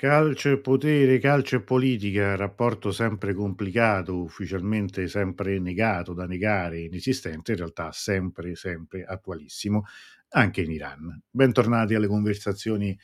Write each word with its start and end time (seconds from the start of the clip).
Calcio 0.00 0.52
e 0.52 0.60
potere, 0.60 1.18
calcio 1.18 1.56
e 1.56 1.60
politica, 1.60 2.36
rapporto 2.36 2.92
sempre 2.92 3.34
complicato, 3.34 4.22
ufficialmente 4.22 5.08
sempre 5.08 5.58
negato, 5.58 6.14
da 6.14 6.24
negare, 6.24 6.82
inesistente, 6.82 7.50
in 7.50 7.58
realtà 7.58 7.90
sempre, 7.90 8.54
sempre 8.54 9.02
attualissimo, 9.02 9.86
anche 10.28 10.60
in 10.60 10.70
Iran. 10.70 11.20
Bentornati 11.28 11.94
alle 11.94 12.06
conversazioni 12.06 12.96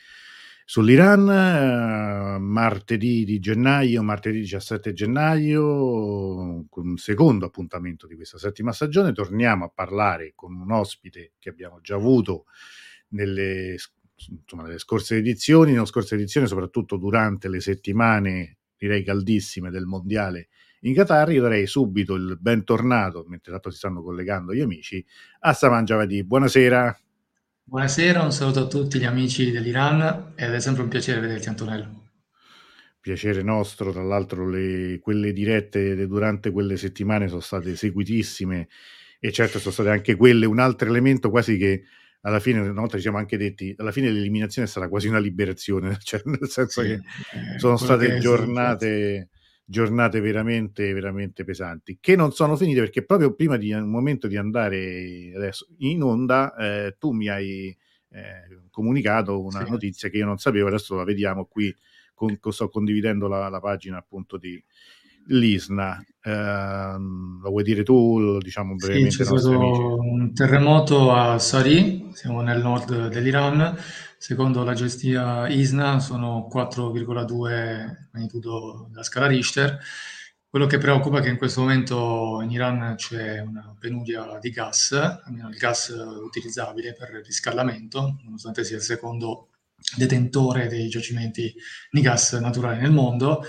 sull'Iran, 0.65 1.29
eh, 2.37 2.39
martedì 2.39 3.25
di 3.25 3.41
gennaio, 3.41 4.01
martedì 4.05 4.39
17 4.39 4.93
gennaio, 4.93 6.65
con 6.69 6.87
un 6.87 6.97
secondo 6.97 7.47
appuntamento 7.47 8.07
di 8.07 8.15
questa 8.15 8.39
settima 8.39 8.71
stagione, 8.71 9.13
torniamo 9.13 9.65
a 9.65 9.73
parlare 9.75 10.31
con 10.37 10.55
un 10.55 10.71
ospite 10.71 11.33
che 11.41 11.49
abbiamo 11.49 11.81
già 11.81 11.97
avuto 11.97 12.45
nelle 13.09 13.79
insomma, 14.29 14.63
nelle 14.63 14.79
scorse 14.79 15.17
edizioni, 15.17 15.73
nelle 15.73 15.87
scorse 15.87 16.15
edizioni, 16.15 16.47
soprattutto 16.47 16.97
durante 16.97 17.49
le 17.49 17.61
settimane, 17.61 18.59
direi 18.77 19.03
caldissime 19.03 19.71
del 19.71 19.85
mondiale 19.85 20.49
in 20.87 20.95
Qatar, 20.95 21.31
io 21.33 21.41
darei 21.41 21.67
subito 21.67 22.15
il 22.15 22.37
bentornato, 22.39 23.25
mentre 23.27 23.53
tanto 23.53 23.71
si 23.71 23.79
stanno 23.79 24.03
collegando 24.03 24.53
gli 24.53 24.61
amici, 24.61 25.05
a 25.41 25.55
Saman 25.55 25.85
Javadi. 25.85 26.23
Buonasera. 26.25 26.99
Buonasera, 27.65 28.23
un 28.23 28.33
saluto 28.33 28.61
a 28.61 28.67
tutti 28.67 28.99
gli 28.99 29.05
amici 29.05 29.51
dell'Iran 29.51 30.35
ed 30.37 30.53
è 30.53 30.61
sempre 30.61 30.83
un 30.83 30.91
piacere 30.91 31.21
vederti 31.21 31.49
Antonello. 31.49 32.11
Piacere 33.01 33.43
nostro, 33.43 33.93
tra 33.93 34.03
l'altro 34.03 34.47
le, 34.47 34.99
quelle 35.01 35.33
dirette 35.33 36.07
durante 36.07 36.51
quelle 36.51 36.77
settimane 36.77 37.29
sono 37.29 37.41
state 37.41 37.77
seguitissime 37.77 38.69
e 39.19 39.33
certo 39.33 39.59
sono 39.59 39.73
state 39.73 39.89
anche 39.89 40.17
quelle 40.17 40.45
un 40.45 40.59
altro 40.59 40.87
elemento 40.91 41.31
quasi 41.31 41.57
che 41.57 41.85
alla 42.27 42.41
fine, 42.41 42.61
una 42.61 42.81
volta 42.81 42.97
ci 42.97 43.03
siamo 43.03 43.19
anche 43.19 43.37
detti, 43.37 43.75
alla 43.77 43.93
fine 43.93 44.11
l'eliminazione 44.11 44.67
sarà 44.67 44.89
quasi 44.89 45.09
una 45.09 45.19
liberazione, 45.19 45.97
cioè 46.03 46.23
nel 46.25 46.49
senso 46.49 46.83
sì, 46.83 46.89
che 46.89 46.95
eh, 46.95 47.59
sono 47.59 47.77
state 47.77 48.07
che 48.07 48.19
giornate, 48.19 49.29
giornate 49.65 50.21
veramente, 50.21 50.93
veramente 50.93 51.45
pesanti, 51.45 51.99
che 52.01 52.17
non 52.17 52.33
sono 52.33 52.57
finite 52.57 52.81
perché 52.81 53.05
proprio 53.05 53.35
prima 53.35 53.57
di 53.57 53.73
un 53.73 53.91
momento 53.91 54.27
di 54.27 54.37
andare 54.37 55.33
adesso 55.35 55.67
in 55.79 56.03
onda, 56.03 56.55
eh, 56.57 56.97
tu 56.99 57.13
mi 57.13 57.29
hai 57.29 57.77
eh, 58.09 58.63
comunicato 58.71 59.43
una 59.43 59.63
sì. 59.65 59.71
notizia 59.71 60.09
che 60.09 60.17
io 60.17 60.27
non 60.27 60.39
sapevo, 60.39 60.69
adesso 60.69 60.95
la 60.95 61.05
vediamo 61.05 61.45
qui, 61.45 61.75
con, 62.15 62.39
sto 62.53 62.69
condividendo 62.71 63.29
la, 63.29 63.51
la 63.51 63.61
pagina 63.61 63.99
appunto 63.99 64.39
di, 64.39 64.63
l'ISNA. 65.27 66.05
Eh, 66.23 66.97
lo 66.99 67.51
vuoi 67.51 67.63
dire 67.63 67.83
tu? 67.83 68.39
Diciamo 68.39 68.75
brevemente. 68.75 69.11
Sì, 69.11 69.17
c'è 69.19 69.25
stato 69.25 69.97
un 69.99 70.33
terremoto 70.35 71.13
a 71.13 71.39
Sari, 71.39 72.11
siamo 72.13 72.41
nel 72.41 72.63
nord 72.63 73.09
dell'Iran. 73.09 73.77
Secondo 74.17 74.65
la 74.65 74.73
gestia 74.73 75.49
ISNA 75.49 75.99
sono 75.99 76.49
4,2 76.51 78.09
magnitudo 78.13 78.87
della 78.89 79.03
scala 79.03 79.27
Richter. 79.27 79.79
Quello 80.49 80.67
che 80.67 80.79
preoccupa 80.79 81.19
è 81.19 81.21
che 81.21 81.31
in 81.31 81.37
questo 81.37 81.61
momento 81.61 82.41
in 82.41 82.51
Iran 82.51 82.95
c'è 82.97 83.41
una 83.41 83.75
penuria 83.79 84.39
di 84.41 84.51
gas, 84.51 84.93
almeno 84.93 85.49
il 85.49 85.57
gas 85.57 85.93
utilizzabile 86.23 86.95
per 86.95 87.11
il 87.11 87.25
riscaldamento, 87.25 88.21
nonostante 88.23 88.63
sia 88.65 88.77
il 88.77 88.83
secondo 88.83 89.49
detentore 89.97 90.69
dei 90.69 90.89
giacimenti 90.89 91.53
di 91.91 92.01
gas 92.01 92.35
naturali 92.35 92.81
nel 92.81 92.93
mondo 92.93 93.43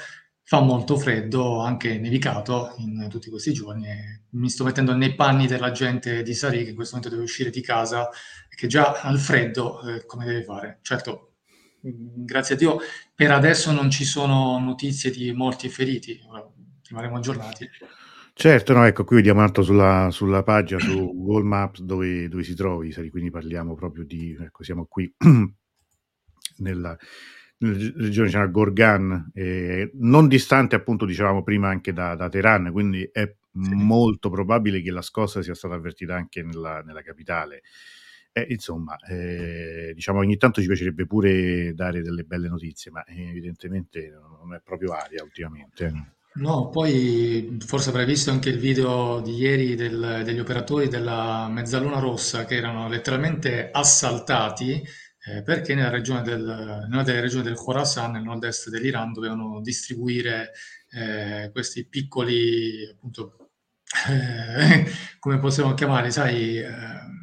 fa 0.47 0.61
molto 0.61 0.95
freddo, 0.95 1.59
anche 1.59 1.97
nevicato 1.97 2.75
in 2.77 3.07
tutti 3.09 3.31
questi 3.31 3.51
giorni. 3.51 3.87
mi 4.31 4.49
sto 4.49 4.63
mettendo 4.63 4.93
nei 4.93 5.15
panni 5.15 5.47
della 5.47 5.71
gente 5.71 6.21
di 6.21 6.35
Sari 6.35 6.63
che 6.63 6.69
in 6.69 6.75
questo 6.75 6.95
momento 6.95 7.15
deve 7.15 7.27
uscire 7.27 7.49
di 7.49 7.61
casa 7.61 8.09
e 8.09 8.55
che 8.55 8.67
già 8.67 9.01
al 9.01 9.17
freddo 9.17 9.81
eh, 9.81 10.05
come 10.05 10.25
deve 10.25 10.43
fare. 10.43 10.77
Certo, 10.83 11.37
grazie 11.81 12.53
a 12.53 12.57
Dio, 12.59 12.77
per 13.15 13.31
adesso 13.31 13.71
non 13.71 13.89
ci 13.89 14.05
sono 14.05 14.59
notizie 14.59 15.09
di 15.09 15.31
morti 15.31 15.65
e 15.65 15.69
feriti, 15.69 16.19
rimarremo 16.89 17.17
aggiornati. 17.17 17.67
Certo, 18.31 18.73
no, 18.73 18.83
ecco, 18.83 19.03
qui 19.03 19.15
vediamo 19.15 19.39
tanto 19.39 19.63
sulla, 19.63 20.09
sulla 20.11 20.43
pagina 20.43 20.79
su 20.79 20.93
Google 20.93 21.47
Maps 21.47 21.81
dove, 21.81 22.27
dove 22.27 22.43
si 22.43 22.53
trovi, 22.53 22.93
quindi 23.09 23.31
parliamo 23.31 23.73
proprio 23.73 24.05
di, 24.05 24.37
ecco, 24.39 24.63
siamo 24.63 24.85
qui 24.85 25.11
nella, 26.57 26.95
regione 27.57 28.29
c'era 28.29 28.47
Gorgan, 28.47 29.31
eh, 29.33 29.91
non 29.95 30.27
distante 30.27 30.75
appunto 30.75 31.05
dicevamo 31.05 31.43
prima 31.43 31.69
anche 31.69 31.93
da, 31.93 32.15
da 32.15 32.29
Teheran, 32.29 32.71
quindi 32.71 33.07
è 33.11 33.25
sì. 33.25 33.73
molto 33.73 34.29
probabile 34.29 34.81
che 34.81 34.91
la 34.91 35.01
scossa 35.01 35.41
sia 35.41 35.55
stata 35.55 35.75
avvertita 35.75 36.15
anche 36.15 36.43
nella, 36.43 36.81
nella 36.81 37.01
capitale. 37.01 37.61
Eh, 38.31 38.47
insomma, 38.49 38.97
eh, 38.97 39.93
diciamo 39.93 40.19
ogni 40.19 40.35
tanto 40.35 40.59
ci 40.59 40.67
piacerebbe 40.67 41.05
pure 41.05 41.73
dare 41.73 42.01
delle 42.01 42.23
belle 42.23 42.49
notizie, 42.49 42.91
ma 42.91 43.05
evidentemente 43.07 44.11
non 44.11 44.53
è 44.53 44.61
proprio 44.61 44.91
aria 44.91 45.23
ultimamente. 45.23 46.15
No, 46.35 46.67
poi 46.69 47.57
forse 47.65 47.89
avrai 47.91 48.05
visto 48.05 48.29
anche 48.31 48.49
il 48.49 48.59
video 48.59 49.21
di 49.21 49.35
ieri 49.35 49.75
del, 49.75 50.21
degli 50.25 50.39
operatori 50.39 50.89
della 50.89 51.47
Mezzaluna 51.49 51.99
Rossa 51.99 52.43
che 52.43 52.55
erano 52.55 52.89
letteralmente 52.89 53.69
assaltati 53.71 54.83
eh, 55.27 55.41
perché 55.41 55.73
nella 55.73 55.89
regione 55.89 56.21
del, 56.21 56.85
nella 56.87 57.03
delle 57.03 57.21
regioni 57.21 57.43
del 57.43 57.55
Khorasan, 57.55 58.11
nel 58.11 58.21
nord-est 58.21 58.69
dell'Iran, 58.69 59.11
dovevano 59.11 59.59
distribuire 59.61 60.51
eh, 60.91 61.49
questi 61.51 61.85
piccoli, 61.87 62.87
appunto, 62.91 63.49
eh, 64.07 64.85
come 65.19 65.39
possiamo 65.39 65.73
chiamare, 65.73 66.11
sai, 66.11 66.59
ehm, 66.59 67.13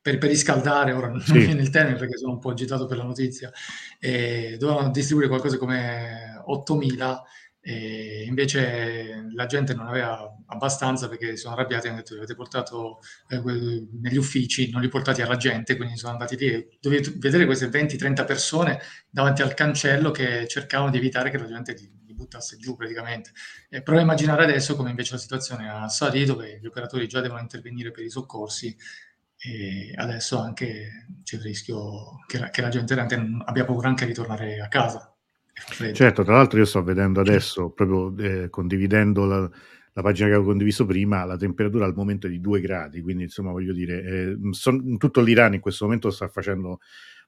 per, 0.00 0.18
per, 0.18 0.28
riscaldare, 0.28 0.92
ora 0.92 1.08
non 1.08 1.20
sì. 1.20 1.32
viene 1.38 1.62
il 1.62 1.70
termine 1.70 1.98
perché 1.98 2.16
sono 2.16 2.32
un 2.34 2.38
po' 2.38 2.50
agitato 2.50 2.86
per 2.86 2.96
la 2.96 3.04
notizia, 3.04 3.50
dovevano 4.00 4.90
distribuire 4.90 5.28
qualcosa 5.28 5.58
come 5.58 6.42
8.000 6.46 7.18
e 7.62 8.24
invece 8.26 9.28
la 9.34 9.44
gente 9.44 9.74
non 9.74 9.86
aveva 9.86 10.34
abbastanza 10.46 11.08
perché 11.08 11.36
sono 11.36 11.54
arrabbiati 11.54 11.86
e 11.86 11.88
hanno 11.90 11.98
detto 11.98 12.14
li 12.14 12.20
avete 12.20 12.34
portato 12.34 13.00
eh, 13.28 13.40
negli 14.00 14.16
uffici, 14.16 14.70
non 14.70 14.80
li 14.80 14.88
portati 14.88 15.20
alla 15.20 15.36
gente, 15.36 15.76
quindi 15.76 15.96
sono 15.96 16.12
andati 16.12 16.36
lì. 16.36 16.78
Dovete 16.80 17.12
vedere 17.16 17.44
queste 17.44 17.68
20-30 17.68 18.24
persone 18.24 18.80
davanti 19.10 19.42
al 19.42 19.52
cancello 19.54 20.10
che 20.10 20.46
cercavano 20.48 20.90
di 20.90 20.96
evitare 20.96 21.30
che 21.30 21.38
la 21.38 21.46
gente 21.46 21.74
li, 21.74 21.92
li 22.06 22.14
buttasse 22.14 22.56
giù 22.56 22.76
praticamente. 22.76 23.32
E 23.68 23.82
prova 23.82 24.00
a 24.00 24.04
immaginare 24.04 24.44
adesso 24.44 24.74
come 24.74 24.90
invece 24.90 25.12
la 25.12 25.20
situazione 25.20 25.68
a 25.68 25.86
Sari, 25.88 26.24
dove 26.24 26.58
gli 26.60 26.66
operatori 26.66 27.06
già 27.06 27.20
devono 27.20 27.40
intervenire 27.40 27.90
per 27.90 28.04
i 28.04 28.10
soccorsi 28.10 28.74
e 29.42 29.92
adesso 29.96 30.38
anche 30.38 31.06
c'è 31.22 31.36
il 31.36 31.42
rischio 31.42 32.18
che 32.26 32.38
la, 32.38 32.50
che 32.50 32.60
la 32.60 32.68
gente 32.68 32.94
abbia 32.94 33.64
paura 33.64 33.88
anche 33.88 34.06
di 34.06 34.12
tornare 34.12 34.60
a 34.60 34.68
casa. 34.68 35.09
Certo, 35.92 36.22
tra 36.22 36.36
l'altro 36.36 36.58
io 36.58 36.64
sto 36.64 36.82
vedendo 36.82 37.20
adesso, 37.20 37.70
proprio 37.70 38.16
eh, 38.18 38.48
condividendo 38.48 39.24
la, 39.24 39.50
la, 39.92 40.02
pagina 40.02 40.28
che 40.28 40.34
avevo 40.34 40.48
condiviso 40.48 40.86
prima, 40.86 41.24
la 41.24 41.36
temperatura 41.36 41.84
al 41.84 41.94
momento 41.94 42.26
è 42.26 42.30
di 42.30 42.40
2 42.40 42.60
gradi, 42.60 43.00
quindi 43.02 43.24
insomma 43.24 43.50
voglio 43.50 43.72
dire, 43.72 44.02
eh, 44.02 44.36
son, 44.52 44.96
tutto 44.96 45.20
l'Iran 45.20 45.54
in 45.54 45.60
questo 45.60 45.84
momento 45.84 46.10
sta 46.10 46.28
facendo 46.28 46.80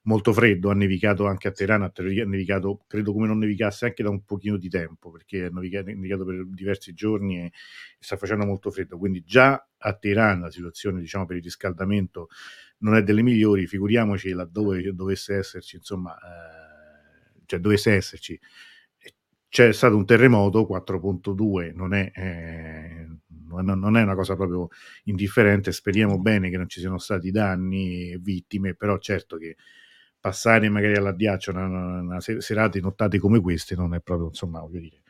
molto 0.03 0.33
freddo, 0.33 0.69
ha 0.69 0.73
nevicato 0.73 1.25
anche 1.27 1.47
a 1.47 1.51
Teheran, 1.51 1.83
ha 1.83 1.91
nevicato, 1.95 2.83
credo 2.87 3.13
come 3.13 3.27
non 3.27 3.37
nevicasse 3.37 3.85
anche 3.85 4.03
da 4.03 4.09
un 4.09 4.23
pochino 4.25 4.57
di 4.57 4.69
tempo, 4.69 5.11
perché 5.11 5.45
ha 5.45 5.49
nevicato, 5.49 6.25
per 6.25 6.45
diversi 6.47 6.93
giorni 6.93 7.39
e, 7.39 7.43
e, 7.45 7.51
sta 7.99 8.17
facendo 8.17 8.45
molto 8.45 8.71
freddo, 8.71 8.97
quindi 8.97 9.23
già 9.23 9.65
a 9.77 9.93
Teheran 9.93 10.41
la 10.41 10.51
situazione 10.51 10.99
diciamo 10.99 11.25
per 11.25 11.37
il 11.37 11.43
riscaldamento 11.43 12.27
non 12.79 12.95
è 12.95 13.03
delle 13.03 13.21
migliori, 13.21 13.67
figuriamoci 13.67 14.31
laddove 14.31 14.93
dovesse 14.93 15.35
esserci 15.35 15.77
insomma... 15.77 16.15
Eh, 16.15 16.62
cioè 17.53 17.59
dovesse 17.59 17.93
esserci. 17.93 18.39
C'è 19.47 19.71
stato 19.71 19.95
un 19.95 20.05
terremoto 20.05 20.67
4.2, 20.67 21.75
non 21.75 21.93
è, 21.93 22.11
eh, 22.15 23.07
non 23.49 23.97
è 23.97 24.01
una 24.01 24.15
cosa 24.15 24.35
proprio 24.35 24.69
indifferente, 25.03 25.71
speriamo 25.71 26.17
bene 26.17 26.49
che 26.49 26.57
non 26.57 26.67
ci 26.67 26.79
siano 26.79 26.97
stati 26.97 27.29
danni 27.29 28.13
e 28.13 28.19
vittime, 28.19 28.73
però 28.73 28.97
certo 28.97 29.37
che 29.37 29.55
passare 30.19 30.69
magari 30.69 30.95
all'addiaccio 30.95 31.51
una, 31.51 31.65
una 31.65 32.19
serate 32.19 32.79
nottate 32.79 33.19
come 33.19 33.39
queste 33.41 33.75
non 33.75 33.93
è 33.93 34.01
proprio, 34.01 34.29
insomma, 34.29 34.59
voglio 34.59 34.79
dire, 34.79 35.01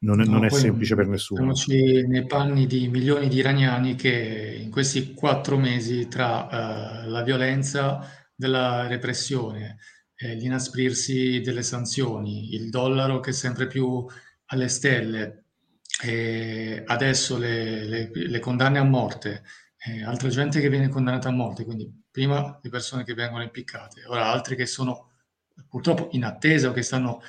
non 0.00 0.20
è, 0.20 0.24
no, 0.24 0.32
non 0.32 0.44
è 0.44 0.50
semplice 0.50 0.96
per 0.96 1.06
nessuno. 1.06 1.54
Siamoci 1.54 2.04
nei 2.08 2.26
panni 2.26 2.66
di 2.66 2.88
milioni 2.88 3.28
di 3.28 3.36
iraniani 3.36 3.94
che 3.94 4.58
in 4.60 4.72
questi 4.72 5.14
quattro 5.14 5.56
mesi 5.56 6.08
tra 6.08 6.46
uh, 7.04 7.08
la 7.08 7.22
violenza 7.22 8.00
della 8.34 8.88
repressione, 8.88 9.76
eh, 10.20 10.34
l'inasprirsi 10.34 11.40
delle 11.40 11.62
sanzioni, 11.62 12.54
il 12.54 12.70
dollaro 12.70 13.20
che 13.20 13.30
è 13.30 13.32
sempre 13.32 13.68
più 13.68 14.04
alle 14.46 14.68
stelle, 14.68 15.44
eh, 16.02 16.82
adesso 16.86 17.38
le, 17.38 17.84
le, 17.84 18.10
le, 18.12 18.38
condanne 18.40 18.78
a 18.78 18.84
morte, 18.84 19.44
eh, 19.86 20.02
altra 20.02 20.28
gente 20.28 20.60
che 20.60 20.68
viene 20.68 20.88
condannata 20.88 21.28
a 21.28 21.32
morte, 21.32 21.64
quindi 21.64 21.88
prima 22.10 22.58
le 22.60 22.68
persone 22.68 23.04
che 23.04 23.14
vengono 23.14 23.44
impiccate, 23.44 24.04
ora 24.06 24.26
altri 24.26 24.56
che 24.56 24.66
sono 24.66 25.10
purtroppo 25.68 26.08
in 26.12 26.24
attesa 26.24 26.68
o 26.68 26.72
che 26.72 26.82
stanno 26.82 27.22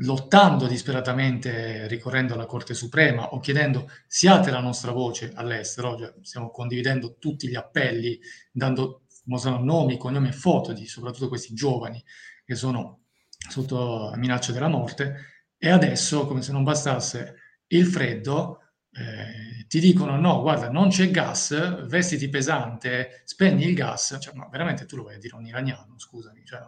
lottando 0.00 0.66
disperatamente 0.66 1.86
ricorrendo 1.86 2.34
alla 2.34 2.44
Corte 2.44 2.74
Suprema 2.74 3.28
o 3.30 3.38
chiedendo 3.38 3.90
siate 4.06 4.50
la 4.50 4.60
nostra 4.60 4.90
voce 4.90 5.32
all'estero, 5.34 5.96
cioè, 5.96 6.12
stiamo 6.22 6.50
condividendo 6.50 7.16
tutti 7.18 7.48
gli 7.48 7.54
appelli, 7.54 8.18
dando 8.52 9.05
mostrano 9.26 9.62
nomi, 9.62 9.98
cognomi 9.98 10.28
e 10.28 10.32
foto 10.32 10.72
di 10.72 10.86
soprattutto 10.86 11.28
questi 11.28 11.54
giovani 11.54 12.02
che 12.44 12.54
sono 12.54 13.04
sotto 13.48 14.12
minaccia 14.16 14.52
della 14.52 14.68
morte 14.68 15.34
e 15.58 15.70
adesso, 15.70 16.26
come 16.26 16.42
se 16.42 16.52
non 16.52 16.64
bastasse 16.64 17.34
il 17.68 17.86
freddo, 17.86 18.60
eh, 18.90 19.66
ti 19.66 19.80
dicono 19.80 20.16
no, 20.16 20.40
guarda, 20.40 20.70
non 20.70 20.88
c'è 20.88 21.10
gas, 21.10 21.86
vestiti 21.86 22.28
pesante, 22.28 23.22
spegni 23.24 23.64
il 23.64 23.74
gas, 23.74 24.16
cioè, 24.20 24.34
ma 24.34 24.48
veramente 24.48 24.86
tu 24.86 24.96
lo 24.96 25.02
vuoi 25.02 25.18
dire 25.18 25.34
a 25.34 25.38
un 25.38 25.46
iraniano, 25.46 25.98
scusami, 25.98 26.44
cioè, 26.44 26.60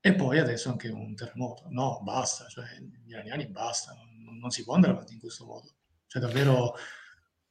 e 0.00 0.14
poi 0.14 0.38
adesso 0.38 0.70
anche 0.70 0.88
un 0.88 1.14
terremoto, 1.14 1.66
no, 1.70 2.00
basta, 2.02 2.46
cioè, 2.48 2.66
gli 2.78 3.10
iraniani 3.10 3.46
basta, 3.48 3.94
non, 3.94 4.38
non 4.38 4.50
si 4.50 4.62
può 4.62 4.74
andare 4.74 4.92
avanti 4.92 5.14
in 5.14 5.20
questo 5.20 5.44
modo, 5.44 5.74
cioè 6.06 6.22
davvero 6.22 6.74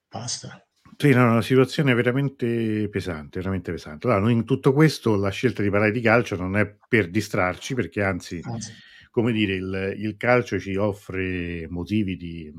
basta. 0.08 0.66
Sì, 0.98 1.10
no, 1.12 1.24
una 1.24 1.42
situazione 1.42 1.94
veramente 1.94 2.88
pesante, 2.90 3.40
veramente 3.40 3.72
pesante. 3.72 4.08
Allora, 4.08 4.32
in 4.32 4.46
tutto 4.46 4.74
questo 4.74 5.16
la 5.16 5.30
scelta 5.30 5.62
di 5.62 5.70
parlare 5.70 5.92
di 5.92 6.02
calcio 6.02 6.36
non 6.36 6.58
è 6.58 6.76
per 6.88 7.10
distrarci, 7.10 7.74
perché 7.74 8.02
anzi, 8.04 8.40
anzi. 8.44 8.74
come 9.10 9.32
dire, 9.32 9.56
il, 9.56 9.96
il, 9.98 10.18
calcio 10.18 10.60
ci 10.60 10.76
offre 10.76 11.68
motivi 11.70 12.16
di, 12.16 12.52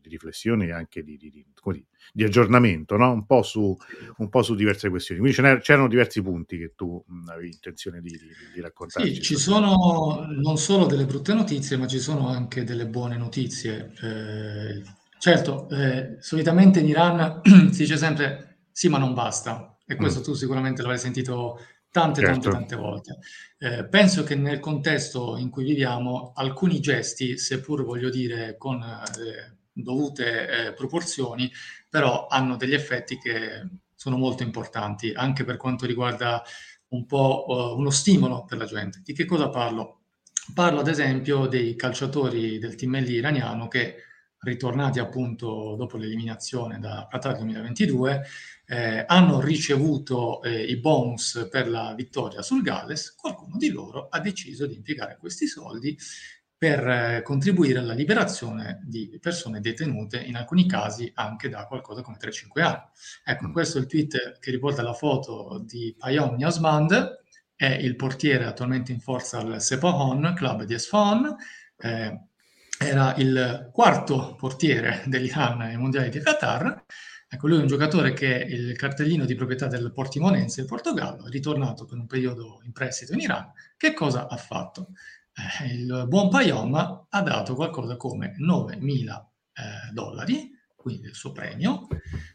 di 0.00 0.08
riflessione 0.08 0.66
e 0.66 0.72
anche 0.72 1.02
di, 1.02 1.16
di, 1.16 1.44
di 2.12 2.24
aggiornamento, 2.24 2.96
no? 2.96 3.12
un, 3.12 3.26
po 3.26 3.42
su, 3.42 3.76
un, 4.16 4.28
po 4.28 4.42
su, 4.42 4.54
diverse 4.54 4.88
questioni. 4.88 5.20
Quindi 5.20 5.60
c'erano 5.60 5.88
diversi 5.88 6.22
punti 6.22 6.58
che 6.58 6.72
tu 6.74 7.02
avevi 7.28 7.48
intenzione 7.48 8.00
di, 8.00 8.18
raccontare. 8.60 9.06
Sì, 9.06 9.20
ci 9.20 9.36
sono 9.36 10.26
non 10.28 10.56
solo 10.56 10.86
delle 10.86 11.06
brutte 11.06 11.34
notizie, 11.34 11.76
ma 11.76 11.86
ci 11.86 11.98
sono 11.98 12.28
anche 12.28 12.64
delle 12.64 12.86
buone 12.86 13.16
notizie. 13.16 13.92
Eh, 14.00 14.98
Certo, 15.20 15.68
eh, 15.68 16.16
solitamente 16.20 16.80
in 16.80 16.86
Iran 16.86 17.42
si 17.70 17.82
dice 17.82 17.98
sempre 17.98 18.60
sì, 18.72 18.88
ma 18.88 18.96
non 18.96 19.12
basta, 19.12 19.76
e 19.86 19.94
questo 19.94 20.20
mm. 20.20 20.22
tu 20.22 20.32
sicuramente 20.32 20.80
l'avrai 20.80 20.98
sentito 20.98 21.60
tante, 21.90 22.22
certo. 22.22 22.48
tante, 22.48 22.56
tante 22.56 22.76
volte. 22.76 23.18
Eh, 23.58 23.86
penso 23.86 24.22
che 24.22 24.34
nel 24.34 24.60
contesto 24.60 25.36
in 25.36 25.50
cui 25.50 25.64
viviamo 25.64 26.32
alcuni 26.34 26.80
gesti, 26.80 27.36
seppur 27.36 27.84
voglio 27.84 28.08
dire 28.08 28.56
con 28.56 28.82
eh, 28.82 29.58
dovute 29.70 30.48
eh, 30.68 30.72
proporzioni, 30.72 31.52
però 31.86 32.26
hanno 32.26 32.56
degli 32.56 32.72
effetti 32.72 33.18
che 33.18 33.68
sono 33.94 34.16
molto 34.16 34.42
importanti, 34.42 35.12
anche 35.12 35.44
per 35.44 35.58
quanto 35.58 35.84
riguarda 35.84 36.42
un 36.88 37.04
po' 37.04 37.44
uh, 37.46 37.78
uno 37.78 37.90
stimolo 37.90 38.46
per 38.46 38.56
la 38.56 38.64
gente. 38.64 39.02
Di 39.04 39.12
che 39.12 39.26
cosa 39.26 39.50
parlo? 39.50 39.98
Parlo 40.54 40.80
ad 40.80 40.88
esempio 40.88 41.46
dei 41.46 41.76
calciatori 41.76 42.58
del 42.58 42.74
team 42.74 42.94
iraniano 42.94 43.68
che 43.68 43.96
ritornati 44.40 44.98
appunto 44.98 45.74
dopo 45.76 45.96
l'eliminazione 45.96 46.78
da 46.78 47.06
Qatar 47.10 47.36
2022, 47.36 48.22
eh, 48.66 49.04
hanno 49.06 49.40
ricevuto 49.40 50.42
eh, 50.42 50.62
i 50.62 50.76
bonus 50.76 51.48
per 51.50 51.68
la 51.68 51.92
vittoria 51.94 52.42
sul 52.42 52.62
Galles, 52.62 53.14
qualcuno 53.14 53.56
di 53.56 53.70
loro 53.70 54.08
ha 54.08 54.20
deciso 54.20 54.66
di 54.66 54.76
impiegare 54.76 55.16
questi 55.18 55.46
soldi 55.46 55.96
per 56.60 56.86
eh, 56.86 57.22
contribuire 57.22 57.78
alla 57.78 57.94
liberazione 57.94 58.80
di 58.84 59.18
persone 59.18 59.60
detenute, 59.60 60.20
in 60.20 60.36
alcuni 60.36 60.66
casi 60.66 61.10
anche 61.14 61.48
da 61.48 61.66
qualcosa 61.66 62.02
come 62.02 62.18
3-5 62.20 62.62
anni. 62.62 62.82
Ecco, 63.24 63.48
mm. 63.48 63.52
questo 63.52 63.78
è 63.78 63.80
il 63.80 63.86
tweet 63.86 64.38
che 64.38 64.50
riporta 64.50 64.82
la 64.82 64.92
foto 64.92 65.62
di 65.64 65.94
Payom 65.96 66.36
Niasmand, 66.36 67.18
è 67.56 67.66
il 67.66 67.96
portiere 67.96 68.44
attualmente 68.44 68.92
in 68.92 69.00
forza 69.00 69.38
al 69.38 69.60
Sepahan, 69.60 70.34
club 70.34 70.64
di 70.64 70.74
Esfahan, 70.74 71.34
eh, 71.78 72.28
era 72.82 73.14
il 73.16 73.68
quarto 73.74 74.34
portiere 74.36 75.02
dell'Iran 75.04 75.60
ai 75.60 75.76
mondiali 75.76 76.08
di 76.08 76.18
Qatar. 76.18 76.82
Ecco, 77.28 77.46
lui 77.46 77.58
è 77.58 77.60
un 77.60 77.66
giocatore 77.66 78.14
che 78.14 78.40
è 78.40 78.46
il 78.46 78.74
cartellino 78.74 79.26
di 79.26 79.34
proprietà 79.34 79.66
del 79.66 79.92
Portimonense 79.92 80.62
in 80.62 80.66
Portogallo, 80.66 81.26
è 81.26 81.28
ritornato 81.28 81.84
per 81.84 81.98
un 81.98 82.06
periodo 82.06 82.62
in 82.64 82.72
prestito 82.72 83.12
in 83.12 83.20
Iran. 83.20 83.52
Che 83.76 83.92
cosa 83.92 84.28
ha 84.28 84.36
fatto? 84.38 84.92
Eh, 85.34 85.74
il 85.74 86.06
buon 86.08 86.30
Payom 86.30 87.06
ha 87.08 87.22
dato 87.22 87.54
qualcosa 87.54 87.96
come 87.96 88.34
9.000 88.38 89.24
eh, 89.52 89.92
dollari, 89.92 90.50
quindi 90.74 91.08
il 91.08 91.14
suo 91.14 91.32
premio, 91.32 91.86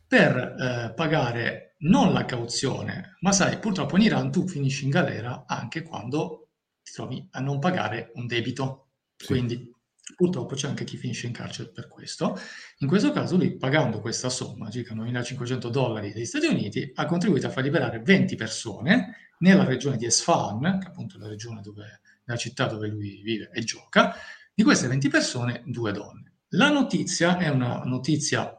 per 0.08 0.38
eh, 0.38 0.94
pagare 0.94 1.76
non 1.80 2.14
la 2.14 2.24
cauzione, 2.24 3.18
ma 3.22 3.32
sai, 3.32 3.58
purtroppo 3.58 3.98
in 3.98 4.04
Iran 4.04 4.32
tu 4.32 4.48
finisci 4.48 4.84
in 4.84 4.92
galera 4.92 5.46
anche 5.48 5.82
quando 5.82 6.50
ti 6.84 6.92
trovi 6.92 7.28
a 7.32 7.40
non 7.40 7.58
pagare 7.58 8.12
un 8.14 8.28
debito. 8.28 8.90
Sì. 9.18 9.28
Quindi 9.28 9.75
Purtroppo 10.14 10.54
c'è 10.54 10.68
anche 10.68 10.84
chi 10.84 10.98
finisce 10.98 11.26
in 11.26 11.34
carcere 11.34 11.70
per 11.70 11.88
questo. 11.88 12.38
In 12.80 12.88
questo 12.88 13.12
caso 13.12 13.38
lui, 13.38 13.58
pagando 13.58 14.00
questa 14.00 14.30
somma, 14.30 14.70
circa 14.70 14.94
9.500 14.94 15.70
dollari 15.70 16.14
degli 16.14 16.26
Stati 16.26 16.46
Uniti, 16.46 16.92
ha 16.94 17.06
contribuito 17.06 17.48
a 17.48 17.50
far 17.50 17.64
liberare 17.64 18.00
20 18.00 18.36
persone 18.36 19.16
nella 19.40 19.64
regione 19.64 19.98
di 19.98 20.06
Esfahan, 20.06 20.80
che 20.80 20.86
è 20.86 20.90
appunto 20.90 21.18
la 21.18 21.28
regione 21.28 21.62
dove, 21.62 22.02
la 22.26 22.36
città 22.36 22.68
dove 22.68 22.88
lui 22.88 23.22
vive 23.24 23.50
e 23.52 23.64
gioca. 23.64 24.16
Di 24.54 24.64
queste 24.64 24.88
20 24.88 25.10
persone, 25.10 25.64
due 25.66 25.92
donne. 25.92 26.34
La 26.50 26.70
notizia 26.70 27.38
è 27.38 27.50
una 27.50 27.82
notizia 27.84 28.58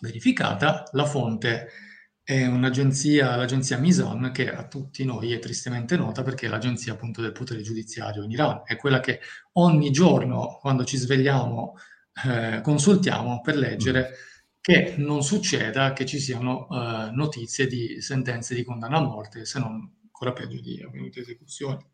verificata, 0.00 0.84
la 0.92 1.06
fonte 1.06 1.70
è 2.24 2.46
un'agenzia, 2.46 3.36
l'agenzia 3.36 3.76
Misan, 3.76 4.30
che 4.32 4.50
a 4.50 4.66
tutti 4.66 5.04
noi 5.04 5.32
è 5.32 5.38
tristemente 5.38 5.94
nota 5.96 6.22
perché 6.22 6.46
è 6.46 6.48
l'agenzia 6.48 6.94
appunto 6.94 7.20
del 7.20 7.32
potere 7.32 7.60
giudiziario 7.60 8.22
in 8.22 8.30
Iran, 8.30 8.62
è 8.64 8.76
quella 8.76 8.98
che 9.00 9.20
ogni 9.52 9.90
giorno 9.90 10.58
quando 10.58 10.84
ci 10.84 10.96
svegliamo 10.96 11.76
eh, 12.26 12.60
consultiamo 12.62 13.40
per 13.42 13.56
leggere 13.56 14.14
che 14.60 14.94
non 14.96 15.22
succeda 15.22 15.92
che 15.92 16.06
ci 16.06 16.18
siano 16.18 16.66
eh, 16.70 17.10
notizie 17.10 17.66
di 17.66 18.00
sentenze 18.00 18.54
di 18.54 18.64
condanna 18.64 18.96
a 18.96 19.02
morte, 19.02 19.44
se 19.44 19.58
non 19.58 19.92
ancora 20.04 20.32
peggio 20.32 20.62
di 20.62 20.82
avvenute 20.82 21.20
esecuzioni. 21.20 21.84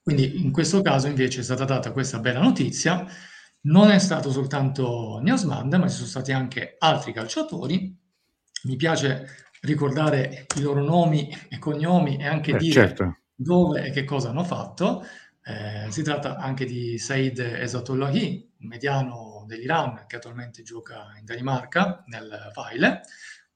Quindi 0.00 0.40
in 0.44 0.52
questo 0.52 0.82
caso 0.82 1.08
invece 1.08 1.40
è 1.40 1.42
stata 1.42 1.64
data 1.64 1.90
questa 1.90 2.20
bella 2.20 2.40
notizia, 2.40 3.04
non 3.62 3.90
è 3.90 3.98
stato 3.98 4.30
soltanto 4.30 5.18
Niasmand, 5.20 5.74
ma 5.74 5.88
ci 5.88 5.96
sono 5.96 6.06
stati 6.06 6.30
anche 6.30 6.76
altri 6.78 7.12
calciatori 7.12 8.01
mi 8.64 8.76
piace 8.76 9.28
ricordare 9.62 10.46
i 10.56 10.60
loro 10.60 10.82
nomi 10.82 11.34
e 11.48 11.58
cognomi 11.58 12.16
e 12.18 12.26
anche 12.26 12.52
eh, 12.52 12.56
dire 12.56 12.72
certo. 12.72 13.18
dove 13.34 13.84
e 13.84 13.90
che 13.90 14.04
cosa 14.04 14.30
hanno 14.30 14.44
fatto. 14.44 15.04
Eh, 15.44 15.90
si 15.90 16.02
tratta 16.02 16.36
anche 16.36 16.64
di 16.64 16.98
Said 16.98 17.38
Esatullahi, 17.38 18.50
un 18.60 18.68
mediano 18.68 19.44
dell'Iran 19.46 20.04
che 20.06 20.16
attualmente 20.16 20.62
gioca 20.62 21.14
in 21.18 21.24
Danimarca, 21.24 22.04
nel 22.06 22.50
Vaile, 22.54 23.02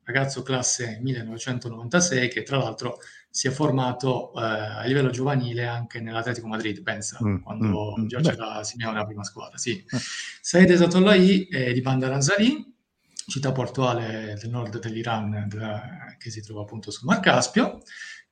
ragazzo 0.02 0.42
classe 0.42 0.98
1996 1.02 2.28
che 2.28 2.42
tra 2.42 2.58
l'altro 2.58 2.98
si 3.28 3.48
è 3.48 3.50
formato 3.50 4.32
eh, 4.34 4.40
a 4.40 4.84
livello 4.84 5.10
giovanile 5.10 5.66
anche 5.66 6.00
nell'Atletico 6.00 6.46
Madrid, 6.46 6.82
pensa, 6.82 7.18
mm, 7.22 7.42
quando 7.42 7.94
mm, 7.98 8.02
mm. 8.02 8.06
già 8.06 8.20
c'era 8.20 8.64
Simeone 8.64 8.96
la 8.96 9.04
prima 9.04 9.24
squadra. 9.24 9.58
Sì. 9.58 9.76
Eh. 9.76 9.98
Said 10.40 10.70
Esatullahi 10.70 11.46
è 11.48 11.72
di 11.72 11.80
Bandar 11.82 12.12
Anzali, 12.12 12.75
città 13.26 13.52
portuale 13.52 14.36
del 14.40 14.50
nord 14.50 14.78
dell'Iran 14.78 15.46
della, 15.48 16.14
che 16.18 16.30
si 16.30 16.40
trova 16.42 16.62
appunto 16.62 16.90
sul 16.90 17.06
Mar 17.06 17.20
Caspio. 17.20 17.82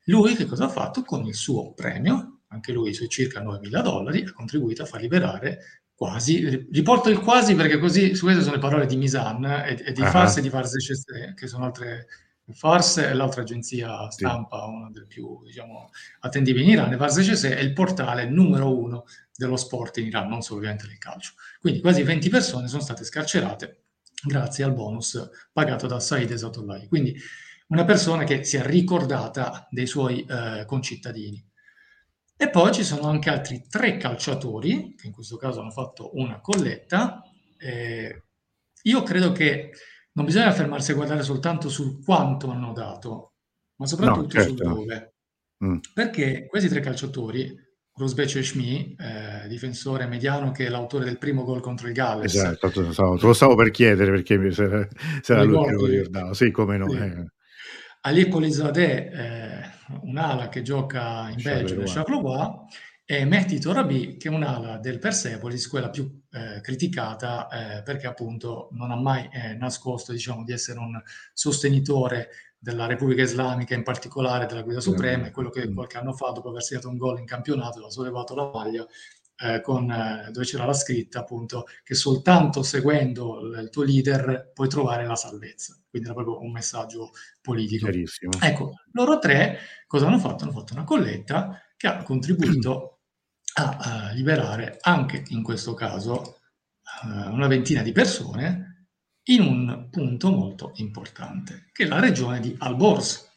Lui 0.04 0.34
che 0.36 0.46
cosa 0.46 0.64
ha 0.64 0.68
fatto? 0.68 1.02
Con 1.02 1.24
il 1.26 1.34
suo 1.34 1.72
premio, 1.72 2.40
anche 2.48 2.72
lui 2.72 2.94
sui 2.94 3.08
circa 3.08 3.42
9.000 3.42 3.82
dollari, 3.82 4.22
ha 4.22 4.32
contribuito 4.32 4.82
a 4.82 4.86
far 4.86 5.00
liberare 5.00 5.82
quasi, 5.94 6.68
riporto 6.70 7.08
il 7.08 7.20
quasi 7.20 7.54
perché 7.54 7.78
così 7.78 8.14
su 8.14 8.24
queste 8.24 8.42
sono 8.42 8.54
le 8.54 8.60
parole 8.60 8.86
di 8.86 8.96
Misan 8.96 9.44
e, 9.44 9.82
e 9.86 9.92
di 9.92 10.00
uh-huh. 10.00 10.08
Fars 10.08 10.36
e 10.36 10.40
di 10.42 10.50
Fars 10.50 10.74
che 11.34 11.46
sono 11.46 11.64
altre 11.64 12.06
Fars 12.52 12.98
è 12.98 13.14
l'altra 13.14 13.40
agenzia 13.40 14.10
stampa, 14.10 14.64
sì. 14.66 14.70
una 14.70 14.90
delle 14.90 15.06
più 15.06 15.42
diciamo, 15.44 15.88
attendibili 16.20 16.64
in 16.64 16.70
Iran, 16.72 16.92
e 16.92 16.96
Fars 16.98 17.42
è 17.44 17.58
il 17.58 17.72
portale 17.72 18.28
numero 18.28 18.76
uno 18.76 19.06
dello 19.34 19.56
sport 19.56 19.96
in 19.96 20.06
Iran, 20.06 20.28
non 20.28 20.42
solo 20.42 20.58
ovviamente 20.58 20.86
del 20.86 20.98
calcio. 20.98 21.32
Quindi 21.58 21.80
quasi 21.80 22.02
20 22.02 22.28
persone 22.28 22.68
sono 22.68 22.82
state 22.82 23.02
scarcerate 23.04 23.83
grazie 24.26 24.64
al 24.64 24.74
bonus 24.74 25.30
pagato 25.52 25.86
da 25.86 26.00
Said 26.00 26.30
Esatollai. 26.30 26.88
Quindi 26.88 27.16
una 27.68 27.84
persona 27.84 28.24
che 28.24 28.44
si 28.44 28.56
è 28.56 28.64
ricordata 28.64 29.66
dei 29.70 29.86
suoi 29.86 30.24
eh, 30.24 30.64
concittadini. 30.66 31.42
E 32.36 32.50
poi 32.50 32.72
ci 32.72 32.84
sono 32.84 33.08
anche 33.08 33.30
altri 33.30 33.64
tre 33.68 33.96
calciatori, 33.96 34.94
che 34.96 35.06
in 35.06 35.12
questo 35.12 35.36
caso 35.36 35.60
hanno 35.60 35.70
fatto 35.70 36.10
una 36.14 36.40
colletta. 36.40 37.22
Eh, 37.56 38.24
io 38.82 39.02
credo 39.02 39.32
che 39.32 39.70
non 40.12 40.24
bisogna 40.24 40.52
fermarsi 40.52 40.90
a 40.90 40.94
guardare 40.94 41.22
soltanto 41.22 41.68
sul 41.68 42.02
quanto 42.02 42.50
hanno 42.50 42.72
dato, 42.72 43.34
ma 43.76 43.86
soprattutto 43.86 44.36
no, 44.36 44.42
certo. 44.42 44.48
sul 44.48 44.56
dove. 44.56 45.14
Mm. 45.64 45.78
Perché 45.94 46.46
questi 46.46 46.68
tre 46.68 46.80
calciatori 46.80 47.56
Rusbece 47.96 48.42
Schmi, 48.42 48.96
eh, 48.98 49.46
difensore 49.46 50.06
mediano 50.06 50.50
che 50.50 50.66
è 50.66 50.68
l'autore 50.68 51.04
del 51.04 51.18
primo 51.18 51.44
gol 51.44 51.60
contro 51.60 51.86
il 51.86 51.92
Galles. 51.92 52.34
Esatto, 52.34 52.70
te 52.70 52.80
lo 52.80 53.32
stavo 53.32 53.54
per 53.54 53.70
chiedere 53.70 54.10
perché 54.10 54.50
se 54.52 54.64
era, 54.64 54.88
se 55.20 55.32
era 55.32 55.42
lui 55.44 55.64
che 55.64 55.72
lo 55.72 55.86
ricordavo. 55.86 56.32
Sì, 56.34 56.50
come 56.50 56.76
no. 56.76 56.88
Sì. 56.88 56.96
Eh. 56.96 57.26
Ali 58.00 58.28
Polizadeh, 58.28 59.10
eh, 59.12 59.60
un'ala 60.02 60.48
che 60.48 60.62
gioca 60.62 61.28
in 61.30 61.40
Belgio 61.40 61.76
nel 61.76 61.88
Charleroi, 61.88 62.66
e 63.06 63.24
Mehdi 63.26 63.60
Torabi, 63.60 64.16
che 64.16 64.28
è 64.28 64.32
un'ala 64.32 64.78
del 64.78 64.98
Persepolis, 64.98 65.68
quella 65.68 65.90
più 65.90 66.22
eh, 66.30 66.60
criticata 66.62 67.48
eh, 67.48 67.82
perché 67.82 68.06
appunto 68.06 68.70
non 68.72 68.90
ha 68.90 68.96
mai 68.96 69.28
eh, 69.30 69.54
nascosto 69.54 70.12
diciamo, 70.12 70.42
di 70.42 70.52
essere 70.52 70.78
un 70.78 71.00
sostenitore 71.32 72.28
della 72.64 72.86
Repubblica 72.86 73.20
Islamica, 73.20 73.74
in 73.74 73.82
particolare 73.82 74.46
della 74.46 74.62
Guida 74.62 74.80
Suprema, 74.80 75.26
è 75.26 75.30
quello 75.30 75.50
che 75.50 75.70
qualche 75.70 75.98
anno 75.98 76.14
fa, 76.14 76.30
dopo 76.30 76.48
aver 76.48 76.62
segnato 76.62 76.88
un 76.88 76.96
gol 76.96 77.18
in 77.18 77.26
campionato, 77.26 77.84
ha 77.84 77.90
sollevato 77.90 78.34
la 78.34 78.50
maglia 78.50 78.86
eh, 79.36 79.60
con, 79.60 79.90
eh, 79.90 80.30
dove 80.32 80.46
c'era 80.46 80.64
la 80.64 80.72
scritta 80.72 81.18
appunto 81.18 81.66
che 81.82 81.94
soltanto 81.94 82.62
seguendo 82.62 83.40
il, 83.40 83.64
il 83.64 83.68
tuo 83.68 83.82
leader 83.82 84.52
puoi 84.54 84.68
trovare 84.68 85.04
la 85.04 85.14
salvezza. 85.14 85.78
Quindi 85.90 86.08
era 86.08 86.16
proprio 86.16 86.42
un 86.42 86.52
messaggio 86.52 87.10
politico. 87.42 87.84
Chiarissimo. 87.84 88.32
Ecco, 88.40 88.76
loro 88.92 89.18
tre 89.18 89.58
cosa 89.86 90.06
hanno 90.06 90.18
fatto? 90.18 90.44
Hanno 90.44 90.54
fatto 90.54 90.72
una 90.72 90.84
colletta 90.84 91.60
che 91.76 91.86
ha 91.86 92.02
contribuito 92.02 93.00
a, 93.60 93.76
a 93.78 94.12
liberare 94.12 94.78
anche 94.80 95.22
in 95.28 95.42
questo 95.42 95.74
caso 95.74 96.38
uh, 97.02 97.30
una 97.30 97.46
ventina 97.46 97.82
di 97.82 97.92
persone 97.92 98.73
in 99.24 99.40
un 99.40 99.88
punto 99.90 100.30
molto 100.30 100.72
importante, 100.76 101.66
che 101.72 101.84
è 101.84 101.86
la 101.86 102.00
regione 102.00 102.40
di 102.40 102.54
Alborz. 102.58 103.30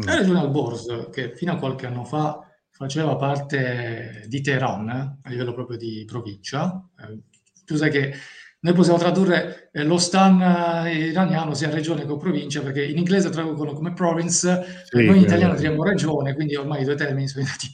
Mm. 0.00 0.06
La 0.06 0.16
regione 0.16 0.40
Alborz, 0.40 1.10
che 1.10 1.34
fino 1.34 1.52
a 1.52 1.56
qualche 1.56 1.86
anno 1.86 2.04
fa 2.04 2.46
faceva 2.70 3.16
parte 3.16 4.24
di 4.28 4.40
Teheran, 4.40 4.88
eh, 4.88 5.18
a 5.22 5.30
livello 5.30 5.52
proprio 5.52 5.76
di 5.76 6.04
provincia. 6.06 6.88
Eh, 6.98 7.18
tu 7.64 7.76
sai 7.76 7.90
che 7.90 8.14
noi 8.60 8.74
possiamo 8.74 8.98
tradurre 8.98 9.70
eh, 9.72 9.82
lo 9.82 9.98
stan 9.98 10.86
eh, 10.86 11.08
iraniano 11.08 11.52
sia 11.52 11.68
regione 11.68 12.06
che 12.06 12.16
provincia, 12.16 12.62
perché 12.62 12.84
in 12.84 12.96
inglese 12.96 13.28
traducono 13.30 13.72
come 13.72 13.92
province, 13.92 14.84
sì, 14.84 15.04
noi 15.04 15.16
in 15.16 15.22
italiano 15.24 15.54
diciamo 15.54 15.82
regione, 15.82 16.34
quindi 16.34 16.54
ormai 16.54 16.82
i 16.82 16.84
due 16.84 16.94
termini 16.94 17.26
sono 17.26 17.44
diventati 17.44 17.72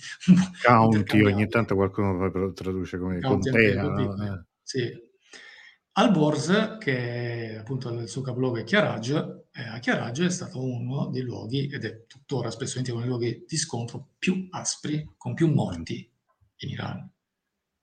County, 0.63 1.23
ogni 1.25 1.47
tanto 1.49 1.75
qualcuno 1.75 2.53
traduce 2.55 2.99
come 2.99 3.21
County 3.21 3.51
contea. 3.51 3.83
No? 3.83 4.25
Eh. 4.25 4.45
Sì, 4.63 5.08
Alborz, 5.99 6.79
che 6.79 7.57
appunto 7.59 7.89
il 7.89 8.09
suo 8.09 8.23
capoluogo 8.23 8.59
è 8.59 8.63
Chiaraj, 8.63 9.11
eh, 9.53 9.63
a 9.63 9.81
Chiaraj 9.81 10.21
è 10.21 10.31
stato 10.31 10.63
uno 10.63 11.09
dei 11.09 11.23
luoghi, 11.23 11.67
ed 11.67 11.85
è 11.85 12.07
tuttora 12.07 12.53
spesso 12.53 12.79
uno 12.79 13.01
dei 13.01 13.09
luoghi 13.09 13.45
di 13.49 13.57
scontro 13.57 14.11
più 14.17 14.47
aspri, 14.51 15.15
con 15.17 15.35
più 15.35 15.53
morti 15.53 16.09
in 16.59 16.69
Iran. 16.69 17.11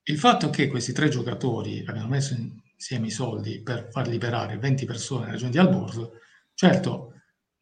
Il 0.03 0.17
fatto 0.17 0.49
che 0.49 0.69
questi 0.69 0.93
tre 0.93 1.09
giocatori 1.09 1.83
abbiano 1.85 2.07
messo 2.07 2.37
insieme 2.75 3.07
i 3.07 3.11
soldi 3.11 3.61
per 3.61 3.89
far 3.91 4.07
liberare 4.07 4.57
20 4.57 4.85
persone 4.85 5.21
nella 5.21 5.33
regione 5.33 5.51
di 5.51 5.57
Alborz, 5.57 6.09
certo 6.53 7.11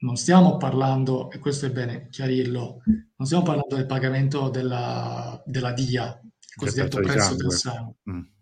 non 0.04 0.18
stiamo 0.18 0.58
parlando, 0.58 1.32
e 1.32 1.40
questo 1.40 1.66
è 1.66 1.72
bene 1.72 2.10
chiarirlo, 2.10 2.84
non 2.86 3.26
stiamo 3.26 3.44
parlando 3.44 3.76
del 3.76 3.88
pagamento 3.88 4.50
della, 4.50 5.42
della 5.48 5.72
DIA, 5.72 6.22
il 6.22 6.56
cosiddetto 6.56 7.00
prezzo 7.00 7.36
del 7.36 7.52
sangue. 7.52 7.96
Mm 8.12 8.33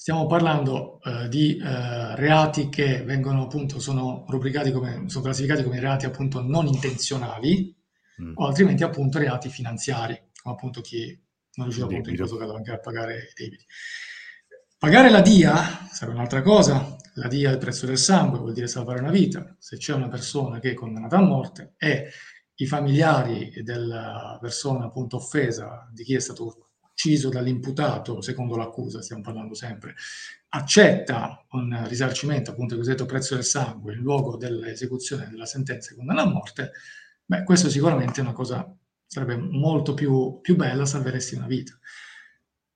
Stiamo 0.00 0.24
parlando 0.24 0.98
eh, 1.02 1.28
di 1.28 1.58
eh, 1.58 2.16
reati 2.16 2.70
che 2.70 3.02
vengono 3.02 3.42
appunto, 3.42 3.78
sono 3.78 4.24
rubricati 4.28 4.72
come, 4.72 5.10
sono 5.10 5.24
classificati 5.24 5.62
come 5.62 5.78
reati 5.78 6.06
appunto 6.06 6.40
non 6.40 6.66
intenzionali 6.66 7.76
mm. 8.22 8.32
o 8.36 8.46
altrimenti 8.46 8.82
appunto 8.82 9.18
reati 9.18 9.50
finanziari, 9.50 10.18
come 10.42 10.54
appunto 10.54 10.80
chi 10.80 11.08
non 11.56 11.66
riusciva 11.66 11.86
appunto 11.86 12.08
in 12.08 12.16
questo 12.16 12.38
caso 12.38 12.54
anche 12.54 12.70
a 12.70 12.78
pagare 12.78 13.28
i 13.30 13.32
debiti. 13.34 13.66
Pagare 14.78 15.10
la 15.10 15.20
DIA 15.20 15.88
sarebbe 15.92 16.16
un'altra 16.16 16.40
cosa, 16.40 16.96
la 17.16 17.28
DIA 17.28 17.50
è 17.50 17.52
il 17.52 17.58
prezzo 17.58 17.84
del 17.84 17.98
sangue, 17.98 18.38
vuol 18.38 18.54
dire 18.54 18.68
salvare 18.68 19.00
una 19.00 19.10
vita. 19.10 19.54
Se 19.58 19.76
c'è 19.76 19.92
una 19.92 20.08
persona 20.08 20.60
che 20.60 20.70
è 20.70 20.74
condannata 20.74 21.18
a 21.18 21.22
morte 21.22 21.74
e 21.76 22.08
i 22.54 22.66
familiari 22.66 23.52
della 23.62 24.38
persona 24.40 24.86
appunto 24.86 25.16
offesa, 25.16 25.90
di 25.92 26.04
chi 26.04 26.14
è 26.14 26.20
stato 26.20 26.69
ucciso 27.00 27.30
dall'imputato, 27.30 28.20
secondo 28.20 28.56
l'accusa, 28.56 29.00
stiamo 29.00 29.22
parlando 29.22 29.54
sempre, 29.54 29.94
accetta 30.50 31.46
un 31.52 31.86
risarcimento, 31.88 32.50
appunto 32.50 32.74
il 32.74 32.80
cosiddetto 32.80 33.06
prezzo 33.06 33.34
del 33.34 33.44
sangue, 33.44 33.94
in 33.94 34.00
luogo 34.00 34.36
dell'esecuzione 34.36 35.28
della 35.30 35.46
sentenza 35.46 35.90
di 35.90 35.96
condanna 35.96 36.22
a 36.22 36.28
morte, 36.28 36.72
beh, 37.24 37.44
questo 37.44 37.70
sicuramente 37.70 38.20
è 38.20 38.22
una 38.22 38.34
cosa, 38.34 38.70
sarebbe 39.06 39.36
molto 39.36 39.94
più, 39.94 40.40
più 40.42 40.56
bella, 40.56 40.84
salveresti 40.84 41.36
una 41.36 41.46
vita. 41.46 41.78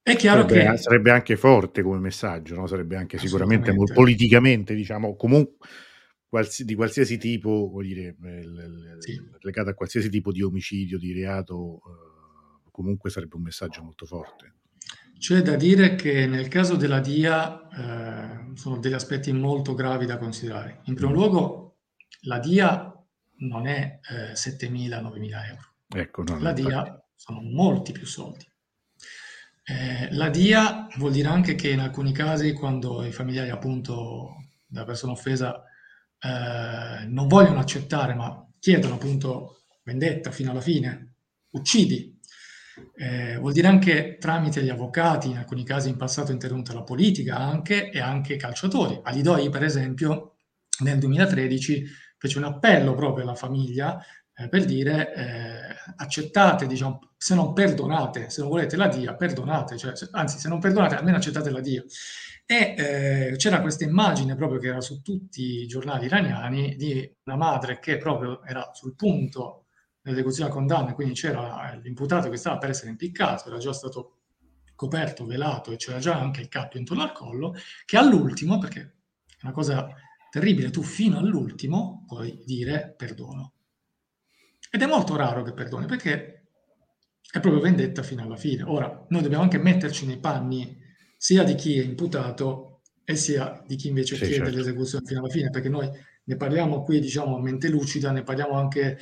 È 0.00 0.16
chiaro 0.16 0.49
sarebbe, 0.49 0.71
che... 0.71 0.76
Sarebbe 0.78 1.11
anche 1.11 1.37
forte 1.37 1.83
come 1.83 1.99
messaggio, 1.99 2.54
no? 2.54 2.66
sarebbe 2.66 2.97
anche 2.97 3.19
sicuramente 3.19 3.75
politicamente, 3.93 4.75
diciamo, 4.75 5.16
comunque 5.16 5.69
di 6.64 6.75
qualsiasi 6.75 7.16
tipo, 7.16 7.69
vuol 7.71 7.87
dire, 7.87 8.16
eh, 8.25 9.00
sì. 9.00 9.21
legato 9.40 9.71
a 9.71 9.75
qualsiasi 9.75 10.11
tipo 10.11 10.33
di 10.33 10.43
omicidio, 10.43 10.99
di 10.99 11.12
reato, 11.12 11.81
eh, 11.87 12.13
comunque 12.75 13.09
sarebbe 13.09 13.37
un 13.37 13.43
messaggio 13.43 13.85
molto 13.85 14.04
forte. 14.04 14.54
C'è 15.16 15.43
da 15.43 15.54
dire 15.54 15.95
che 15.95 16.26
nel 16.26 16.49
caso 16.49 16.75
della 16.75 16.99
DIA 16.99 17.69
eh, 17.69 18.57
sono 18.57 18.78
degli 18.78 18.93
aspetti 18.93 19.33
molto 19.33 19.75
gravi 19.75 20.07
da 20.07 20.19
considerare. 20.19 20.81
In 20.87 20.95
primo 20.97 21.12
mm. 21.12 21.14
luogo, 21.14 21.76
la 22.23 22.40
DIA 22.40 22.93
non 23.37 23.69
è 23.69 24.00
eh, 24.11 24.33
7.000-9.000 24.33 25.47
euro. 25.47 25.75
Ecco, 25.87 26.25
no, 26.25 26.40
la 26.40 26.52
DIA 26.52 26.78
infatti. 26.78 27.02
sono 27.14 27.43
molti 27.43 27.93
più 27.93 28.07
soldi. 28.07 28.45
Eh, 29.62 30.12
la 30.12 30.28
DIA 30.28 30.88
vuol 30.97 31.12
dire 31.12 31.28
anche 31.28 31.54
che 31.54 31.71
in 31.71 31.78
alcuni 31.78 32.11
casi, 32.11 32.54
quando 32.54 33.04
i 33.04 33.12
familiari 33.12 33.50
appunto 33.50 34.35
della 34.66 34.85
persona 34.85 35.12
offesa 35.12 35.62
eh, 36.19 37.07
non 37.07 37.28
vogliono 37.28 37.61
accettare, 37.61 38.14
ma 38.14 38.45
chiedono 38.59 38.95
appunto 38.95 39.62
vendetta 39.85 40.33
fino 40.33 40.50
alla 40.50 40.61
fine, 40.61 41.14
uccidi, 41.50 42.13
eh, 42.97 43.37
vuol 43.38 43.52
dire 43.52 43.69
anche 43.69 44.16
tramite 44.19 44.62
gli 44.62 44.69
avvocati, 44.69 45.31
in 45.31 45.38
alcuni 45.38 45.64
casi 45.64 45.88
in 45.88 45.97
passato 45.97 46.33
intervenuta 46.33 46.73
la 46.73 46.83
politica 46.83 47.37
anche, 47.38 47.90
e 47.90 48.00
anche 48.00 48.35
i 48.35 48.38
calciatori. 48.38 49.00
Alidoi, 49.02 49.49
per 49.50 49.62
esempio, 49.62 50.37
nel 50.81 50.99
2013 50.99 51.85
fece 52.19 52.38
un 52.38 52.45
appello 52.45 52.95
proprio 52.95 53.25
alla 53.25 53.35
famiglia 53.35 54.02
eh, 54.37 54.49
per 54.49 54.64
dire 54.64 55.14
eh, 55.14 55.75
accettate, 55.97 56.66
diciamo, 56.66 57.12
se 57.16 57.35
non 57.35 57.52
perdonate, 57.52 58.31
se 58.31 58.40
non 58.40 58.50
volete 58.50 58.76
la 58.76 58.88
DIA, 58.88 59.14
perdonate, 59.14 59.76
cioè, 59.76 59.97
se, 59.97 60.09
anzi 60.11 60.38
se 60.38 60.49
non 60.49 60.59
perdonate 60.59 60.97
almeno 60.97 61.16
accettate 61.16 61.50
la 61.50 61.61
DIA. 61.61 61.85
E 62.47 62.75
eh, 62.76 63.37
c'era 63.37 63.61
questa 63.62 63.85
immagine 63.85 64.35
proprio 64.35 64.59
che 64.59 64.69
era 64.69 64.81
su 64.81 65.00
tutti 65.00 65.62
i 65.62 65.66
giornali 65.66 66.07
iraniani 66.07 66.76
di 66.76 67.11
una 67.25 67.37
madre 67.37 67.78
che 67.78 67.97
proprio 67.97 68.45
era 68.45 68.71
sul 68.75 68.95
punto 68.95 69.63
nell'esecuzione 70.04 70.49
della 70.49 70.61
condanna, 70.61 70.94
quindi 70.94 71.14
c'era 71.14 71.78
l'imputato 71.82 72.28
che 72.30 72.37
stava 72.37 72.58
per 72.58 72.70
essere 72.70 72.90
impiccato, 72.90 73.49
era 73.49 73.58
già 73.58 73.73
stato 73.73 74.18
coperto, 74.75 75.26
velato 75.26 75.70
e 75.73 75.76
c'era 75.76 75.99
già 75.99 76.18
anche 76.18 76.40
il 76.40 76.49
cappio 76.49 76.78
intorno 76.78 77.02
al 77.02 77.12
collo, 77.12 77.54
che 77.84 77.96
all'ultimo, 77.96 78.58
perché 78.58 78.80
è 78.80 79.44
una 79.44 79.52
cosa 79.52 79.88
terribile, 80.30 80.70
tu 80.70 80.82
fino 80.82 81.18
all'ultimo 81.18 82.04
puoi 82.06 82.42
dire 82.44 82.94
perdono. 82.96 83.52
Ed 84.70 84.82
è 84.82 84.87
molto 84.87 85.16
raro 85.16 85.42
che 85.42 85.52
perdoni, 85.52 85.87
perché 85.87 86.49
è 87.30 87.40
proprio 87.40 87.62
vendetta 87.62 88.02
fino 88.02 88.23
alla 88.23 88.37
fine. 88.37 88.62
Ora, 88.62 89.06
noi 89.08 89.23
dobbiamo 89.23 89.42
anche 89.42 89.58
metterci 89.58 90.06
nei 90.06 90.18
panni 90.18 90.76
sia 91.16 91.44
di 91.44 91.54
chi 91.54 91.78
è 91.78 91.82
imputato 91.82 92.82
e 93.04 93.16
sia 93.16 93.62
di 93.66 93.76
chi 93.76 93.88
invece 93.88 94.16
sì, 94.16 94.25
chiede 94.25 94.44
certo. 94.44 94.56
l'esecuzione 94.56 95.06
fino 95.06 95.20
alla 95.20 95.28
fine, 95.28 95.50
perché 95.50 95.68
noi 95.68 95.88
ne 96.25 96.37
parliamo 96.37 96.82
qui, 96.82 97.00
diciamo, 97.00 97.37
a 97.37 97.40
mente 97.40 97.68
lucida, 97.68 98.11
ne 98.11 98.23
parliamo 98.23 98.54
anche 98.54 98.99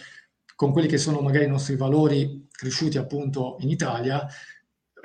con 0.62 0.70
quelli 0.70 0.86
che 0.86 0.96
sono 0.96 1.20
magari 1.20 1.46
i 1.46 1.48
nostri 1.48 1.74
valori 1.74 2.46
cresciuti 2.48 2.96
appunto 2.96 3.56
in 3.58 3.68
Italia, 3.68 4.24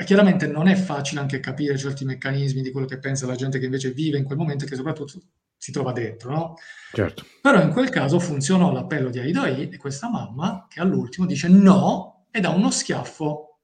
chiaramente 0.05 0.45
non 0.45 0.67
è 0.67 0.75
facile 0.75 1.19
anche 1.19 1.39
capire 1.39 1.75
certi 1.79 2.05
meccanismi 2.05 2.61
di 2.61 2.69
quello 2.69 2.85
che 2.85 2.99
pensa 2.99 3.25
la 3.25 3.33
gente 3.33 3.57
che 3.57 3.65
invece 3.65 3.89
vive 3.89 4.19
in 4.19 4.23
quel 4.23 4.37
momento 4.37 4.65
e 4.65 4.67
che 4.67 4.75
soprattutto 4.75 5.19
si 5.57 5.71
trova 5.71 5.93
dentro, 5.93 6.29
no? 6.31 6.53
Certo. 6.93 7.25
Però 7.41 7.59
in 7.59 7.71
quel 7.71 7.89
caso 7.89 8.19
funzionò 8.19 8.71
l'appello 8.71 9.09
di 9.09 9.17
Aidoi 9.17 9.69
e 9.69 9.77
questa 9.77 10.11
mamma 10.11 10.67
che 10.69 10.79
all'ultimo 10.79 11.25
dice 11.25 11.47
no 11.47 12.27
e 12.29 12.39
dà 12.39 12.49
uno 12.49 12.69
schiaffo 12.69 13.57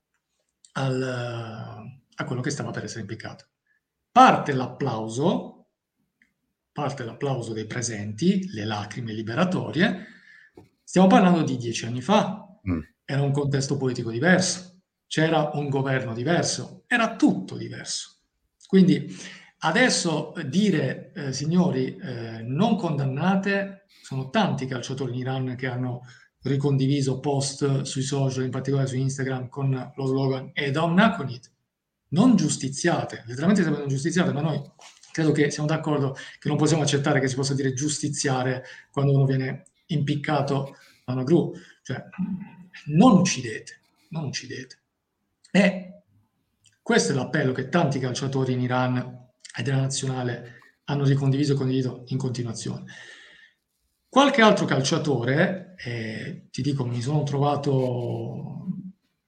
al, 0.72 1.00
a 2.16 2.26
quello 2.26 2.42
che 2.42 2.50
stava 2.50 2.72
per 2.72 2.86
essere 2.86 3.02
impiccato. 3.02 3.50
Parte 4.12 4.54
l'applauso, 4.54 5.68
parte 6.72 7.04
l'applauso 7.04 7.54
dei 7.54 7.68
presenti, 7.68 8.52
le 8.52 8.66
lacrime 8.66 9.14
liberatorie, 9.14 10.08
Stiamo 10.94 11.10
parlando 11.10 11.42
di 11.42 11.58
dieci 11.58 11.88
anni 11.88 12.02
fa, 12.02 12.48
mm. 12.70 12.80
era 13.04 13.24
un 13.24 13.32
contesto 13.32 13.78
politico 13.78 14.12
diverso, 14.12 14.82
c'era 15.08 15.50
un 15.54 15.68
governo 15.68 16.14
diverso, 16.14 16.84
era 16.86 17.16
tutto 17.16 17.58
diverso. 17.58 18.20
Quindi 18.68 19.12
adesso 19.62 20.34
dire, 20.46 21.12
eh, 21.16 21.34
signori, 21.34 21.98
eh, 21.98 22.44
non 22.44 22.76
condannate, 22.76 23.86
sono 24.04 24.30
tanti 24.30 24.68
calciatori 24.68 25.14
in 25.14 25.18
Iran 25.18 25.56
che 25.56 25.66
hanno 25.66 26.02
ricondiviso 26.44 27.20
post 27.20 27.82
sui 27.82 28.04
social, 28.04 28.44
in 28.44 28.52
particolare 28.52 28.88
su 28.88 28.96
Instagram, 28.96 29.50
con 29.50 29.94
lo 29.96 30.06
slogan 30.06 30.52
Edom 30.54 30.94
Nakonit, 30.94 31.52
non 32.10 32.36
giustiziate, 32.36 33.24
letteralmente 33.26 33.68
non 33.68 33.88
giustiziate, 33.88 34.32
ma 34.32 34.42
noi 34.42 34.62
credo 35.12 35.32
che 35.32 35.50
siamo 35.50 35.68
d'accordo 35.68 36.16
che 36.38 36.50
non 36.50 36.58
possiamo 36.58 36.84
accettare 36.84 37.20
che 37.20 37.28
si 37.28 37.36
possa 37.36 37.56
dire 37.56 37.74
giustiziare 37.74 38.64
quando 38.92 39.12
uno 39.14 39.26
viene 39.26 39.64
impiccato 39.94 40.76
da 41.06 41.14
una 41.14 41.24
gru. 41.24 41.54
Cioè, 41.82 42.04
non 42.88 43.18
uccidete, 43.18 43.80
non 44.10 44.26
uccidete. 44.26 44.80
E 45.52 46.02
questo 46.82 47.12
è 47.12 47.16
l'appello 47.16 47.52
che 47.54 47.70
tanti 47.70 48.00
calciatori 48.00 48.54
in 48.54 48.62
Iran 48.62 48.98
e 49.56 49.64
della 49.64 49.82
nazionale 49.82 50.60
hanno 50.86 51.06
ricondiviso 51.06 51.54
e 51.54 51.56
condiviso 51.56 52.04
in 52.08 52.18
continuazione. 52.18 52.86
Qualche 54.10 54.42
altro 54.42 54.66
calciatore, 54.66 55.76
eh, 55.78 56.48
ti 56.52 56.62
dico, 56.62 56.86
mi 56.86 57.02
sono 57.02 57.24
trovato 57.24 58.68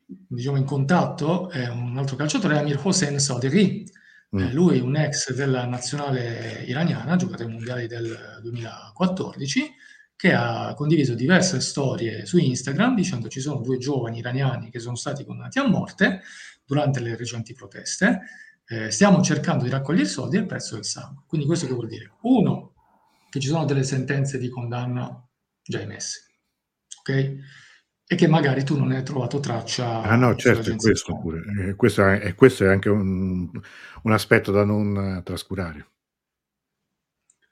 diciamo, 0.06 0.58
in 0.58 0.66
contatto, 0.66 1.50
è 1.50 1.68
un 1.70 1.98
altro 1.98 2.16
calciatore, 2.16 2.60
Amir 2.60 2.80
Hossein 2.82 3.20
Sadeghi. 3.20 3.84
Mm. 4.36 4.40
Eh, 4.40 4.54
lui 4.54 4.78
è 4.80 4.82
un 4.82 4.96
ex 4.96 5.34
della 5.34 5.66
nazionale 5.66 6.64
iraniana, 6.68 7.14
ha 7.14 7.16
giocato 7.16 7.44
ai 7.44 7.50
mondiali 7.50 7.88
del 7.88 8.40
2014, 8.42 9.74
che 10.26 10.34
ha 10.34 10.74
condiviso 10.74 11.14
diverse 11.14 11.62
storie 11.62 12.26
su 12.26 12.40
Instagram 12.40 12.96
dicendo 12.96 13.28
ci 13.28 13.40
sono 13.40 13.62
due 13.62 13.78
giovani 13.78 14.18
iraniani 14.18 14.72
che 14.72 14.80
sono 14.80 14.96
stati 14.96 15.24
condannati 15.24 15.60
a 15.60 15.68
morte 15.68 16.22
durante 16.66 17.00
le 17.00 17.16
recenti 17.16 17.54
proteste, 17.54 18.22
eh, 18.66 18.90
stiamo 18.90 19.22
cercando 19.22 19.66
di 19.66 19.70
raccogliere 19.70 20.08
soldi 20.08 20.38
al 20.38 20.48
prezzo 20.48 20.74
del 20.74 20.84
sangue. 20.84 21.26
Quindi 21.28 21.46
questo 21.46 21.68
che 21.68 21.74
vuol 21.74 21.88
dire? 21.88 22.14
Uno, 22.22 22.74
che 23.30 23.40
ci 23.40 23.48
sono 23.48 23.66
delle 23.66 23.84
sentenze 23.84 24.40
di 24.40 24.50
condanna 24.50 25.24
già 25.62 25.80
emesse, 25.80 26.26
ok? 27.02 27.10
E 28.08 28.16
che 28.16 28.28
magari 28.28 28.64
tu 28.64 28.80
non 28.80 28.94
hai 28.94 29.04
trovato 29.04 29.40
traccia. 29.40 30.02
Ah 30.02 30.16
no, 30.16 30.36
certo, 30.36 30.72
è 30.72 30.76
questo 30.76 31.20
pure. 31.20 31.42
Eh, 31.60 31.76
questo, 31.76 32.04
è, 32.04 32.34
questo 32.34 32.66
è 32.66 32.70
anche 32.70 32.90
un, 32.90 33.48
un 34.02 34.12
aspetto 34.12 34.52
da 34.52 34.64
non 34.64 35.22
trascurare. 35.24 35.88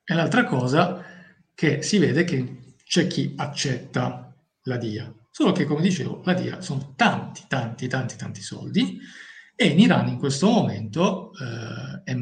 E 0.03 0.15
l'altra 0.15 0.43
cosa 0.43 1.12
che 1.55 1.81
si 1.81 1.97
vede 1.97 2.23
che 2.23 2.75
c'è 2.85 3.07
chi 3.07 3.33
accetta 3.37 4.35
la 4.63 4.77
DIA, 4.77 5.13
solo 5.29 5.51
che 5.51 5.65
come 5.65 5.81
dicevo 5.81 6.21
la 6.25 6.33
DIA 6.33 6.61
sono 6.61 6.93
tanti, 6.95 7.43
tanti, 7.47 7.87
tanti, 7.87 8.15
tanti 8.15 8.41
soldi 8.41 8.99
e 9.55 9.67
in 9.67 9.79
Iran 9.79 10.07
in 10.07 10.17
questo 10.17 10.49
momento 10.49 11.31
eh, 11.33 12.11
è, 12.11 12.15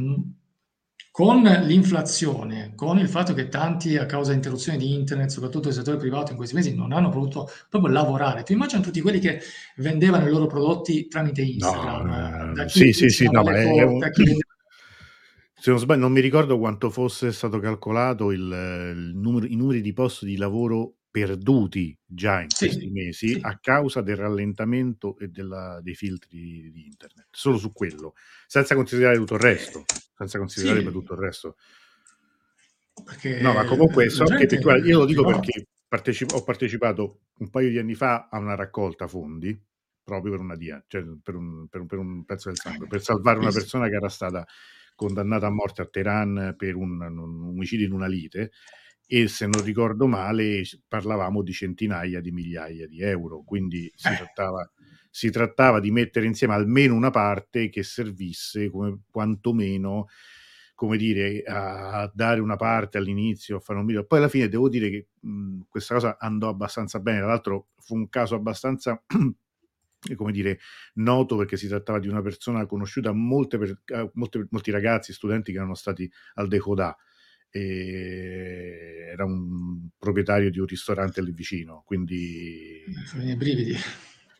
con 1.12 1.42
l'inflazione, 1.42 2.72
con 2.74 2.98
il 2.98 3.10
fatto 3.10 3.34
che 3.34 3.50
tanti 3.50 3.98
a 3.98 4.06
causa 4.06 4.30
di 4.30 4.38
interruzione 4.38 4.78
di 4.78 4.94
internet, 4.94 5.30
soprattutto 5.30 5.68
nel 5.68 5.76
settore 5.76 5.98
privato 5.98 6.32
in 6.32 6.38
questi 6.38 6.56
mesi, 6.56 6.74
non 6.74 6.94
hanno 6.94 7.10
potuto 7.10 7.50
proprio 7.70 7.92
lavorare. 7.92 8.44
Tu 8.44 8.54
immagini 8.54 8.82
tutti 8.82 9.02
quelli 9.02 9.20
che 9.20 9.42
vendevano 9.76 10.26
i 10.26 10.30
loro 10.30 10.48
prodotti 10.48 11.08
tramite 11.10 11.42
Instagram. 11.42 12.54
No, 12.54 12.64
eh, 12.64 12.70
sì, 12.70 12.94
sì, 12.94 13.10
sì, 13.10 13.30
no, 13.30 13.44
ma 13.44 13.54
è 13.54 13.84
un... 13.84 14.00
Se 15.62 15.70
non 15.70 15.78
sbaglio, 15.78 16.00
non 16.02 16.12
mi 16.12 16.22
ricordo 16.22 16.58
quanto 16.58 16.90
fosse 16.90 17.32
stato 17.32 17.60
calcolato 17.60 18.32
il, 18.32 18.40
il 18.40 19.12
numero, 19.14 19.46
i 19.46 19.56
numeri 19.56 19.82
di 19.82 19.94
posti 19.94 20.26
di 20.26 20.36
lavoro 20.36 20.96
perduti 21.12 21.96
già 22.04 22.42
in 22.42 22.50
sì, 22.50 22.66
questi 22.66 22.90
mesi 22.90 23.28
sì. 23.34 23.40
a 23.44 23.60
causa 23.60 24.02
del 24.02 24.16
rallentamento 24.16 25.20
e 25.20 25.28
della, 25.28 25.80
dei 25.84 25.94
filtri 25.94 26.72
di 26.72 26.86
internet. 26.88 27.28
Solo 27.30 27.60
su 27.60 27.74
quello, 27.74 28.16
senza 28.48 28.74
considerare 28.74 29.18
tutto 29.18 29.36
il 29.36 29.42
resto. 29.42 29.86
Senza 30.18 30.40
considerare 30.40 30.80
sì. 30.80 30.84
per 30.84 30.94
tutto 30.94 31.14
il 31.14 31.20
resto. 31.20 31.58
Perché 33.06 33.40
no, 33.40 33.54
ma 33.54 33.64
comunque 33.64 34.10
so 34.10 34.24
che 34.24 34.48
guarda, 34.58 34.84
io 34.88 34.98
lo 34.98 35.06
dico 35.06 35.24
perché 35.24 35.68
partecip- 35.88 36.34
ho 36.34 36.44
partecipato 36.44 37.20
un 37.38 37.52
paio 37.52 37.70
di 37.70 37.78
anni 37.78 37.94
fa 37.94 38.30
a 38.32 38.40
una 38.40 38.56
raccolta 38.56 39.06
fondi 39.06 39.56
proprio 40.04 40.32
per 40.32 40.40
una 40.40 40.56
dia, 40.56 40.84
cioè 40.88 41.06
per 41.22 41.36
un, 41.36 41.68
per 41.68 41.82
un, 41.82 41.86
per 41.86 42.00
un 42.00 42.26
pezzo 42.26 42.50
del 42.50 42.58
sangue, 42.58 42.88
per 42.88 43.04
salvare 43.04 43.38
una 43.38 43.52
persona 43.52 43.88
che 43.90 43.96
era 43.96 44.10
stata 44.10 44.44
condannata 45.02 45.48
a 45.48 45.50
morte 45.50 45.82
a 45.82 45.86
Teheran 45.86 46.54
per 46.56 46.76
un, 46.76 47.02
un 47.02 47.48
omicidio 47.50 47.88
in 47.88 47.92
una 47.92 48.06
lite 48.06 48.52
e 49.08 49.28
se 49.28 49.48
non 49.48 49.64
ricordo 49.64 50.06
male 50.08 50.62
parlavamo 50.88 51.42
di 51.42 51.52
centinaia 51.52 52.22
di 52.22 52.32
migliaia 52.32 52.86
di 52.86 53.02
euro, 53.02 53.42
quindi 53.44 53.92
si, 53.96 54.08
eh. 54.10 54.16
trattava, 54.16 54.72
si 55.10 55.32
trattava 55.32 55.80
di 55.80 55.90
mettere 55.90 56.28
insieme 56.28 56.54
almeno 56.54 56.94
una 56.94 57.10
parte 57.10 57.70
che 57.70 57.82
servisse 57.82 58.70
come 58.70 59.02
quantomeno 59.10 60.08
come 60.76 60.98
dire, 60.98 61.44
a 61.46 62.10
dare 62.12 62.40
una 62.40 62.56
parte 62.56 62.98
all'inizio, 62.98 63.58
a 63.58 63.60
fare 63.60 63.78
un 63.78 63.86
video. 63.86 64.04
Poi 64.04 64.18
alla 64.18 64.30
fine 64.30 64.48
devo 64.50 64.68
dire 64.68 64.90
che 64.90 65.08
mh, 65.20 65.60
questa 65.70 65.94
cosa 65.94 66.18
andò 66.20 66.50
abbastanza 66.50 67.00
bene. 67.00 67.20
Tra 67.20 67.28
l'altro 67.28 67.68
fu 67.78 67.94
un 67.94 68.10
caso 68.10 68.34
abbastanza 68.34 69.00
come 70.16 70.32
dire, 70.32 70.60
noto 70.96 71.38
perché 71.38 71.58
si 71.58 71.68
trattava 71.68 72.00
di 72.00 72.08
una 72.08 72.22
persona 72.22 72.66
conosciuta 72.66 73.12
molte, 73.12 73.58
per, 73.58 73.82
eh, 73.86 74.12
molte, 74.14 74.48
molti 74.50 74.72
ragazzi, 74.72 75.14
studenti 75.14 75.52
che 75.52 75.58
erano 75.58 75.76
stati 75.76 76.12
al 76.36 76.48
Decodà. 76.48 76.96
Era 77.54 79.26
un 79.26 79.90
proprietario 79.98 80.50
di 80.50 80.60
un 80.60 80.66
ristorante 80.66 81.22
lì 81.22 81.34
vicino, 81.34 81.84
quindi 81.86 82.84
i 83.24 83.36
brividi. 83.36 83.76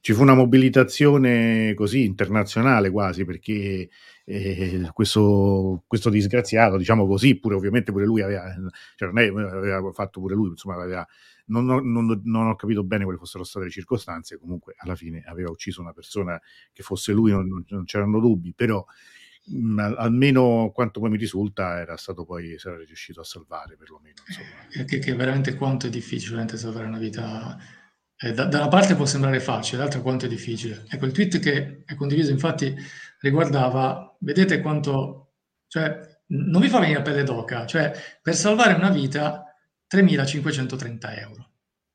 Ci 0.02 0.14
fu 0.14 0.24
una 0.24 0.34
mobilitazione 0.34 1.74
così 1.76 2.06
internazionale 2.06 2.90
quasi 2.90 3.24
perché 3.24 3.88
eh, 4.26 4.90
questo, 4.94 5.84
questo, 5.86 6.10
disgraziato, 6.10 6.78
diciamo 6.78 7.06
così, 7.06 7.40
pure 7.40 7.56
ovviamente 7.56 7.92
pure 7.92 8.06
lui 8.06 8.22
aveva, 8.22 8.44
cioè 8.96 9.10
aveva 9.10 9.92
fatto 9.92 10.20
pure 10.20 10.34
lui, 10.34 10.50
insomma 10.50 10.82
aveva 10.82 11.08
non 11.52 11.70
ho, 11.70 11.80
non, 11.82 12.22
non 12.24 12.48
ho, 12.48 12.56
capito 12.56 12.84
bene 12.84 13.04
quali 13.04 13.20
fossero 13.20 13.44
state 13.44 13.66
le 13.66 13.72
circostanze, 13.72 14.38
comunque 14.38 14.74
alla 14.78 14.96
fine 14.96 15.24
aveva 15.26 15.50
ucciso 15.50 15.82
una 15.82 15.94
persona 15.94 16.42
che 16.72 16.82
fosse 16.82 17.12
lui, 17.12 17.32
non, 17.32 17.64
non 17.68 17.84
c'erano 17.84 18.20
dubbi, 18.20 18.54
però 18.54 18.84
mm, 19.54 19.80
almeno 19.98 20.72
quanto 20.74 21.00
poi 21.00 21.10
mi 21.10 21.18
risulta 21.18 21.80
era 21.80 21.98
stato 21.98 22.26
poi, 22.26 22.54
era 22.54 22.78
riuscito 22.78 23.22
a 23.22 23.26
salvare 23.26 23.76
perlomeno. 23.76 24.16
Eh, 24.74 24.86
che, 24.86 25.00
che, 25.00 25.14
veramente 25.14 25.56
quanto 25.56 25.88
è 25.88 25.90
difficile 25.90 26.48
salvare 26.58 26.88
una 26.88 27.00
vita. 27.00 27.58
Eh, 28.24 28.34
da, 28.34 28.46
da, 28.46 28.60
una 28.60 28.68
parte 28.68 28.96
può 28.96 29.06
sembrare 29.06 29.40
facile, 29.40 29.78
dall'altra 29.78 30.02
quanto 30.02 30.26
è 30.26 30.30
difficile. 30.30 30.86
Ecco, 30.88 31.06
il 31.06 31.12
tweet 31.12 31.40
che 31.40 31.84
è 31.86 31.96
condiviso 31.96 32.32
infatti 32.32 32.76
riguardava, 33.20 34.16
vedete 34.20 34.62
quanto, 34.62 35.34
cioè, 35.68 36.00
non 36.28 36.62
vi 36.62 36.70
fa 36.70 36.80
venire 36.80 37.00
a 37.00 37.02
pelle 37.02 37.24
d'oca, 37.24 37.66
cioè 37.66 37.92
per 38.22 38.36
salvare 38.36 38.74
una 38.74 38.92
vita 38.92 39.44
3.530 39.92 41.20
euro. 41.20 41.50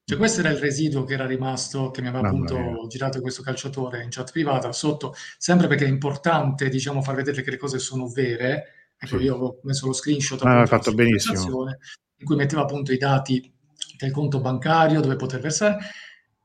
Cioè, 0.04 0.18
questo 0.18 0.40
era 0.40 0.50
il 0.50 0.58
residuo 0.58 1.04
che 1.04 1.14
era 1.14 1.26
rimasto, 1.26 1.90
che 1.90 2.00
mi 2.00 2.08
aveva 2.08 2.22
Mamma 2.22 2.44
appunto 2.44 2.58
mia. 2.58 2.86
girato 2.88 3.20
questo 3.20 3.42
calciatore 3.42 4.02
in 4.02 4.10
chat 4.10 4.30
privata 4.30 4.70
sotto, 4.72 5.14
sempre 5.38 5.68
perché 5.68 5.84
è 5.84 5.88
importante, 5.88 6.68
diciamo, 6.68 7.02
far 7.02 7.14
vedere 7.14 7.42
che 7.42 7.50
le 7.50 7.56
cose 7.56 7.78
sono 7.78 8.08
vere. 8.08 8.92
Ecco, 8.98 9.18
sì. 9.18 9.24
io 9.24 9.36
ho 9.36 9.60
messo 9.62 9.86
lo 9.86 9.92
screenshot 9.92 10.42
ah, 10.42 10.66
fatto 10.66 10.92
benissimo. 10.92 11.66
in 11.68 12.24
cui 12.24 12.36
metteva 12.36 12.62
appunto 12.62 12.92
i 12.92 12.98
dati 12.98 13.52
del 13.98 14.10
conto 14.10 14.40
bancario 14.40 15.00
dove 15.00 15.16
poter 15.16 15.40
versare. 15.40 15.78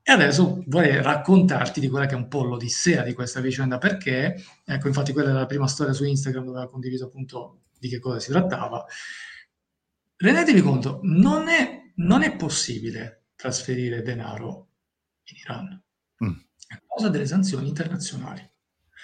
E 0.04 0.12
adesso 0.12 0.64
vorrei 0.68 1.02
raccontarti 1.02 1.80
di 1.80 1.88
quella 1.88 2.06
che 2.06 2.16
è 2.16 2.18
un 2.18 2.28
po' 2.28 2.44
l'odissea 2.44 3.04
di 3.04 3.14
questa 3.14 3.40
vicenda, 3.40 3.78
perché, 3.78 4.42
ecco, 4.66 4.88
infatti 4.88 5.14
quella 5.14 5.30
era 5.30 5.40
la 5.40 5.46
prima 5.46 5.68
storia 5.68 5.94
su 5.94 6.04
Instagram 6.04 6.46
dove 6.46 6.58
aveva 6.58 6.72
condiviso 6.72 7.06
appunto 7.06 7.62
di 7.78 7.88
che 7.88 8.00
cosa 8.00 8.20
si 8.20 8.32
trattava 8.32 8.86
rendetevi 10.22 10.62
conto, 10.62 11.00
non 11.04 11.50
è, 11.50 11.92
non 11.96 12.22
è 12.22 12.36
possibile 12.36 13.26
trasferire 13.36 14.02
denaro 14.02 14.70
in 15.26 15.38
Iran 15.38 15.84
mm. 16.24 16.38
a 16.70 16.82
causa 16.88 17.10
delle 17.10 17.26
sanzioni 17.26 17.68
internazionali. 17.68 18.48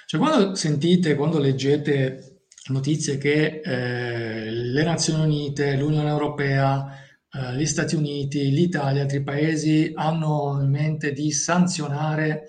Cioè, 0.06 0.20
quando 0.20 0.56
sentite, 0.56 1.16
quando 1.16 1.40
leggete 1.40 2.44
notizie 2.68 3.18
che 3.18 3.62
eh, 3.64 4.52
le 4.52 4.84
Nazioni 4.84 5.24
Unite, 5.24 5.76
l'Unione 5.76 6.10
Europea, 6.10 7.04
eh, 7.38 7.56
gli 7.56 7.66
Stati 7.68 7.96
Uniti, 7.96 8.52
l'Italia, 8.52 9.04
altri 9.04 9.22
paesi 9.22 9.92
hanno 9.94 10.60
in 10.62 10.72
mente 10.72 11.12
di 11.12 11.32
sanzionare 11.32 12.48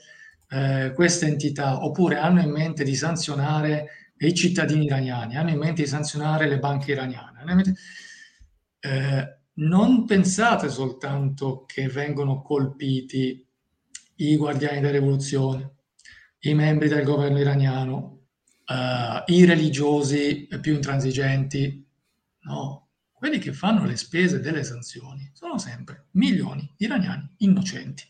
eh, 0.49 0.93
queste 0.95 1.27
entità 1.27 1.85
oppure 1.85 2.17
hanno 2.17 2.41
in 2.41 2.51
mente 2.51 2.85
di 2.85 2.95
sanzionare 2.95 4.15
i 4.19 4.33
cittadini 4.33 4.87
iraniani, 4.87 5.37
hanno 5.37 5.51
in 5.51 5.59
mente 5.59 5.83
di 5.83 5.89
sanzionare 5.89 6.49
le 6.49 6.59
banche 6.59 6.93
iraniane, 6.93 7.75
eh, 8.81 9.39
non 9.55 10.07
pensate 10.07 10.69
soltanto 10.71 11.65
che 11.67 11.89
vengono 11.89 12.41
colpiti 12.41 13.47
i 14.17 14.37
guardiani 14.37 14.81
della 14.81 14.93
rivoluzione, 14.93 15.75
i 16.41 16.55
membri 16.55 16.89
del 16.89 17.05
governo 17.05 17.39
iraniano, 17.39 18.23
eh, 18.65 19.23
i 19.35 19.45
religiosi 19.45 20.49
più 20.61 20.75
intransigenti, 20.75 21.87
no, 22.45 22.88
quelli 23.19 23.39
che 23.39 23.53
fanno 23.53 23.85
le 23.85 23.97
spese 23.97 24.39
delle 24.39 24.63
sanzioni 24.63 25.29
sono 25.35 25.59
sempre 25.59 26.07
milioni 26.13 26.73
di 26.77 26.85
iraniani 26.85 27.35
innocenti, 27.39 28.05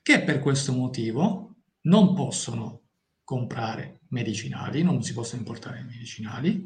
che 0.00 0.22
per 0.22 0.38
questo 0.38 0.72
motivo 0.72 1.56
non 1.82 2.14
possono 2.14 2.82
comprare 3.24 4.02
medicinali, 4.10 4.82
non 4.82 5.02
si 5.02 5.12
possono 5.12 5.40
importare 5.40 5.82
medicinali, 5.82 6.62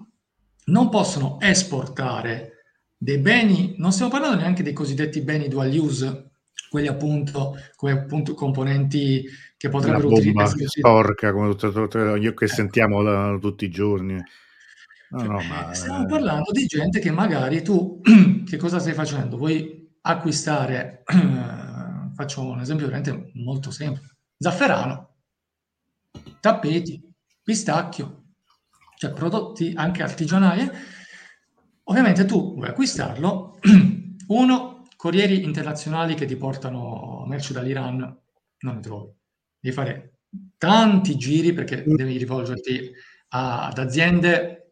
non 0.66 0.90
possono 0.90 1.38
esportare 1.40 2.52
dei 2.96 3.18
beni, 3.18 3.74
non 3.78 3.92
stiamo 3.92 4.10
parlando 4.10 4.36
neanche 4.36 4.62
dei 4.62 4.74
cosiddetti 4.74 5.22
beni 5.22 5.48
dual 5.48 5.74
use, 5.74 6.32
quelli 6.68 6.88
appunto 6.88 7.56
come 7.74 7.92
appunto 7.92 8.34
componenti 8.34 9.24
che 9.56 9.68
potrebbero 9.70 10.08
utilizzare. 10.08 10.66
sporca, 10.66 11.32
come 11.32 11.48
tutto, 11.50 11.72
tutto, 11.72 12.16
io 12.16 12.34
che 12.34 12.44
ecco. 12.44 12.54
sentiamo 12.54 13.00
la, 13.00 13.38
tutti 13.40 13.64
i 13.64 13.70
giorni. 13.70 14.22
No, 15.10 15.22
no, 15.22 15.40
ma... 15.42 15.72
Stiamo 15.72 16.06
parlando 16.06 16.50
di 16.50 16.66
gente 16.66 16.98
che 16.98 17.10
magari 17.10 17.62
tu, 17.62 18.00
che 18.44 18.56
cosa 18.56 18.78
stai 18.78 18.94
facendo? 18.94 19.36
Vuoi 19.36 19.94
acquistare, 20.02 21.02
faccio 22.14 22.42
un 22.42 22.60
esempio 22.60 22.86
veramente 22.86 23.30
molto 23.34 23.70
semplice, 23.70 24.16
zafferano, 24.38 25.14
tappeti, 26.40 27.02
pistacchio, 27.42 28.24
cioè 28.96 29.12
prodotti 29.12 29.72
anche 29.74 30.02
artigianali 30.02 30.70
Ovviamente 31.88 32.24
tu 32.24 32.54
vuoi 32.54 32.68
acquistarlo, 32.68 33.58
uno, 34.28 34.82
corrieri 34.96 35.44
internazionali 35.44 36.14
che 36.14 36.26
ti 36.26 36.36
portano 36.36 37.24
merci 37.28 37.52
dall'Iran 37.52 37.98
non 38.58 38.74
ne 38.74 38.80
trovi. 38.80 39.12
Devi 39.60 39.74
fare 39.74 40.18
tanti 40.58 41.16
giri 41.16 41.52
perché 41.52 41.84
devi 41.86 42.16
rivolgerti 42.16 42.90
ad 43.28 43.78
aziende 43.78 44.65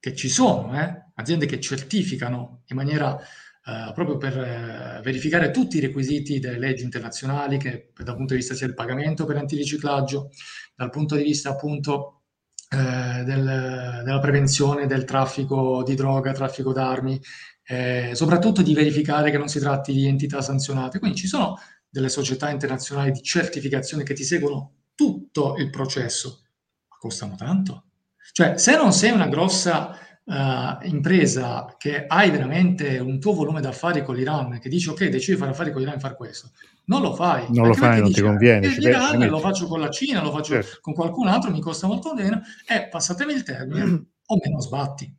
che 0.00 0.16
ci 0.16 0.28
sono, 0.28 0.80
eh? 0.80 1.12
aziende 1.14 1.46
che 1.46 1.60
certificano 1.60 2.62
in 2.66 2.76
maniera 2.76 3.16
eh, 3.18 3.92
proprio 3.92 4.16
per 4.16 4.38
eh, 4.38 5.00
verificare 5.02 5.50
tutti 5.50 5.76
i 5.76 5.80
requisiti 5.80 6.40
delle 6.40 6.58
leggi 6.58 6.82
internazionali, 6.82 7.58
che 7.58 7.92
dal 7.94 8.16
punto 8.16 8.32
di 8.32 8.40
vista 8.40 8.54
sia 8.54 8.66
del 8.66 8.74
pagamento 8.74 9.26
per 9.26 9.36
antiriciclaggio, 9.36 10.30
dal 10.74 10.90
punto 10.90 11.14
di 11.16 11.22
vista 11.22 11.50
appunto 11.50 12.22
eh, 12.70 13.22
del, 13.24 14.02
della 14.04 14.18
prevenzione 14.20 14.86
del 14.86 15.04
traffico 15.04 15.82
di 15.84 15.94
droga, 15.94 16.32
traffico 16.32 16.72
d'armi, 16.72 17.20
eh, 17.64 18.12
soprattutto 18.14 18.62
di 18.62 18.74
verificare 18.74 19.30
che 19.30 19.38
non 19.38 19.48
si 19.48 19.60
tratti 19.60 19.92
di 19.92 20.06
entità 20.06 20.40
sanzionate. 20.40 20.98
Quindi 20.98 21.18
ci 21.18 21.26
sono 21.26 21.58
delle 21.88 22.08
società 22.08 22.50
internazionali 22.50 23.10
di 23.10 23.22
certificazione 23.22 24.04
che 24.04 24.14
ti 24.14 24.24
seguono 24.24 24.76
tutto 24.94 25.56
il 25.56 25.68
processo, 25.70 26.44
ma 26.88 26.96
costano 26.98 27.34
tanto. 27.36 27.89
Cioè, 28.32 28.58
se 28.58 28.76
non 28.76 28.92
sei 28.92 29.10
una 29.10 29.28
grossa 29.28 29.96
uh, 30.24 30.86
impresa 30.86 31.74
che 31.76 32.06
hai 32.06 32.30
veramente 32.30 32.98
un 32.98 33.18
tuo 33.18 33.32
volume 33.32 33.60
d'affari 33.60 34.02
con 34.02 34.14
l'Iran, 34.14 34.58
che 34.58 34.68
dici 34.68 34.88
ok, 34.88 35.06
decidi 35.08 35.32
di 35.32 35.38
fare 35.38 35.50
affari 35.50 35.72
con 35.72 35.80
l'Iran 35.80 35.96
e 35.96 36.00
far 36.00 36.16
questo, 36.16 36.50
non 36.86 37.02
lo 37.02 37.14
fai. 37.14 37.46
Non 37.50 37.66
lo 37.66 37.74
fai, 37.74 37.98
non 37.98 38.08
dici, 38.08 38.20
ti 38.20 38.26
conviene. 38.26 38.66
Eh, 38.66 38.78
l'Iran 38.78 39.26
lo 39.26 39.38
faccio 39.38 39.66
con 39.66 39.80
la 39.80 39.90
Cina, 39.90 40.22
lo 40.22 40.30
faccio 40.30 40.54
certo. 40.54 40.78
con 40.80 40.94
qualcun 40.94 41.28
altro, 41.28 41.50
mi 41.50 41.60
costa 41.60 41.86
molto 41.86 42.14
meno, 42.14 42.40
e 42.66 42.88
passatemi 42.88 43.32
il 43.32 43.42
termine, 43.42 43.82
o 44.26 44.38
meno 44.42 44.60
sbatti. 44.60 45.18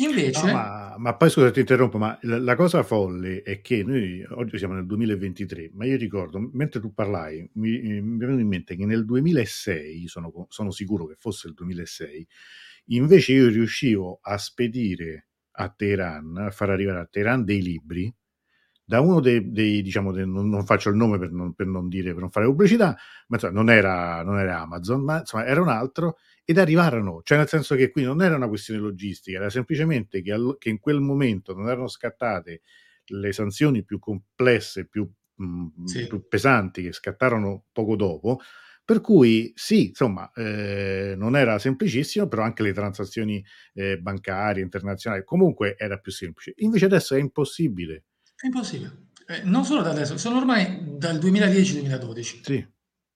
Invece... 0.00 0.46
No, 0.46 0.52
ma, 0.52 0.94
ma, 0.96 1.16
poi 1.16 1.30
scusa 1.30 1.50
ti 1.50 1.60
interrompo, 1.60 1.98
ma 1.98 2.16
la, 2.22 2.38
la, 2.38 2.54
cosa 2.54 2.82
folle 2.82 3.42
è 3.42 3.60
che 3.60 3.82
noi 3.82 4.24
oggi 4.30 4.58
siamo 4.58 4.74
nel 4.74 4.86
2023, 4.86 5.70
ma 5.74 5.84
io 5.86 5.96
ricordo, 5.96 6.38
mentre 6.52 6.80
tu 6.80 6.94
parlai, 6.94 7.50
mi, 7.54 8.00
mi 8.00 8.16
è 8.16 8.18
venuto 8.24 8.40
in 8.40 8.46
mente 8.48 8.76
che 8.76 8.86
nel 8.86 9.04
2006, 9.04 10.06
sono, 10.06 10.46
sono 10.48 10.70
sicuro 10.70 11.06
che 11.06 11.16
fosse 11.18 11.48
il 11.48 11.54
2006, 11.54 12.28
Invece 12.90 13.32
io 13.32 13.48
riuscivo 13.48 14.18
a 14.22 14.38
spedire 14.38 15.28
a 15.52 15.68
Teheran, 15.68 16.36
a 16.38 16.50
far 16.50 16.70
arrivare 16.70 17.00
a 17.00 17.06
Teheran 17.06 17.44
dei 17.44 17.60
libri 17.60 18.12
da 18.82 19.00
uno 19.00 19.20
dei, 19.20 19.50
dei 19.50 19.82
diciamo, 19.82 20.12
dei, 20.12 20.26
non, 20.26 20.48
non, 20.48 20.64
faccio 20.64 20.88
il 20.88 20.96
nome 20.96 21.18
per 21.18 21.30
non, 21.30 21.52
per 21.52 21.66
non, 21.66 21.88
dire, 21.88 22.12
per 22.12 22.20
non 22.20 22.30
fare 22.30 22.46
pubblicità, 22.46 22.96
ma 23.26 23.36
insomma, 23.36 23.52
non, 23.52 23.68
era, 23.68 24.22
non 24.22 24.38
era 24.38 24.60
Amazon, 24.60 25.02
ma 25.02 25.18
insomma 25.18 25.44
era 25.44 25.60
un 25.60 25.68
altro, 25.68 26.16
ed 26.50 26.56
arrivarono, 26.56 27.20
cioè 27.24 27.36
nel 27.36 27.46
senso 27.46 27.74
che 27.74 27.90
qui 27.90 28.04
non 28.04 28.22
era 28.22 28.34
una 28.34 28.48
questione 28.48 28.80
logistica, 28.80 29.36
era 29.36 29.50
semplicemente 29.50 30.22
che, 30.22 30.32
all, 30.32 30.56
che 30.56 30.70
in 30.70 30.80
quel 30.80 30.98
momento 30.98 31.52
non 31.52 31.68
erano 31.68 31.88
scattate 31.88 32.62
le 33.08 33.32
sanzioni 33.34 33.84
più 33.84 33.98
complesse, 33.98 34.86
più, 34.86 35.06
mh, 35.34 35.44
mm, 35.44 35.84
sì. 35.84 36.06
più 36.06 36.26
pesanti 36.26 36.80
che 36.80 36.94
scattarono 36.94 37.66
poco 37.70 37.96
dopo, 37.96 38.40
per 38.82 39.02
cui 39.02 39.52
sì, 39.56 39.88
insomma, 39.88 40.32
eh, 40.32 41.12
non 41.18 41.36
era 41.36 41.58
semplicissimo, 41.58 42.26
però 42.28 42.44
anche 42.44 42.62
le 42.62 42.72
transazioni 42.72 43.44
eh, 43.74 43.98
bancarie, 43.98 44.62
internazionali, 44.62 45.24
comunque 45.24 45.74
era 45.76 45.98
più 45.98 46.12
semplice. 46.12 46.54
Invece 46.56 46.86
adesso 46.86 47.14
è 47.14 47.18
impossibile. 47.18 48.04
È 48.34 48.46
impossibile. 48.46 49.08
Eh, 49.26 49.42
non 49.44 49.66
solo 49.66 49.82
da 49.82 49.90
adesso, 49.90 50.16
sono 50.16 50.38
ormai 50.38 50.96
dal 50.96 51.18
2010-2012. 51.18 52.40
Sì. 52.40 52.66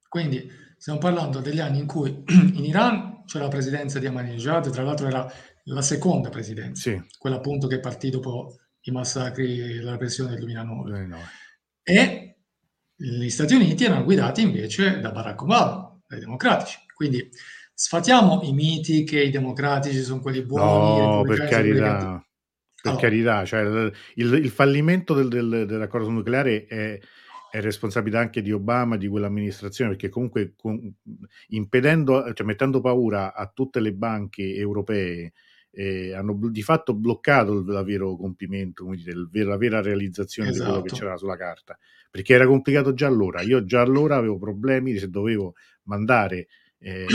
Quindi 0.07 0.47
stiamo 0.77 0.99
parlando 0.99 1.39
degli 1.39 1.59
anni 1.59 1.79
in 1.79 1.87
cui 1.87 2.21
in 2.53 2.65
Iran 2.65 3.12
c'era 3.25 3.45
la 3.45 3.49
presidenza 3.49 3.99
di 3.99 4.07
Ahmadinejad, 4.07 4.69
tra 4.71 4.83
l'altro 4.83 5.07
era 5.07 5.31
la 5.65 5.81
seconda 5.81 6.29
presidenza, 6.29 6.89
sì. 6.89 7.01
quella 7.17 7.37
appunto 7.37 7.67
che 7.67 7.79
partì 7.79 8.09
dopo 8.09 8.57
i 8.81 8.91
massacri, 8.91 9.79
la 9.79 9.91
repressione 9.91 10.31
del 10.31 10.39
2009. 10.39 10.89
2009. 10.89 11.23
E 11.83 12.35
gli 12.95 13.29
Stati 13.29 13.53
Uniti 13.53 13.85
erano 13.85 14.03
guidati 14.03 14.41
invece 14.41 14.99
da 14.99 15.11
Barack 15.11 15.41
Obama, 15.41 15.99
dai 16.07 16.19
democratici. 16.19 16.79
Quindi 16.93 17.29
sfatiamo 17.73 18.41
i 18.43 18.53
miti 18.53 19.03
che 19.03 19.21
i 19.21 19.29
democratici 19.29 20.01
sono 20.01 20.21
quelli 20.21 20.43
buoni. 20.43 20.99
No, 20.99 21.21
per 21.23 21.47
carità. 21.47 22.23
Per 22.83 22.91
allora. 22.91 23.07
carità, 23.07 23.45
cioè, 23.45 23.61
il, 24.15 24.33
il, 24.33 24.49
fallimento 24.49 25.13
del, 25.13 25.29
del, 25.29 25.65
dell'accordo 25.65 26.09
nucleare 26.09 26.65
è, 26.65 26.99
è, 27.57 27.61
responsabilità 27.61 28.19
anche 28.19 28.41
di 28.41 28.51
Obama, 28.51 28.97
di 28.97 29.07
quell'amministrazione, 29.07 29.91
perché 29.91 30.09
comunque 30.09 30.53
con, 30.55 30.93
impedendo, 31.49 32.33
cioè 32.33 32.45
mettendo 32.45 32.81
paura 32.81 33.33
a 33.33 33.51
tutte 33.53 33.79
le 33.79 33.93
banche 33.93 34.55
europee, 34.55 35.33
eh, 35.71 36.13
hanno 36.13 36.37
di 36.49 36.61
fatto 36.61 36.93
bloccato 36.93 37.59
il, 37.59 37.83
vero 37.85 38.15
compimento, 38.15 38.85
dire, 38.91 39.11
il, 39.11 39.29
la 39.45 39.57
vera 39.57 39.81
realizzazione 39.81 40.49
esatto. 40.49 40.63
di 40.63 40.69
quello 40.69 40.85
che 40.85 40.93
esatto. 40.93 41.05
c'era 41.05 41.17
sulla 41.17 41.37
carta 41.37 41.77
perché 42.13 42.35
era 42.35 42.45
complicato 42.45 42.93
già 42.93 43.07
allora. 43.07 43.41
Io 43.41 43.65
già 43.65 43.81
allora 43.81 44.17
avevo 44.17 44.37
problemi 44.37 44.95
se 44.99 45.09
dovevo 45.09 45.55
mandare 45.85 46.45
eh, 46.77 47.07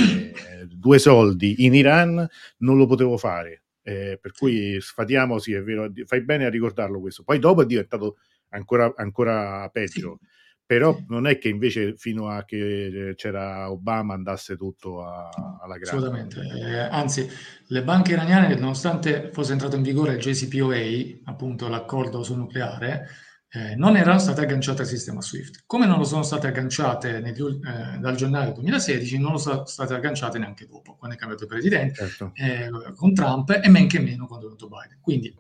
due 0.67 0.99
soldi 0.99 1.65
in 1.65 1.75
Iran, 1.75 2.27
non 2.59 2.77
lo 2.77 2.87
potevo 2.87 3.17
fare. 3.17 3.63
Eh, 3.85 4.19
per 4.21 4.33
cui 4.33 4.77
sfatiamo, 4.81 5.39
sì, 5.39 5.53
è 5.53 5.63
vero, 5.63 5.89
fai 6.05 6.25
bene 6.25 6.47
a 6.47 6.51
ricordarlo 6.51 6.99
questo. 6.99 7.23
Poi 7.23 7.39
dopo 7.39 7.63
è 7.63 7.67
diventato 7.67 8.17
ancora, 8.51 8.93
ancora 8.97 9.69
peggio. 9.71 10.19
Sì. 10.21 10.27
Però 10.69 10.99
non 11.09 11.27
è 11.27 11.39
che 11.39 11.49
invece 11.49 11.97
fino 11.97 12.29
a 12.29 12.45
che 12.45 13.15
c'era 13.17 13.71
Obama 13.71 14.13
andasse 14.13 14.55
tutto 14.59 15.03
a, 15.03 15.31
alla 15.63 15.79
grande. 15.79 16.07
Assolutamente. 16.07 16.41
Eh, 16.41 16.79
anzi, 16.79 17.27
le 17.69 17.83
banche 17.83 18.13
iraniane, 18.13 18.55
nonostante 18.55 19.31
fosse 19.33 19.53
entrato 19.53 19.77
in 19.77 19.83
vigore 19.83 20.13
il 20.13 20.19
JCPOA, 20.19 21.31
appunto 21.31 21.69
l'accordo 21.69 22.23
sul 22.23 22.37
nucleare, 22.37 23.09
eh, 23.51 23.77
non 23.77 23.97
erano 23.97 24.19
state 24.19 24.43
agganciate 24.43 24.83
al 24.83 24.89
sistema 24.89 25.23
SWIFT. 25.23 25.63
Come 25.65 25.87
non 25.87 25.97
lo 25.97 26.05
sono 26.05 26.23
state 26.23 26.49
agganciate 26.49 27.21
negli, 27.21 27.41
eh, 27.41 27.99
dal 27.99 28.15
gennaio 28.15 28.53
2016, 28.53 29.19
non 29.19 29.33
lo 29.33 29.39
sono 29.39 29.65
state 29.65 29.95
agganciate 29.95 30.39
neanche 30.39 30.67
dopo, 30.67 30.97
quando 30.97 31.17
è 31.17 31.19
cambiato 31.19 31.45
il 31.45 31.49
presidente, 31.49 31.95
certo. 31.95 32.33
eh, 32.35 32.71
con 32.95 33.15
Trump 33.15 33.59
e 33.63 33.69
men 33.71 33.89
che 33.89 34.01
meno 34.01 34.27
quando 34.27 34.45
è 34.45 34.49
venuto 34.51 34.69
Biden. 34.69 34.99
Quindi 35.01 35.35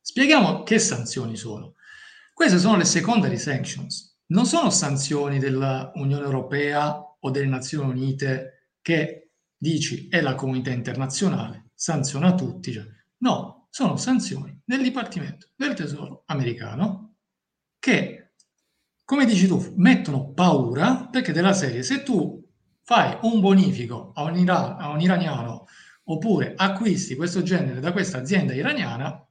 spieghiamo 0.00 0.62
che 0.64 0.78
sanzioni 0.78 1.36
sono. 1.36 1.74
Queste 2.34 2.58
sono 2.58 2.76
le 2.76 2.84
secondary 2.84 3.38
sanctions, 3.38 4.18
non 4.32 4.44
sono 4.44 4.68
sanzioni 4.68 5.38
dell'Unione 5.38 6.24
Europea 6.24 6.98
o 6.98 7.30
delle 7.30 7.46
Nazioni 7.46 7.90
Unite 7.90 8.70
che 8.82 9.30
dici 9.56 10.08
è 10.08 10.20
la 10.20 10.34
comunità 10.34 10.72
internazionale, 10.72 11.70
sanziona 11.74 12.34
tutti. 12.34 12.72
Cioè, 12.72 12.84
no, 13.18 13.68
sono 13.70 13.96
sanzioni 13.96 14.60
del 14.64 14.82
Dipartimento 14.82 15.50
del 15.54 15.74
Tesoro 15.74 16.24
americano 16.26 17.18
che, 17.78 18.32
come 19.04 19.26
dici 19.26 19.46
tu, 19.46 19.72
mettono 19.76 20.32
paura 20.32 21.06
perché 21.08 21.32
della 21.32 21.52
serie 21.52 21.84
se 21.84 22.02
tu 22.02 22.44
fai 22.82 23.16
un 23.22 23.38
bonifico 23.38 24.10
a 24.12 24.24
un, 24.24 24.36
ira- 24.36 24.76
a 24.76 24.88
un 24.88 25.00
iraniano 25.00 25.66
oppure 26.06 26.54
acquisti 26.56 27.14
questo 27.14 27.42
genere 27.42 27.78
da 27.78 27.92
questa 27.92 28.18
azienda 28.18 28.54
iraniana, 28.54 29.24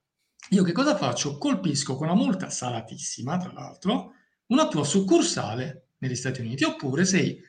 io 0.49 0.63
che 0.63 0.71
cosa 0.71 0.95
faccio? 0.95 1.37
Colpisco 1.37 1.95
con 1.95 2.07
una 2.07 2.15
multa 2.15 2.49
salatissima, 2.49 3.37
tra 3.37 3.51
l'altro, 3.51 4.13
una 4.47 4.67
tua 4.67 4.83
succursale 4.83 5.87
negli 5.99 6.15
Stati 6.15 6.41
Uniti, 6.41 6.63
oppure 6.63 7.05
sei 7.05 7.41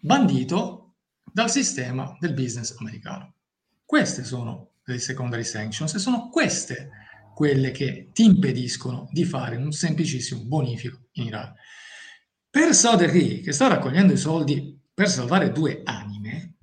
bandito 0.00 0.94
dal 1.32 1.50
sistema 1.50 2.16
del 2.20 2.34
business 2.34 2.74
americano. 2.78 3.34
Queste 3.84 4.24
sono 4.24 4.72
le 4.84 4.98
secondary 4.98 5.44
sanctions 5.44 5.94
e 5.94 5.98
sono 5.98 6.28
queste 6.28 6.90
quelle 7.34 7.70
che 7.70 8.10
ti 8.12 8.24
impediscono 8.24 9.08
di 9.12 9.24
fare 9.24 9.56
un 9.56 9.70
semplicissimo 9.70 10.42
bonifico 10.42 11.08
in 11.12 11.26
Iran. 11.26 11.54
Per 12.50 12.74
Sodery, 12.74 13.40
che 13.40 13.52
sta 13.52 13.68
raccogliendo 13.68 14.12
i 14.12 14.16
soldi 14.16 14.76
per 14.92 15.08
salvare 15.08 15.52
due 15.52 15.82
anime, 15.84 16.54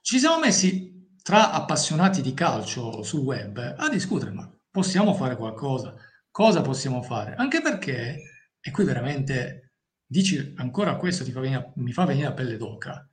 ci 0.00 0.20
siamo 0.20 0.38
messi 0.38 0.95
tra 1.26 1.50
appassionati 1.50 2.22
di 2.22 2.34
calcio 2.34 3.02
sul 3.02 3.18
web 3.18 3.74
a 3.76 3.88
discutere, 3.88 4.30
ma 4.30 4.48
possiamo 4.70 5.12
fare 5.12 5.34
qualcosa? 5.34 5.96
Cosa 6.30 6.60
possiamo 6.60 7.02
fare? 7.02 7.34
Anche 7.34 7.60
perché, 7.60 8.46
e 8.60 8.70
qui 8.70 8.84
veramente 8.84 9.72
dici 10.06 10.54
ancora 10.58 10.94
questo 10.94 11.24
fa 11.24 11.40
venire, 11.40 11.72
mi 11.78 11.90
fa 11.90 12.04
venire 12.04 12.28
la 12.28 12.32
pelle 12.32 12.56
d'oca, 12.56 13.10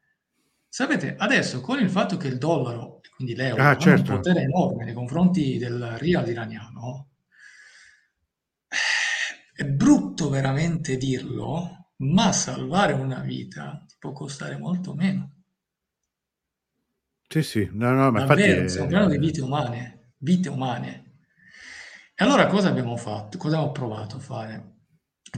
sapete, 0.67 1.15
adesso 1.17 1.59
con 1.61 1.79
il 1.79 1.89
fatto 1.89 2.15
che 2.17 2.27
il 2.27 2.37
dollaro 2.37 3.01
quindi 3.15 3.33
l'euro 3.33 3.63
ah, 3.63 3.75
certo. 3.77 4.11
ha 4.11 4.13
un 4.13 4.21
potere 4.21 4.41
enorme 4.43 4.85
nei 4.85 4.93
confronti 4.93 5.57
del 5.57 5.97
real 5.97 6.29
iraniano. 6.29 7.07
È 9.55 9.63
brutto 9.65 10.29
veramente 10.29 10.97
dirlo, 10.97 11.93
ma 11.97 12.31
salvare 12.31 12.93
una 12.93 13.21
vita 13.21 13.83
ti 13.87 13.95
può 13.97 14.11
costare 14.11 14.55
molto 14.55 14.93
meno. 14.93 15.42
Sì, 17.33 17.41
sì, 17.41 17.67
no, 17.71 17.89
no, 17.93 18.11
ma 18.11 18.25
Davvero, 18.25 18.51
infatti... 18.51 18.69
stiamo 18.69 18.89
parlando 18.89 19.15
di 19.15 19.25
vite 19.25 19.41
umane, 19.41 20.13
vite 20.19 20.49
umane. 20.49 21.03
E 22.13 22.23
allora 22.23 22.45
cosa 22.45 22.69
abbiamo 22.69 22.95
fatto? 22.95 23.39
Cosa 23.39 23.55
abbiamo 23.55 23.71
provato 23.71 24.17
a 24.17 24.19
fare? 24.19 24.75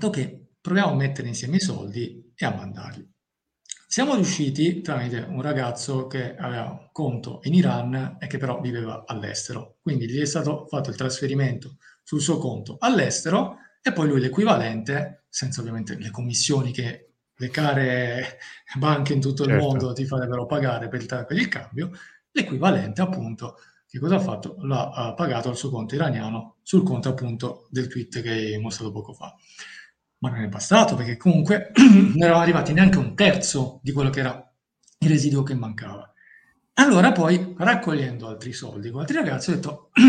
Ok, 0.01 0.57
proviamo 0.59 0.91
a 0.91 0.95
mettere 0.95 1.29
insieme 1.29 1.55
i 1.55 1.61
soldi 1.61 2.33
e 2.35 2.45
a 2.45 2.53
mandarli. 2.53 3.09
Siamo 3.87 4.15
riusciti 4.15 4.81
tramite 4.81 5.19
un 5.19 5.41
ragazzo 5.41 6.07
che 6.07 6.35
aveva 6.35 6.69
un 6.69 6.89
conto 6.91 7.39
in 7.43 7.53
Iran 7.53 8.17
e 8.19 8.27
che 8.27 8.39
però 8.39 8.59
viveva 8.59 9.05
all'estero. 9.05 9.77
Quindi 9.81 10.09
gli 10.09 10.19
è 10.19 10.25
stato 10.25 10.65
fatto 10.67 10.89
il 10.89 10.97
trasferimento 10.97 11.77
sul 12.03 12.19
suo 12.19 12.39
conto 12.39 12.75
all'estero 12.77 13.59
e 13.81 13.93
poi 13.93 14.09
lui 14.09 14.19
l'equivalente, 14.19 15.23
senza 15.29 15.61
ovviamente 15.61 15.97
le 15.97 16.11
commissioni 16.11 16.73
che 16.73 17.04
le 17.37 17.49
care 17.49 18.37
banche 18.77 19.13
in 19.13 19.21
tutto 19.21 19.43
il 19.43 19.49
certo. 19.49 19.65
mondo 19.65 19.93
ti 19.93 20.05
farebbero 20.05 20.45
pagare 20.45 20.87
per 20.87 21.01
il, 21.01 21.07
per 21.07 21.37
il 21.37 21.47
cambio, 21.47 21.91
l'equivalente 22.31 23.01
appunto 23.01 23.57
che 23.95 24.01
cosa 24.01 24.15
ha 24.15 24.19
fatto? 24.19 24.57
L'ha 24.59 25.13
pagato 25.15 25.47
al 25.47 25.55
suo 25.55 25.69
conto 25.69 25.95
iraniano 25.95 26.57
sul 26.63 26.83
conto 26.83 27.07
appunto 27.07 27.67
del 27.69 27.87
tweet 27.87 28.21
che 28.21 28.29
hai 28.29 28.59
mostrato 28.59 28.91
poco 28.91 29.13
fa. 29.13 29.33
Ma 30.17 30.31
non 30.31 30.41
è 30.41 30.47
bastato 30.49 30.95
perché 30.95 31.15
comunque 31.15 31.71
non 31.79 32.17
eravamo 32.17 32.41
arrivati 32.41 32.73
neanche 32.73 32.97
un 32.97 33.15
terzo 33.15 33.79
di 33.83 33.93
quello 33.93 34.09
che 34.09 34.19
era 34.19 34.53
il 34.97 35.09
residuo 35.09 35.43
che 35.43 35.53
mancava. 35.53 36.11
Allora 36.73 37.13
poi 37.13 37.55
raccogliendo 37.57 38.27
altri 38.27 38.51
soldi 38.51 38.89
con 38.89 38.99
altri 38.99 39.15
ragazzi 39.15 39.51
ho 39.51 39.53
detto 39.53 39.91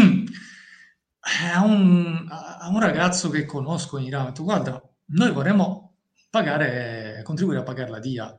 a 1.55 1.65
un, 1.65 2.27
a 2.29 2.69
un 2.69 2.81
ragazzo 2.81 3.31
che 3.31 3.45
conosco 3.45 3.99
in 3.99 4.07
Iran, 4.07 4.23
ho 4.23 4.27
detto 4.31 4.43
guarda 4.43 4.83
noi 5.11 5.31
vorremmo 5.31 5.95
pagare, 6.29 7.06
contribuire 7.27 7.61
a 7.61 7.65
pagare 7.65 7.91
la 7.91 7.99
DIA 7.99 8.39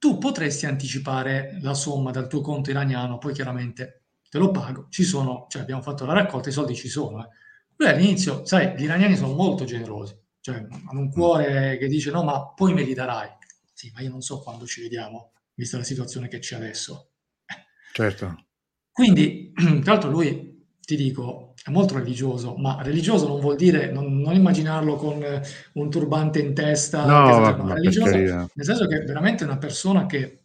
tu 0.00 0.16
potresti 0.16 0.64
anticipare 0.64 1.58
la 1.60 1.74
somma 1.74 2.10
dal 2.10 2.26
tuo 2.26 2.40
conto 2.40 2.70
iraniano, 2.70 3.18
poi 3.18 3.34
chiaramente 3.34 4.04
te 4.30 4.38
lo 4.38 4.50
pago, 4.50 4.86
ci 4.88 5.04
sono, 5.04 5.44
cioè 5.50 5.60
abbiamo 5.60 5.82
fatto 5.82 6.06
la 6.06 6.14
raccolta, 6.14 6.48
i 6.48 6.52
soldi 6.52 6.74
ci 6.74 6.88
sono. 6.88 7.22
Eh. 7.22 7.28
Lui 7.76 7.88
all'inizio, 7.88 8.46
sai, 8.46 8.74
gli 8.78 8.84
iraniani 8.84 9.14
sono 9.14 9.34
molto 9.34 9.64
generosi, 9.64 10.18
cioè 10.40 10.56
hanno 10.56 11.00
un 11.00 11.10
cuore 11.10 11.76
che 11.76 11.86
dice 11.86 12.10
no, 12.10 12.24
ma 12.24 12.48
poi 12.48 12.72
me 12.72 12.82
li 12.82 12.94
darai. 12.94 13.28
Sì, 13.74 13.90
ma 13.94 14.00
io 14.00 14.08
non 14.08 14.22
so 14.22 14.40
quando 14.40 14.64
ci 14.64 14.80
vediamo, 14.80 15.32
vista 15.52 15.76
la 15.76 15.84
situazione 15.84 16.28
che 16.28 16.38
c'è 16.38 16.56
adesso. 16.56 17.10
Certo. 17.92 18.46
Quindi, 18.90 19.52
tra 19.82 19.92
l'altro 19.92 20.08
lui, 20.08 20.66
ti 20.80 20.96
dico, 20.96 21.49
è 21.62 21.70
molto 21.70 21.94
religioso, 21.94 22.54
ma 22.56 22.80
religioso 22.82 23.28
non 23.28 23.40
vuol 23.40 23.56
dire 23.56 23.90
non, 23.90 24.18
non 24.18 24.34
immaginarlo 24.34 24.96
con 24.96 25.22
un 25.74 25.90
turbante 25.90 26.38
in 26.38 26.54
testa, 26.54 27.04
no, 27.04 27.38
no, 27.38 27.74
religioso, 27.74 28.16
nel 28.16 28.50
senso 28.60 28.86
che 28.86 29.02
è 29.02 29.04
veramente 29.04 29.44
una 29.44 29.58
persona 29.58 30.06
che 30.06 30.40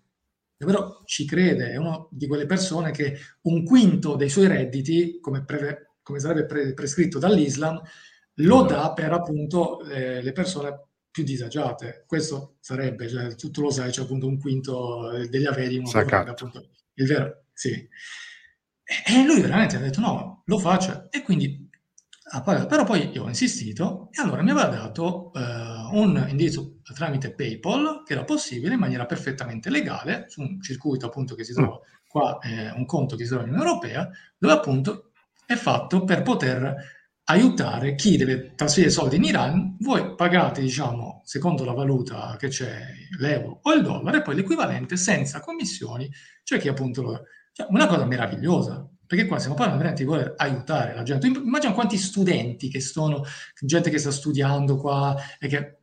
davvero 0.57 1.01
ci 1.05 1.25
crede, 1.25 1.71
è 1.71 1.77
una 1.77 2.05
di 2.09 2.27
quelle 2.27 2.45
persone 2.45 2.91
che 2.91 3.17
un 3.43 3.63
quinto 3.63 4.15
dei 4.15 4.29
suoi 4.29 4.47
redditi, 4.47 5.19
come, 5.21 5.43
pre, 5.45 5.95
come 6.01 6.19
sarebbe 6.19 6.45
pre, 6.45 6.73
prescritto 6.73 7.17
dall'Islam, 7.19 7.81
lo 8.39 8.63
dà 8.63 8.91
per 8.93 9.13
appunto 9.13 9.85
eh, 9.85 10.21
le 10.21 10.31
persone 10.33 10.87
più 11.09 11.23
disagiate. 11.23 12.03
Questo 12.05 12.57
sarebbe, 12.59 13.07
cioè, 13.07 13.35
tu, 13.35 13.49
tu 13.51 13.61
lo 13.61 13.69
sai, 13.69 13.91
c'è 13.91 14.01
appunto 14.01 14.27
un 14.27 14.37
quinto 14.37 15.11
degli 15.29 15.45
averi, 15.45 15.77
uno 15.77 15.87
appunto 15.97 16.69
il 16.95 17.07
vero, 17.07 17.45
sì. 17.53 17.87
E 18.85 19.23
lui 19.23 19.41
veramente 19.41 19.77
ha 19.77 19.79
detto 19.79 19.99
no, 19.99 20.43
lo 20.45 20.59
faccio 20.59 21.07
e 21.09 21.23
quindi 21.23 21.67
ha 22.31 22.41
pagato. 22.41 22.67
Però 22.67 22.83
poi 22.83 23.09
io 23.11 23.23
ho 23.23 23.27
insistito 23.27 24.09
e 24.11 24.21
allora 24.21 24.43
mi 24.43 24.51
aveva 24.51 24.67
dato 24.67 25.31
eh, 25.33 25.39
un 25.91 26.25
indirizzo 26.29 26.79
tramite 26.93 27.33
PayPal 27.33 28.03
che 28.05 28.13
era 28.13 28.23
possibile 28.23 28.73
in 28.73 28.79
maniera 28.79 29.05
perfettamente 29.05 29.69
legale 29.69 30.25
su 30.27 30.41
un 30.41 30.61
circuito 30.61 31.07
appunto 31.07 31.35
che 31.35 31.43
si 31.43 31.53
trova 31.53 31.79
qua, 32.07 32.39
eh, 32.39 32.71
un 32.71 32.85
conto 32.85 33.15
che 33.15 33.23
si 33.23 33.29
trova 33.29 33.43
in 33.43 33.49
Unione 33.49 33.67
Europea, 33.67 34.09
dove 34.37 34.53
appunto 34.53 35.11
è 35.45 35.55
fatto 35.55 36.03
per 36.03 36.21
poter 36.21 36.93
aiutare 37.25 37.95
chi 37.95 38.17
deve 38.17 38.53
trasferire 38.55 38.91
soldi 38.91 39.15
in 39.15 39.23
Iran, 39.23 39.77
voi 39.79 40.13
pagate, 40.15 40.61
diciamo, 40.61 41.21
secondo 41.25 41.65
la 41.65 41.73
valuta 41.73 42.35
che 42.37 42.49
c'è, 42.49 42.85
l'euro 43.17 43.59
o 43.63 43.73
il 43.73 43.81
dollaro, 43.81 44.17
e 44.17 44.21
poi 44.21 44.35
l'equivalente 44.35 44.95
senza 44.95 45.39
commissioni, 45.39 46.09
cioè 46.43 46.59
chi 46.59 46.67
appunto 46.67 47.01
lo... 47.01 47.23
Cioè, 47.55 47.67
una 47.69 47.87
cosa 47.87 48.03
meravigliosa, 48.03 48.85
perché 49.07 49.27
qua 49.27 49.37
stiamo 49.37 49.55
parlando 49.55 49.81
veramente 49.81 50.03
di 50.03 50.09
voler 50.09 50.33
aiutare 50.35 50.93
la 50.93 51.03
gente. 51.03 51.27
Immagina 51.27 51.71
quanti 51.71 51.95
studenti 51.95 52.67
che 52.67 52.81
sono, 52.81 53.23
gente 53.61 53.89
che 53.89 53.97
sta 53.97 54.11
studiando 54.11 54.75
qua 54.75 55.15
e 55.39 55.47
che 55.47 55.77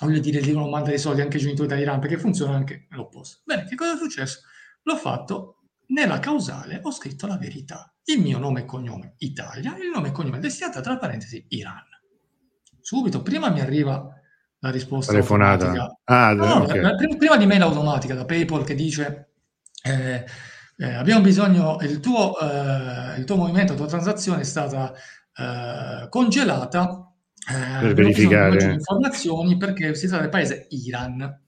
voglio 0.00 0.20
dire, 0.20 0.40
devono 0.40 0.70
mandare 0.70 0.94
i 0.94 0.98
soldi 0.98 1.20
anche 1.20 1.36
ai 1.36 1.42
genitori 1.42 1.68
dall'Iran, 1.68 2.00
perché 2.00 2.16
funziona 2.16 2.54
anche 2.54 2.86
l'opposto. 2.92 3.42
Bene, 3.44 3.66
che 3.66 3.74
cosa 3.74 3.92
è 3.92 3.96
successo? 3.98 4.40
L'ho 4.84 4.96
fatto 4.96 5.64
nella 5.88 6.18
causale, 6.18 6.80
ho 6.82 6.90
scritto 6.90 7.26
la 7.26 7.36
verità. 7.36 7.92
Il 8.04 8.22
mio 8.22 8.38
nome 8.38 8.60
e 8.60 8.64
cognome 8.64 9.16
Italia, 9.18 9.76
il 9.76 9.90
nome 9.92 10.08
e 10.08 10.12
cognome 10.12 10.38
destinata 10.38 10.80
tra 10.80 10.96
parentesi 10.96 11.44
Iran. 11.48 11.84
Subito, 12.80 13.20
prima 13.20 13.50
mi 13.50 13.60
arriva 13.60 14.18
la 14.60 14.70
risposta 14.70 15.12
telefonata. 15.12 15.98
Ah, 16.04 16.32
no, 16.32 16.62
okay. 16.62 16.96
prima, 16.96 17.16
prima, 17.16 17.36
di 17.36 17.44
mail 17.44 17.60
automatica 17.60 18.14
da 18.14 18.24
PayPal 18.24 18.64
che 18.64 18.74
dice 18.74 19.32
eh, 19.82 20.24
eh, 20.80 20.94
abbiamo 20.94 21.22
bisogno, 21.22 21.78
il 21.80 21.98
tuo, 21.98 22.38
eh, 22.38 23.18
il 23.18 23.24
tuo 23.24 23.34
movimento, 23.34 23.72
la 23.72 23.78
tua 23.78 23.88
transazione 23.88 24.42
è 24.42 24.44
stata 24.44 24.94
eh, 25.34 26.08
congelata 26.08 27.12
eh, 27.50 27.80
per 27.80 27.94
verificare 27.94 28.74
informazioni 28.74 29.56
perché 29.56 29.96
si 29.96 30.06
tratta 30.06 30.22
del 30.22 30.30
paese 30.30 30.66
Iran. 30.70 31.42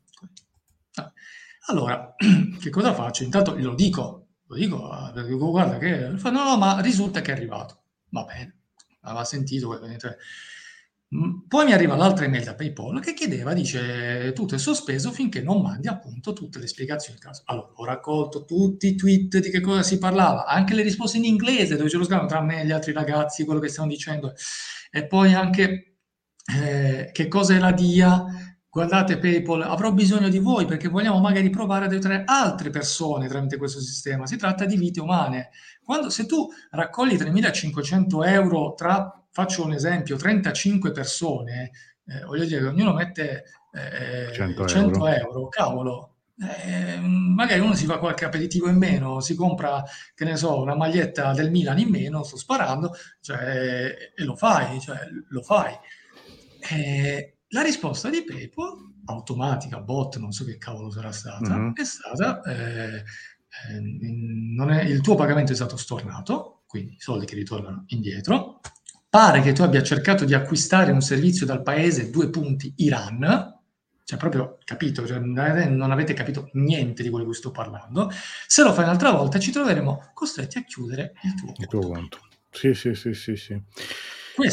Allora, 1.68 2.16
che 2.60 2.70
cosa 2.70 2.92
faccio? 2.92 3.22
Intanto 3.22 3.56
glielo 3.56 3.74
dico, 3.74 4.26
lo 4.46 4.56
dico, 4.56 4.90
eh, 5.14 5.36
guarda 5.36 5.78
che 5.78 6.08
no, 6.08 6.30
no, 6.30 6.56
ma 6.56 6.80
risulta 6.80 7.20
che 7.20 7.30
è 7.30 7.36
arrivato. 7.36 7.82
Va 8.08 8.24
bene, 8.24 8.62
aveva 9.02 9.24
sentito. 9.24 9.80
Mm, 9.80 9.92
poi 11.48 11.64
mi 11.64 11.72
arriva 11.72 11.96
l'altra 11.96 12.24
email 12.24 12.44
da 12.44 12.54
PayPal 12.54 13.00
che 13.00 13.14
chiedeva, 13.14 13.52
dice, 13.52 14.32
tutto 14.32 14.54
è 14.54 14.58
sospeso 14.58 15.10
finché 15.10 15.42
non 15.42 15.60
mandi 15.60 15.88
appunto 15.88 16.32
tutte 16.32 16.60
le 16.60 16.68
spiegazioni 16.68 17.18
del 17.18 17.28
caso. 17.28 17.42
Allora, 17.46 17.72
ho 17.74 17.84
raccolto 17.84 18.44
tutti 18.44 18.86
i 18.86 18.94
tweet 18.94 19.38
di 19.40 19.50
che 19.50 19.60
cosa 19.60 19.82
si 19.82 19.98
parlava, 19.98 20.46
anche 20.46 20.74
le 20.74 20.82
risposte 20.82 21.16
in 21.16 21.24
inglese 21.24 21.76
dove 21.76 21.88
c'è 21.88 21.96
lo 21.96 22.04
scambio 22.04 22.28
tra 22.28 22.40
me 22.40 22.60
e 22.60 22.66
gli 22.66 22.70
altri 22.70 22.92
ragazzi, 22.92 23.44
quello 23.44 23.58
che 23.58 23.66
stiamo 23.66 23.88
dicendo, 23.88 24.34
e 24.88 25.06
poi 25.08 25.34
anche 25.34 25.96
eh, 26.56 27.10
che 27.12 27.26
cosa 27.26 27.56
è 27.56 27.58
la 27.58 27.72
DIA, 27.72 28.24
guardate 28.70 29.18
PayPal, 29.18 29.62
avrò 29.62 29.92
bisogno 29.92 30.28
di 30.28 30.38
voi 30.38 30.64
perché 30.64 30.86
vogliamo 30.86 31.18
magari 31.18 31.50
provare 31.50 31.86
ad 31.86 31.90
aiutare 31.90 32.22
altre 32.24 32.70
persone 32.70 33.26
tramite 33.26 33.56
questo 33.56 33.80
sistema. 33.80 34.26
Si 34.26 34.36
tratta 34.36 34.64
di 34.64 34.76
vite 34.76 35.00
umane. 35.00 35.50
Quando, 35.82 36.08
se 36.08 36.24
tu 36.26 36.46
raccogli 36.70 37.14
3.500 37.14 38.28
euro 38.28 38.74
tra, 38.74 39.19
faccio 39.30 39.64
un 39.64 39.72
esempio, 39.72 40.16
35 40.16 40.92
persone, 40.92 41.70
eh, 42.06 42.24
voglio 42.24 42.44
dire, 42.44 42.66
ognuno 42.66 42.92
mette 42.92 43.44
eh, 43.72 44.32
100, 44.32 44.66
100 44.66 45.06
euro. 45.06 45.28
euro. 45.28 45.48
cavolo, 45.48 46.14
eh, 46.40 46.98
magari 46.98 47.60
uno 47.60 47.74
si 47.74 47.84
fa 47.84 47.98
qualche 47.98 48.24
aperitivo 48.24 48.68
in 48.68 48.76
meno, 48.76 49.20
si 49.20 49.34
compra, 49.34 49.84
che 50.14 50.24
ne 50.24 50.36
so, 50.36 50.60
una 50.60 50.74
maglietta 50.74 51.32
del 51.32 51.50
Milan 51.50 51.78
in 51.78 51.88
meno, 51.88 52.22
sto 52.22 52.36
sparando, 52.36 52.94
cioè, 53.20 54.12
e 54.16 54.24
lo 54.24 54.36
fai, 54.36 54.80
cioè, 54.80 54.98
lo 55.28 55.42
fai. 55.42 55.74
Eh, 56.70 57.34
la 57.48 57.62
risposta 57.62 58.08
di 58.08 58.24
PayPal, 58.24 58.72
automatica, 59.06 59.80
bot, 59.80 60.16
non 60.16 60.32
so 60.32 60.44
che 60.44 60.56
cavolo 60.56 60.90
sarà 60.90 61.12
stata, 61.12 61.56
mm-hmm. 61.56 61.72
è 61.74 61.84
stata, 61.84 62.40
eh, 62.42 63.04
eh, 63.68 64.78
è, 64.78 64.82
il 64.84 65.00
tuo 65.02 65.16
pagamento 65.16 65.52
è 65.52 65.56
stato 65.56 65.76
stornato, 65.76 66.62
quindi 66.66 66.94
i 66.94 67.00
soldi 67.00 67.26
che 67.26 67.34
ritornano 67.34 67.84
indietro, 67.88 68.60
pare 69.10 69.42
che 69.42 69.52
tu 69.52 69.62
abbia 69.62 69.82
cercato 69.82 70.24
di 70.24 70.34
acquistare 70.34 70.92
un 70.92 71.02
servizio 71.02 71.44
dal 71.44 71.62
paese 71.62 72.10
due 72.10 72.30
punti 72.30 72.72
Iran, 72.76 73.58
cioè 74.04 74.18
proprio 74.18 74.58
capito, 74.64 75.06
cioè, 75.06 75.18
non 75.18 75.90
avete 75.90 76.14
capito 76.14 76.48
niente 76.52 77.02
di 77.02 77.10
quello 77.10 77.24
di 77.24 77.30
cui 77.30 77.38
sto 77.38 77.50
parlando, 77.50 78.10
se 78.46 78.62
lo 78.62 78.72
fai 78.72 78.84
un'altra 78.84 79.10
volta 79.10 79.38
ci 79.38 79.50
troveremo 79.50 80.12
costretti 80.14 80.58
a 80.58 80.64
chiudere 80.64 81.12
il 81.24 81.34
tuo, 81.34 81.54
il 81.56 81.66
tuo 81.66 81.80
conto. 81.80 82.18
Sì, 82.50 82.72
sì, 82.72 82.94
sì, 82.94 83.12
sì, 83.12 83.36
sì. 83.36 83.60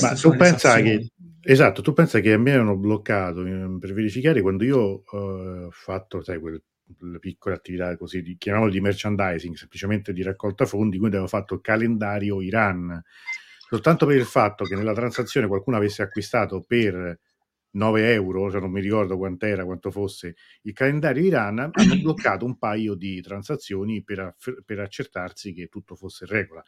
Ma 0.02 0.13
tu 0.13 0.36
pensa 0.36 0.82
che 0.82 1.12
Esatto, 1.50 1.82
tu 1.82 1.93
pensa 1.93 2.20
che 2.20 2.34
a 2.34 2.38
me 2.38 2.52
hanno 2.52 2.76
bloccato 2.76 3.46
eh, 3.46 3.78
per 3.80 3.93
verificare 3.93 4.41
quando 4.41 4.65
io 4.65 5.04
eh, 5.13 5.63
ho 5.63 5.72
fatto, 5.72 6.22
sai, 6.22 6.39
quelle 6.39 6.62
piccole 7.22 7.56
attività 7.56 7.96
così, 7.96 8.22
di, 8.22 8.36
chiamiamolo 8.38 8.70
di 8.70 8.82
merchandising, 8.82 9.56
semplicemente 9.56 10.12
di 10.12 10.24
raccolta 10.24 10.65
fondi, 10.65 10.98
quindi 10.98 11.15
avevo 11.15 11.30
fatto 11.30 11.62
calendario 11.62 12.41
Iran, 12.41 13.02
soltanto 13.69 14.06
per 14.06 14.15
il 14.15 14.25
fatto 14.25 14.65
che 14.65 14.75
nella 14.75 14.93
transazione 14.93 15.47
qualcuno 15.47 15.77
avesse 15.77 16.01
acquistato 16.01 16.62
per 16.62 17.19
9 17.71 18.13
euro, 18.13 18.49
cioè 18.49 18.60
non 18.60 18.71
mi 18.71 18.82
ricordo 18.82 19.17
quant'era, 19.17 19.65
quanto 19.65 19.91
fosse 19.91 20.36
il 20.63 20.73
calendario 20.73 21.23
Iran, 21.23 21.60
hanno 21.60 21.95
bloccato 22.01 22.45
un 22.45 22.58
paio 22.58 22.95
di 22.95 23.21
transazioni 23.21 24.03
per, 24.03 24.36
per 24.65 24.80
accertarsi 24.80 25.53
che 25.53 25.67
tutto 25.67 25.95
fosse 25.95 26.25
in 26.25 26.32
regola 26.32 26.63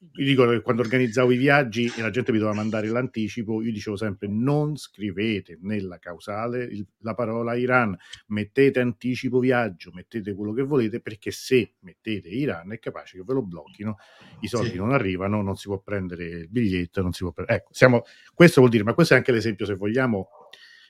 io 0.00 0.24
dico 0.24 0.48
che 0.48 0.62
quando 0.62 0.80
organizzavo 0.80 1.30
i 1.30 1.36
viaggi 1.36 1.92
e 1.94 2.00
la 2.00 2.08
gente 2.08 2.32
mi 2.32 2.38
doveva 2.38 2.56
mandare 2.56 2.88
l'anticipo, 2.88 3.60
io 3.62 3.70
dicevo 3.70 3.96
sempre 3.96 4.28
non 4.28 4.76
scrivete 4.76 5.58
nella 5.60 5.98
causale 5.98 6.64
il, 6.64 6.86
la 7.00 7.14
parola 7.14 7.54
Iran, 7.54 7.94
mettete 8.28 8.80
anticipo 8.80 9.38
viaggio, 9.40 9.90
mettete 9.92 10.32
quello 10.34 10.52
che 10.52 10.62
volete, 10.62 11.00
perché 11.00 11.30
se 11.30 11.74
mettete 11.80 12.28
Iran 12.28 12.72
è 12.72 12.78
capace 12.78 13.18
che 13.18 13.24
ve 13.24 13.34
lo 13.34 13.42
blocchino, 13.42 13.98
i 14.40 14.48
soldi 14.48 14.70
sì. 14.70 14.76
non 14.76 14.92
arrivano, 14.92 15.42
non 15.42 15.56
si 15.56 15.68
può 15.68 15.78
prendere 15.80 16.24
il 16.24 16.48
biglietto, 16.48 17.02
non 17.02 17.12
si 17.12 17.22
può 17.22 17.32
prendere... 17.32 17.58
Ecco, 17.58 17.74
siamo... 17.74 18.02
questo 18.34 18.60
vuol 18.60 18.72
dire, 18.72 18.84
ma 18.84 18.94
questo 18.94 19.12
è 19.12 19.16
anche 19.18 19.32
l'esempio, 19.32 19.66
se 19.66 19.74
vogliamo, 19.74 20.28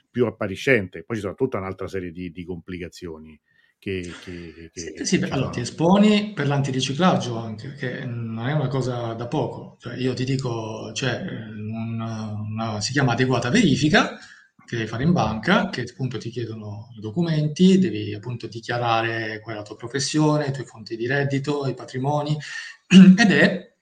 più 0.09 0.27
appariscente. 0.27 1.03
Poi 1.03 1.17
ci 1.17 1.23
sono 1.23 1.35
tutta 1.35 1.59
un'altra 1.59 1.89
serie 1.89 2.13
di, 2.13 2.31
di 2.31 2.45
complicazioni 2.45 3.39
che, 3.81 4.13
che, 4.23 4.71
che, 4.75 5.05
sì, 5.05 5.17
sì 5.17 5.25
allora, 5.31 5.49
ti 5.49 5.61
esponi 5.61 6.35
per 6.35 6.47
l'antiriciclaggio 6.47 7.39
anche, 7.39 7.73
che 7.73 8.05
non 8.05 8.47
è 8.47 8.53
una 8.53 8.69
cosa 8.69 9.15
da 9.15 9.27
poco. 9.27 9.79
Cioè, 9.81 9.97
io 9.97 10.13
ti 10.13 10.25
dico, 10.25 10.91
c'è 10.93 11.25
cioè, 11.25 11.49
una, 11.49 12.35
una, 12.39 12.81
si 12.83 12.93
chiama 12.93 13.13
adeguata 13.13 13.49
verifica 13.49 14.19
che 14.67 14.77
devi 14.77 14.87
fare 14.87 15.03
in 15.03 15.13
banca, 15.13 15.71
che 15.71 15.87
appunto 15.91 16.19
ti 16.19 16.29
chiedono 16.29 16.93
i 16.95 17.01
documenti, 17.01 17.79
devi 17.79 18.13
appunto 18.15 18.47
dichiarare 18.47 19.41
qual 19.41 19.55
è 19.55 19.59
la 19.59 19.65
tua 19.65 19.77
professione, 19.77 20.49
i 20.49 20.53
tuoi 20.53 20.67
fonti 20.67 20.95
di 20.95 21.07
reddito, 21.07 21.67
i 21.67 21.75
patrimoni, 21.75 22.37
ed 22.87 23.33
è 23.33 23.73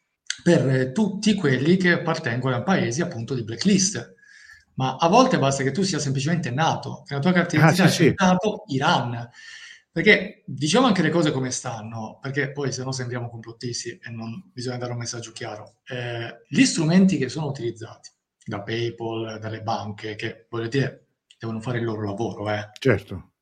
per 0.45 0.93
tutti 0.93 1.35
quelli 1.35 1.77
che 1.77 1.91
appartengono 1.91 2.55
a 2.55 2.63
paesi 2.63 3.03
appunto 3.03 3.35
di 3.35 3.43
blacklist. 3.43 4.15
Ma 4.75 4.95
a 4.95 5.09
volte 5.09 5.39
basta 5.39 5.65
che 5.65 5.73
tu 5.73 5.83
sia 5.83 5.99
semplicemente 5.99 6.53
nato, 6.53 7.03
che 7.05 7.15
la 7.15 7.21
tua 7.21 7.33
carta 7.33 7.57
d'identità 7.57 7.85
ah, 7.85 7.89
sì, 7.89 8.07
è 8.07 8.09
sì. 8.11 8.15
nato 8.17 8.63
Iran 8.69 9.29
perché 9.91 10.43
diciamo 10.47 10.87
anche 10.87 11.03
le 11.03 11.11
cose 11.11 11.33
come 11.33 11.51
stanno, 11.51 12.19
perché 12.21 12.53
poi 12.53 12.73
se 12.73 12.85
no 12.85 12.93
sembriamo 12.93 13.29
complottisti 13.29 13.91
e 13.91 14.11
non 14.11 14.51
bisogna 14.53 14.77
dare 14.77 14.93
un 14.93 14.99
messaggio 14.99 15.33
chiaro. 15.33 15.77
Eh, 15.85 16.43
gli 16.49 16.65
strumenti 16.65 17.19
che 17.19 17.29
sono 17.29 17.47
utilizzati 17.47 18.11
da 18.45 18.63
PayPal, 18.63 19.39
dalle 19.41 19.63
banche, 19.63 20.15
che 20.15 20.47
voglio 20.49 20.69
dire, 20.69 21.07
devono 21.39 21.61
fare 21.61 21.79
il 21.79 21.85
loro 21.85 22.05
lavoro, 22.05 22.51
eh. 22.51 22.71
Certo. 22.79 23.33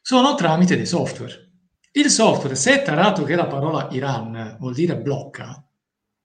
Sono 0.00 0.34
tramite 0.34 0.76
dei 0.76 0.86
software. 0.86 1.50
Il 1.92 2.10
software, 2.10 2.56
se 2.56 2.80
è 2.80 2.84
tarato 2.84 3.24
che 3.24 3.34
la 3.34 3.46
parola 3.46 3.88
Iran 3.92 4.56
vuol 4.58 4.74
dire 4.74 4.96
blocca, 4.96 5.66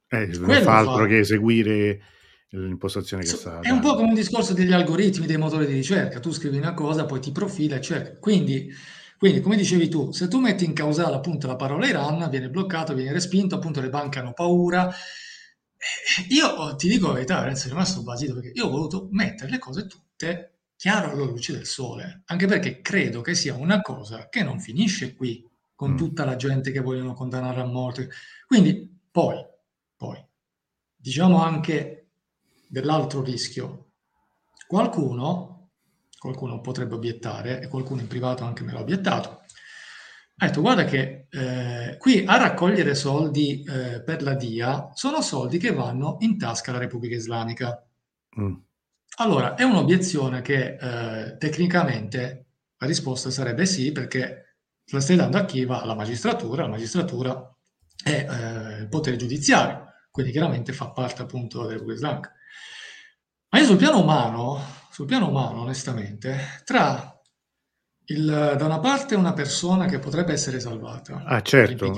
eh, 0.07 0.25
non 0.25 0.61
fa 0.61 0.77
altro 0.77 1.03
fa... 1.03 1.05
che 1.05 1.19
eseguire 1.19 2.01
l'impostazione 2.49 3.23
che 3.23 3.29
sta. 3.29 3.59
È 3.59 3.69
un 3.69 3.79
po' 3.79 3.95
come 3.95 4.07
un 4.07 4.15
discorso 4.15 4.53
degli 4.53 4.73
algoritmi 4.73 5.27
dei 5.27 5.37
motori 5.37 5.67
di 5.67 5.73
ricerca. 5.73 6.19
Tu 6.19 6.31
scrivi 6.31 6.57
una 6.57 6.73
cosa, 6.73 7.05
poi 7.05 7.19
ti 7.19 7.31
profila 7.31 7.75
e 7.75 7.81
cerca. 7.81 8.17
Quindi 8.17 8.71
quindi, 9.19 9.41
come 9.41 9.57
dicevi 9.57 9.89
tu, 9.89 10.13
se 10.13 10.29
tu 10.29 10.39
metti 10.39 10.63
in 10.63 10.71
causale 10.71 11.13
appunto 11.13 11.45
la 11.45 11.57
parola 11.57 11.85
Iran, 11.85 12.29
viene 12.29 12.49
bloccato, 12.49 12.93
viene 12.93 13.11
respinto, 13.11 13.55
appunto 13.55 13.81
le 13.81 13.89
banche 13.89 14.19
hanno 14.19 14.31
paura. 14.31 14.89
Io 16.29 16.75
ti 16.77 16.87
dico 16.87 17.07
la 17.07 17.13
verità, 17.15 17.43
Renzo, 17.43 17.63
sono 17.63 17.73
rimasto 17.73 18.01
basito 18.01 18.33
perché 18.35 18.51
io 18.53 18.67
ho 18.67 18.69
voluto 18.69 19.09
mettere 19.11 19.51
le 19.51 19.57
cose 19.57 19.87
tutte 19.87 20.59
chiaro 20.77 21.11
alla 21.11 21.25
luce 21.25 21.51
del 21.51 21.65
sole, 21.65 22.21
anche 22.27 22.45
perché 22.45 22.79
credo 22.79 23.19
che 23.19 23.35
sia 23.35 23.55
una 23.55 23.81
cosa 23.81 24.29
che 24.29 24.41
non 24.41 24.61
finisce 24.61 25.13
qui 25.13 25.45
con 25.75 25.91
mm. 25.91 25.97
tutta 25.97 26.23
la 26.23 26.37
gente 26.37 26.71
che 26.71 26.79
vogliono 26.79 27.13
condannare 27.13 27.59
a 27.59 27.65
morte. 27.65 28.09
Quindi, 28.47 28.89
poi, 29.11 29.35
poi, 29.97 30.25
diciamo 30.95 31.43
anche 31.43 32.07
dell'altro 32.69 33.21
rischio. 33.21 33.87
Qualcuno 34.65 35.58
qualcuno 36.19 36.59
potrebbe 36.59 36.95
obiettare, 36.95 37.61
e 37.61 37.67
qualcuno 37.67 38.01
in 38.01 38.07
privato 38.07 38.43
anche 38.43 38.63
me 38.63 38.73
l'ha 38.73 38.81
obiettato. 38.81 39.41
Ha 40.41 40.45
detto, 40.45 40.61
guarda 40.61 40.85
che 40.85 41.27
eh, 41.29 41.97
qui 41.97 42.23
a 42.25 42.37
raccogliere 42.37 42.95
soldi 42.95 43.63
eh, 43.63 44.01
per 44.01 44.21
la 44.21 44.35
DIA 44.35 44.91
sono 44.93 45.21
soldi 45.21 45.57
che 45.57 45.73
vanno 45.73 46.17
in 46.19 46.37
tasca 46.37 46.71
alla 46.71 46.79
Repubblica 46.79 47.15
Islamica. 47.15 47.85
Mm. 48.39 48.53
Allora, 49.17 49.55
è 49.55 49.63
un'obiezione 49.63 50.41
che 50.41 50.77
eh, 50.79 51.37
tecnicamente 51.37 52.45
la 52.77 52.87
risposta 52.87 53.29
sarebbe 53.29 53.65
sì, 53.65 53.91
perché 53.91 54.55
la 54.91 55.01
stai 55.01 55.17
dando 55.17 55.37
a 55.37 55.45
chi 55.45 55.65
va 55.65 55.81
alla 55.81 55.95
magistratura, 55.95 56.63
la 56.63 56.69
magistratura 56.69 57.53
è 58.01 58.11
eh, 58.29 58.81
il 58.81 58.87
potere 58.87 59.17
giudiziario, 59.17 59.87
quindi 60.09 60.31
chiaramente 60.31 60.71
fa 60.71 60.89
parte 60.89 61.21
appunto 61.21 61.59
della 61.59 61.73
Repubblica 61.73 61.99
Islamica. 61.99 62.33
Ma 63.49 63.59
io 63.59 63.65
sul 63.65 63.77
piano 63.77 64.01
umano 64.01 64.63
sul 64.89 65.05
piano 65.05 65.29
umano, 65.29 65.61
onestamente, 65.61 66.61
tra 66.63 67.13
il, 68.05 68.55
da 68.57 68.65
una 68.65 68.79
parte 68.79 69.15
una 69.15 69.33
persona 69.33 69.85
che 69.85 69.99
potrebbe 69.99 70.33
essere 70.33 70.59
salvata, 70.59 71.23
ah, 71.25 71.41
certo. 71.41 71.93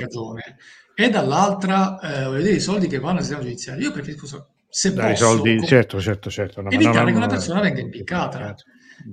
e 0.94 1.10
dall'altra 1.10 2.00
eh, 2.00 2.38
dire, 2.38 2.52
i 2.52 2.60
soldi 2.60 2.88
che 2.88 3.00
vanno 3.00 3.18
al 3.18 3.24
sistema 3.24 3.44
giudiziario. 3.44 3.84
Io 3.84 3.92
preferisco, 3.92 4.50
se 4.70 4.94
Dai, 4.94 5.12
posso, 5.12 5.26
soldi, 5.26 5.56
com- 5.58 5.66
certo, 5.66 6.02
certo, 6.02 6.30
certo. 6.30 6.62
No, 6.62 6.70
evitare 6.70 6.98
no, 6.98 7.04
no, 7.04 7.12
che 7.12 7.18
una 7.18 7.28
persona 7.28 7.62
venga 7.62 7.80
impiccata. 7.80 8.56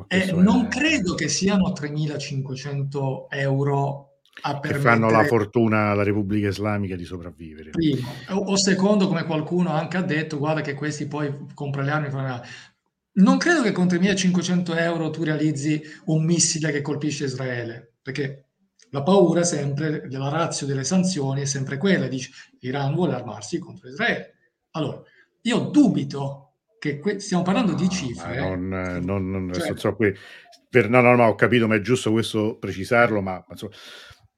E 0.06 0.32
non 0.32 0.66
è... 0.66 0.68
credo 0.68 1.14
che 1.14 1.28
siano 1.28 1.72
3.500 1.72 3.26
euro 3.30 4.08
a 4.40 4.60
che 4.60 4.74
fanno 4.74 5.10
la 5.10 5.24
fortuna 5.24 5.90
alla 5.90 6.02
Repubblica 6.02 6.48
Islamica 6.48 6.94
di 6.94 7.04
sopravvivere. 7.04 7.70
Primo. 7.70 8.08
O, 8.30 8.52
o, 8.52 8.56
secondo, 8.56 9.08
come 9.08 9.24
qualcuno 9.24 9.70
anche 9.70 9.96
ha 9.96 10.02
detto, 10.02 10.38
guarda 10.38 10.60
che 10.60 10.74
questi 10.74 11.06
poi 11.06 11.46
comprano 11.54 11.88
le 11.88 11.92
armi. 11.92 12.40
Non 13.18 13.36
credo 13.38 13.62
che 13.62 13.72
con 13.72 13.86
3.500 13.86 14.78
euro 14.78 15.10
tu 15.10 15.24
realizzi 15.24 15.80
un 16.06 16.24
missile 16.24 16.70
che 16.70 16.82
colpisce 16.82 17.24
Israele, 17.24 17.94
perché 18.00 18.46
la 18.90 19.02
paura 19.02 19.42
sempre, 19.42 20.06
della 20.08 20.28
razza 20.28 20.64
delle 20.64 20.84
sanzioni 20.84 21.42
è 21.42 21.44
sempre 21.44 21.78
quella, 21.78 22.06
dice 22.06 22.30
l'Iran 22.60 22.94
vuole 22.94 23.14
armarsi 23.14 23.58
contro 23.58 23.88
Israele. 23.88 24.34
Allora, 24.72 25.02
io 25.42 25.58
dubito 25.58 26.52
che 26.78 26.98
que- 26.98 27.18
stiamo 27.18 27.42
parlando 27.42 27.74
di 27.74 27.88
cifre. 27.88 28.38
Non, 28.38 28.68
non, 29.02 29.30
non 29.30 29.52
cioè, 29.52 29.76
so, 29.76 29.94
qui, 29.94 30.14
per, 30.68 30.88
no, 30.88 31.00
no, 31.00 31.16
no, 31.16 31.26
ho 31.26 31.34
capito, 31.34 31.66
ma 31.66 31.74
è 31.74 31.80
giusto 31.80 32.12
questo 32.12 32.56
precisarlo, 32.58 33.20
ma 33.20 33.44
insomma, 33.48 33.72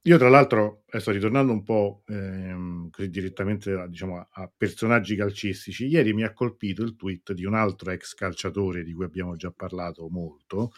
io 0.03 0.17
tra 0.17 0.31
l'altro, 0.31 0.85
sto 0.87 1.11
ritornando 1.11 1.53
un 1.53 1.63
po' 1.63 2.05
ehm, 2.07 2.89
così 2.91 3.11
direttamente 3.11 3.87
diciamo, 3.89 4.19
a, 4.19 4.29
a, 4.31 4.51
personaggi 4.55 5.15
calcistici, 5.15 5.87
ieri 5.87 6.15
mi 6.15 6.25
ha 6.25 6.33
colpito 6.33 6.83
il 6.83 6.97
tweet 6.97 7.33
di 7.35 7.45
un 7.45 7.55
altro 7.55 7.91
ex 7.91 8.15
calciatore 8.15 8.83
di 8.83 8.95
cui 8.95 9.05
abbiamo 9.05 9.37
già 9.37 9.51
parlato 9.51 10.09
molto, 10.09 10.73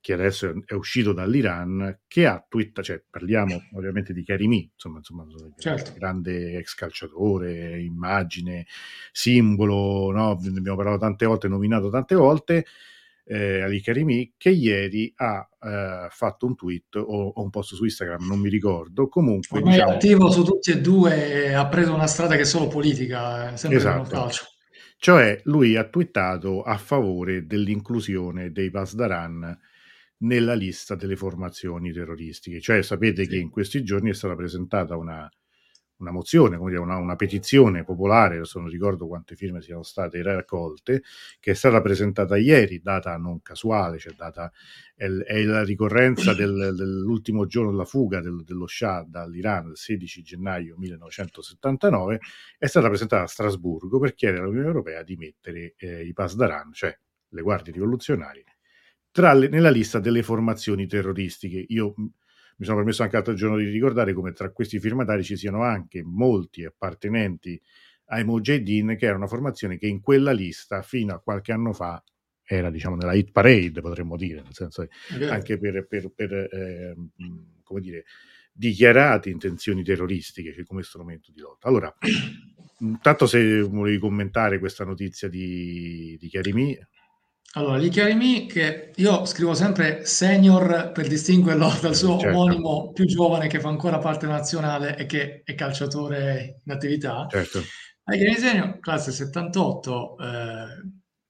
che 0.00 0.12
adesso 0.12 0.48
è, 0.48 0.52
è 0.66 0.74
uscito 0.74 1.12
dall'Iran, 1.12 2.02
che 2.06 2.26
ha 2.26 2.44
twittato, 2.48 2.82
cioè 2.86 3.02
parliamo 3.10 3.60
ovviamente 3.74 4.12
di 4.12 4.22
Karimi, 4.22 4.70
insomma, 4.72 4.98
insomma 4.98 5.26
certo. 5.58 5.92
grande 5.96 6.56
ex 6.56 6.74
calciatore, 6.74 7.80
immagine, 7.80 8.66
simbolo, 9.10 10.12
no? 10.12 10.38
ne 10.40 10.58
abbiamo 10.58 10.76
parlato 10.76 10.98
tante 10.98 11.26
volte, 11.26 11.48
nominato 11.48 11.90
tante 11.90 12.14
volte, 12.14 12.66
eh, 13.24 13.62
Ali 13.62 13.80
Karimi, 13.80 14.34
che 14.36 14.50
ieri 14.50 15.12
ha 15.16 15.48
eh, 15.60 16.08
fatto 16.10 16.46
un 16.46 16.54
tweet 16.54 16.96
o, 16.96 17.28
o, 17.34 17.42
un 17.42 17.50
post 17.50 17.74
su 17.74 17.84
Instagram, 17.84 18.26
non 18.26 18.38
mi 18.38 18.48
ricordo. 18.48 19.08
Comunque, 19.08 19.58
Ormai 19.58 19.74
diciamo, 19.74 19.92
è 19.92 19.94
attivo 19.94 20.30
su 20.30 20.44
tutti 20.44 20.70
e 20.70 20.80
due, 20.80 21.54
ha 21.54 21.66
preso 21.66 21.94
una 21.94 22.06
strada 22.06 22.36
che 22.36 22.42
è 22.42 22.46
solo 22.46 22.68
politica, 22.68 23.52
eh, 23.52 23.56
sempre 23.56 23.78
esatto. 23.78 24.10
calcio. 24.10 24.44
Cioè, 24.96 25.40
lui 25.44 25.76
ha 25.76 25.88
twittato 25.88 26.62
a 26.62 26.76
favore 26.76 27.44
dell'inclusione 27.44 28.52
dei 28.52 28.70
Pasdaran 28.70 29.58
nella 30.18 30.54
lista 30.54 30.94
delle 30.94 31.16
formazioni 31.16 31.92
terroristiche. 31.92 32.60
Cioè, 32.60 32.82
sapete 32.82 33.24
sì. 33.24 33.30
che 33.30 33.36
in 33.36 33.50
questi 33.50 33.82
giorni 33.82 34.10
è 34.10 34.14
stata 34.14 34.34
presentata 34.34 34.96
una, 34.96 35.28
una 36.04 36.12
mozione, 36.12 36.56
come 36.56 36.70
dire, 36.70 36.82
una, 36.82 36.96
una, 36.96 37.16
petizione 37.16 37.82
popolare, 37.82 38.36
adesso 38.36 38.60
non 38.60 38.68
ricordo 38.68 39.06
quante 39.06 39.34
firme 39.34 39.62
siano 39.62 39.82
state 39.82 40.22
raccolte, 40.22 41.02
che 41.40 41.52
è 41.52 41.54
stata 41.54 41.80
presentata 41.80 42.36
ieri, 42.36 42.80
data 42.80 43.16
non 43.16 43.40
casuale, 43.42 43.98
cioè 43.98 44.12
data, 44.14 44.52
è, 44.94 45.06
è 45.06 45.42
la 45.42 45.64
ricorrenza 45.64 46.34
del, 46.34 46.74
dell'ultimo 46.76 47.46
giorno 47.46 47.70
della 47.70 47.84
fuga 47.84 48.20
del, 48.20 48.44
dello 48.44 48.66
Shah 48.66 49.04
dall'Iran, 49.08 49.70
il 49.70 49.76
16 49.76 50.22
gennaio 50.22 50.76
1979, 50.76 52.20
è 52.58 52.66
stata 52.66 52.88
presentata 52.88 53.22
a 53.22 53.26
Strasburgo 53.26 53.98
per 53.98 54.14
chiedere 54.14 54.42
all'Unione 54.42 54.66
Europea 54.66 55.02
di 55.02 55.16
mettere 55.16 55.74
eh, 55.78 56.04
i 56.04 56.12
Pasdaran, 56.12 56.72
cioè 56.72 56.96
le 57.28 57.42
guardie 57.42 57.72
rivoluzionarie, 57.72 58.44
le, 59.12 59.48
nella 59.48 59.70
lista 59.70 59.98
delle 59.98 60.22
formazioni 60.22 60.86
terroristiche. 60.86 61.64
Io 61.68 61.94
mi 62.56 62.64
sono 62.64 62.76
permesso 62.78 63.02
anche 63.02 63.16
l'altro 63.16 63.34
giorno 63.34 63.56
di 63.56 63.68
ricordare 63.68 64.12
come 64.12 64.32
tra 64.32 64.50
questi 64.50 64.78
firmatari 64.78 65.22
ci 65.24 65.36
siano 65.36 65.62
anche 65.62 66.02
molti 66.02 66.64
appartenenti 66.64 67.60
ai 68.06 68.24
Mujahideen, 68.24 68.96
che 68.96 69.06
era 69.06 69.16
una 69.16 69.26
formazione 69.26 69.78
che 69.78 69.86
in 69.86 70.00
quella 70.00 70.32
lista 70.32 70.82
fino 70.82 71.14
a 71.14 71.20
qualche 71.20 71.52
anno 71.52 71.72
fa 71.72 72.02
era 72.46 72.70
diciamo 72.70 72.96
nella 72.96 73.14
hit 73.14 73.32
parade 73.32 73.80
potremmo 73.80 74.16
dire 74.16 74.42
nel 74.42 74.52
senso 74.52 74.86
anche 75.30 75.58
per, 75.58 75.86
per, 75.86 76.12
per 76.14 76.32
eh, 76.32 76.94
come 77.62 77.80
dire 77.80 78.04
dichiarate 78.52 79.30
intenzioni 79.30 79.82
terroristiche 79.82 80.62
come 80.64 80.82
strumento 80.82 81.32
di 81.32 81.40
lotta. 81.40 81.68
Allora 81.68 81.92
intanto 82.80 83.26
se 83.26 83.62
volevi 83.62 83.98
commentare 83.98 84.58
questa 84.58 84.84
notizia 84.84 85.28
di, 85.28 86.16
di 86.20 86.28
Karimi 86.28 86.78
allora, 87.54 87.78
gli 87.78 87.88
Chiarimi, 87.88 88.46
che 88.46 88.90
io 88.96 89.24
scrivo 89.24 89.54
sempre 89.54 90.04
senior 90.04 90.90
per 90.92 91.06
distinguerlo 91.06 91.72
dal 91.80 91.94
suo 91.94 92.18
certo. 92.18 92.36
omonimo 92.36 92.92
più 92.92 93.04
giovane 93.04 93.46
che 93.46 93.60
fa 93.60 93.68
ancora 93.68 93.98
parte 93.98 94.26
nazionale 94.26 94.96
e 94.96 95.06
che 95.06 95.42
è 95.44 95.54
calciatore 95.54 96.60
in 96.64 96.72
attività. 96.72 97.26
Certo. 97.30 97.60
Chiarimi 98.04 98.36
Senior, 98.36 98.78
classe 98.80 99.12
78, 99.12 100.16
eh, 100.18 100.64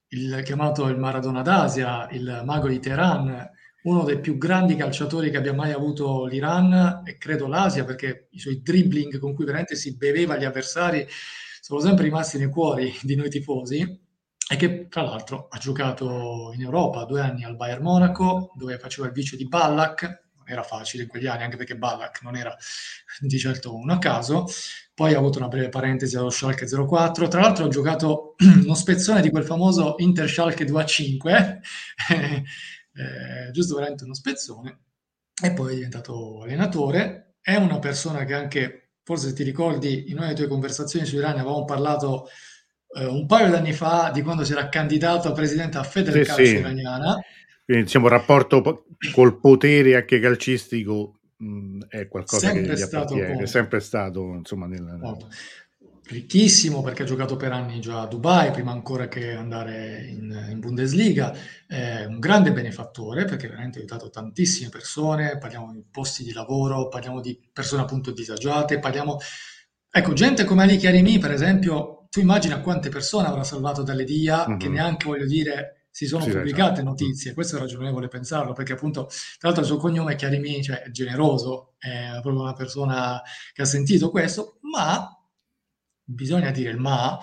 il, 0.08 0.42
chiamato 0.44 0.88
il 0.88 0.98
Maradona 0.98 1.42
d'Asia, 1.42 2.08
il 2.10 2.42
mago 2.44 2.68
di 2.68 2.80
Teheran, 2.80 3.50
uno 3.84 4.02
dei 4.02 4.18
più 4.18 4.38
grandi 4.38 4.76
calciatori 4.76 5.30
che 5.30 5.36
abbia 5.36 5.52
mai 5.52 5.72
avuto 5.72 6.24
l'Iran 6.24 7.02
e 7.04 7.18
credo 7.18 7.46
l'Asia 7.46 7.84
perché 7.84 8.28
i 8.30 8.38
suoi 8.38 8.62
dribbling 8.62 9.18
con 9.18 9.34
cui 9.34 9.44
veramente 9.44 9.76
si 9.76 9.96
beveva 9.96 10.36
gli 10.36 10.44
avversari 10.44 11.06
sono 11.60 11.80
sempre 11.80 12.04
rimasti 12.04 12.38
nei 12.38 12.48
cuori 12.48 12.94
di 13.02 13.14
noi 13.14 13.28
tifosi 13.28 14.03
e 14.50 14.56
che 14.56 14.88
tra 14.88 15.02
l'altro 15.02 15.48
ha 15.48 15.58
giocato 15.58 16.52
in 16.54 16.60
Europa 16.60 17.04
due 17.04 17.20
anni 17.20 17.44
al 17.44 17.56
Bayern 17.56 17.82
Monaco, 17.82 18.52
dove 18.56 18.78
faceva 18.78 19.06
il 19.06 19.12
vice 19.12 19.36
di 19.36 19.48
Ballack, 19.48 20.24
era 20.46 20.62
facile 20.62 21.04
in 21.04 21.08
quegli 21.08 21.26
anni, 21.26 21.44
anche 21.44 21.56
perché 21.56 21.76
Ballack 21.76 22.22
non 22.22 22.36
era 22.36 22.54
di 23.20 23.38
certo 23.38 23.74
un 23.74 23.90
a 23.90 23.98
caso. 23.98 24.46
Poi 24.94 25.14
ha 25.14 25.18
avuto 25.18 25.38
una 25.38 25.48
breve 25.48 25.70
parentesi 25.70 26.16
allo 26.16 26.30
Schalke 26.30 26.66
04. 26.66 27.28
Tra 27.28 27.40
l'altro 27.40 27.64
ho 27.64 27.68
giocato 27.68 28.34
uno 28.62 28.74
spezzone 28.74 29.20
di 29.22 29.30
quel 29.30 29.44
famoso 29.44 29.94
Inter 29.98 30.28
Schalke 30.28 30.64
2 30.64 30.82
a 30.82 30.84
5, 30.84 31.60
eh, 32.94 33.50
giusto 33.50 33.74
veramente 33.74 34.04
uno 34.04 34.14
spezzone. 34.14 34.80
E 35.42 35.52
poi 35.52 35.72
è 35.72 35.74
diventato 35.76 36.42
allenatore. 36.42 37.36
È 37.40 37.56
una 37.56 37.78
persona 37.78 38.24
che 38.24 38.34
anche, 38.34 38.92
forse 39.02 39.32
ti 39.32 39.42
ricordi, 39.42 40.10
in 40.10 40.16
una 40.16 40.26
delle 40.26 40.36
tue 40.36 40.48
conversazioni 40.48 41.04
su 41.06 41.16
Iran 41.16 41.38
avevamo 41.38 41.64
parlato 41.64 42.28
eh, 42.94 43.06
un 43.06 43.26
paio 43.26 43.50
d'anni 43.50 43.72
fa 43.72 44.10
di 44.12 44.22
quando 44.22 44.44
si 44.44 44.52
era 44.52 44.68
candidato 44.68 45.28
a 45.28 45.32
presidente 45.32 45.78
a 45.78 45.82
Federcalcio 45.82 46.44
sì, 46.44 46.56
iraniana. 46.56 47.18
Quindi 47.64 47.84
diciamo, 47.84 48.06
il 48.06 48.12
rapporto 48.12 48.84
col 49.12 49.40
potere 49.40 49.96
anche 49.96 50.20
calcistico 50.20 51.20
mh, 51.36 51.80
è 51.88 52.08
qualcosa 52.08 52.48
sempre 52.48 52.74
che 52.74 52.78
gli 52.78 52.82
appartiene, 52.82 53.42
è 53.42 53.46
sempre 53.46 53.80
stato 53.80 54.34
insomma 54.34 54.66
nel, 54.66 54.98
ricchissimo 56.06 56.82
perché 56.82 57.02
ha 57.02 57.06
giocato 57.06 57.36
per 57.36 57.52
anni 57.52 57.80
già 57.80 58.02
a 58.02 58.06
Dubai 58.06 58.50
prima 58.50 58.72
ancora 58.72 59.08
che 59.08 59.32
andare 59.32 60.04
in, 60.06 60.48
in 60.50 60.60
Bundesliga. 60.60 61.34
È 61.66 62.04
un 62.04 62.18
grande 62.18 62.52
benefattore 62.52 63.24
perché 63.24 63.48
veramente 63.48 63.78
ha 63.78 63.80
aiutato 63.80 64.10
tantissime 64.10 64.68
persone. 64.68 65.38
Parliamo 65.38 65.72
di 65.72 65.82
posti 65.90 66.22
di 66.22 66.32
lavoro 66.32 66.88
parliamo 66.88 67.20
di 67.20 67.38
persone 67.52 67.82
appunto 67.82 68.10
disagiate 68.10 68.78
parliamo 68.78 69.18
ecco 69.90 70.12
gente 70.12 70.44
come 70.44 70.62
Ali 70.64 70.76
Karimi 70.76 71.18
per 71.18 71.30
esempio 71.30 72.03
tu 72.14 72.20
immagina 72.20 72.60
quante 72.60 72.90
persone 72.90 73.26
avrà 73.26 73.42
salvato 73.42 73.82
dalle 73.82 74.04
DIA 74.04 74.46
mm-hmm. 74.46 74.58
che 74.58 74.68
neanche 74.68 75.06
voglio 75.06 75.26
dire 75.26 75.86
si 75.90 76.06
sono 76.06 76.22
sì, 76.22 76.30
pubblicate 76.30 76.74
esatto. 76.74 76.88
notizie, 76.88 77.34
questo 77.34 77.56
è 77.56 77.58
ragionevole 77.58 78.06
pensarlo, 78.06 78.52
perché 78.52 78.74
appunto, 78.74 79.06
tra 79.06 79.48
l'altro 79.48 79.62
il 79.62 79.66
suo 79.66 79.78
cognome 79.78 80.12
è 80.12 80.16
Chiarimi, 80.16 80.62
cioè 80.62 80.82
è 80.82 80.90
generoso, 80.90 81.74
è 81.76 82.20
proprio 82.22 82.42
una 82.42 82.52
persona 82.52 83.20
che 83.52 83.62
ha 83.62 83.64
sentito 83.64 84.10
questo, 84.10 84.58
ma, 84.60 85.08
bisogna 86.04 86.52
dire 86.52 86.70
il 86.70 86.78
ma, 86.78 87.18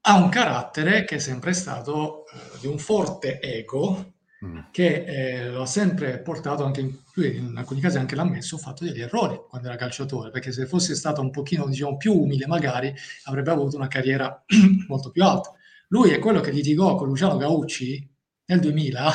ha 0.00 0.16
un 0.16 0.30
carattere 0.30 1.04
che 1.04 1.16
è 1.16 1.18
sempre 1.18 1.52
stato 1.52 2.24
eh, 2.26 2.58
di 2.58 2.68
un 2.68 2.78
forte 2.78 3.38
ego, 3.38 4.11
Mm. 4.44 4.58
che 4.72 5.04
eh, 5.04 5.50
lo 5.50 5.62
ha 5.62 5.66
sempre 5.66 6.18
portato 6.18 6.64
anche 6.64 6.80
in, 6.80 6.96
in 7.14 7.54
alcuni 7.56 7.78
casi 7.80 7.98
anche 7.98 8.16
l'ha 8.16 8.22
ammesso, 8.22 8.56
ha 8.56 8.58
fatto 8.58 8.82
degli 8.82 9.00
errori 9.00 9.40
quando 9.48 9.68
era 9.68 9.76
calciatore, 9.76 10.30
perché 10.30 10.50
se 10.50 10.66
fosse 10.66 10.96
stato 10.96 11.20
un 11.20 11.30
pochino 11.30 11.64
diciamo, 11.66 11.96
più 11.96 12.12
umile 12.12 12.48
magari 12.48 12.92
avrebbe 13.24 13.52
avuto 13.52 13.76
una 13.76 13.86
carriera 13.86 14.42
molto 14.88 15.10
più 15.10 15.22
alta. 15.22 15.52
Lui 15.88 16.10
è 16.10 16.18
quello 16.18 16.40
che 16.40 16.50
litigò 16.50 16.96
con 16.96 17.06
Luciano 17.06 17.36
Gaucci 17.36 18.10
nel 18.46 18.58
2000, 18.58 19.12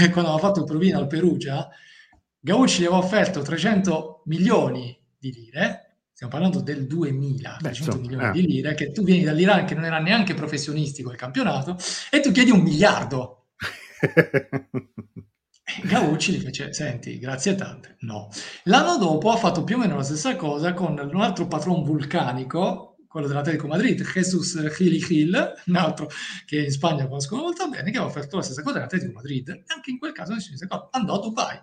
quando 0.10 0.30
aveva 0.30 0.38
fatto 0.38 0.60
il 0.60 0.66
provino 0.66 0.98
al 0.98 1.06
Perugia, 1.06 1.68
Gaucci 2.40 2.80
gli 2.80 2.86
aveva 2.86 3.02
offerto 3.02 3.42
300 3.42 4.22
milioni 4.24 4.98
di 5.18 5.32
lire, 5.32 5.98
stiamo 6.14 6.32
parlando 6.32 6.60
del 6.62 6.86
2000, 6.86 7.56
Beh, 7.60 7.68
300 7.68 7.96
insomma, 7.96 8.00
milioni 8.00 8.38
eh. 8.38 8.40
di 8.40 8.46
lire, 8.46 8.74
che 8.74 8.90
tu 8.90 9.02
vieni 9.04 9.24
dall'Iran 9.24 9.66
che 9.66 9.74
non 9.74 9.84
era 9.84 9.98
neanche 9.98 10.32
professionistico 10.32 11.10
il 11.10 11.18
campionato, 11.18 11.76
e 12.10 12.20
tu 12.20 12.32
chiedi 12.32 12.50
un 12.50 12.60
miliardo 12.60 13.41
Gaucci 15.84 16.32
gli 16.32 16.40
fece, 16.40 16.72
senti, 16.72 17.18
grazie 17.18 17.54
tante. 17.54 17.96
No. 18.00 18.28
L'anno 18.64 18.98
dopo 18.98 19.30
ha 19.30 19.36
fatto 19.36 19.64
più 19.64 19.76
o 19.76 19.78
meno 19.78 19.96
la 19.96 20.02
stessa 20.02 20.36
cosa 20.36 20.74
con 20.74 20.98
un 20.98 21.20
altro 21.20 21.46
patron 21.46 21.82
vulcanico, 21.84 22.96
quello 23.06 23.26
dell'Atletico 23.26 23.68
Madrid, 23.68 24.02
Jesus 24.02 24.58
Gili 24.76 24.98
Gil, 24.98 25.52
un 25.66 25.76
altro 25.76 26.08
che 26.46 26.64
in 26.64 26.70
Spagna 26.70 27.06
conoscono 27.06 27.42
molto 27.42 27.68
bene, 27.68 27.90
che 27.90 27.98
ha 27.98 28.04
offerto 28.04 28.36
la 28.36 28.42
stessa 28.42 28.62
cosa 28.62 28.78
all'Atletico 28.78 29.12
Madrid. 29.12 29.48
E 29.50 29.64
anche 29.66 29.90
in 29.90 29.98
quel 29.98 30.12
caso 30.12 30.34
andò 30.90 31.14
a 31.14 31.20
Dubai, 31.20 31.60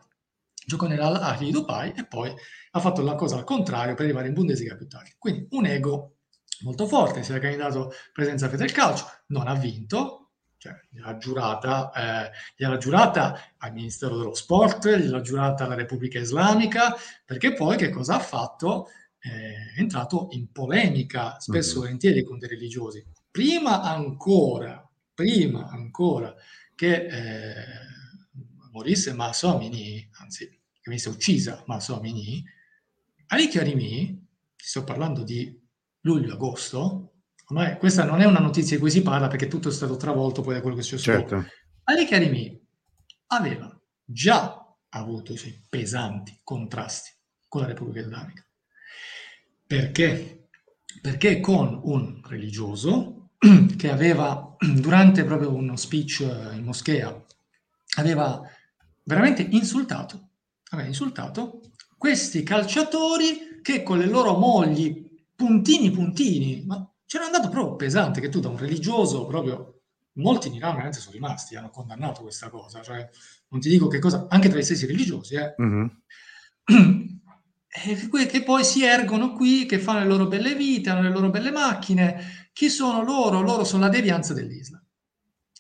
giocò 0.66 0.88
nell'Al 0.88 1.38
di 1.38 1.52
Dubai 1.52 1.94
e 1.96 2.06
poi 2.06 2.34
ha 2.72 2.80
fatto 2.80 3.02
la 3.02 3.16
cosa 3.16 3.38
al 3.38 3.44
contrario 3.44 3.96
per 3.96 4.06
arrivare 4.06 4.28
in 4.28 4.34
Bundesliga 4.34 4.76
più 4.76 4.88
tardi. 4.88 5.14
Quindi 5.18 5.48
un 5.52 5.66
ego 5.66 6.20
molto 6.62 6.88
forte, 6.88 7.24
si 7.24 7.32
era 7.32 7.40
candidato 7.40 7.92
presenza 8.14 8.50
Calcio, 8.50 9.06
non 9.28 9.48
ha 9.48 9.56
vinto, 9.56 10.19
cioè, 10.60 10.78
gliel'ha 10.90 11.18
giurata, 11.18 11.92
eh, 11.94 12.32
gliel'ha 12.58 12.78
giurata 12.78 13.40
al 13.58 13.72
Ministero 13.72 14.18
dello 14.18 14.34
Sport, 14.34 14.90
gliel'ha 14.90 15.22
giurata 15.22 15.64
alla 15.64 15.76
Repubblica 15.76 16.20
Islamica, 16.20 16.96
perché 17.26 17.54
poi 17.54 17.78
che 17.78 17.90
cosa 17.90 18.16
ha 18.16 18.20
fatto? 18.20 18.90
Eh, 19.20 19.76
è 19.76 19.80
entrato 19.80 20.28
in 20.32 20.52
polemica, 20.52 21.40
spesso 21.40 21.78
e 21.78 21.80
volentieri 21.80 22.24
con 22.24 22.40
dei 22.40 22.50
religiosi. 22.50 23.06
Prima 23.32 23.82
ancora, 23.82 24.86
prima 25.14 25.70
ancora 25.70 26.36
che 26.76 27.06
eh, 27.06 27.54
morisse 28.72 29.16
Amini, 29.18 30.10
anzi, 30.20 30.46
che 30.50 30.82
venisse 30.84 31.08
uccisa 31.08 31.64
Maso 31.68 31.96
Amini, 31.96 32.44
Ali 33.28 33.48
Karimi, 33.48 34.28
sto 34.58 34.84
parlando 34.84 35.24
di 35.24 35.58
luglio-agosto, 36.02 37.09
ormai 37.50 37.78
questa 37.78 38.04
non 38.04 38.22
è 38.22 38.26
una 38.26 38.40
notizia 38.40 38.76
di 38.76 38.82
cui 38.82 38.92
si 38.92 39.02
parla 39.02 39.28
perché 39.28 39.48
tutto 39.48 39.70
è 39.70 39.72
stato 39.72 39.98
travolto 39.98 40.42
poi 40.42 40.56
da 40.56 40.62
quello 40.62 40.76
che 40.76 40.82
è 40.82 40.86
successo. 40.86 41.12
Certo. 41.12 41.46
Ali 41.84 42.06
Karimi 42.06 42.60
aveva 43.28 43.80
già 44.04 44.76
avuto 44.90 45.34
i 45.34 45.38
suoi 45.38 45.62
pesanti 45.68 46.40
contrasti 46.44 47.12
con 47.48 47.62
la 47.62 47.68
Repubblica 47.68 48.02
Islamica. 48.02 48.46
Perché? 49.66 50.48
Perché 51.02 51.40
con 51.40 51.80
un 51.84 52.22
religioso 52.24 53.30
che 53.78 53.90
aveva, 53.90 54.56
durante 54.60 55.24
proprio 55.24 55.54
uno 55.54 55.76
speech 55.76 56.20
in 56.54 56.64
moschea, 56.64 57.24
aveva 57.98 58.42
veramente 59.04 59.42
insultato, 59.42 60.30
aveva 60.70 60.88
insultato 60.88 61.62
questi 61.98 62.44
calciatori 62.44 63.60
che 63.62 63.84
con 63.84 63.98
le 63.98 64.06
loro 64.06 64.38
mogli 64.38 65.08
puntini 65.36 65.92
puntini, 65.92 66.64
ma 66.66 66.89
c'era 67.10 67.26
andato 67.26 67.50
proprio 67.50 67.76
pesante 67.76 68.22
che 68.22 68.30
tu 68.30 68.40
da 68.40 68.50
un 68.50 68.58
religioso 68.58 69.26
proprio 69.26 69.82
molti 70.20 70.48
in 70.48 70.54
Iran 70.54 70.74
veramente 70.74 71.00
sono 71.00 71.16
rimasti, 71.16 71.56
hanno 71.56 71.72
condannato 71.72 72.22
questa 72.22 72.50
cosa, 72.50 72.84
cioè 72.84 73.10
non 73.48 73.60
ti 73.60 73.68
dico 73.68 73.88
che 73.88 73.98
cosa, 73.98 74.28
anche 74.30 74.48
tra 74.48 74.60
i 74.60 74.64
stessi 74.64 74.86
religiosi, 74.86 75.34
eh. 75.34 75.56
Mm-hmm. 75.60 75.88
E 77.72 78.28
che 78.28 78.44
poi 78.44 78.64
si 78.64 78.84
ergono 78.84 79.34
qui, 79.34 79.66
che 79.66 79.80
fanno 79.80 80.00
le 80.00 80.06
loro 80.06 80.28
belle 80.28 80.56
vite, 80.56 80.90
hanno 80.90 81.04
le 81.04 81.12
loro 81.12 81.30
belle 81.30 81.52
macchine. 81.52 82.50
Chi 82.52 82.68
sono 82.68 83.04
loro? 83.04 83.42
Loro 83.42 83.64
sono 83.64 83.84
la 83.84 83.90
devianza 83.90 84.34
dell'Islam. 84.34 84.84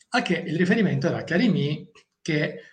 A 0.09 0.21
che 0.23 0.33
il 0.33 0.57
riferimento 0.57 1.05
era 1.05 1.23
Karimi, 1.23 1.87
che 2.19 2.63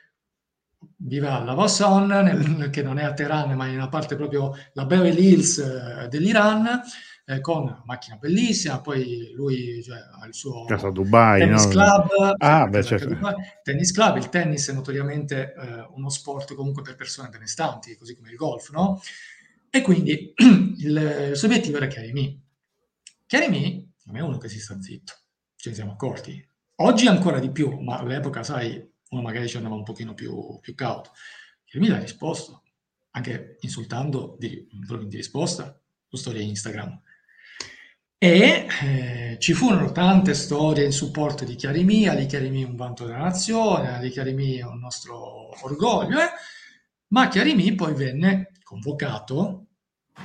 vive 0.96 1.28
a 1.28 1.44
Lavasson, 1.44 2.70
che 2.72 2.82
non 2.82 2.98
è 2.98 3.04
a 3.04 3.12
Teheran, 3.12 3.54
ma 3.54 3.66
in 3.66 3.74
una 3.74 3.90
parte 3.90 4.16
proprio 4.16 4.54
la 4.72 4.86
Beverly 4.86 5.32
Hills 5.32 5.58
eh, 5.58 6.08
dell'Iran, 6.08 6.80
eh, 7.28 7.40
con 7.40 7.62
una 7.62 7.82
macchina 7.84 8.16
bellissima, 8.16 8.80
poi 8.80 9.32
lui 9.34 9.82
cioè, 9.82 9.98
ha 9.98 10.26
il 10.26 10.34
suo 10.34 10.64
Casa 10.64 10.90
Dubai, 10.90 11.40
tennis 11.40 11.64
no? 11.64 11.70
club, 11.70 12.34
ah, 12.38 12.66
beh, 12.68 12.82
certo. 12.84 13.08
Dubai, 13.08 13.34
tennis 13.64 13.90
club, 13.90 14.16
il 14.16 14.28
tennis 14.28 14.68
è 14.70 14.72
notoriamente 14.72 15.52
eh, 15.52 15.88
uno 15.94 16.08
sport 16.08 16.54
comunque 16.54 16.82
per 16.82 16.94
persone 16.94 17.28
benestanti, 17.28 17.96
così 17.96 18.14
come 18.14 18.30
il 18.30 18.36
golf, 18.36 18.70
no? 18.70 19.00
E 19.70 19.80
quindi 19.82 20.32
il, 20.78 21.28
il 21.30 21.36
suo 21.36 21.48
obiettivo 21.48 21.78
era 21.78 21.88
Karimi. 21.88 22.40
Karimi 23.26 23.92
non 24.04 24.16
è 24.16 24.20
uno 24.20 24.38
che 24.38 24.48
si 24.48 24.60
sta 24.60 24.80
zitto, 24.80 25.12
ce 25.56 25.70
ne 25.70 25.74
siamo 25.74 25.92
accorti. 25.92 26.48
Oggi 26.76 27.08
ancora 27.08 27.40
di 27.40 27.50
più, 27.50 27.80
ma 27.80 27.98
all'epoca, 27.98 28.44
sai, 28.44 28.88
uno 29.08 29.22
magari 29.22 29.48
ci 29.48 29.56
andava 29.56 29.74
un 29.74 29.82
pochino 29.82 30.14
più, 30.14 30.60
più 30.60 30.76
cauto. 30.76 31.10
Karimi 31.64 31.88
l'ha 31.88 31.98
risposto, 31.98 32.62
anche 33.10 33.56
insultando 33.60 34.36
di, 34.38 34.68
di 34.70 35.16
risposta 35.16 35.76
su 36.06 36.16
storia 36.16 36.42
Instagram. 36.42 37.00
E 38.18 38.66
eh, 38.82 39.36
ci 39.38 39.52
furono 39.52 39.92
tante 39.92 40.32
storie 40.32 40.86
in 40.86 40.92
supporto 40.92 41.44
di 41.44 41.54
Chiarimì, 41.54 42.08
Ali 42.08 42.24
Chiarimì 42.24 42.62
è 42.62 42.66
un 42.66 42.74
vanto 42.74 43.04
della 43.04 43.18
nazione, 43.18 43.94
Ali 43.94 44.08
Chiarimì 44.08 44.56
è 44.56 44.64
un 44.64 44.78
nostro 44.78 45.50
orgoglio, 45.62 46.18
eh? 46.20 46.30
ma 47.08 47.28
Chiarimì 47.28 47.74
poi 47.74 47.92
venne 47.92 48.52
convocato, 48.62 49.66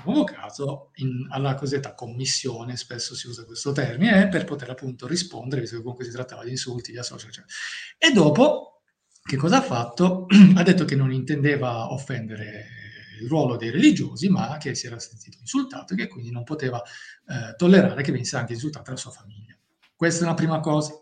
convocato 0.04 0.92
in, 0.96 1.28
alla 1.32 1.54
cosiddetta 1.56 1.94
commissione, 1.94 2.78
spesso 2.78 3.14
si 3.14 3.28
usa 3.28 3.44
questo 3.44 3.74
termine, 3.74 4.24
eh, 4.24 4.28
per 4.30 4.46
poter 4.46 4.70
appunto 4.70 5.06
rispondere, 5.06 5.60
visto 5.60 5.76
che 5.76 5.82
comunque 5.82 6.06
si 6.06 6.12
trattava 6.12 6.46
di 6.46 6.52
insulti, 6.52 6.94
di 6.94 6.98
associ, 6.98 7.28
eccetera. 7.28 7.54
E 7.98 8.12
dopo, 8.14 8.84
che 9.22 9.36
cosa 9.36 9.58
ha 9.58 9.62
fatto? 9.62 10.28
ha 10.56 10.64
detto 10.64 10.86
che 10.86 10.96
non 10.96 11.12
intendeva 11.12 11.92
offendere 11.92 12.81
il 13.22 13.30
ruolo 13.30 13.56
dei 13.56 13.70
religiosi, 13.70 14.30
ma 14.30 14.58
che 14.58 14.76
si 14.76 14.88
era 14.88 15.00
sentito 15.00 15.38
insultato 15.40 15.94
e 15.94 15.98
che 15.98 16.08
quindi 16.08 16.32
non 16.32 16.44
poteva 16.44 16.82
eh, 16.82 17.56
tollerare 17.56 18.04
che 18.04 18.12
venisse 18.12 18.38
anche 18.38 18.54
insultata 18.54 18.92
la 18.92 18.98
sua 18.98 19.12
famiglia. 19.12 19.58
Questa 19.96 20.24
è 20.24 20.28
una 20.28 20.36
prima 20.36 20.60
cosa. 20.60 20.94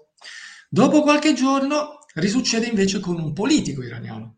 Dopo 0.70 1.02
qualche 1.02 1.34
giorno 1.34 2.00
risuccede 2.16 2.68
invece 2.68 3.00
con 3.00 3.20
un 3.20 3.34
politico 3.34 3.82
iraniano. 3.82 4.36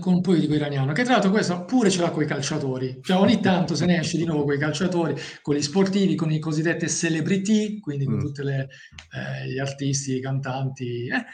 Con 0.00 0.14
un 0.14 0.20
politico 0.22 0.54
iraniano, 0.54 0.92
che 0.92 1.02
tra 1.02 1.12
l'altro 1.12 1.30
questo 1.30 1.66
pure 1.66 1.90
ce 1.90 2.00
l'ha 2.00 2.10
con 2.10 2.22
i 2.22 2.26
calciatori, 2.26 3.00
cioè 3.02 3.18
ogni 3.18 3.38
tanto 3.40 3.74
se 3.74 3.84
ne 3.84 3.98
esce 3.98 4.16
di 4.16 4.24
nuovo 4.24 4.44
con 4.44 4.54
i 4.54 4.58
calciatori, 4.58 5.14
con 5.42 5.54
gli 5.56 5.60
sportivi, 5.60 6.14
con 6.14 6.32
i 6.32 6.38
cosiddetti 6.38 6.88
celebrity, 6.88 7.78
quindi 7.78 8.06
con 8.06 8.14
mm. 8.14 8.20
tutti 8.20 8.40
eh, 8.40 9.46
gli 9.46 9.58
artisti, 9.58 10.14
i 10.14 10.20
cantanti. 10.22 11.08
Eh. 11.08 11.24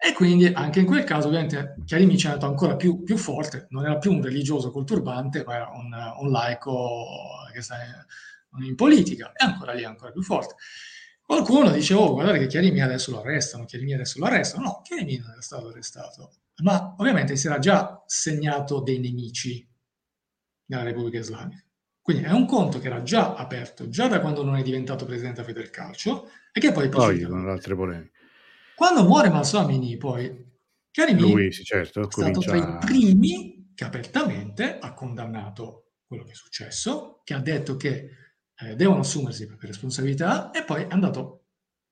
E 0.00 0.12
quindi 0.12 0.46
anche 0.46 0.78
in 0.78 0.86
quel 0.86 1.02
caso 1.02 1.26
ovviamente 1.26 1.74
Chiarimi 1.84 2.16
ci 2.16 2.26
è 2.26 2.30
andato 2.30 2.46
ancora 2.46 2.76
più, 2.76 3.02
più, 3.02 3.16
forte, 3.16 3.66
non 3.70 3.84
era 3.84 3.98
più 3.98 4.12
un 4.12 4.22
religioso 4.22 4.70
col 4.70 4.84
turbante, 4.84 5.42
ma 5.44 5.56
era 5.56 5.70
un, 5.74 5.92
un 6.20 6.30
laico 6.30 6.96
che 7.52 7.60
sta 7.60 7.76
in 8.60 8.76
politica, 8.76 9.32
e 9.32 9.44
ancora 9.44 9.72
lì 9.72 9.84
ancora 9.84 10.12
più 10.12 10.22
forte. 10.22 10.54
Qualcuno 11.20 11.70
dice, 11.70 11.94
oh, 11.94 12.12
guardate 12.12 12.38
che 12.38 12.46
Chiarimi 12.46 12.80
adesso 12.80 13.10
lo 13.10 13.20
arrestano, 13.20 13.64
Chiarimi 13.64 13.92
adesso 13.92 14.20
lo 14.20 14.26
arrestano. 14.26 14.64
No, 14.64 14.80
Chiarimi 14.82 15.18
non 15.18 15.34
è 15.36 15.42
stato 15.42 15.68
arrestato, 15.68 16.32
ma 16.62 16.94
ovviamente 16.96 17.34
si 17.34 17.48
era 17.48 17.58
già 17.58 18.02
segnato 18.06 18.80
dei 18.80 19.00
nemici 19.00 19.68
nella 20.66 20.84
Repubblica 20.84 21.18
Islamica. 21.18 21.62
Quindi 22.00 22.22
è 22.22 22.30
un 22.30 22.46
conto 22.46 22.78
che 22.78 22.86
era 22.86 23.02
già 23.02 23.34
aperto, 23.34 23.88
già 23.88 24.06
da 24.06 24.20
quando 24.20 24.42
non 24.42 24.56
è 24.56 24.62
diventato 24.62 25.04
presidente 25.04 25.40
a 25.40 25.70
Calcio, 25.70 26.30
e 26.52 26.60
che 26.60 26.72
poi... 26.72 26.88
Poi 26.88 27.20
con 27.22 27.48
altre 27.48 27.74
polemiche. 27.74 28.16
Quando 28.78 29.02
muore 29.02 29.28
Malsamini, 29.28 29.96
poi, 29.96 30.46
Chiarimi 30.92 31.20
Lui, 31.20 31.50
sì, 31.50 31.64
certo, 31.64 32.02
è 32.02 32.06
stato 32.08 32.38
tra 32.38 32.56
i 32.56 32.78
primi 32.78 33.72
che 33.74 33.82
apertamente 33.82 34.78
ha 34.78 34.94
condannato 34.94 35.94
quello 36.06 36.22
che 36.22 36.30
è 36.30 36.34
successo, 36.34 37.20
che 37.24 37.34
ha 37.34 37.40
detto 37.40 37.76
che 37.76 38.08
eh, 38.54 38.76
devono 38.76 39.00
assumersi 39.00 39.48
per 39.48 39.58
responsabilità 39.62 40.52
e 40.52 40.62
poi 40.62 40.82
è 40.82 40.86
andato 40.90 41.46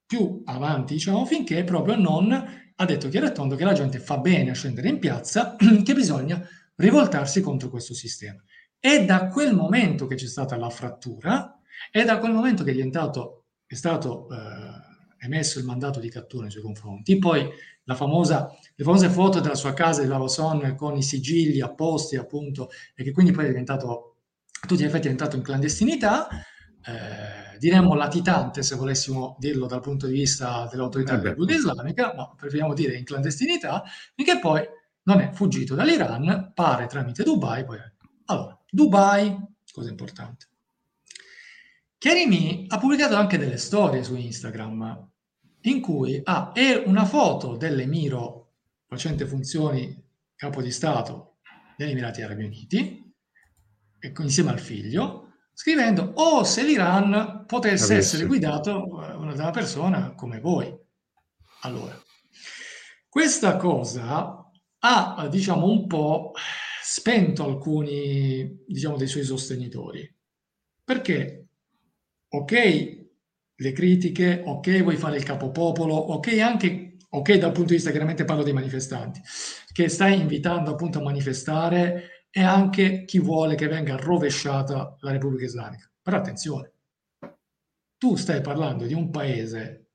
più 0.06 0.42
avanti, 0.44 0.94
diciamo, 0.94 1.26
finché 1.26 1.64
proprio 1.64 1.96
non 1.96 2.30
ha 2.76 2.84
detto 2.84 3.08
chiaro 3.08 3.26
e 3.26 3.32
tondo 3.32 3.56
che 3.56 3.64
la 3.64 3.72
gente 3.72 3.98
fa 3.98 4.18
bene 4.18 4.50
a 4.50 4.54
scendere 4.54 4.88
in 4.88 5.00
piazza, 5.00 5.56
che 5.82 5.92
bisogna 5.92 6.40
rivoltarsi 6.76 7.40
contro 7.40 7.68
questo 7.68 7.94
sistema. 7.94 8.40
È 8.78 9.04
da 9.04 9.26
quel 9.26 9.56
momento 9.56 10.06
che 10.06 10.14
c'è 10.14 10.28
stata 10.28 10.56
la 10.56 10.70
frattura, 10.70 11.60
è 11.90 12.04
da 12.04 12.18
quel 12.18 12.30
momento 12.30 12.62
che 12.62 12.70
è 12.70 12.74
diventato, 12.74 13.46
è 13.66 13.74
stato 13.74 14.28
eh, 14.30 14.85
emesso 15.26 15.58
il 15.58 15.64
mandato 15.64 16.00
di 16.00 16.08
cattura 16.08 16.42
nei 16.42 16.50
suoi 16.50 16.62
confronti, 16.62 17.18
poi 17.18 17.48
la 17.84 17.94
famosa, 17.94 18.50
le 18.74 18.84
famose 18.84 19.08
foto 19.08 19.40
della 19.40 19.54
sua 19.54 19.72
casa 19.72 20.02
di 20.02 20.08
Lavason 20.08 20.74
con 20.76 20.96
i 20.96 21.02
sigilli 21.02 21.60
apposti 21.60 22.16
appunto, 22.16 22.70
e 22.94 23.04
che 23.04 23.12
quindi 23.12 23.32
poi 23.32 23.44
è 23.44 23.48
diventato, 23.48 24.16
a 24.60 24.66
tutti 24.66 24.82
gli 24.82 24.86
effetti 24.86 25.08
è 25.08 25.12
diventato 25.12 25.36
in 25.36 25.42
clandestinità, 25.42 26.28
eh, 26.30 27.58
diremmo 27.58 27.94
latitante 27.94 28.62
se 28.62 28.74
volessimo 28.76 29.36
dirlo 29.38 29.66
dal 29.66 29.80
punto 29.80 30.06
di 30.06 30.12
vista 30.14 30.68
dell'autorità 30.70 31.14
eh 31.14 31.16
della 31.18 31.28
Repubblica 31.30 31.58
Islamica, 31.58 32.14
ma 32.14 32.32
preferiamo 32.34 32.74
dire 32.74 32.96
in 32.96 33.04
clandestinità, 33.04 33.84
finché 34.14 34.38
poi 34.38 34.62
non 35.04 35.20
è 35.20 35.30
fuggito 35.32 35.74
dall'Iran, 35.74 36.52
pare 36.54 36.86
tramite 36.86 37.22
Dubai. 37.22 37.64
Poi... 37.64 37.78
Allora, 38.26 38.58
Dubai, 38.68 39.36
cosa 39.72 39.88
importante. 39.90 40.48
Kerimi 41.98 42.66
ha 42.68 42.78
pubblicato 42.78 43.14
anche 43.14 43.38
delle 43.38 43.56
storie 43.56 44.04
su 44.04 44.14
Instagram 44.16 45.08
in 45.66 45.80
cui 45.80 46.20
ha 46.22 46.52
ah, 46.52 46.82
una 46.84 47.04
foto 47.04 47.56
dell'emiro 47.56 48.52
facente 48.86 49.26
funzioni 49.26 50.04
capo 50.34 50.62
di 50.62 50.70
Stato 50.70 51.38
degli 51.76 51.90
Emirati 51.90 52.22
Arabi 52.22 52.44
Uniti, 52.44 53.14
insieme 54.18 54.50
al 54.50 54.60
figlio, 54.60 55.32
scrivendo 55.52 56.12
o 56.14 56.38
oh, 56.38 56.44
se 56.44 56.62
l'Iran 56.62 57.44
potesse 57.46 57.94
Avesse. 57.94 57.96
essere 57.96 58.26
guidato 58.26 59.02
eh, 59.02 59.34
da 59.34 59.42
una 59.42 59.50
persona 59.50 60.14
come 60.14 60.40
voi. 60.40 60.74
Allora, 61.62 62.00
questa 63.08 63.56
cosa 63.56 64.50
ha, 64.78 65.28
diciamo, 65.28 65.66
un 65.66 65.86
po' 65.86 66.32
spento 66.82 67.44
alcuni, 67.44 68.62
diciamo, 68.66 68.96
dei 68.96 69.08
suoi 69.08 69.24
sostenitori. 69.24 70.14
Perché, 70.84 71.48
ok, 72.28 72.95
le 73.56 73.72
critiche, 73.72 74.42
ok, 74.44 74.82
vuoi 74.82 74.96
fare 74.96 75.16
il 75.16 75.24
capopopolo, 75.24 75.94
ok, 75.94 76.38
anche, 76.38 76.96
ok, 77.08 77.34
dal 77.34 77.52
punto 77.52 77.70
di 77.70 77.74
vista, 77.74 77.90
chiaramente 77.90 78.24
parlo 78.24 78.42
dei 78.42 78.52
manifestanti, 78.52 79.20
che 79.72 79.88
stai 79.88 80.20
invitando 80.20 80.70
appunto 80.70 80.98
a 80.98 81.02
manifestare 81.02 82.26
e 82.30 82.42
anche 82.42 83.04
chi 83.04 83.18
vuole 83.18 83.54
che 83.54 83.66
venga 83.66 83.96
rovesciata 83.96 84.96
la 85.00 85.10
Repubblica 85.10 85.44
Islamica. 85.44 85.90
Però 86.02 86.18
attenzione, 86.18 86.72
tu 87.96 88.16
stai 88.16 88.42
parlando 88.42 88.84
di 88.84 88.92
un 88.92 89.10
paese 89.10 89.86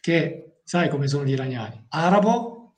che, 0.00 0.60
sai 0.62 0.88
come 0.88 1.08
sono 1.08 1.24
gli 1.24 1.32
iraniani, 1.32 1.86
arabo, 1.88 2.76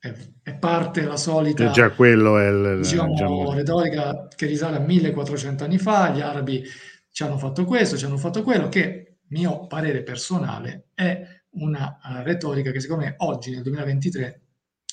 è, 0.00 0.12
è 0.42 0.56
parte 0.56 1.02
la 1.04 1.16
solita... 1.16 1.68
E 1.68 1.72
già 1.72 1.90
quello 1.90 2.38
è 2.38 2.48
il, 2.48 2.80
diciamo, 2.80 3.12
diciamo... 3.12 3.52
retorica 3.52 4.26
che 4.34 4.46
risale 4.46 4.78
a 4.78 4.80
1400 4.80 5.64
anni 5.64 5.78
fa, 5.78 6.10
gli 6.10 6.20
arabi 6.20 6.64
ci 7.12 7.22
hanno 7.22 7.38
fatto 7.38 7.64
questo, 7.64 7.96
ci 7.96 8.06
hanno 8.06 8.16
fatto 8.16 8.42
quello, 8.42 8.68
che 8.68 8.99
mio 9.30 9.66
parere 9.66 10.02
personale 10.02 10.88
è 10.94 11.26
una 11.52 11.98
uh, 12.02 12.22
retorica 12.22 12.70
che 12.70 12.80
secondo 12.80 13.04
me 13.04 13.14
oggi 13.18 13.50
nel 13.50 13.62
2023 13.62 14.40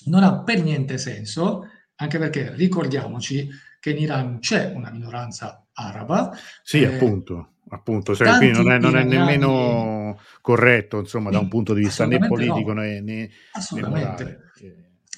non 0.06 0.24
ha 0.24 0.42
per 0.44 0.64
niente 0.64 0.98
senso 0.98 1.68
anche 1.96 2.18
perché 2.18 2.54
ricordiamoci 2.54 3.50
che 3.80 3.92
in 3.92 3.98
Iran 3.98 4.40
c'è 4.40 4.72
una 4.74 4.90
minoranza 4.92 5.66
araba. 5.74 6.32
Sì, 6.64 6.82
eh, 6.82 6.96
appunto, 6.96 7.54
appunto. 7.70 8.16
Cioè, 8.16 8.38
quindi 8.38 8.58
non 8.58 8.72
è, 8.72 8.80
non 8.80 8.96
è 8.96 9.04
nemmeno 9.04 10.20
corretto, 10.42 11.00
insomma, 11.00 11.30
da 11.30 11.40
un 11.40 11.48
punto 11.48 11.74
di 11.74 11.82
vista 11.82 12.06
né 12.06 12.20
politico 12.20 12.74
no. 12.74 12.82
né, 12.82 13.02
né, 13.02 13.30
Assolutamente. 13.54 14.24
Né 14.24 14.46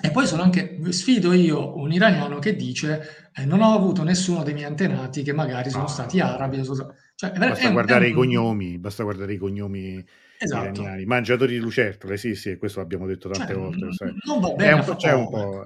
e 0.01 0.11
poi 0.11 0.25
sono 0.25 0.43
anche, 0.43 0.79
sfido 0.89 1.33
io 1.33 1.77
un 1.77 1.91
iraniano 1.91 2.39
che 2.39 2.55
dice 2.55 3.29
eh, 3.35 3.45
non 3.45 3.61
ho 3.61 3.73
avuto 3.73 4.03
nessuno 4.03 4.43
dei 4.43 4.53
miei 4.53 4.65
antenati 4.65 5.23
che 5.23 5.33
magari 5.33 5.69
sono 5.69 5.87
stati 5.87 6.19
arabi. 6.21 6.63
Cioè, 6.63 7.31
basta 7.31 7.67
è, 7.67 7.71
guardare 7.71 8.05
è 8.05 8.09
i 8.09 8.13
cognomi, 8.13 8.77
basta 8.77 9.03
guardare 9.03 9.33
i 9.33 9.37
cognomi 9.37 10.03
esatto. 10.37 10.63
iraniani. 10.63 11.05
Mangiatori 11.05 11.53
di 11.53 11.59
lucertole, 11.59 12.15
sì, 12.15 12.33
sì, 12.35 12.57
questo 12.57 12.79
l'abbiamo 12.79 13.05
detto 13.07 13.29
tante 13.29 13.53
cioè, 13.53 13.61
volte. 13.61 13.87
Non 14.25 14.39
va 14.39 14.49
bene. 14.51 14.73
Un 14.73 14.95
c'è 14.95 15.13
un 15.13 15.29
po'... 15.29 15.65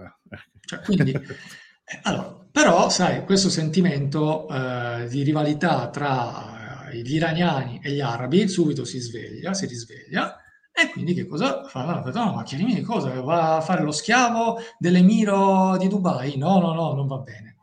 Cioè, 0.66 0.80
quindi, 0.80 1.12
eh, 1.12 2.00
allora, 2.04 2.44
però, 2.52 2.90
sai, 2.90 3.24
questo 3.26 3.50
sentimento 3.50 4.48
eh, 4.50 5.08
di 5.10 5.22
rivalità 5.22 5.90
tra 5.90 6.90
eh, 6.90 7.02
gli 7.02 7.16
iraniani 7.16 7.80
e 7.84 7.92
gli 7.92 8.02
arabi 8.02 8.48
subito 8.48 8.84
si 8.84 9.00
sveglia, 9.00 9.54
si 9.54 9.68
risveglia, 9.68 10.38
e 10.76 10.90
quindi 10.90 11.14
che 11.14 11.28
cosa 11.28 11.66
fa? 11.66 12.02
No, 12.14 12.34
ma 12.34 12.44
chiarimi 12.44 12.82
cosa? 12.82 13.22
Va 13.22 13.58
a 13.58 13.62
fare 13.62 13.84
lo 13.84 13.92
schiavo 13.92 14.58
dell'emiro 14.80 15.78
di 15.78 15.88
Dubai? 15.88 16.36
No, 16.36 16.60
no, 16.60 16.74
no, 16.74 16.94
non 16.94 17.06
va 17.06 17.18
bene. 17.20 17.58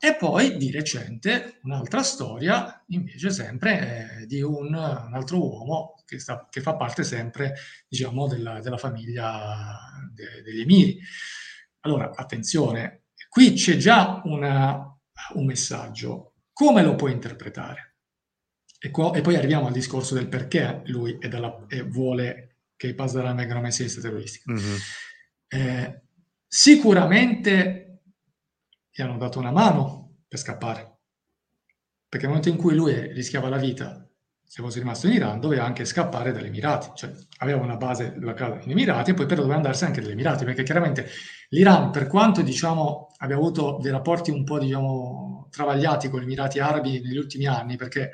E 0.00 0.14
poi 0.14 0.56
di 0.56 0.70
recente 0.70 1.58
un'altra 1.64 2.02
storia, 2.02 2.82
invece 2.88 3.30
sempre 3.30 4.20
eh, 4.20 4.26
di 4.26 4.40
un, 4.40 4.66
un, 4.68 5.10
altro 5.12 5.38
uomo 5.38 6.02
che, 6.06 6.18
sta, 6.18 6.46
che, 6.48 6.62
fa 6.62 6.74
parte 6.76 7.02
sempre, 7.04 7.54
diciamo, 7.86 8.26
della, 8.26 8.60
della 8.60 8.78
famiglia 8.78 9.76
de, 10.14 10.42
degli 10.42 10.60
emiri. 10.60 10.98
Allora, 11.80 12.12
attenzione, 12.14 13.02
qui 13.28 13.52
c'è 13.52 13.76
già 13.76 14.22
una, 14.24 14.96
un 15.34 15.44
messaggio. 15.44 16.32
Come 16.52 16.82
lo 16.82 16.94
puoi 16.94 17.12
interpretare? 17.12 17.87
E, 18.78 18.90
qua, 18.90 19.12
e, 19.12 19.20
poi 19.20 19.36
arriviamo 19.36 19.66
al 19.66 19.72
discorso 19.72 20.14
del 20.14 20.28
perché 20.28 20.82
lui 20.86 21.18
dalla, 21.18 21.66
vuole 21.86 22.56
che 22.76 22.86
i 22.86 22.94
Pasdaran 22.94 23.36
vengano 23.36 23.60
messi 23.60 23.82
in 23.82 23.88
lista 23.88 24.00
terroristica. 24.00 24.52
Mm-hmm. 24.52 24.76
Eh, 25.48 26.02
sicuramente 26.46 28.00
gli 28.90 29.02
hanno 29.02 29.18
dato 29.18 29.38
una 29.38 29.50
mano 29.50 30.22
per 30.28 30.38
scappare, 30.38 30.98
perché 32.08 32.26
nel 32.26 32.36
momento 32.36 32.48
in 32.48 32.56
cui 32.56 32.74
lui 32.74 33.12
rischiava 33.12 33.48
la 33.48 33.58
vita 33.58 34.08
se 34.50 34.62
fosse 34.62 34.78
rimasto 34.78 35.06
in 35.06 35.12
Iran, 35.12 35.40
doveva 35.40 35.64
anche 35.64 35.84
scappare 35.84 36.32
dagli 36.32 36.46
Emirati, 36.46 36.92
cioè 36.94 37.12
aveva 37.40 37.60
una 37.60 37.76
base 37.76 38.14
locale 38.16 38.62
in 38.64 38.70
Emirati 38.70 39.10
e 39.10 39.14
poi 39.14 39.26
però 39.26 39.42
doveva 39.42 39.56
andarsene 39.56 39.90
anche 39.90 40.00
dagli 40.00 40.12
Emirati, 40.12 40.46
perché 40.46 40.62
chiaramente 40.62 41.06
l'Iran, 41.50 41.90
per 41.90 42.06
quanto 42.06 42.40
diciamo, 42.40 43.12
abbia 43.18 43.36
avuto 43.36 43.78
dei 43.82 43.90
rapporti 43.90 44.30
un 44.30 44.44
po' 44.44 44.58
diciamo, 44.58 45.48
travagliati 45.50 46.08
con 46.08 46.20
gli 46.20 46.22
Emirati 46.22 46.60
Arabi 46.60 46.98
negli 46.98 47.18
ultimi 47.18 47.44
anni, 47.44 47.76
perché 47.76 48.12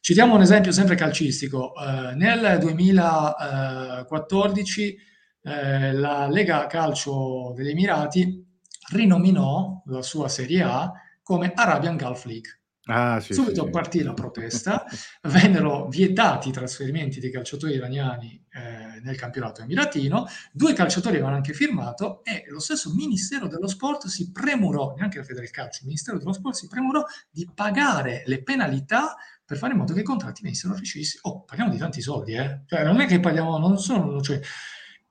citiamo 0.00 0.34
un 0.34 0.40
esempio 0.40 0.72
sempre 0.72 0.96
calcistico, 0.96 1.74
eh, 1.76 2.14
nel 2.14 2.56
2014 2.58 5.08
eh, 5.42 5.92
la 5.92 6.28
Lega 6.28 6.66
Calcio 6.66 7.52
degli 7.54 7.70
Emirati 7.70 8.46
rinominò 8.92 9.82
la 9.86 10.02
sua 10.02 10.28
Serie 10.28 10.62
A 10.62 10.92
come 11.22 11.52
Arabian 11.54 11.96
Gulf 11.96 12.24
League. 12.24 12.58
Ah, 12.84 13.20
sì, 13.20 13.34
Subito 13.34 13.66
sì, 13.66 13.70
partì 13.70 14.02
la 14.02 14.14
protesta, 14.14 14.84
vennero 15.28 15.86
vietati 15.88 16.48
i 16.48 16.52
trasferimenti 16.52 17.20
dei 17.20 17.30
calciatori 17.30 17.74
iraniani 17.74 18.44
eh, 18.50 19.00
nel 19.00 19.16
campionato 19.16 19.62
emiratino, 19.62 20.26
due 20.50 20.72
calciatori 20.72 21.16
avevano 21.16 21.36
anche 21.36 21.52
firmato 21.52 22.24
e 22.24 22.46
lo 22.48 22.58
stesso 22.58 22.92
Ministero 22.92 23.46
dello 23.46 23.68
Sport 23.68 24.06
si 24.06 24.32
premurò, 24.32 24.94
neanche 24.96 25.18
la 25.18 25.24
Federcalcio, 25.24 25.80
il 25.82 25.86
Ministero 25.86 26.18
dello 26.18 26.32
Sport 26.32 26.56
si 26.56 26.66
premurò 26.66 27.04
di 27.30 27.48
pagare 27.54 28.24
le 28.26 28.42
penalità 28.42 29.14
per 29.50 29.58
fare 29.58 29.72
in 29.72 29.80
modo 29.80 29.94
che 29.94 30.00
i 30.00 30.04
contratti 30.04 30.42
venissero 30.42 30.76
rescissi. 30.76 31.18
Oh, 31.22 31.42
parliamo 31.42 31.72
di 31.72 31.76
tanti 31.78 32.00
soldi, 32.00 32.34
eh? 32.34 32.62
Cioè, 32.66 32.84
non 32.84 33.00
è 33.00 33.06
che 33.06 33.18
parliamo, 33.18 33.58
non 33.58 33.78
sono, 33.78 34.20
cioè, 34.20 34.38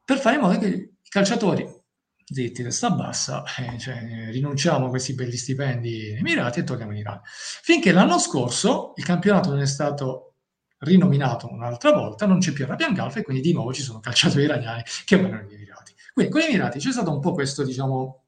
per 0.06 0.18
fare 0.18 0.36
in 0.36 0.42
modo 0.42 0.58
che 0.58 0.68
i 0.68 1.10
calciatori 1.10 1.68
zitti, 2.24 2.64
testa 2.64 2.90
bassa, 2.90 3.44
eh, 3.58 3.78
cioè, 3.78 4.30
rinunciamo 4.32 4.86
a 4.86 4.90
questi 4.90 5.14
belli 5.14 5.36
stipendi 5.36 6.12
Emirati 6.12 6.62
e 6.62 6.64
torniamo 6.64 6.94
in 6.94 7.00
Iran. 7.00 7.20
Finché 7.26 7.92
l'anno 7.92 8.18
scorso 8.18 8.94
il 8.96 9.04
campionato 9.04 9.50
non 9.50 9.60
è 9.60 9.66
stato 9.66 10.36
rinominato 10.78 11.52
un'altra 11.52 11.92
volta, 11.92 12.26
non 12.26 12.40
c'è 12.40 12.54
più 12.54 12.64
Arabian 12.64 12.94
Gulf 12.94 13.18
e 13.18 13.24
quindi 13.24 13.42
di 13.42 13.52
nuovo 13.52 13.74
ci 13.74 13.82
sono 13.82 14.00
calciatori 14.00 14.46
iraniani 14.46 14.84
che 15.04 15.20
vanno 15.20 15.36
negli 15.36 15.56
Emirati. 15.56 15.94
Quindi 16.14 16.32
con 16.32 16.40
gli 16.40 16.46
Emirati 16.46 16.80
c'è 16.80 16.94
stato 16.94 17.12
un 17.12 17.20
po' 17.20 17.34
questo, 17.34 17.66
diciamo, 17.66 18.24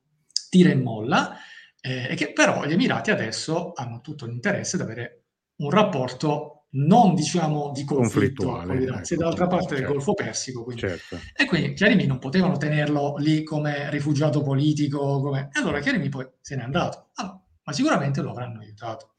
tira 0.49 0.72
e 0.72 0.76
molla, 0.76 1.38
eh, 1.80 2.14
che 2.18 2.34
però 2.34 2.66
gli 2.66 2.74
Emirati 2.74 3.12
adesso 3.12 3.72
hanno 3.74 4.01
tutto 4.01 4.26
l'interesse 4.26 4.76
ad 4.76 4.82
avere 4.82 5.20
un 5.62 5.70
rapporto 5.70 6.62
non 6.74 7.16
diciamo 7.16 7.72
di 7.74 7.84
conflitto 7.84 8.45
con 8.45 8.78
l'Iran, 8.78 8.99
ecco, 8.99 9.16
dall'altra 9.16 9.47
parte 9.47 9.68
certo. 9.68 9.82
del 9.82 9.91
Golfo 9.93 10.14
Persico. 10.14 10.64
Quindi. 10.64 10.82
Certo. 10.82 11.20
E 11.36 11.45
quindi 11.45 11.74
Chiarimi 11.74 12.05
non 12.05 12.20
potevano 12.20 12.57
tenerlo 12.57 13.16
lì 13.18 13.43
come 13.43 13.89
rifugiato 13.89 14.41
politico, 14.41 15.20
come... 15.20 15.49
e 15.51 15.59
allora 15.59 15.80
Chiarimi 15.80 16.09
poi 16.09 16.28
se 16.39 16.55
n'è 16.55 16.64
andato. 16.64 17.09
Allora, 17.16 17.41
ma 17.64 17.74
sicuramente 17.74 18.22
lo 18.22 18.32
avranno 18.32 18.59
aiutato. 18.59 19.16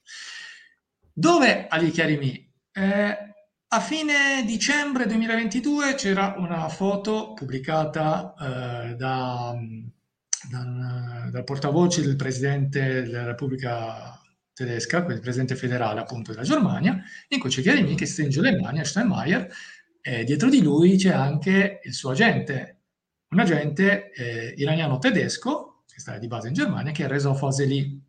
Dove 1.12 1.66
Ali 1.68 1.90
Chiarimi? 1.90 2.51
Eh, 2.72 3.16
a 3.68 3.80
fine 3.80 4.45
dicembre 4.47 5.07
2022 5.07 5.95
c'era 5.95 6.34
una 6.38 6.68
foto 6.68 7.34
pubblicata 7.34 8.34
eh, 8.38 8.95
da, 8.95 9.55
da, 10.51 11.28
dal 11.30 11.45
portavoce 11.45 12.03
del 12.03 12.16
presidente 12.16 13.03
della 13.03 13.24
Repubblica 13.24 14.22
tedesca, 14.55 14.98
il 15.07 15.20
presidente 15.20 15.57
federale 15.57 16.00
appunto 16.00 16.32
della 16.32 16.44
Germania, 16.44 17.03
in 17.28 17.38
cui 17.38 17.50
c'è 17.50 17.62
Chiarini 17.62 17.94
che 17.94 18.07
stringe 18.07 18.40
le 18.40 18.59
mani 18.59 18.80
a 18.80 18.84
Steinmeier 18.84 19.48
e 20.00 20.24
dietro 20.24 20.48
di 20.48 20.62
lui 20.62 20.96
c'è 20.96 21.11
anche 21.11 21.80
il 21.82 21.94
suo 21.94 22.11
agente, 22.11 22.80
un 23.28 23.38
agente 23.38 24.11
eh, 24.12 24.55
iraniano-tedesco 24.57 25.84
che 25.86 26.00
sta 26.00 26.18
di 26.18 26.26
base 26.26 26.48
in 26.48 26.55
Germania, 26.55 26.92
che 26.92 27.05
è 27.05 27.09
Reza 27.09 27.32
Fazeli. 27.34 28.00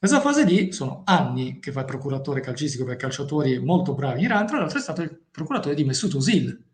Reza 0.00 0.20
Fazeli 0.20 0.72
sono 0.72 1.02
anni 1.04 1.58
che 1.60 1.72
fa 1.72 1.80
il 1.80 1.86
procuratore 1.86 2.40
calcistico 2.40 2.84
per 2.84 2.96
calciatori 2.96 3.58
molto 3.58 3.94
bravi 3.94 4.20
in 4.20 4.24
Iran, 4.26 4.46
tra 4.46 4.58
l'altro 4.58 4.78
è 4.78 4.82
stato 4.82 5.02
il 5.02 5.20
procuratore 5.30 5.74
di 5.74 5.84
Mesut 5.84 6.14
Özil. 6.14 6.66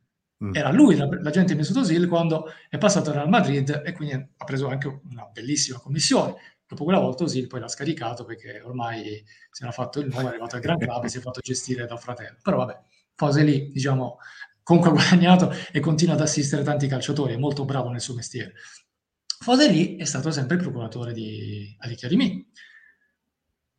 Mm. 0.45 0.55
Era 0.55 0.73
lui 0.73 0.97
l'agente 0.97 1.53
di 1.53 1.59
Mesut 1.59 1.77
Özil 1.77 2.09
quando 2.09 2.47
è 2.69 2.79
passato 2.79 3.11
al 3.11 3.17
Real 3.17 3.29
Madrid 3.29 3.83
e 3.85 3.93
quindi 3.93 4.15
ha 4.15 4.45
preso 4.45 4.69
anche 4.69 5.01
una 5.11 5.29
bellissima 5.33 5.79
commissione 5.79 6.35
Dopo 6.75 6.85
quella 6.85 6.99
volta 6.99 7.23
Osil 7.23 7.47
poi 7.47 7.61
l'ha 7.61 7.69
scaricato 7.69 8.25
perché 8.25 8.61
ormai 8.61 9.25
si 9.49 9.63
era 9.63 9.71
fatto 9.71 10.01
il 10.01 10.09
nome, 10.09 10.25
è 10.25 10.27
arrivato 10.27 10.57
al 10.57 10.61
Gran 10.61 10.77
Club 10.79 11.05
e 11.05 11.09
si 11.09 11.19
è 11.19 11.21
fatto 11.21 11.41
gestire 11.41 11.87
dal 11.87 12.01
fratello. 12.01 12.37
Però 12.43 12.57
vabbè, 12.57 12.79
Fose 13.15 13.45
lì, 13.45 13.71
diciamo, 13.71 14.19
comunque 14.65 14.91
ha 14.91 14.93
guadagnato 14.99 15.53
e 15.71 15.79
continua 15.79 16.15
ad 16.15 16.21
assistere 16.21 16.65
tanti 16.65 16.89
calciatori, 16.89 17.35
è 17.35 17.37
molto 17.37 17.65
bravo 17.65 17.91
nel 17.91 18.01
suo 18.01 18.15
mestiere. 18.15 18.55
Fose 19.39 19.71
lì 19.71 19.97
è 19.97 20.05
stato 20.05 20.33
sempre 20.33 20.57
il 20.57 20.63
procuratore 20.63 21.13
di 21.13 21.77
Ali 21.79 21.97
Karimi 21.97 22.51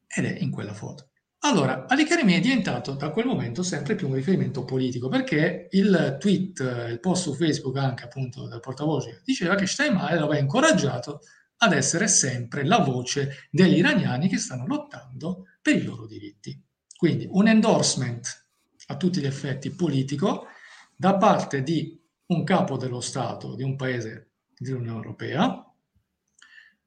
ed 0.07 0.25
è 0.25 0.37
in 0.39 0.51
quella 0.51 0.73
foto. 0.73 1.09
Allora, 1.39 1.85
Ali 1.87 2.05
Karimi 2.05 2.33
è 2.33 2.39
diventato 2.39 2.93
da 2.93 3.09
quel 3.09 3.25
momento 3.25 3.61
sempre 3.61 3.95
più 3.95 4.07
un 4.07 4.15
riferimento 4.15 4.63
politico 4.63 5.09
perché 5.09 5.67
il 5.71 6.15
tweet, 6.17 6.87
il 6.89 6.99
post 7.01 7.23
su 7.23 7.33
Facebook 7.33 7.75
anche 7.75 8.05
appunto 8.05 8.47
del 8.47 8.61
portavoce 8.61 9.21
diceva 9.25 9.55
che 9.55 9.67
Steinmeier 9.67 10.21
aveva 10.21 10.39
incoraggiato 10.39 11.19
ad 11.57 11.73
essere 11.73 12.07
sempre 12.07 12.65
la 12.65 12.79
voce 12.79 13.47
degli 13.49 13.77
iraniani 13.77 14.27
che 14.27 14.37
stanno 14.37 14.65
lottando 14.65 15.45
per 15.61 15.75
i 15.75 15.83
loro 15.83 16.05
diritti. 16.05 16.61
Quindi 16.95 17.27
un 17.29 17.47
endorsement 17.47 18.45
a 18.87 18.97
tutti 18.97 19.19
gli 19.19 19.25
effetti 19.25 19.71
politico 19.71 20.47
da 20.95 21.17
parte 21.17 21.63
di 21.63 21.99
un 22.27 22.43
capo 22.43 22.77
dello 22.77 23.01
Stato 23.01 23.55
di 23.55 23.63
un 23.63 23.75
paese 23.75 24.31
dell'Unione 24.57 24.97
Europea 24.97 25.73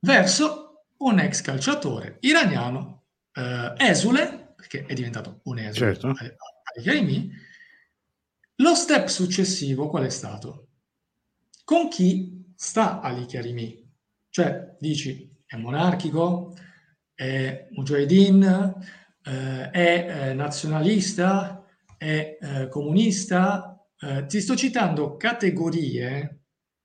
verso 0.01 0.85
un 0.99 1.19
ex 1.19 1.41
calciatore 1.43 2.19
iraniano 2.21 3.05
eh, 3.33 3.75
esule, 3.77 4.55
perché 4.57 4.85
è 4.85 4.95
diventato 4.95 5.41
un 5.45 5.59
esule 5.59 5.95
certo. 5.95 6.09
ai 6.09 7.33
Lo 8.57 8.75
step 8.75 9.07
successivo 9.07 9.89
qual 9.89 10.05
è 10.05 10.11
stato? 10.11 10.69
Con 11.64 11.89
chi 11.89 12.53
sta 12.57 13.01
Ali 13.01 13.27
Karimi? 13.27 13.88
Cioè, 14.39 14.76
dici, 14.78 15.36
è 15.45 15.57
monarchico, 15.57 16.55
è 17.12 17.66
mujahideen, 17.72 18.72
eh, 19.24 19.70
è 19.70 20.28
eh, 20.28 20.34
nazionalista, 20.34 21.66
è 21.97 22.39
eh, 22.41 22.68
comunista. 22.68 23.84
Eh, 23.99 24.26
ti 24.26 24.41
sto 24.41 24.55
citando 24.55 25.16
categorie 25.16 26.43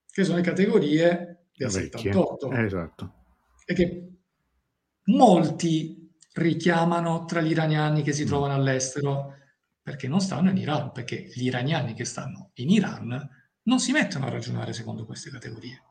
che 0.10 0.24
sono 0.24 0.38
le 0.38 0.41
categorie 0.41 1.49
del 1.56 1.70
Vecchie. 1.70 2.12
78. 2.12 2.51
Esatto. 2.54 3.14
E 3.68 3.74
che 3.76 4.14
molti 5.04 6.12
richiamano 6.34 7.26
tra 7.26 7.39
gli 7.39 7.51
iraniani 7.51 8.01
che 8.01 8.14
si 8.14 8.24
mm. 8.24 8.28
trovano 8.28 8.56
all'estero 8.56 9.36
perché 9.80 10.08
non 10.08 10.22
stanno 10.22 10.49
in 10.49 10.58
Iran, 10.58 10.91
perché 10.91 11.30
gli 11.32 11.45
iraniani 11.45 11.93
che 11.93 12.04
stanno 12.04 12.49
in 12.56 12.72
Iran 12.72 13.30
non 13.62 13.80
si 13.80 13.91
mettono 13.91 14.26
a 14.26 14.30
ragionare 14.30 14.74
secondo 14.74 15.06
queste 15.06 15.30
categorie. 15.30 15.84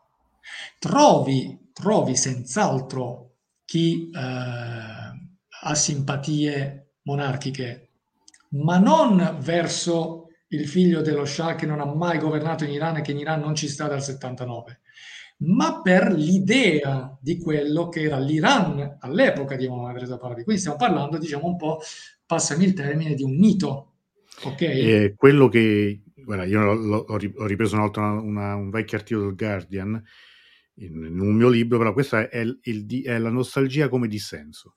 Trovi, 0.79 1.71
trovi 1.73 2.17
senz'altro 2.17 3.37
chi 3.65 4.11
eh, 4.11 4.19
ha 4.19 5.75
simpatie 5.75 6.95
monarchiche, 7.03 7.89
ma 8.51 8.79
non 8.79 9.39
verso 9.41 10.29
il 10.49 10.69
figlio 10.69 11.01
dello 11.01 11.25
Shah 11.25 11.55
che 11.55 11.67
non 11.67 11.81
ha 11.81 11.87
mai 11.87 12.19
governato 12.19 12.65
in 12.65 12.71
Iran 12.71 12.97
e 12.97 13.03
che 13.03 13.13
in 13.13 13.19
Iran 13.19 13.41
non 13.41 13.55
ci 13.55 13.69
sta 13.69 13.89
dal 13.89 14.03
79, 14.03 14.81
ma 15.39 15.81
per 15.81 16.13
l'idea 16.13 17.17
di 17.21 17.39
quello 17.39 17.89
che 17.89 18.03
era 18.03 18.19
l'Iran 18.19 18.99
all'epoca 19.01 19.57
di 19.57 19.69
Mohammad 19.69 19.99
Reza 19.99 20.19
Pahlavi. 20.19 20.45
Quindi 20.45 20.61
stiamo 20.61 20.79
parlando, 20.79 21.19
diciamo 21.19 21.47
un 21.47 21.57
po', 21.57 21.81
passami 22.27 22.65
il 22.65 22.75
termine, 22.75 23.15
di 23.15 23.23
un 23.23 23.37
mito. 23.37 23.93
Ok? 24.45 24.61
Eh, 24.61 25.15
quello 25.17 25.49
che, 25.49 26.03
guarda, 26.15 26.45
io 26.45 26.61
ho 26.61 27.47
ripreso 27.47 27.75
una 27.75 27.85
volta 27.85 28.01
una, 28.03 28.55
un 28.55 28.71
vecchio 28.71 28.99
articolo 28.99 29.27
del 29.27 29.35
Guardian 29.35 30.03
in, 30.77 31.05
in 31.05 31.21
un 31.21 31.35
mio 31.35 31.49
libro, 31.49 31.79
però 31.79 31.93
questa 31.93 32.29
è, 32.29 32.41
il, 32.41 33.03
è, 33.05 33.19
la 33.19 33.31
nostalgia 33.31 33.89
come 33.89 34.09
dissenso. 34.09 34.77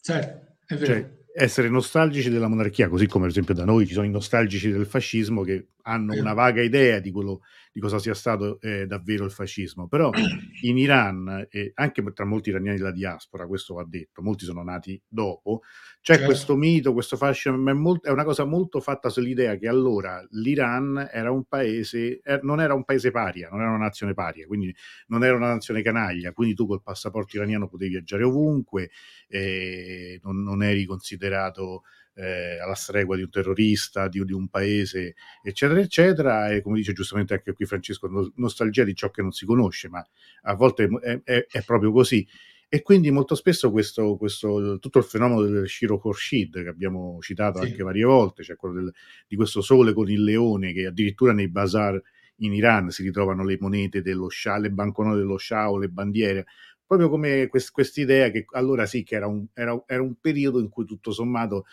Certo, 0.00 0.56
è 0.66 0.74
vero. 0.74 0.86
Cioè, 0.86 1.20
essere 1.34 1.68
nostalgici 1.68 2.28
della 2.28 2.48
monarchia, 2.48 2.88
così 2.88 3.06
come 3.06 3.24
ad 3.24 3.30
esempio 3.30 3.54
da 3.54 3.64
noi 3.64 3.86
ci 3.86 3.94
sono 3.94 4.06
i 4.06 4.10
nostalgici 4.10 4.70
del 4.70 4.86
fascismo 4.86 5.42
che 5.42 5.68
hanno 5.82 6.14
una 6.14 6.32
vaga 6.32 6.62
idea 6.62 6.98
di, 6.98 7.10
quello, 7.10 7.42
di 7.72 7.80
cosa 7.80 7.98
sia 7.98 8.14
stato 8.14 8.60
eh, 8.60 8.86
davvero 8.86 9.24
il 9.24 9.30
fascismo. 9.30 9.88
Però 9.88 10.10
in 10.62 10.78
Iran, 10.78 11.46
e 11.50 11.72
anche 11.74 12.02
tra 12.12 12.24
molti 12.24 12.50
iraniani 12.50 12.78
della 12.78 12.92
diaspora, 12.92 13.46
questo 13.46 13.74
va 13.74 13.84
detto, 13.86 14.22
molti 14.22 14.44
sono 14.44 14.62
nati 14.62 15.00
dopo, 15.06 15.62
c'è 16.00 16.14
certo. 16.14 16.24
questo 16.26 16.56
mito, 16.56 16.92
questo 16.92 17.16
fascino, 17.16 17.54
è, 17.54 17.72
molto, 17.72 18.08
è, 18.08 18.10
una 18.10 18.24
cosa 18.24 18.44
molto 18.44 18.80
fatta 18.80 19.08
sull'idea 19.08 19.56
che 19.56 19.68
allora 19.68 20.24
l'Iran 20.30 21.08
era 21.12 21.30
un 21.30 21.44
paese, 21.44 22.20
er, 22.22 22.42
non 22.42 22.60
era 22.60 22.74
un 22.74 22.84
paese 22.84 23.10
paria, 23.10 23.48
non 23.50 23.60
era 23.60 23.70
una 23.70 23.84
nazione 23.84 24.14
paria, 24.14 24.46
quindi 24.46 24.74
non 25.08 25.24
era 25.24 25.36
una 25.36 25.48
nazione 25.48 25.82
canaglia, 25.82 26.32
quindi 26.32 26.54
tu 26.54 26.66
col 26.66 26.82
passaporto 26.82 27.36
iraniano 27.36 27.68
potevi 27.68 27.92
viaggiare 27.92 28.24
ovunque, 28.24 28.90
eh, 29.28 30.18
non, 30.22 30.42
non 30.42 30.62
eri 30.62 30.84
considerato 30.84 31.82
eh, 32.14 32.58
alla 32.58 32.74
stregua 32.74 33.16
di 33.16 33.22
un 33.22 33.30
terrorista, 33.30 34.08
di, 34.08 34.24
di, 34.24 34.32
un 34.32 34.48
paese, 34.48 35.14
eccetera, 35.42 35.80
eccetera. 35.80 36.50
E 36.50 36.60
come 36.60 36.76
dice 36.76 36.92
giustamente 36.92 37.34
anche 37.34 37.52
qui 37.52 37.64
Francesco, 37.64 38.06
no, 38.08 38.32
nostalgia 38.36 38.84
di 38.84 38.94
ciò 38.94 39.10
che 39.10 39.22
non 39.22 39.32
si 39.32 39.46
conosce, 39.46 39.88
ma 39.88 40.04
a 40.42 40.54
volte 40.54 40.88
è, 41.02 41.20
è, 41.24 41.46
è 41.48 41.62
proprio 41.62 41.92
così. 41.92 42.26
E 42.74 42.80
quindi 42.80 43.10
molto 43.10 43.34
spesso 43.34 43.70
questo, 43.70 44.16
questo, 44.16 44.78
tutto 44.78 44.98
il 44.98 45.04
fenomeno 45.04 45.42
del 45.42 45.68
Shiro 45.68 45.98
Khorshid 45.98 46.62
che 46.62 46.68
abbiamo 46.70 47.18
citato 47.20 47.60
sì. 47.60 47.66
anche 47.66 47.82
varie 47.82 48.04
volte, 48.04 48.42
cioè 48.42 48.56
quello 48.56 48.76
del, 48.76 48.92
di 49.28 49.36
questo 49.36 49.60
sole 49.60 49.92
con 49.92 50.08
il 50.10 50.24
leone 50.24 50.72
che 50.72 50.86
addirittura 50.86 51.34
nei 51.34 51.50
bazar 51.50 52.00
in 52.36 52.54
Iran 52.54 52.88
si 52.88 53.02
ritrovano 53.02 53.44
le 53.44 53.58
monete 53.60 54.00
dello 54.00 54.30
Shah, 54.30 54.56
le 54.56 54.70
banconote 54.70 55.18
dello 55.18 55.36
Shah 55.36 55.70
o 55.70 55.76
le 55.76 55.88
bandiere, 55.88 56.46
proprio 56.86 57.08
come 57.08 57.46
quest, 57.48 57.98
idea 57.98 58.30
che 58.30 58.44
allora 58.52 58.86
sì 58.86 59.02
che 59.02 59.16
era 59.16 59.26
un, 59.26 59.46
era, 59.54 59.82
era 59.86 60.02
un 60.02 60.14
periodo 60.20 60.58
in 60.58 60.68
cui 60.68 60.84
tutto 60.84 61.10
sommato 61.10 61.64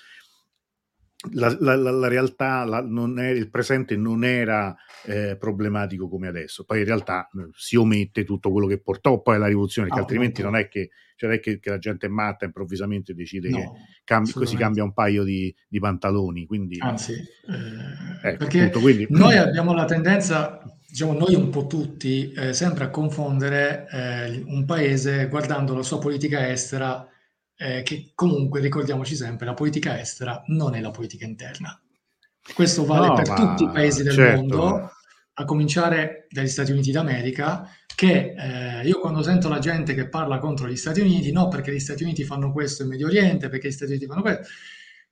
la, 1.31 1.55
la, 1.59 1.75
la, 1.75 2.07
realtà, 2.07 2.63
è, 2.63 3.27
il 3.27 3.49
presente 3.49 3.97
non 3.97 4.23
era 4.23 4.73
eh, 5.03 5.35
problematico 5.37 6.07
come 6.07 6.27
adesso. 6.27 6.63
Poi 6.63 6.79
in 6.79 6.85
realtà 6.85 7.29
si 7.55 7.75
omette 7.75 8.23
tutto 8.23 8.51
quello 8.51 8.67
che 8.67 8.79
portò 8.79 9.21
poi 9.21 9.35
alla 9.35 9.47
rivoluzione, 9.47 9.87
perché 9.87 10.01
ah, 10.01 10.05
altrimenti 10.05 10.41
non 10.41 10.55
è, 10.55 10.69
che, 10.69 10.89
cioè 11.17 11.29
non 11.29 11.37
è 11.37 11.41
che, 11.41 11.59
che, 11.59 11.69
la 11.69 11.77
gente 11.77 12.05
è 12.05 12.09
matta 12.09 12.45
improvvisamente 12.45 13.13
decide 13.13 13.49
no, 13.49 13.57
che 13.57 13.69
cambi, 14.05 14.31
si 14.45 14.55
cambia 14.55 14.83
un 14.83 14.93
paio 14.93 15.23
di, 15.23 15.53
di 15.67 15.79
pantaloni. 15.79 16.45
Quindi, 16.45 16.77
Anzi, 16.79 17.11
eh, 17.11 18.27
ecco, 18.29 18.37
perché 18.37 18.59
appunto, 18.59 18.79
quindi, 18.79 19.07
noi 19.09 19.35
abbiamo 19.35 19.73
la 19.73 19.85
tendenza, 19.85 20.61
diciamo 20.87 21.13
noi 21.13 21.35
un 21.35 21.49
po' 21.49 21.67
tutti, 21.67 22.31
eh, 22.31 22.53
sempre 22.53 22.85
a 22.85 22.89
confondere 22.89 23.87
eh, 23.91 24.43
un 24.45 24.63
paese 24.63 25.27
guardando 25.27 25.75
la 25.75 25.83
sua 25.83 25.99
politica 25.99 26.49
estera 26.49 27.05
eh, 27.61 27.83
che 27.83 28.11
comunque 28.15 28.61
ricordiamoci 28.61 29.15
sempre, 29.15 29.45
la 29.45 29.53
politica 29.53 29.99
estera 29.99 30.41
non 30.47 30.75
è 30.75 30.79
la 30.79 30.91
politica 30.91 31.25
interna. 31.25 31.77
Questo 32.53 32.85
vale 32.85 33.07
no, 33.07 33.13
per 33.15 33.33
tutti 33.33 33.63
i 33.63 33.69
paesi 33.69 34.01
del 34.01 34.13
certo. 34.13 34.37
mondo, 34.37 34.91
a 35.33 35.45
cominciare 35.45 36.27
dagli 36.29 36.47
Stati 36.47 36.71
Uniti 36.71 36.91
d'America, 36.91 37.69
che 37.95 38.33
eh, 38.37 38.87
io 38.87 38.99
quando 39.01 39.21
sento 39.21 39.49
la 39.49 39.59
gente 39.59 39.93
che 39.93 40.07
parla 40.07 40.39
contro 40.39 40.69
gli 40.69 40.77
Stati 40.77 41.01
Uniti, 41.01 41.33
no 41.33 41.49
perché 41.49 41.73
gli 41.73 41.79
Stati 41.79 42.03
Uniti 42.03 42.23
fanno 42.23 42.53
questo 42.53 42.83
in 42.83 42.89
Medio 42.89 43.07
Oriente, 43.07 43.49
perché 43.49 43.67
gli 43.67 43.73
Stati 43.73 43.91
Uniti 43.91 44.07
fanno 44.07 44.21
questo, 44.21 44.47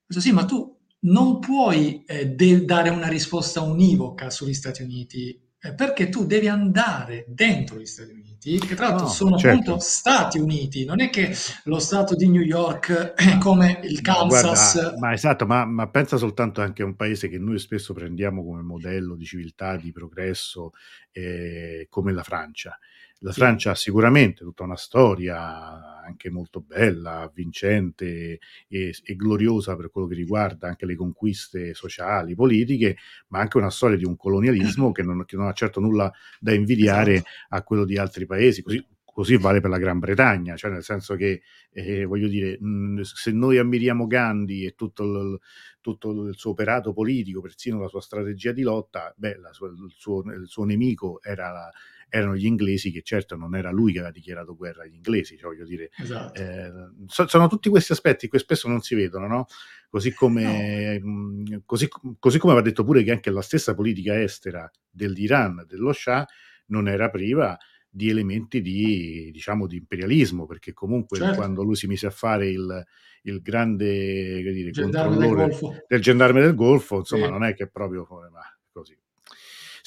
questo 0.05 0.23
sì, 0.23 0.31
ma 0.31 0.45
tu 0.45 0.73
non 0.99 1.39
puoi 1.39 2.05
eh, 2.05 2.27
de- 2.27 2.63
dare 2.63 2.89
una 2.89 3.09
risposta 3.09 3.59
univoca 3.59 4.29
sugli 4.29 4.53
Stati 4.53 4.83
Uniti, 4.83 5.37
eh, 5.59 5.73
perché 5.73 6.09
tu 6.09 6.25
devi 6.25 6.47
andare 6.47 7.25
dentro 7.27 7.79
gli 7.79 7.85
Stati 7.85 8.11
Uniti, 8.11 8.59
che 8.59 8.75
tra 8.75 8.89
l'altro 8.89 9.05
no, 9.05 9.11
sono 9.11 9.37
certo. 9.37 9.59
appunto 9.59 9.79
Stati 9.79 10.37
Uniti, 10.37 10.85
non 10.85 11.01
è 11.01 11.09
che 11.09 11.35
lo 11.63 11.79
Stato 11.79 12.15
di 12.15 12.29
New 12.29 12.41
York 12.41 12.91
è 13.15 13.37
come 13.39 13.79
il 13.83 14.01
Kansas. 14.01 14.73
Guarda, 14.73 14.97
ma 14.99 15.13
esatto, 15.13 15.45
ma, 15.47 15.65
ma, 15.65 15.87
pensa 15.89 16.17
soltanto 16.17 16.61
anche 16.61 16.83
a 16.83 16.85
un 16.85 16.95
paese 16.95 17.27
che 17.27 17.39
noi 17.39 17.57
spesso 17.57 17.93
prendiamo 17.93 18.43
come 18.43 18.61
modello 18.61 19.15
di 19.15 19.25
civiltà, 19.25 19.75
di 19.77 19.91
progresso, 19.91 20.71
eh, 21.11 21.87
come 21.89 22.13
la 22.13 22.23
Francia. 22.23 22.77
La. 23.19 23.31
Francia 23.31 23.71
ha 23.71 23.75
sicuramente 23.75 24.43
tutta 24.43 24.63
una 24.63 24.75
storia 24.75 25.97
anche 26.03 26.29
molto 26.29 26.61
bella, 26.61 27.29
vincente 27.33 28.39
e, 28.67 28.95
e, 29.03 29.15
gloriosa 29.15 29.75
per 29.75 29.89
quello 29.89 30.07
che 30.07 30.15
riguarda 30.15 30.67
anche 30.67 30.85
le 30.85 30.95
conquiste 30.95 31.73
sociali, 31.73 32.35
politiche, 32.35 32.97
ma 33.29 33.39
anche 33.39 33.57
una 33.57 33.69
storia 33.69 33.97
di 33.97 34.05
un 34.05 34.15
colonialismo 34.15 34.91
che 34.91 35.03
non, 35.03 35.25
che 35.25 35.35
non 35.35 35.47
ha 35.47 35.53
certo 35.53 35.79
nulla 35.79 36.11
da 36.39 36.53
invidiare 36.53 37.13
esatto. 37.13 37.29
a 37.49 37.63
quello 37.63 37.85
di 37.85 37.97
altri 37.97 38.25
paesi, 38.25 38.61
così, 38.61 38.85
così 39.03 39.35
vale 39.37 39.61
per 39.61 39.71
la 39.71 39.79
Gran 39.79 39.97
Bretagna, 39.97 40.55
cioè 40.55 40.69
nel 40.69 40.83
senso 40.83 41.15
che, 41.15 41.41
eh, 41.71 42.05
voglio 42.05 42.27
dire, 42.27 42.55
mh, 42.59 43.01
se 43.01 43.31
noi 43.31 43.57
ammiriamo 43.57 44.05
Gandhi 44.05 44.63
e 44.63 44.75
tutto 44.75 45.03
il, 45.03 45.39
tutto 45.81 46.11
il, 46.11 46.35
suo 46.35 46.51
operato 46.51 46.93
politico, 46.93 47.41
persino 47.41 47.79
la 47.79 47.87
sua 47.87 48.01
strategia 48.01 48.51
di 48.51 48.61
lotta, 48.61 49.11
beh, 49.17 49.39
sua, 49.51 49.69
il, 49.69 49.91
suo, 49.95 50.21
il, 50.21 50.45
suo, 50.45 50.65
nemico 50.65 51.19
era 51.23 51.51
la, 51.51 51.71
erano 52.09 52.35
gli 52.35 52.45
inglesi, 52.45 52.91
che 52.91 53.01
certo 53.01 53.35
non 53.35 53.55
era 53.55 53.71
lui 53.71 53.91
che 53.91 53.99
aveva 53.99 54.13
dichiarato 54.13 54.55
guerra 54.55 54.83
agli 54.83 54.95
inglesi, 54.95 55.37
cioè 55.37 55.53
voglio 55.53 55.65
dire, 55.65 55.89
esatto. 55.97 56.41
eh, 56.41 56.71
so, 57.07 57.27
sono 57.27 57.47
tutti 57.47 57.69
questi 57.69 57.91
aspetti 57.91 58.29
che 58.29 58.39
spesso 58.39 58.67
non 58.67 58.81
si 58.81 58.95
vedono, 58.95 59.27
no? 59.27 59.45
Così 59.89 60.13
come, 60.13 60.99
no. 60.99 61.61
così, 61.65 61.87
così 62.19 62.37
come 62.39 62.53
va 62.53 62.61
detto 62.61 62.83
pure 62.83 63.03
che 63.03 63.11
anche 63.11 63.29
la 63.29 63.41
stessa 63.41 63.73
politica 63.73 64.21
estera 64.21 64.69
dell'Iran, 64.89 65.65
dello 65.67 65.93
Shah, 65.93 66.25
non 66.67 66.87
era 66.87 67.09
priva 67.09 67.57
di 67.89 68.09
elementi 68.09 68.61
di, 68.61 69.29
diciamo, 69.31 69.65
di 69.65 69.77
imperialismo, 69.77 70.45
perché 70.45 70.73
comunque 70.73 71.17
certo. 71.17 71.35
quando 71.35 71.63
lui 71.63 71.75
si 71.75 71.87
mise 71.87 72.07
a 72.07 72.11
fare 72.11 72.47
il, 72.49 72.85
il 73.23 73.41
grande 73.41 74.41
dire, 74.41 74.71
controllore 74.71 75.47
del, 75.47 75.83
del, 75.87 76.01
gendarme 76.01 76.41
del 76.41 76.55
Golfo, 76.55 76.97
insomma, 76.97 77.25
sì. 77.25 77.31
non 77.31 77.43
è 77.43 77.53
che 77.53 77.67
proprio 77.67 78.05
ma, 78.31 78.41
così. 78.71 78.97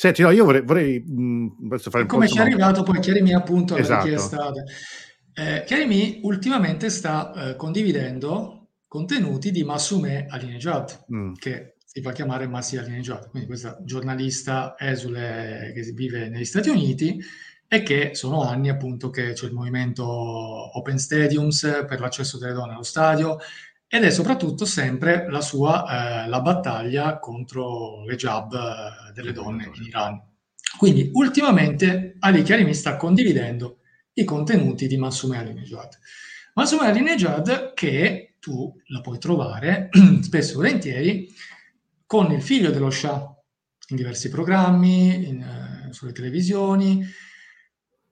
Senti, 0.01 0.22
no, 0.22 0.30
io 0.30 0.46
vorrei, 0.46 0.62
vorrei 0.62 0.98
mh, 0.98 1.76
fare 1.78 2.05
un 2.05 2.07
Come 2.07 2.26
ci 2.26 2.38
è 2.38 2.40
arrivato 2.40 2.82
poi 2.82 3.01
Chiarimi 3.01 3.34
appunto 3.34 3.74
alla 3.74 3.82
esatto. 3.82 4.05
richiesta. 4.05 4.51
Eh, 5.34 5.62
Chiarimi 5.66 6.20
ultimamente 6.22 6.88
sta 6.88 7.51
eh, 7.51 7.57
condividendo 7.57 8.68
contenuti 8.88 9.51
di 9.51 9.62
Masume 9.62 10.24
Alinejad, 10.26 11.05
mm. 11.14 11.34
che 11.34 11.74
si 11.84 12.01
fa 12.01 12.12
chiamare 12.12 12.48
Masi 12.48 12.78
Alinejad, 12.78 13.28
quindi 13.28 13.46
questa 13.46 13.78
giornalista 13.84 14.74
esule 14.78 15.70
che 15.74 15.82
vive 15.92 16.30
negli 16.30 16.46
Stati 16.46 16.70
Uniti 16.70 17.22
e 17.68 17.82
che 17.82 18.14
sono 18.14 18.42
anni 18.42 18.70
appunto 18.70 19.11
che 19.11 19.34
c'è 19.34 19.44
il 19.44 19.53
movimento 19.53 20.03
Open 20.03 20.98
Stadiums 20.98 21.84
per 21.86 22.01
l'accesso 22.01 22.38
delle 22.38 22.55
donne 22.55 22.72
allo 22.72 22.84
stadio 22.84 23.36
ed 23.93 24.05
è 24.05 24.11
soprattutto 24.11 24.66
sempre 24.66 25.28
la 25.28 25.41
sua 25.41 26.22
eh, 26.24 26.28
la 26.28 26.41
battaglia 26.41 27.18
contro 27.18 28.05
le 28.05 28.14
jab 28.14 28.53
eh, 28.55 29.12
delle 29.12 29.32
donne 29.32 29.68
in 29.74 29.82
Iran. 29.82 30.22
Quindi 30.78 31.11
ultimamente 31.12 32.14
Ali 32.20 32.45
Karimi 32.45 32.72
sta 32.72 32.97
condividendo 32.97 33.80
i 34.12 34.22
contenuti 34.22 34.86
di 34.86 34.97
Massoumeh 34.97 35.38
Alinejad. 35.38 35.99
Massoumeh 36.55 36.86
Alinejad 36.86 37.72
che 37.74 38.36
tu 38.38 38.72
la 38.86 39.01
puoi 39.01 39.18
trovare 39.18 39.88
spesso 40.22 40.53
e 40.53 40.55
volentieri 40.55 41.28
con 42.07 42.30
il 42.30 42.43
figlio 42.43 42.70
dello 42.70 42.91
Shah 42.91 43.26
in 43.88 43.97
diversi 43.97 44.28
programmi, 44.28 45.26
in, 45.26 45.86
uh, 45.88 45.93
sulle 45.93 46.12
televisioni. 46.12 47.05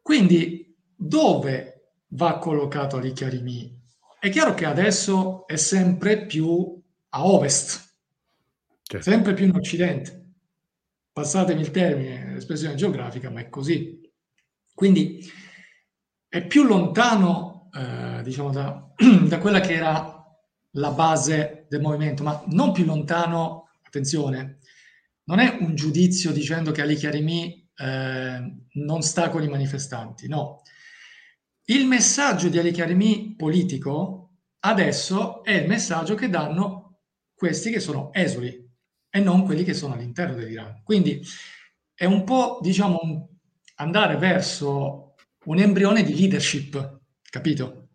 Quindi 0.02 0.76
dove 0.96 1.92
va 2.08 2.38
collocato 2.38 2.96
Ali 2.96 3.12
Karimi 3.12 3.77
è 4.20 4.30
chiaro 4.30 4.54
che 4.54 4.64
adesso 4.64 5.46
è 5.46 5.56
sempre 5.56 6.26
più 6.26 6.80
a 7.10 7.26
ovest, 7.26 7.96
certo. 8.82 9.10
sempre 9.10 9.34
più 9.34 9.46
in 9.46 9.54
occidente. 9.54 10.16
Passatemi 11.12 11.60
il 11.60 11.70
termine, 11.70 12.32
l'espressione 12.32 12.74
geografica, 12.74 13.30
ma 13.30 13.40
è 13.40 13.48
così. 13.48 14.00
Quindi 14.74 15.24
è 16.28 16.46
più 16.46 16.64
lontano, 16.64 17.70
eh, 17.74 18.22
diciamo, 18.22 18.50
da, 18.50 18.92
da 19.26 19.38
quella 19.38 19.60
che 19.60 19.74
era 19.74 20.14
la 20.72 20.90
base 20.90 21.66
del 21.68 21.80
movimento, 21.80 22.22
ma 22.22 22.42
non 22.48 22.72
più 22.72 22.84
lontano, 22.84 23.70
attenzione, 23.82 24.58
non 25.24 25.38
è 25.38 25.58
un 25.60 25.74
giudizio 25.74 26.30
dicendo 26.32 26.70
che 26.70 26.82
Ali 26.82 26.96
Karimi 26.96 27.68
eh, 27.74 28.56
non 28.72 29.02
sta 29.02 29.30
con 29.30 29.42
i 29.42 29.48
manifestanti, 29.48 30.28
no, 30.28 30.62
il 31.70 31.86
messaggio 31.86 32.48
di 32.48 32.58
Ali 32.58 32.72
Karimi 32.72 33.34
politico 33.36 34.36
adesso 34.60 35.42
è 35.42 35.52
il 35.52 35.68
messaggio 35.68 36.14
che 36.14 36.28
danno 36.28 37.00
questi 37.34 37.70
che 37.70 37.80
sono 37.80 38.12
esuli 38.12 38.66
e 39.10 39.20
non 39.20 39.44
quelli 39.44 39.64
che 39.64 39.74
sono 39.74 39.94
all'interno 39.94 40.34
dell'Iran. 40.34 40.82
Quindi 40.82 41.22
è 41.94 42.04
un 42.04 42.24
po', 42.24 42.58
diciamo, 42.62 43.28
andare 43.76 44.16
verso 44.16 45.14
un 45.44 45.58
embrione 45.58 46.02
di 46.02 46.14
leadership, 46.16 47.00
capito? 47.30 47.87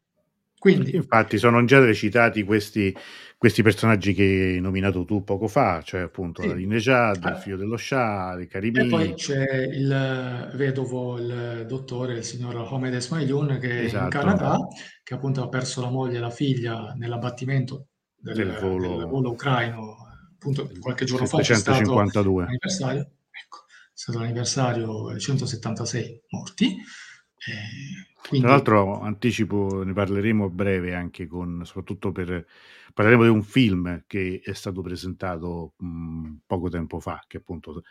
Quindi, 0.63 0.95
Infatti 0.95 1.37
sono 1.37 1.65
già 1.65 1.79
recitati 1.79 2.43
questi, 2.43 2.95
questi 3.37 3.61
personaggi 3.61 4.13
che 4.13 4.53
hai 4.53 4.61
nominato 4.61 5.03
tu 5.03 5.21
poco 5.25 5.49
fa, 5.49 5.81
cioè 5.83 5.99
appunto 5.99 6.41
sì. 6.41 6.47
Alinejad, 6.47 7.21
ah. 7.25 7.31
il 7.31 7.35
figlio 7.35 7.57
dello 7.57 7.75
Shah, 7.75 8.39
i 8.39 8.47
Caribini. 8.47 8.85
E 8.85 8.89
poi 8.89 9.13
c'è 9.13 9.63
il 9.65 10.51
vedovo, 10.55 11.17
il 11.17 11.65
dottore, 11.67 12.13
il 12.13 12.23
signor 12.23 12.55
Homed 12.55 12.93
Esmailun, 12.93 13.59
che 13.59 13.67
esatto. 13.67 13.75
è 13.75 13.79
in 13.79 13.85
esatto. 13.87 14.07
Canada, 14.07 14.57
che 15.03 15.13
appunto 15.13 15.43
ha 15.43 15.49
perso 15.49 15.81
la 15.81 15.89
moglie 15.89 16.15
e 16.15 16.21
la 16.21 16.29
figlia 16.29 16.93
nell'abbattimento 16.95 17.87
del, 18.15 18.33
del, 18.33 18.57
volo. 18.61 18.99
del 18.99 19.07
volo, 19.07 19.31
ucraino, 19.31 19.97
appunto 20.31 20.71
qualche 20.79 21.03
giorno 21.03 21.25
752. 21.25 22.45
fa 22.45 22.49
c'è 22.49 22.69
stato 22.69 22.95
l'anniversario, 22.95 23.01
ecco, 23.01 23.57
è 23.67 23.91
stato 23.91 24.19
l'anniversario 24.19 25.19
176 25.19 26.21
morti. 26.29 26.67
Eh, 26.67 28.12
quindi... 28.27 28.45
Tra 28.45 28.55
l'altro 28.55 29.01
anticipo, 29.01 29.83
ne 29.83 29.93
parleremo 29.93 30.45
a 30.45 30.49
breve 30.49 30.93
anche 30.93 31.27
con, 31.27 31.61
soprattutto 31.65 32.11
per 32.11 32.45
Parleremo 32.93 33.23
di 33.23 33.29
un 33.29 33.41
film 33.41 34.03
che 34.05 34.39
è 34.43 34.53
stato 34.53 34.81
presentato 34.81 35.73
mh, 35.77 36.41
poco 36.45 36.69
tempo 36.69 36.99
fa, 36.99 37.23
che 37.27 37.37
appunto 37.37 37.81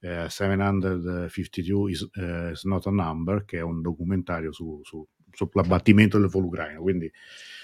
eh, 0.00 0.26
752 0.28 1.90
is, 1.90 2.08
eh, 2.14 2.50
is, 2.50 2.64
Not 2.64 2.86
a 2.88 2.90
Number, 2.90 3.44
che 3.44 3.58
è 3.58 3.62
un 3.62 3.80
documentario 3.80 4.50
su, 4.50 4.80
su, 4.82 5.06
sull'abbattimento 5.30 6.18
del 6.18 6.28
volo 6.28 6.46
ucraino. 6.46 6.80
Quindi 6.80 7.08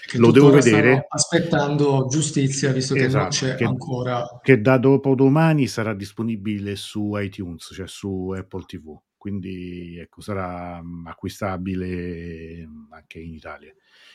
che 0.05 0.17
lo 0.17 0.31
devo 0.31 0.51
vedere. 0.51 1.05
aspettando 1.09 2.07
giustizia, 2.09 2.71
visto 2.71 2.93
che 2.93 3.05
esatto, 3.05 3.23
non 3.23 3.29
c'è 3.29 3.55
che, 3.55 3.65
ancora. 3.65 4.39
Che 4.41 4.61
da 4.61 4.77
dopo 4.77 5.15
domani 5.15 5.67
sarà 5.67 5.93
disponibile 5.93 6.77
su 6.77 7.11
iTunes, 7.17 7.71
cioè 7.73 7.87
su 7.87 8.29
Apple 8.29 8.63
TV. 8.65 8.97
Quindi 9.25 9.97
ecco, 9.97 10.21
sarà 10.21 10.79
acquistabile 11.05 12.63
anche 12.91 13.17
in 13.17 13.33
Italia. 13.33 13.73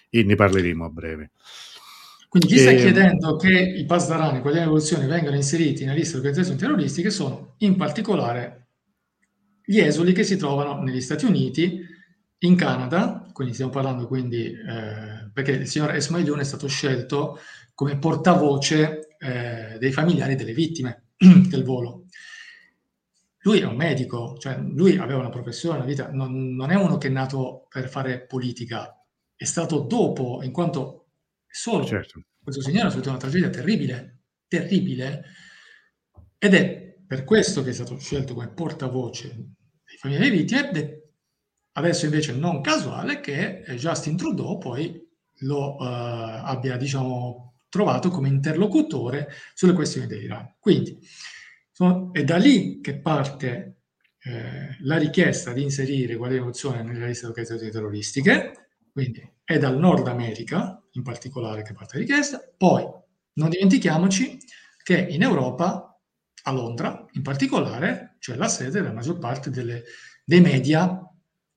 E 0.08 0.22
ne 0.22 0.36
parleremo 0.36 0.84
a 0.84 0.88
breve. 0.88 1.32
Quindi 2.28 2.46
chi 2.46 2.58
sta 2.58 2.70
ehm, 2.70 2.78
chiedendo 2.78 3.34
che 3.34 3.50
i 3.50 3.84
pasdarani, 3.86 4.38
quelli 4.38 4.58
dell'evoluzione, 4.58 5.08
vengano 5.08 5.34
inseriti 5.34 5.82
nella 5.82 5.96
lista 5.96 6.12
di 6.12 6.18
organizzazioni 6.18 6.60
terroristiche 6.60 7.10
sono 7.10 7.54
in 7.58 7.74
particolare 7.74 8.68
gli 9.64 9.80
esuli 9.80 10.12
che 10.12 10.22
si 10.22 10.36
trovano 10.36 10.80
negli 10.80 11.00
Stati 11.00 11.24
Uniti, 11.24 11.84
in 12.42 12.54
Canada, 12.54 13.28
quindi 13.32 13.52
stiamo 13.52 13.72
parlando 13.72 14.06
quindi, 14.06 14.44
eh, 14.44 15.28
perché 15.32 15.50
il 15.50 15.66
signor 15.66 15.92
Esmailion 15.92 16.38
è 16.38 16.44
stato 16.44 16.68
scelto 16.68 17.40
come 17.74 17.98
portavoce 17.98 19.16
eh, 19.18 19.76
dei 19.80 19.90
familiari 19.90 20.36
delle 20.36 20.54
vittime 20.54 21.06
del 21.18 21.64
volo. 21.64 22.04
Lui 23.42 23.60
è 23.60 23.64
un 23.64 23.76
medico, 23.76 24.36
cioè 24.38 24.58
lui 24.58 24.96
aveva 24.98 25.20
una 25.20 25.30
professione, 25.30 25.78
una 25.78 25.86
vita, 25.86 26.10
non, 26.10 26.54
non 26.54 26.70
è 26.70 26.74
uno 26.74 26.98
che 26.98 27.08
è 27.08 27.10
nato 27.10 27.66
per 27.68 27.88
fare 27.88 28.26
politica, 28.26 28.94
è 29.34 29.44
stato 29.44 29.80
dopo, 29.80 30.42
in 30.42 30.52
quanto 30.52 31.00
Solo 31.52 31.84
certo. 31.84 32.22
questo 32.40 32.62
signore 32.62 32.86
ha 32.86 32.90
subito 32.90 33.08
una 33.08 33.18
tragedia 33.18 33.50
terribile, 33.50 34.20
terribile, 34.46 35.24
ed 36.38 36.54
è 36.54 36.96
per 37.04 37.24
questo 37.24 37.64
che 37.64 37.70
è 37.70 37.72
stato 37.72 37.98
scelto 37.98 38.34
come 38.34 38.52
portavoce 38.52 39.34
dei 39.84 39.96
familiari 39.98 40.30
vittime, 40.30 40.70
ed 40.70 41.02
adesso 41.72 42.04
invece 42.04 42.34
non 42.34 42.60
casuale 42.60 43.20
che 43.20 43.64
Justin 43.76 44.16
Trudeau 44.16 44.58
poi 44.58 45.08
lo 45.40 45.74
uh, 45.74 45.78
abbia, 45.80 46.76
diciamo, 46.76 47.56
trovato 47.68 48.10
come 48.10 48.28
interlocutore 48.28 49.28
sulle 49.54 49.72
questioni 49.72 50.06
dell'Iran. 50.06 50.54
Quindi 50.60 50.98
è 52.12 52.24
da 52.24 52.36
lì 52.36 52.80
che 52.80 52.98
parte 52.98 53.82
eh, 54.22 54.76
la 54.80 54.98
richiesta 54.98 55.52
di 55.52 55.62
inserire 55.62 56.16
quale 56.16 56.36
emozione 56.36 56.82
nella 56.82 57.06
lista 57.06 57.22
di 57.26 57.30
organizzazioni 57.30 57.72
terroristiche, 57.72 58.68
quindi 58.92 59.26
è 59.42 59.58
dal 59.58 59.78
Nord 59.78 60.06
America 60.08 60.82
in 60.92 61.02
particolare 61.02 61.62
che 61.62 61.72
parte 61.72 61.94
la 61.94 62.04
richiesta. 62.04 62.40
Poi, 62.56 62.86
non 63.34 63.48
dimentichiamoci, 63.48 64.38
che 64.82 64.98
in 64.98 65.22
Europa, 65.22 65.98
a 66.42 66.52
Londra 66.52 67.06
in 67.12 67.22
particolare, 67.22 68.16
c'è 68.18 68.34
la 68.36 68.48
sede 68.48 68.80
della 68.80 68.92
maggior 68.92 69.18
parte 69.18 69.50
delle, 69.50 69.84
dei 70.24 70.40
media, 70.40 71.00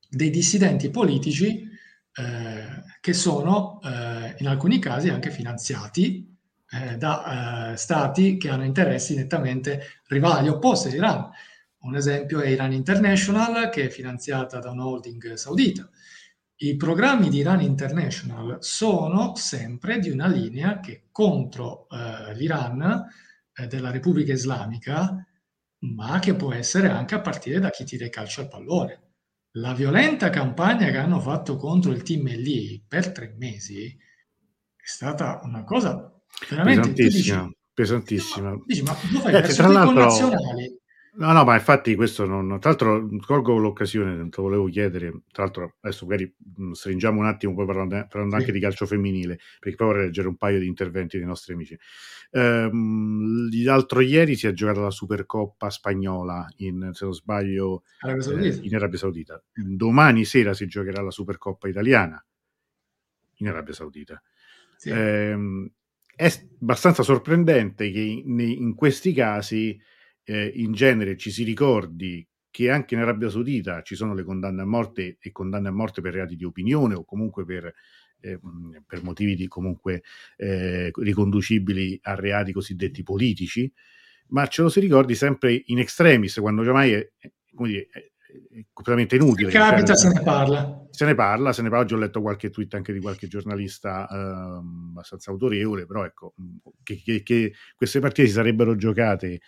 dei 0.08 0.30
dissidenti 0.30 0.90
politici 0.90 1.68
eh, 2.16 2.84
che 3.02 3.14
sono 3.14 3.80
eh, 3.82 4.36
in 4.38 4.48
alcuni 4.48 4.80
casi 4.80 5.10
anche 5.10 5.32
finanziati 5.32 6.33
eh, 6.74 6.98
da 6.98 7.72
eh, 7.74 7.78
stati 7.78 8.38
che 8.38 8.50
hanno 8.50 8.64
interessi 8.64 9.16
nettamente 9.16 10.00
rivali, 10.08 10.50
opposti 10.50 10.88
all'Iran. 10.88 11.30
Un 11.80 11.96
esempio 11.96 12.40
è 12.42 12.48
Iran 12.48 12.72
International, 12.72 13.70
che 13.70 13.86
è 13.86 13.90
finanziata 13.90 14.60
da 14.60 14.72
un 14.72 14.80
holding 14.80 15.34
saudita. 15.34 15.90
I 16.56 16.76
programmi 16.78 17.30
di 17.30 17.40
Iran 17.40 17.62
International 17.62 18.58
sono 18.62 19.36
sempre 19.36 20.00
di 20.00 20.10
una 20.10 20.28
linea 20.28 20.80
che 20.80 21.08
contro 21.12 21.88
eh, 21.90 22.34
l'Iran 22.36 23.06
eh, 23.54 23.68
della 23.68 23.92
Repubblica 23.92 24.32
Islamica, 24.32 25.28
ma 25.80 26.20
che 26.20 26.36
può 26.36 26.54
essere 26.54 26.90
anche 26.90 27.16
a 27.16 27.22
partire 27.22 27.60
da 27.60 27.70
chi 27.70 27.84
tira 27.84 28.06
i 28.06 28.10
calci 28.10 28.40
al 28.40 28.48
pallone. 28.48 29.02
La 29.58 29.74
violenta 29.74 30.30
campagna 30.30 30.90
che 30.90 30.98
hanno 30.98 31.20
fatto 31.20 31.58
contro 31.58 31.92
il 31.92 32.02
team 32.02 32.28
lì 32.28 32.84
per 32.88 33.12
tre 33.12 33.36
mesi 33.38 33.86
è 33.86 34.86
stata 34.86 35.42
una 35.44 35.64
cosa 35.64 36.14
veramente 36.50 36.94
pesantissima. 36.94 37.42
Dici, 37.44 37.56
pesantissima. 37.74 38.62
Dici, 38.66 38.82
ma 38.84 38.96
lo 39.12 39.20
fai 39.20 39.36
eh, 39.36 39.42
tra 39.42 39.68
l'altro? 39.68 40.32
No, 41.16 41.32
no, 41.32 41.44
ma 41.44 41.54
infatti 41.54 41.94
questo 41.94 42.26
non, 42.26 42.60
tra 42.60 42.72
l'altro 42.72 43.08
colgo 43.24 43.56
l'occasione, 43.58 44.30
te 44.30 44.42
volevo 44.42 44.66
chiedere, 44.66 45.12
tra 45.32 45.44
l'altro 45.44 45.76
adesso 45.82 46.08
magari 46.08 46.36
stringiamo 46.72 47.20
un 47.20 47.28
attimo 47.28 47.54
poi 47.54 47.68
parlando, 47.68 48.08
parlando 48.10 48.36
sì. 48.36 48.42
anche 48.42 48.52
di 48.52 48.60
calcio 48.60 48.88
femminile, 48.88 49.38
perché 49.60 49.76
poi 49.76 49.88
vorrei 49.88 50.06
leggere 50.06 50.28
un 50.28 50.38
paio 50.38 50.58
di 50.58 50.66
interventi 50.66 51.18
dei 51.18 51.28
nostri 51.28 51.54
amici. 51.54 51.78
Ehm, 52.32 53.48
l'altro 53.64 54.00
ieri 54.00 54.36
si 54.36 54.48
è 54.48 54.54
giocata 54.54 54.82
la 54.82 54.90
Supercoppa 54.90 55.70
spagnola, 55.70 56.48
in, 56.58 56.90
se 56.94 57.06
non 57.06 57.14
sbaglio, 57.14 57.84
eh, 58.02 58.60
in 58.64 58.74
Arabia 58.74 58.98
Saudita. 58.98 59.40
Domani 59.54 60.26
sera 60.26 60.56
si 60.56 60.66
giocherà 60.66 61.04
la 61.04 61.12
Supercoppa 61.12 61.68
italiana 61.68 62.26
in 63.36 63.48
Arabia 63.50 63.74
Saudita. 63.74 64.20
Sì. 64.78 64.90
Ehm, 64.90 65.72
è 66.16 66.32
abbastanza 66.62 67.04
sorprendente 67.04 67.92
che 67.92 68.00
in, 68.00 68.40
in 68.40 68.76
questi 68.76 69.14
casi 69.14 69.80
eh, 70.24 70.52
in 70.56 70.74
genere 70.74 71.18
ci 71.18 71.32
si 71.32 71.44
ricordi 71.44 72.26
che 72.50 72.70
anche 72.70 72.94
in 72.94 73.02
Arabia 73.02 73.30
Saudita 73.30 73.82
ci 73.82 73.96
sono 73.96 74.14
le 74.14 74.24
condanne 74.24 74.62
a 74.62 74.66
morte 74.66 75.18
e 75.20 75.32
condanne 75.32 75.70
a 75.70 75.72
morte 75.72 76.02
per 76.02 76.14
reati 76.14 76.36
di 76.36 76.44
opinione 76.44 76.94
o 76.94 77.04
comunque 77.04 77.46
per, 77.46 77.74
eh, 78.22 78.40
per 78.86 79.04
motivi 79.04 79.36
di, 79.36 79.48
comunque 79.48 80.04
eh, 80.38 80.92
riconducibili 80.94 82.00
a 82.04 82.14
reati 82.14 82.52
cosiddetti 82.52 83.02
politici, 83.02 83.72
ma 84.28 84.46
ce 84.46 84.62
lo 84.62 84.70
si 84.70 84.80
ricordi 84.80 85.16
sempre 85.16 85.64
in 85.66 85.80
extremis, 85.80 86.36
quando 86.36 86.62
ormai 86.62 86.92
è, 86.92 87.12
dire, 87.54 87.88
completamente 88.72 89.16
inutile. 89.16 89.52
Se 89.52 89.58
capita, 89.58 89.94
cioè, 89.94 89.96
se 89.96 90.08
ne 90.10 90.22
parla. 90.22 90.88
Se 90.90 91.06
ne 91.06 91.16
parla, 91.16 91.54
se 91.54 91.62
ne 91.62 91.70
parla. 91.70 91.84
Oggi 91.84 91.94
ho 91.94 91.98
letto 91.98 92.22
qualche 92.22 92.50
tweet 92.50 92.74
anche 92.74 92.94
di 92.94 93.00
qualche 93.00 93.28
giornalista 93.28 94.08
eh, 94.08 94.16
abbastanza 94.16 95.32
autorevole, 95.32 95.86
però 95.86 96.06
ecco, 96.06 96.34
che, 96.84 97.02
che, 97.04 97.24
che 97.24 97.54
queste 97.76 98.00
partite 98.00 98.28
si 98.28 98.34
sarebbero 98.34 98.76
giocate 98.76 99.42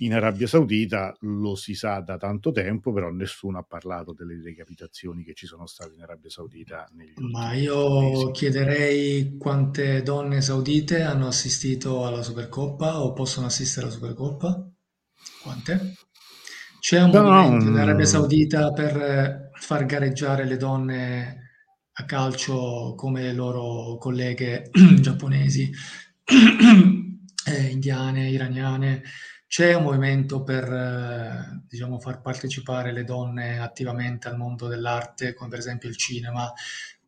in 0.00 0.14
Arabia 0.14 0.46
Saudita 0.46 1.16
lo 1.20 1.54
si 1.54 1.74
sa 1.74 2.00
da 2.00 2.16
tanto 2.16 2.52
tempo, 2.52 2.92
però 2.92 3.10
nessuno 3.10 3.58
ha 3.58 3.62
parlato 3.62 4.12
delle 4.12 4.36
decapitazioni 4.36 5.24
che 5.24 5.34
ci 5.34 5.46
sono 5.46 5.66
state 5.66 5.94
in 5.94 6.02
Arabia 6.02 6.30
Saudita. 6.30 6.88
Ma 7.16 7.54
io 7.54 8.00
mesi. 8.00 8.30
chiederei 8.32 9.36
quante 9.36 10.02
donne 10.02 10.40
saudite 10.40 11.02
hanno 11.02 11.26
assistito 11.26 12.06
alla 12.06 12.22
Supercoppa 12.22 13.02
o 13.02 13.12
possono 13.12 13.46
assistere 13.46 13.86
alla 13.86 13.94
Supercoppa? 13.94 14.70
Quante? 15.42 15.94
C'è 16.80 17.02
un 17.02 17.10
no, 17.10 17.22
movimento 17.22 17.68
in 17.70 17.76
Arabia 17.76 18.06
Saudita 18.06 18.72
per 18.72 19.50
far 19.54 19.84
gareggiare 19.86 20.44
le 20.44 20.56
donne 20.56 21.50
a 21.92 22.04
calcio 22.04 22.94
come 22.96 23.22
le 23.22 23.32
loro 23.32 23.96
colleghe 23.98 24.70
giapponesi, 25.00 25.70
eh, 26.24 27.60
indiane, 27.70 28.28
iraniane 28.28 29.02
c'è 29.48 29.72
un 29.72 29.84
movimento 29.84 30.42
per 30.42 30.70
eh, 30.70 31.62
diciamo, 31.66 31.98
far 31.98 32.20
partecipare 32.20 32.92
le 32.92 33.02
donne 33.02 33.58
attivamente 33.58 34.28
al 34.28 34.36
mondo 34.36 34.68
dell'arte, 34.68 35.32
come 35.32 35.48
per 35.48 35.58
esempio 35.58 35.88
il 35.88 35.96
cinema. 35.96 36.52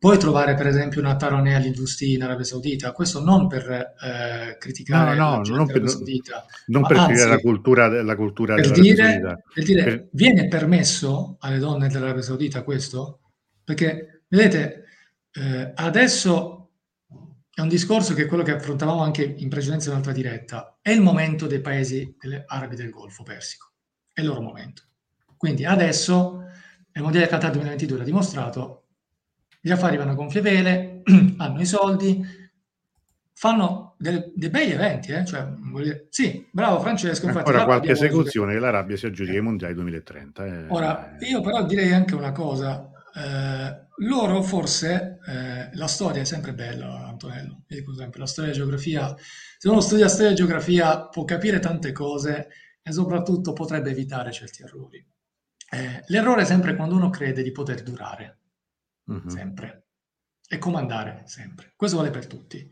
Puoi 0.01 0.17
trovare 0.17 0.55
per 0.55 0.65
esempio 0.65 0.99
una 0.99 1.15
Taronea 1.15 1.59
Lidusti 1.59 2.13
in 2.13 2.23
Arabia 2.23 2.43
Saudita, 2.43 2.91
questo 2.91 3.23
non 3.23 3.45
per 3.45 3.69
eh, 3.69 4.57
criticare 4.57 5.15
no, 5.15 5.43
no, 5.43 5.55
non 5.55 5.67
per, 5.67 5.87
Saudita, 5.87 6.43
non 6.65 6.87
per 6.87 6.97
anzi, 6.97 7.27
la 7.27 7.37
cultura, 7.37 8.01
la 8.01 8.15
cultura 8.15 8.55
per 8.55 8.71
dire, 8.71 9.43
per 9.53 9.63
dire 9.63 9.83
per... 9.83 10.07
viene 10.13 10.47
permesso 10.47 11.37
alle 11.41 11.59
donne 11.59 11.87
dell'Arabia 11.87 12.23
Saudita 12.23 12.63
questo? 12.63 13.19
Perché 13.63 14.23
vedete, 14.27 14.85
eh, 15.33 15.71
adesso 15.75 16.71
è 17.53 17.61
un 17.61 17.67
discorso 17.67 18.15
che 18.15 18.23
è 18.23 18.25
quello 18.25 18.41
che 18.41 18.53
affrontavamo 18.53 19.03
anche 19.03 19.21
in 19.23 19.49
precedenza 19.49 19.89
in 19.89 19.91
un'altra 19.91 20.13
diretta. 20.13 20.79
È 20.81 20.89
il 20.89 21.01
momento 21.01 21.45
dei 21.45 21.61
paesi 21.61 22.17
arabi 22.47 22.75
del 22.75 22.89
Golfo 22.89 23.21
Persico. 23.21 23.73
È 24.11 24.21
il 24.21 24.25
loro 24.25 24.41
momento. 24.41 24.81
Quindi 25.37 25.63
adesso 25.63 26.43
il 26.91 27.03
Mondiale 27.03 27.27
Qatar 27.27 27.51
2022 27.51 27.99
l'ha 27.99 28.03
dimostrato, 28.03 28.80
gli 29.61 29.71
affari 29.71 29.97
vanno 29.97 30.11
a 30.11 30.15
gonfie 30.15 30.41
vele, 30.41 31.01
hanno 31.37 31.61
i 31.61 31.65
soldi, 31.65 32.25
fanno 33.33 33.95
dei, 33.97 34.31
dei 34.35 34.49
bei 34.49 34.71
eventi. 34.71 35.11
Eh? 35.11 35.23
Cioè, 35.23 35.47
dire, 35.75 36.07
sì, 36.09 36.47
bravo 36.51 36.79
Francesco. 36.79 37.27
Infatti, 37.27 37.49
Ora 37.49 37.65
qualche 37.65 37.91
esecuzione 37.91 38.53
che 38.53 38.59
l'Arabia 38.59 38.97
si 38.97 39.05
aggiudica 39.05 39.37
i 39.37 39.41
Mondiali 39.41 39.73
2030. 39.75 40.45
Eh. 40.45 40.65
Ora, 40.69 41.15
io 41.19 41.41
però 41.41 41.63
direi 41.65 41.93
anche 41.93 42.15
una 42.15 42.31
cosa. 42.31 42.89
Eh, 43.13 43.89
loro 44.03 44.41
forse, 44.41 45.19
eh, 45.27 45.69
la 45.73 45.87
storia 45.87 46.21
è 46.21 46.25
sempre 46.25 46.53
bella, 46.53 47.07
Antonello, 47.07 47.63
io 47.67 47.77
dico 47.77 47.93
sempre, 47.93 48.19
la 48.19 48.25
storia 48.25 48.49
e 48.49 48.53
la 48.53 48.59
geografia, 48.59 49.15
se 49.57 49.69
uno 49.69 49.79
studia 49.79 50.07
storia 50.07 50.31
e 50.31 50.33
geografia 50.33 51.07
può 51.07 51.23
capire 51.23 51.59
tante 51.59 51.91
cose 51.91 52.47
e 52.81 52.91
soprattutto 52.91 53.53
potrebbe 53.53 53.91
evitare 53.91 54.31
certi 54.31 54.63
errori. 54.63 55.05
Eh, 55.73 56.03
l'errore 56.07 56.41
è 56.41 56.45
sempre 56.45 56.75
quando 56.75 56.95
uno 56.95 57.09
crede 57.09 57.43
di 57.43 57.51
poter 57.51 57.83
durare, 57.83 58.39
mm-hmm. 59.11 59.27
sempre, 59.27 59.87
e 60.47 60.57
comandare 60.57 61.23
sempre. 61.25 61.73
Questo 61.75 61.97
vale 61.97 62.09
per 62.09 62.27
tutti. 62.27 62.69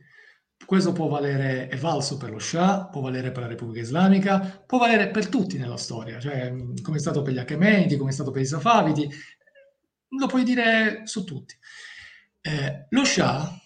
Questo 0.66 0.92
può 0.92 1.08
valere, 1.08 1.68
è 1.68 1.78
valso 1.78 2.18
per 2.18 2.32
lo 2.32 2.40
Shah, 2.40 2.88
può 2.88 3.02
valere 3.02 3.32
per 3.32 3.44
la 3.44 3.48
Repubblica 3.48 3.82
Islamica, 3.82 4.64
può 4.66 4.78
valere 4.78 5.10
per 5.10 5.28
tutti 5.30 5.58
nella 5.58 5.78
storia, 5.78 6.20
cioè 6.20 6.54
come 6.82 6.98
è 6.98 7.00
stato 7.00 7.22
per 7.22 7.34
gli 7.34 7.40
Achemenidi, 7.40 7.96
come 7.96 8.10
è 8.10 8.14
stato 8.14 8.32
per 8.32 8.42
i 8.42 8.46
Safavidi, 8.46 9.10
lo 10.10 10.28
puoi 10.28 10.44
dire 10.44 11.04
su 11.06 11.24
tutti. 11.24 11.56
Eh, 12.42 12.88
lo 12.90 13.06
Shah, 13.06 13.58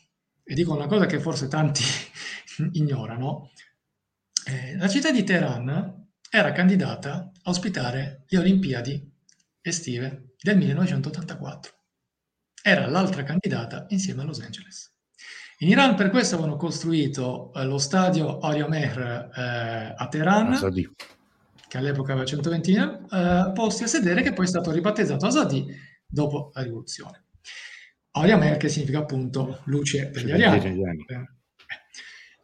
e 0.44 0.54
dico 0.54 0.74
una 0.74 0.88
cosa 0.88 1.06
che 1.06 1.20
forse 1.20 1.48
tanti 1.48 1.84
ignorano, 2.74 3.52
eh, 4.46 4.76
la 4.78 4.88
città 4.88 5.12
di 5.12 5.24
Teheran 5.24 6.10
era 6.30 6.52
candidata 6.52 7.32
a 7.44 7.50
ospitare 7.50 8.26
le 8.28 8.38
Olimpiadi 8.38 9.12
estive 9.62 10.36
del 10.40 10.58
1984. 10.58 11.83
Era 12.66 12.88
l'altra 12.88 13.24
candidata 13.24 13.88
insieme 13.90 14.22
a 14.22 14.24
Los 14.24 14.40
Angeles. 14.40 14.90
In 15.58 15.68
Iran 15.68 15.96
per 15.96 16.10
questo 16.10 16.36
avevano 16.36 16.56
costruito 16.56 17.52
eh, 17.54 17.66
lo 17.66 17.78
stadio 17.78 18.46
Oriamer 18.46 19.32
eh, 19.36 19.94
a 19.98 20.08
Teheran, 20.08 20.54
Azadi. 20.54 20.90
che 21.68 21.78
all'epoca 21.78 22.14
aveva 22.14 22.26
120 22.26 22.74
eh, 22.74 23.52
posti 23.54 23.84
a 23.84 23.88
sedere, 23.88 24.22
che 24.22 24.32
poi 24.32 24.46
è 24.46 24.48
stato 24.48 24.72
ribattezzato 24.72 25.26
Azadi 25.26 25.66
dopo 26.06 26.52
la 26.54 26.62
rivoluzione. 26.62 27.26
Aurea 28.12 28.38
Merkel 28.38 28.70
significa 28.70 29.00
appunto 29.00 29.60
luce 29.66 30.08
per 30.08 30.24
gli 30.24 30.32
ariani. 30.32 30.86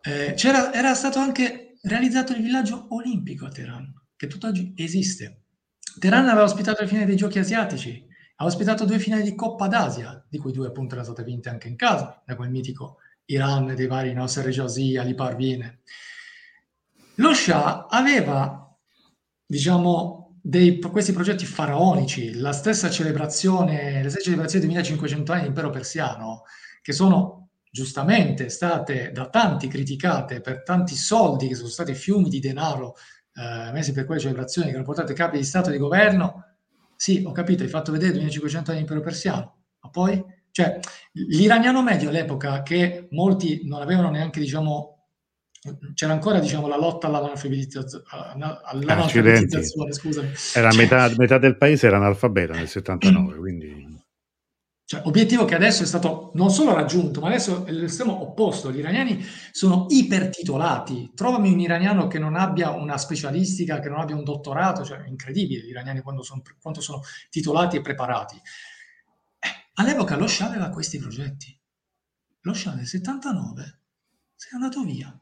Eh, 0.01 0.33
c'era, 0.35 0.73
era 0.73 0.93
stato 0.95 1.19
anche 1.19 1.77
realizzato 1.83 2.33
il 2.33 2.41
villaggio 2.41 2.87
olimpico 2.89 3.45
a 3.45 3.49
Teheran, 3.51 3.93
che 4.17 4.27
tutt'oggi 4.27 4.73
esiste. 4.75 5.43
Teheran 5.97 6.27
aveva 6.27 6.43
ospitato 6.43 6.81
le 6.81 6.89
finali 6.89 7.05
dei 7.05 7.15
giochi 7.15 7.39
asiatici, 7.39 8.05
ha 8.41 8.45
ospitato 8.45 8.85
due 8.85 8.99
finali 8.99 9.23
di 9.23 9.35
Coppa 9.35 9.67
d'Asia, 9.67 10.25
di 10.29 10.37
cui 10.37 10.53
due 10.53 10.67
appunto 10.67 10.95
erano 10.95 11.11
state 11.11 11.29
vinte 11.29 11.49
anche 11.49 11.67
in 11.67 11.75
casa, 11.75 12.21
da 12.25 12.37
quel 12.37 12.49
mitico 12.49 12.99
Iran 13.25 13.75
dei 13.75 13.85
vari 13.85 14.13
Nasser 14.13 14.45
Rejazi, 14.45 14.95
Ali 14.95 15.13
Parvine. 15.13 15.81
Lo 17.15 17.33
Shah 17.33 17.87
aveva, 17.87 18.73
diciamo, 19.45 20.39
dei, 20.41 20.79
questi 20.79 21.11
progetti 21.11 21.45
faraonici, 21.45 22.35
la 22.35 22.53
stessa 22.53 22.89
celebrazione, 22.89 24.01
le 24.01 24.09
stesse 24.09 24.25
celebrazioni 24.25 24.65
di 24.65 24.71
1500 24.71 25.31
anni 25.33 25.41
dell'impero 25.41 25.69
persiano, 25.69 26.43
che 26.81 26.93
sono 26.93 27.49
giustamente 27.69 28.47
state 28.47 29.11
da 29.11 29.27
tanti 29.27 29.67
criticate 29.67 30.39
per 30.39 30.63
tanti 30.63 30.95
soldi 30.95 31.49
che 31.49 31.55
sono 31.55 31.67
stati 31.67 31.93
fiumi 31.93 32.29
di 32.29 32.39
denaro 32.39 32.95
eh, 33.33 33.71
messi 33.73 33.91
per 33.91 34.05
quelle 34.05 34.21
celebrazioni 34.21 34.69
che 34.69 34.75
hanno 34.75 34.85
portato 34.85 35.11
i 35.11 35.15
capi 35.15 35.37
di 35.37 35.43
Stato 35.43 35.69
e 35.69 35.73
di 35.73 35.77
governo. 35.77 36.45
Sì, 37.01 37.23
ho 37.25 37.31
capito, 37.31 37.63
hai 37.63 37.69
fatto 37.69 37.93
vedere 37.93 38.11
1500 38.17 38.71
anni 38.71 38.81
dell'impero 38.81 38.99
persiano, 38.99 39.59
ma 39.79 39.89
poi, 39.89 40.21
cioè, 40.51 40.81
l'iraniano 41.13 41.81
medio 41.81 42.09
all'epoca, 42.09 42.61
che 42.61 43.07
molti 43.11 43.61
non 43.63 43.81
avevano 43.81 44.09
neanche, 44.09 44.41
diciamo, 44.41 45.07
c'era 45.93 46.11
ancora 46.11 46.39
diciamo, 46.39 46.67
la 46.67 46.75
lotta 46.75 47.07
all'analfabetizzazione, 47.07 48.03
all'analfabetizzazione 48.65 49.93
scusami. 49.93 50.27
Era 50.53 50.71
cioè, 50.71 50.81
metà, 50.81 51.09
metà, 51.15 51.37
del 51.37 51.55
paese 51.55 51.87
era 51.87 51.95
analfabeta 51.95 52.51
nel 52.51 52.67
79, 52.67 53.37
quindi... 53.37 53.97
Cioè, 54.89 55.03
obiettivo 55.05 55.45
che 55.45 55.53
adesso 55.53 55.83
è 55.83 55.85
stato 55.85 56.31
non 56.33 56.49
solo 56.49 56.73
raggiunto, 56.73 57.21
ma 57.21 57.27
adesso 57.27 57.63
è 57.63 57.71
l'estremo 57.71 58.23
opposto. 58.23 58.71
Gli 58.71 58.79
iraniani 58.79 59.23
sono 59.51 59.85
ipertitolati. 59.87 61.11
Trovami 61.13 61.53
un 61.53 61.59
iraniano 61.59 62.07
che 62.07 62.17
non 62.17 62.35
abbia 62.35 62.71
una 62.71 62.97
specialistica, 62.97 63.79
che 63.81 63.87
non 63.87 63.99
abbia 63.99 64.15
un 64.15 64.23
dottorato, 64.23 64.83
cioè 64.83 65.03
è 65.03 65.07
incredibile 65.07 65.61
gli 65.61 65.69
iraniani 65.69 66.01
sono, 66.21 66.41
quanto 66.59 66.81
sono 66.81 67.03
titolati 67.29 67.75
e 67.75 67.81
preparati. 67.81 68.37
Eh, 68.37 69.69
all'epoca 69.75 70.15
lo 70.15 70.25
Shah 70.25 70.47
aveva 70.47 70.69
questi 70.69 70.97
progetti. 70.97 71.55
Lo 72.39 72.55
Shah 72.55 72.73
nel 72.73 72.87
79 72.87 73.81
si 74.33 74.47
è 74.49 74.55
andato 74.55 74.81
via. 74.81 75.15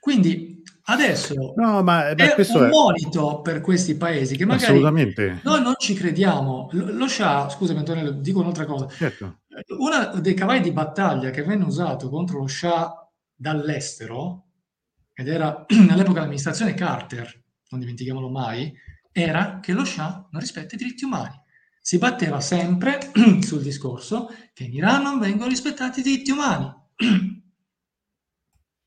Quindi 0.00 0.60
adesso 0.88 1.54
no, 1.56 1.82
ma, 1.82 2.14
beh, 2.14 2.34
è 2.34 2.46
un 2.54 2.64
è... 2.64 2.68
monito 2.68 3.40
per 3.40 3.60
questi 3.60 3.96
paesi 3.96 4.36
che 4.36 4.44
magari 4.44 4.64
Assolutamente. 4.72 5.40
noi 5.44 5.62
non 5.62 5.74
ci 5.78 5.94
crediamo. 5.94 6.68
Lo 6.72 7.08
Shah, 7.08 7.48
scusami 7.48 7.78
Antonello, 7.78 8.10
dico 8.10 8.40
un'altra 8.40 8.64
cosa. 8.64 8.88
Certo. 8.88 9.40
Uno 9.78 10.20
dei 10.20 10.34
cavalli 10.34 10.60
di 10.60 10.72
battaglia 10.72 11.30
che 11.30 11.42
venne 11.42 11.64
usato 11.64 12.08
contro 12.08 12.38
lo 12.38 12.46
Shah 12.46 13.08
dall'estero, 13.34 14.46
ed 15.14 15.28
era 15.28 15.66
all'epoca 15.66 16.14
dell'amministrazione 16.14 16.74
Carter, 16.74 17.42
non 17.70 17.80
dimentichiamolo 17.80 18.28
mai, 18.28 18.72
era 19.12 19.58
che 19.60 19.72
lo 19.72 19.84
Shah 19.84 20.28
non 20.30 20.40
rispetta 20.40 20.74
i 20.74 20.78
diritti 20.78 21.04
umani. 21.04 21.34
Si 21.80 21.98
batteva 21.98 22.40
sempre 22.40 22.98
sul 23.40 23.62
discorso 23.62 24.28
che 24.52 24.64
in 24.64 24.74
Iran 24.74 25.02
non 25.02 25.18
vengono 25.18 25.48
rispettati 25.48 26.00
i 26.00 26.02
diritti 26.02 26.30
umani. 26.30 26.72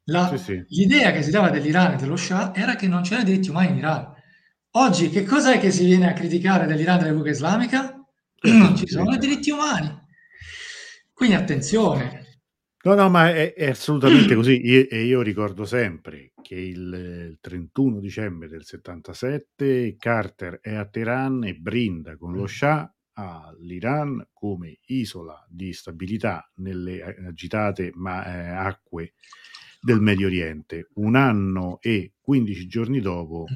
La, 0.06 0.28
sì, 0.30 0.38
sì. 0.38 0.66
L'idea 0.70 1.12
che 1.12 1.22
si 1.22 1.32
dava 1.32 1.50
dell'Iran 1.50 1.94
e 1.94 1.96
dello 1.98 2.16
Shah 2.16 2.54
era 2.56 2.76
che 2.76 2.88
non 2.88 3.02
c'erano 3.04 3.26
diritti 3.26 3.50
umani 3.50 3.70
in 3.70 3.78
Iran. 3.78 4.14
Oggi 4.72 5.10
che 5.10 5.24
cos'è 5.24 5.60
che 5.60 5.72
si 5.72 5.86
viene 5.86 6.10
a 6.10 6.14
criticare 6.14 6.66
dell'Iran 6.66 6.96
e 6.96 7.00
della 7.00 7.10
Repubblica 7.12 7.36
Islamica? 7.36 7.96
Non 8.44 8.76
ci 8.76 8.88
sono 8.88 9.18
diritti 9.18 9.52
umani. 9.52 10.00
Quindi 11.14 11.36
attenzione. 11.36 12.22
No, 12.84 12.96
no, 12.96 13.10
ma 13.10 13.30
è, 13.30 13.54
è 13.54 13.70
assolutamente 13.70 14.34
così. 14.34 14.60
Io, 14.66 14.88
e 14.90 15.04
io 15.04 15.22
ricordo 15.22 15.66
sempre 15.66 16.32
che 16.42 16.56
il, 16.56 17.30
il, 17.32 17.38
31 17.40 18.00
dicembre 18.00 18.48
del 18.48 18.66
77 18.66 19.96
Carter 20.00 20.60
è 20.60 20.74
a 20.74 20.86
Teheran 20.86 21.44
e 21.44 21.54
brinda 21.54 22.18
con 22.18 22.34
lo 22.34 22.48
Shah 22.48 22.92
all'Iran 23.14 24.30
come 24.34 24.80
isola 24.86 25.46
di 25.48 25.74
stabilità 25.74 26.50
nelle 26.56 27.04
agitate 27.28 27.92
ma, 27.94 28.26
eh, 28.26 28.50
acque 28.50 29.14
del 29.82 30.00
Medio 30.00 30.28
Oriente. 30.28 30.90
Un 30.96 31.16
anno 31.16 31.80
e 31.82 32.14
15 32.22 32.68
giorni 32.68 33.02
dopo 33.02 33.48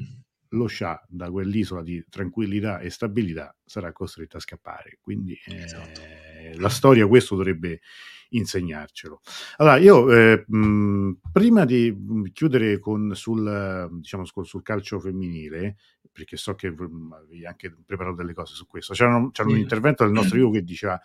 lo 0.50 0.68
Shah 0.68 1.04
da 1.08 1.30
quell'isola 1.30 1.82
di 1.82 2.04
tranquillità 2.08 2.78
e 2.78 2.90
stabilità 2.90 3.54
sarà 3.64 3.92
costretto 3.92 4.36
a 4.36 4.40
scappare. 4.40 4.98
Quindi 5.00 5.38
eh, 5.46 5.62
esatto. 5.62 6.00
la 6.58 6.68
storia 6.68 7.06
questo 7.06 7.36
dovrebbe 7.36 7.80
insegnarcelo. 8.30 9.20
Allora, 9.58 9.76
io 9.76 10.12
eh, 10.12 10.44
mh, 10.46 11.12
prima 11.30 11.64
di 11.64 11.94
chiudere 12.32 12.78
con, 12.78 13.14
sul, 13.14 13.88
diciamo, 13.92 14.24
sul 14.24 14.62
calcio 14.62 14.98
femminile, 14.98 15.76
perché 16.10 16.36
so 16.36 16.54
che 16.54 16.68
avevi 16.68 17.46
anche 17.46 17.74
preparato 17.84 18.16
delle 18.16 18.32
cose 18.32 18.54
su 18.54 18.66
questo, 18.66 18.94
c'era 18.94 19.14
un, 19.14 19.30
c'era 19.30 19.48
un 19.48 19.58
intervento 19.58 20.04
del 20.04 20.12
nostro 20.12 20.38
io 20.38 20.50
che 20.50 20.62
diceva 20.62 21.00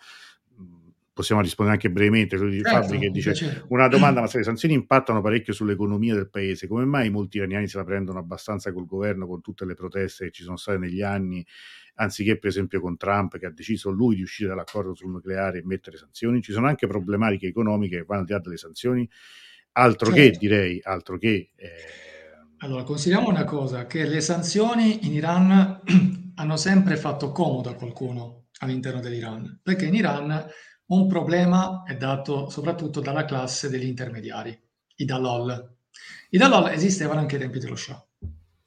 possiamo 1.12 1.42
rispondere 1.42 1.76
anche 1.76 1.90
brevemente, 1.90 2.36
quello 2.36 2.50
di 2.50 2.62
certo, 2.62 2.82
Fabri 2.82 2.98
che 2.98 3.10
dice 3.10 3.32
piacere. 3.32 3.64
una 3.68 3.88
domanda, 3.88 4.20
ma 4.20 4.26
se 4.26 4.38
le 4.38 4.44
sanzioni 4.44 4.74
impattano 4.74 5.20
parecchio 5.20 5.52
sull'economia 5.52 6.14
del 6.14 6.30
paese, 6.30 6.66
come 6.66 6.84
mai 6.84 7.10
molti 7.10 7.36
iraniani 7.36 7.68
se 7.68 7.76
la 7.76 7.84
prendono 7.84 8.18
abbastanza 8.18 8.72
col 8.72 8.86
governo, 8.86 9.26
con 9.26 9.40
tutte 9.40 9.64
le 9.64 9.74
proteste 9.74 10.26
che 10.26 10.30
ci 10.30 10.42
sono 10.42 10.56
state 10.56 10.78
negli 10.78 11.02
anni, 11.02 11.44
anziché 11.96 12.38
per 12.38 12.48
esempio 12.48 12.80
con 12.80 12.96
Trump 12.96 13.38
che 13.38 13.46
ha 13.46 13.50
deciso 13.50 13.90
lui 13.90 14.16
di 14.16 14.22
uscire 14.22 14.48
dall'accordo 14.48 14.94
sul 14.94 15.10
nucleare 15.10 15.58
e 15.58 15.62
mettere 15.64 15.98
sanzioni? 15.98 16.40
Ci 16.40 16.52
sono 16.52 16.66
anche 16.66 16.86
problematiche 16.86 17.46
economiche 17.46 17.98
che 17.98 18.04
vanno 18.04 18.20
al 18.20 18.26
di 18.26 18.32
là 18.32 18.38
delle 18.38 18.56
sanzioni, 18.56 19.08
altro 19.72 20.12
certo. 20.12 20.30
che 20.30 20.38
direi, 20.38 20.80
altro 20.82 21.18
che... 21.18 21.50
Eh... 21.54 21.70
Allora, 22.58 22.84
consideriamo 22.84 23.28
una 23.28 23.44
cosa, 23.44 23.86
che 23.86 24.06
le 24.06 24.20
sanzioni 24.20 25.06
in 25.06 25.12
Iran 25.12 25.82
hanno 26.36 26.56
sempre 26.56 26.96
fatto 26.96 27.32
comodo 27.32 27.68
a 27.68 27.74
qualcuno 27.74 28.46
all'interno 28.60 29.00
dell'Iran, 29.00 29.60
perché 29.62 29.86
in 29.86 29.94
Iran 29.94 30.46
un 30.94 31.06
problema 31.06 31.82
è 31.84 31.96
dato 31.96 32.50
soprattutto 32.50 33.00
dalla 33.00 33.24
classe 33.24 33.68
degli 33.68 33.86
intermediari, 33.86 34.58
i 34.96 35.04
Dalol. 35.04 35.76
I 36.30 36.38
Dalol 36.38 36.70
esistevano 36.70 37.20
anche 37.20 37.36
ai 37.36 37.40
tempi 37.42 37.58
dello 37.58 37.76
Shah. 37.76 38.04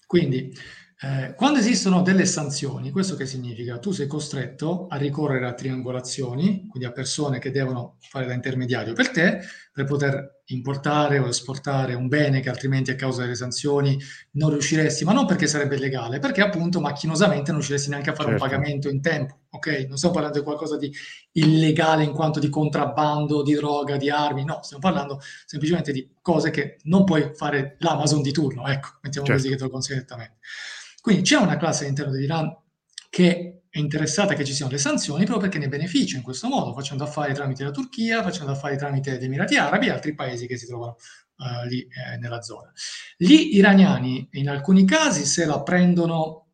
Quindi 0.07 0.53
eh, 1.01 1.33
quando 1.35 1.59
esistono 1.59 2.01
delle 2.01 2.25
sanzioni, 2.25 2.89
questo 2.89 3.15
che 3.15 3.25
significa? 3.25 3.79
Tu 3.79 3.91
sei 3.91 4.07
costretto 4.07 4.87
a 4.87 4.97
ricorrere 4.97 5.47
a 5.47 5.53
triangolazioni, 5.53 6.67
quindi 6.67 6.87
a 6.87 6.91
persone 6.91 7.39
che 7.39 7.51
devono 7.51 7.97
fare 7.99 8.25
da 8.25 8.33
intermediario 8.33 8.93
per 8.93 9.11
te, 9.11 9.41
per 9.71 9.85
poter 9.85 10.34
importare 10.49 11.17
o 11.17 11.27
esportare 11.27 11.95
un 11.95 12.07
bene 12.07 12.39
che 12.39 12.49
altrimenti 12.49 12.91
a 12.91 12.95
causa 12.95 13.21
delle 13.21 13.35
sanzioni 13.35 13.97
non 14.31 14.51
riusciresti, 14.51 15.03
ma 15.03 15.13
non 15.13 15.25
perché 15.25 15.47
sarebbe 15.47 15.75
illegale, 15.75 16.19
perché 16.19 16.41
appunto 16.41 16.79
macchinosamente 16.79 17.51
non 17.51 17.55
riusciresti 17.55 17.89
neanche 17.89 18.11
a 18.11 18.13
fare 18.13 18.29
certo. 18.29 18.43
un 18.43 18.49
pagamento 18.49 18.89
in 18.89 19.01
tempo, 19.01 19.39
ok? 19.49 19.85
Non 19.87 19.97
stiamo 19.97 20.13
parlando 20.13 20.39
di 20.39 20.45
qualcosa 20.45 20.77
di 20.77 20.93
illegale 21.31 22.03
in 22.03 22.11
quanto 22.11 22.39
di 22.39 22.49
contrabbando, 22.49 23.41
di 23.41 23.53
droga, 23.53 23.97
di 23.97 24.09
armi, 24.09 24.43
no, 24.43 24.59
stiamo 24.61 24.83
parlando 24.83 25.19
semplicemente 25.45 25.91
di 25.91 26.13
cose 26.21 26.51
che 26.51 26.77
non 26.83 27.05
puoi 27.05 27.31
fare 27.33 27.77
l'Amazon 27.79 28.21
di 28.21 28.31
turno, 28.31 28.67
ecco, 28.67 28.89
mettiamo 29.01 29.25
certo. 29.25 29.41
così 29.41 29.49
che 29.49 29.55
te 29.55 29.63
lo 29.63 29.69
consiglio 29.69 29.95
direttamente. 29.95 30.37
Quindi 31.01 31.23
c'è 31.23 31.37
una 31.37 31.57
classe 31.57 31.83
all'interno 31.83 32.11
dell'Iran 32.11 32.55
che 33.09 33.64
è 33.75 33.79
interessata 33.79 34.35
che 34.35 34.45
ci 34.45 34.53
siano 34.53 34.71
le 34.71 34.77
sanzioni 34.77 35.25
proprio 35.25 35.49
perché 35.49 35.59
ne 35.59 35.67
beneficia 35.67 36.15
in 36.15 36.23
questo 36.23 36.47
modo, 36.47 36.71
facendo 36.73 37.03
affari 37.03 37.33
tramite 37.33 37.65
la 37.65 37.71
Turchia, 37.71 38.23
facendo 38.23 38.53
affari 38.53 38.77
tramite 38.77 39.17
gli 39.17 39.25
Emirati 39.25 39.57
Arabi 39.57 39.87
e 39.87 39.89
altri 39.89 40.15
paesi 40.15 40.47
che 40.47 40.55
si 40.55 40.65
trovano 40.65 40.95
uh, 41.39 41.67
lì 41.67 41.81
eh, 41.81 42.15
nella 42.15 42.41
zona. 42.41 42.71
Gli 43.17 43.57
iraniani 43.57 44.29
in 44.31 44.47
alcuni 44.47 44.85
casi 44.85 45.25
se 45.25 45.45
la 45.45 45.61
prendono 45.61 46.51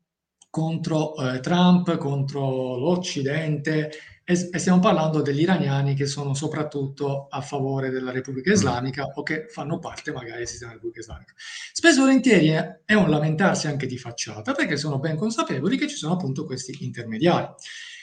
contro 0.49 1.15
eh, 1.15 1.39
Trump, 1.41 1.95
contro 1.97 2.79
l'Occidente, 2.79 3.91
e, 4.23 4.35
stiamo 4.35 4.79
parlando 4.79 5.21
degli 5.21 5.41
iraniani 5.41 5.95
che 5.95 6.05
sono 6.05 6.33
soprattutto 6.33 7.27
a 7.29 7.41
favore 7.41 7.89
della 7.89 8.11
Repubblica 8.11 8.49
mm. 8.49 8.53
Islamica 8.53 9.05
o 9.05 9.23
che 9.23 9.47
fanno 9.49 9.79
parte 9.79 10.11
magari 10.11 10.39
del 10.39 10.47
sistema 10.47 10.71
della 10.71 10.81
Repubblica 10.81 10.99
Islamica. 11.01 11.33
Spesso 11.73 11.97
e 11.97 12.01
volentieri 12.01 12.49
è 12.85 12.93
un 12.93 13.09
lamentarsi 13.09 13.67
anche 13.67 13.87
di 13.87 13.97
facciata 13.97 14.53
perché 14.53 14.77
sono 14.77 14.99
ben 14.99 15.15
consapevoli 15.15 15.77
che 15.77 15.87
ci 15.87 15.95
sono 15.95 16.13
appunto 16.13 16.45
questi 16.45 16.83
intermediari. 16.83 17.47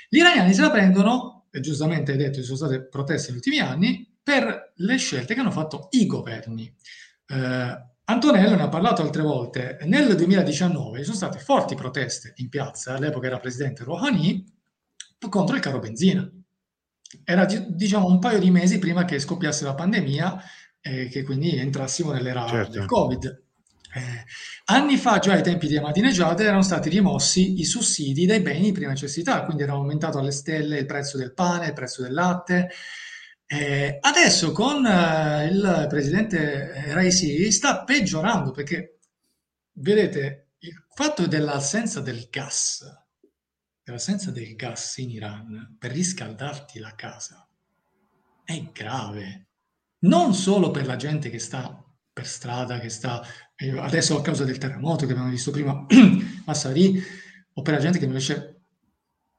Gli 0.09 0.19
iraniani 0.19 0.55
se 0.55 0.61
la 0.63 0.71
prendono, 0.71 1.47
e 1.51 1.61
giustamente 1.61 2.13
hai 2.13 2.19
detto 2.19 2.39
ci 2.39 2.45
sono 2.45 2.57
state 2.57 2.87
proteste 2.87 3.29
negli 3.29 3.37
ultimi 3.37 3.59
anni, 3.61 4.17
per 4.23 4.73
le 4.77 4.97
scelte 4.97 5.35
che 5.35 5.41
hanno 5.41 5.51
fatto 5.51 5.89
i 5.93 6.05
governi. 6.07 6.75
Eh, 7.27 7.87
Antonello 8.05 8.57
ne 8.57 8.63
ha 8.63 8.69
parlato 8.69 9.03
altre 9.03 9.23
volte. 9.23 9.79
Nel 9.83 10.15
2019 10.17 10.99
ci 10.99 11.05
sono 11.05 11.17
state 11.17 11.39
forti 11.39 11.75
proteste 11.75 12.33
in 12.37 12.49
piazza, 12.49 12.95
all'epoca 12.95 13.27
era 13.27 13.39
presidente 13.39 13.85
Rouhani, 13.85 14.58
contro 15.29 15.57
il 15.57 15.63
caro 15.63 15.79
benzina. 15.79 16.31
Era 17.25 17.45
diciamo 17.45 18.07
un 18.07 18.19
paio 18.19 18.39
di 18.39 18.51
mesi 18.51 18.79
prima 18.79 19.05
che 19.05 19.19
scoppiasse 19.19 19.65
la 19.65 19.75
pandemia 19.75 20.43
e 20.81 21.09
che 21.09 21.23
quindi 21.23 21.57
entrassimo 21.57 22.13
nell'era 22.13 22.47
certo. 22.47 22.73
del 22.73 22.87
Covid. 22.87 23.43
Eh, 23.95 24.25
anni 24.67 24.99
fa, 24.99 25.19
già 25.19 25.33
ai 25.33 25.43
tempi 25.43 25.67
di 25.67 25.77
Ahmadinejad, 25.77 26.41
erano 26.41 26.63
stati 26.63 26.89
rimossi 26.91 27.59
i 27.59 27.65
sussidi 27.65 28.27
dai 28.27 28.41
beni 28.41 28.67
di 28.67 28.73
prima 28.73 28.91
necessità, 28.91 29.45
quindi 29.45 29.63
era 29.63 29.73
aumentato 29.73 30.19
alle 30.19 30.31
stelle 30.31 30.79
il 30.79 30.87
prezzo 30.87 31.17
del 31.17 31.33
pane, 31.33 31.69
il 31.69 31.73
prezzo 31.73 32.03
del 32.03 32.13
latte. 32.13 32.71
Eh, 33.47 33.97
adesso 34.01 34.53
con 34.53 34.85
eh, 34.85 35.47
il 35.47 35.87
presidente 35.89 36.93
Raisi 36.93 37.51
sta 37.51 37.83
peggiorando 37.85 38.51
perché, 38.51 38.99
vedete, 39.73 40.51
il 40.59 40.85
fatto 40.95 41.27
dell'assenza 41.27 42.01
del 42.01 42.29
gas 42.31 42.98
l'assenza 43.93 44.31
del 44.31 44.55
gas 44.55 44.97
in 44.99 45.11
Iran 45.11 45.77
per 45.79 45.93
riscaldarti 45.93 46.79
la 46.79 46.95
casa 46.95 47.49
è 48.45 48.71
grave. 48.73 49.49
Non 50.01 50.35
solo 50.35 50.71
per 50.71 50.87
la 50.87 50.97
gente 50.97 51.31
che 51.31 51.39
sta 51.39 51.85
per 52.13 52.27
strada, 52.27 52.79
che 52.81 52.89
sta 52.89 53.25
eh, 53.57 53.79
adesso 53.79 54.17
a 54.17 54.23
causa 54.23 54.45
del 54.45 54.59
terremoto 54.59 55.07
che 55.07 55.13
abbiamo 55.13 55.31
visto 55.31 55.51
prima 55.51 55.87
a 56.47 56.55
Sari, 56.55 57.01
o 57.55 57.63
per 57.63 57.75
la 57.75 57.81
gente 57.81 57.99
che 57.99 58.05
invece 58.05 58.63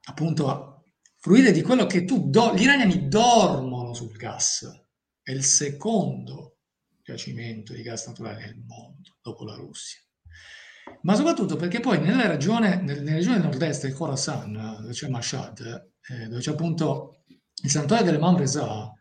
appunto 0.04 0.48
a 0.48 0.82
fruire 1.18 1.52
di 1.52 1.62
quello 1.62 1.86
che 1.86 2.04
tu 2.04 2.30
do, 2.30 2.54
gli 2.54 2.62
iraniani 2.62 3.08
dormono 3.08 3.94
sul 3.94 4.16
gas. 4.16 4.68
È 5.22 5.30
il 5.30 5.44
secondo 5.44 6.58
giacimento 7.02 7.72
di 7.72 7.82
gas 7.82 8.06
naturale 8.06 8.46
nel 8.46 8.62
mondo, 8.66 9.18
dopo 9.20 9.44
la 9.44 9.54
Russia 9.54 10.00
ma 11.02 11.14
soprattutto 11.14 11.56
perché 11.56 11.80
poi 11.80 12.00
nella 12.00 12.26
regione, 12.26 12.80
nelle 12.80 13.14
regioni 13.14 13.36
del 13.36 13.44
nord-est 13.44 13.82
del 13.82 13.94
Khorasan, 13.94 14.78
dove 14.80 14.92
c'è 14.92 15.08
Mashhad, 15.08 15.90
eh, 16.08 16.26
dove 16.26 16.40
c'è 16.40 16.52
appunto 16.52 17.24
il 17.62 17.70
santuario 17.70 18.06
dell'Imam 18.06 18.36
Reza, 18.36 18.92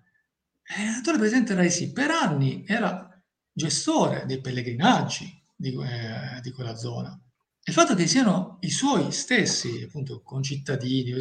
eh, 0.64 1.02
tu 1.02 1.18
presente 1.18 1.56
Raisi, 1.56 1.92
per 1.92 2.12
anni 2.12 2.64
era 2.68 3.10
gestore 3.52 4.26
dei 4.26 4.40
pellegrinaggi 4.40 5.44
di, 5.56 5.74
eh, 5.74 6.42
di 6.42 6.52
quella 6.52 6.76
zona. 6.76 7.20
Il 7.64 7.74
fatto 7.74 7.96
che 7.96 8.08
siano 8.08 8.58
i 8.62 8.70
suoi 8.70 9.12
stessi, 9.12 9.84
appunto, 9.84 10.22
concittadini, 10.22 11.14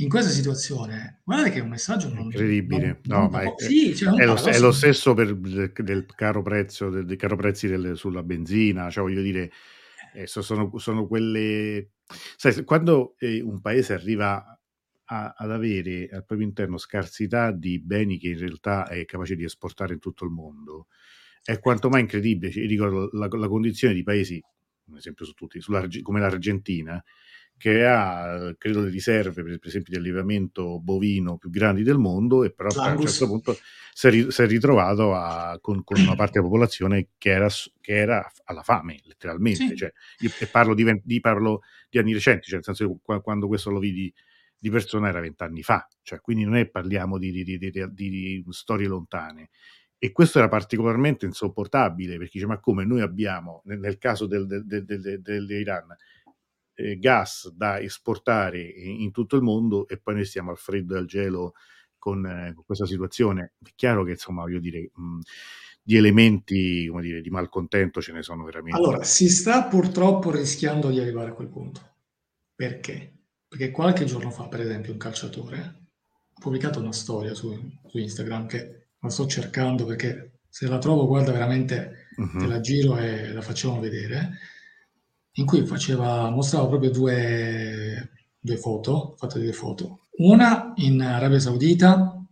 in 0.00 0.08
questa 0.08 0.30
situazione, 0.30 1.22
guardate 1.24 1.50
che 1.50 1.58
è 1.58 1.62
un 1.62 1.70
messaggio 1.70 2.12
non, 2.12 2.24
incredibile. 2.24 3.00
Non, 3.04 3.22
no, 3.22 3.28
ma 3.28 3.42
è, 3.42 3.54
sì, 3.56 3.94
cioè 3.96 4.14
è, 4.14 4.26
lo, 4.26 4.34
è, 4.34 4.58
lo, 4.58 4.72
stesso 4.72 5.14
per 5.14 5.34
del, 5.34 5.72
del 5.74 6.06
caro 6.14 6.42
prezzo, 6.42 6.90
del, 6.90 7.06
del 7.06 7.16
caro 7.16 7.36
prezzi 7.36 7.66
del, 7.66 7.96
sulla 7.96 8.22
benzina, 8.22 8.90
cioè 8.90 9.02
voglio 9.02 9.22
dire, 9.22 9.50
eh, 10.16 10.26
sono, 10.26 10.70
sono, 10.78 11.06
quelle. 11.06 11.90
Sai, 12.36 12.64
quando 12.64 13.14
eh, 13.18 13.42
un 13.42 13.60
paese 13.60 13.92
arriva 13.92 14.58
a, 15.04 15.34
ad 15.36 15.50
avere 15.50 16.08
al 16.10 16.24
proprio 16.24 16.46
interno 16.46 16.78
scarsità 16.78 17.52
di 17.52 17.80
beni 17.80 18.18
che 18.18 18.28
in 18.28 18.38
realtà 18.38 18.88
è 18.88 19.04
capace 19.04 19.36
di 19.36 19.44
esportare 19.44 19.92
in 19.92 19.98
tutto 19.98 20.24
il 20.24 20.30
mondo, 20.30 20.86
è 21.42 21.58
quanto 21.58 21.90
mai 21.90 22.00
incredibile. 22.00 22.50
Io 22.52 22.66
ricordo 22.66 23.10
la, 23.12 23.28
la 23.30 23.48
condizione 23.48 23.92
di 23.92 24.02
paesi, 24.02 24.42
un 24.86 24.96
esempio 24.96 25.26
su 25.26 25.34
tutti, 25.34 25.60
come 26.02 26.20
l'Argentina, 26.20 27.02
che 27.58 27.86
ha, 27.86 28.54
credo, 28.58 28.82
le 28.82 28.90
riserve, 28.90 29.42
per, 29.42 29.58
esempio, 29.62 29.92
di 29.92 29.98
allevamento 29.98 30.78
bovino 30.78 31.38
più 31.38 31.50
grandi 31.50 31.82
del 31.82 31.98
mondo, 31.98 32.44
e 32.44 32.52
però 32.52 32.68
a 32.68 32.90
un 32.90 33.00
certo 33.06 33.26
punto 33.26 33.56
si 33.92 34.08
è, 34.08 34.46
ritrovato 34.46 35.14
a, 35.14 35.58
con, 35.60 35.82
con, 35.82 35.98
una 35.98 36.14
parte 36.14 36.32
della 36.34 36.44
popolazione 36.44 37.08
che 37.16 37.30
era, 37.30 37.48
che 37.80 37.96
era 37.96 38.30
alla 38.44 38.62
fame, 38.62 39.00
letteralmente. 39.04 39.68
Sì. 39.68 39.76
Cioè, 39.76 39.92
io, 40.18 40.30
e 40.38 40.46
parlo 40.46 40.74
di, 40.74 41.00
di, 41.02 41.20
parlo 41.20 41.62
di, 41.88 41.98
anni 41.98 42.12
recenti, 42.12 42.48
cioè 42.48 42.56
nel 42.56 42.64
senso 42.64 43.00
che 43.06 43.20
quando 43.22 43.46
questo 43.46 43.70
lo 43.70 43.78
vidi 43.78 44.12
di 44.58 44.70
persona 44.70 45.08
era 45.08 45.20
vent'anni 45.20 45.62
fa, 45.62 45.86
cioè, 46.02 46.20
quindi 46.20 46.44
non 46.44 46.56
è 46.56 46.68
parliamo 46.68 47.18
di, 47.18 47.32
di 47.42 48.44
storie 48.50 48.86
lontane. 48.86 49.48
E 49.98 50.12
questo 50.12 50.38
era 50.38 50.48
particolarmente 50.48 51.24
insopportabile 51.24 52.18
perché 52.18 52.32
dice: 52.34 52.46
Ma 52.46 52.60
come 52.60 52.84
noi 52.84 53.00
abbiamo, 53.00 53.62
nel, 53.64 53.78
nel 53.78 53.96
caso 53.96 54.26
del, 54.26 54.46
del, 54.46 54.84
del, 54.84 55.22
dell'Iran, 55.22 55.86
eh, 56.76 56.98
gas 56.98 57.50
da 57.52 57.80
esportare 57.80 58.60
in, 58.60 59.00
in, 59.02 59.10
tutto 59.10 59.36
il 59.36 59.42
mondo 59.42 59.88
e 59.88 59.98
poi 59.98 60.14
noi 60.14 60.24
stiamo 60.24 60.50
al 60.50 60.58
freddo 60.58 60.94
e 60.94 60.98
al 60.98 61.06
gelo 61.06 61.54
con, 61.98 62.24
eh, 62.24 62.52
con 62.54 62.64
questa 62.64 62.86
situazione. 62.86 63.54
È 63.62 63.70
chiaro 63.74 64.04
che, 64.04 64.12
insomma, 64.12 64.42
voglio 64.42 64.60
dire, 64.60 64.90
mh, 64.94 65.18
di 65.82 65.96
elementi 65.96 66.86
come 66.88 67.02
dire, 67.02 67.20
di 67.20 67.30
malcontento 67.30 68.00
ce 68.00 68.12
ne 68.12 68.22
sono 68.22 68.44
veramente. 68.44 68.78
Allora, 68.78 69.02
si 69.02 69.28
sta 69.28 69.64
purtroppo 69.64 70.30
rischiando 70.30 70.90
di 70.90 71.00
arrivare 71.00 71.30
a 71.30 71.34
quel 71.34 71.48
punto. 71.48 71.80
Perché? 72.54 73.12
Perché 73.48 73.70
qualche 73.70 74.04
giorno 74.04 74.30
fa, 74.30 74.48
per 74.48 74.60
esempio, 74.60 74.92
un 74.92 74.98
calciatore 74.98 75.58
ha 75.58 76.40
pubblicato 76.40 76.80
una 76.80 76.92
storia 76.92 77.34
su, 77.34 77.56
su 77.86 77.98
Instagram 77.98 78.46
che 78.46 78.88
la 78.98 79.08
sto 79.08 79.26
cercando 79.26 79.84
perché 79.84 80.40
se 80.48 80.66
la 80.68 80.78
trovo, 80.78 81.06
guarda, 81.06 81.32
veramente 81.32 82.08
uh-huh. 82.16 82.38
te 82.38 82.46
la 82.46 82.60
giro 82.60 82.98
e 82.98 83.32
la 83.32 83.42
facciamo 83.42 83.78
vedere 83.78 84.38
in 85.38 85.46
cui 85.46 85.64
faceva, 85.66 86.30
mostrava 86.30 86.66
proprio 86.66 86.90
due, 86.90 88.10
due 88.38 88.56
foto, 88.56 89.14
fatte 89.18 89.38
due 89.38 89.52
foto. 89.52 90.06
Una 90.18 90.72
in 90.76 91.00
Arabia 91.00 91.38
Saudita, 91.38 92.22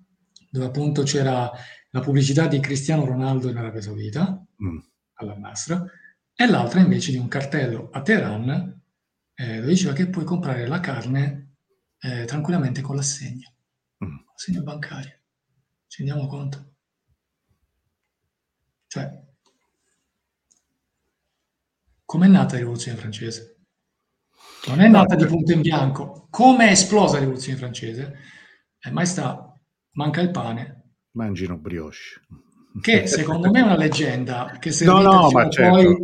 dove 0.50 0.66
appunto 0.66 1.02
c'era 1.02 1.50
la 1.90 2.00
pubblicità 2.00 2.46
di 2.46 2.60
Cristiano 2.60 3.04
Ronaldo 3.04 3.48
in 3.50 3.56
Arabia 3.56 3.82
Saudita, 3.82 4.42
mm. 4.62 4.78
alla 5.14 5.36
Nasra, 5.36 5.84
e 6.34 6.46
l'altra 6.46 6.80
invece 6.80 7.10
di 7.10 7.18
un 7.18 7.28
cartello 7.28 7.90
a 7.92 8.00
Teheran, 8.00 8.80
eh, 9.34 9.56
dove 9.56 9.68
diceva 9.68 9.92
che 9.92 10.08
puoi 10.08 10.24
comprare 10.24 10.66
la 10.66 10.80
carne 10.80 11.56
eh, 11.98 12.24
tranquillamente 12.24 12.80
con 12.80 12.96
l'assegno, 12.96 13.52
mm. 14.04 14.16
assegno 14.34 14.62
bancario. 14.62 15.20
Ci 15.88 16.02
rendiamo 16.02 16.26
conto? 16.26 16.72
Cioè, 18.86 19.22
Com'è 22.14 22.28
nata 22.28 22.52
la 22.52 22.60
rivoluzione 22.60 22.96
francese? 22.96 23.56
Non 24.68 24.80
è 24.80 24.86
nata 24.86 25.16
di 25.16 25.26
punto 25.26 25.50
in 25.50 25.62
bianco. 25.62 26.28
Come 26.30 26.68
è 26.68 26.70
esplosa 26.70 27.14
la 27.14 27.18
rivoluzione 27.18 27.58
francese? 27.58 28.18
Eh, 28.78 28.92
maestà, 28.92 29.52
manca 29.94 30.20
il 30.20 30.30
pane. 30.30 30.92
Mangino 31.16 31.58
brioche. 31.58 31.98
Che 32.80 33.08
secondo 33.08 33.50
me 33.50 33.58
è 33.58 33.62
una 33.64 33.76
leggenda 33.76 34.58
che 34.60 34.70
serve 34.70 34.92
no, 34.92 35.02
no, 35.02 35.30
ma 35.32 35.48
certo, 35.50 35.74
poi 35.74 35.96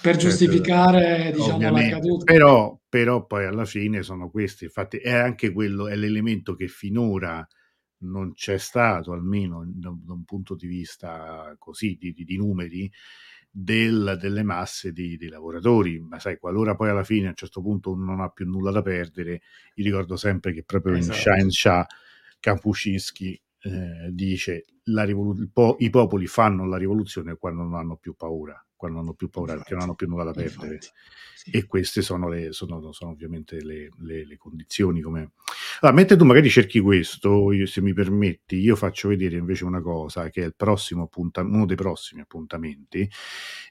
per 0.00 0.16
certo, 0.16 0.18
giustificare 0.20 1.32
diciamo, 1.34 1.70
l'accaduto. 1.70 2.24
Però, 2.24 2.80
però 2.88 3.26
poi 3.26 3.44
alla 3.44 3.66
fine 3.66 4.02
sono 4.02 4.30
questi, 4.30 4.64
infatti 4.64 4.96
è 4.96 5.12
anche 5.12 5.52
quello, 5.52 5.86
è 5.86 5.96
l'elemento 5.96 6.54
che 6.54 6.68
finora 6.68 7.46
non 8.04 8.32
c'è 8.32 8.56
stato, 8.56 9.12
almeno 9.12 9.64
da, 9.66 9.90
un 9.90 10.24
punto 10.24 10.54
di 10.54 10.66
vista 10.66 11.54
così 11.58 11.98
di, 12.00 12.14
di, 12.14 12.24
di 12.24 12.38
numeri, 12.38 12.90
del, 13.50 14.16
delle 14.20 14.42
masse 14.42 14.92
di, 14.92 15.16
di, 15.16 15.28
lavoratori, 15.28 15.98
ma 16.00 16.18
sai, 16.18 16.38
qualora 16.38 16.74
poi 16.74 16.90
alla 16.90 17.04
fine 17.04 17.26
a 17.26 17.30
un 17.30 17.36
certo 17.36 17.60
punto 17.60 17.92
uno 17.92 18.04
non 18.04 18.20
ha 18.20 18.28
più 18.28 18.46
nulla 18.46 18.70
da 18.70 18.82
perdere, 18.82 19.42
io 19.74 19.84
ricordo 19.84 20.16
sempre 20.16 20.52
che 20.52 20.64
proprio 20.64 20.94
esatto. 20.94 21.16
in 21.16 21.22
Shine 21.22 21.50
Shah 21.50 21.86
Kapuscinski 22.40 23.40
eh, 23.60 24.08
dice 24.12 24.64
po- 25.52 25.76
i 25.80 25.90
popoli 25.90 26.26
fanno 26.26 26.66
la 26.66 26.76
rivoluzione 26.76 27.36
quando 27.36 27.62
non 27.62 27.74
hanno 27.74 27.96
più 27.96 28.14
paura, 28.14 28.64
quando 28.78 28.98
non 28.98 29.06
hanno 29.06 29.16
più 29.16 29.28
paura, 29.28 29.52
infatti, 29.52 29.70
perché 29.70 29.74
non 29.74 29.82
hanno 29.82 29.96
più 29.96 30.08
nulla 30.08 30.24
da 30.24 30.32
perdere. 30.32 30.78
Sì. 30.80 31.50
E 31.50 31.66
queste 31.66 32.00
sono, 32.00 32.28
le, 32.28 32.52
sono, 32.52 32.92
sono 32.92 33.10
ovviamente 33.10 33.62
le, 33.62 33.90
le, 33.98 34.24
le 34.24 34.36
condizioni. 34.36 35.00
Come... 35.00 35.32
Allora, 35.80 35.96
mentre 35.96 36.16
tu 36.16 36.24
magari 36.24 36.48
cerchi 36.48 36.80
questo, 36.80 37.52
io, 37.52 37.66
se 37.66 37.80
mi 37.80 37.92
permetti, 37.92 38.56
io 38.56 38.76
faccio 38.76 39.08
vedere 39.08 39.36
invece 39.36 39.64
una 39.64 39.80
cosa 39.80 40.30
che 40.30 40.42
è 40.42 40.46
il 40.46 40.54
prossimo 40.56 41.04
appunta- 41.04 41.42
uno 41.42 41.66
dei 41.66 41.76
prossimi 41.76 42.20
appuntamenti 42.20 43.08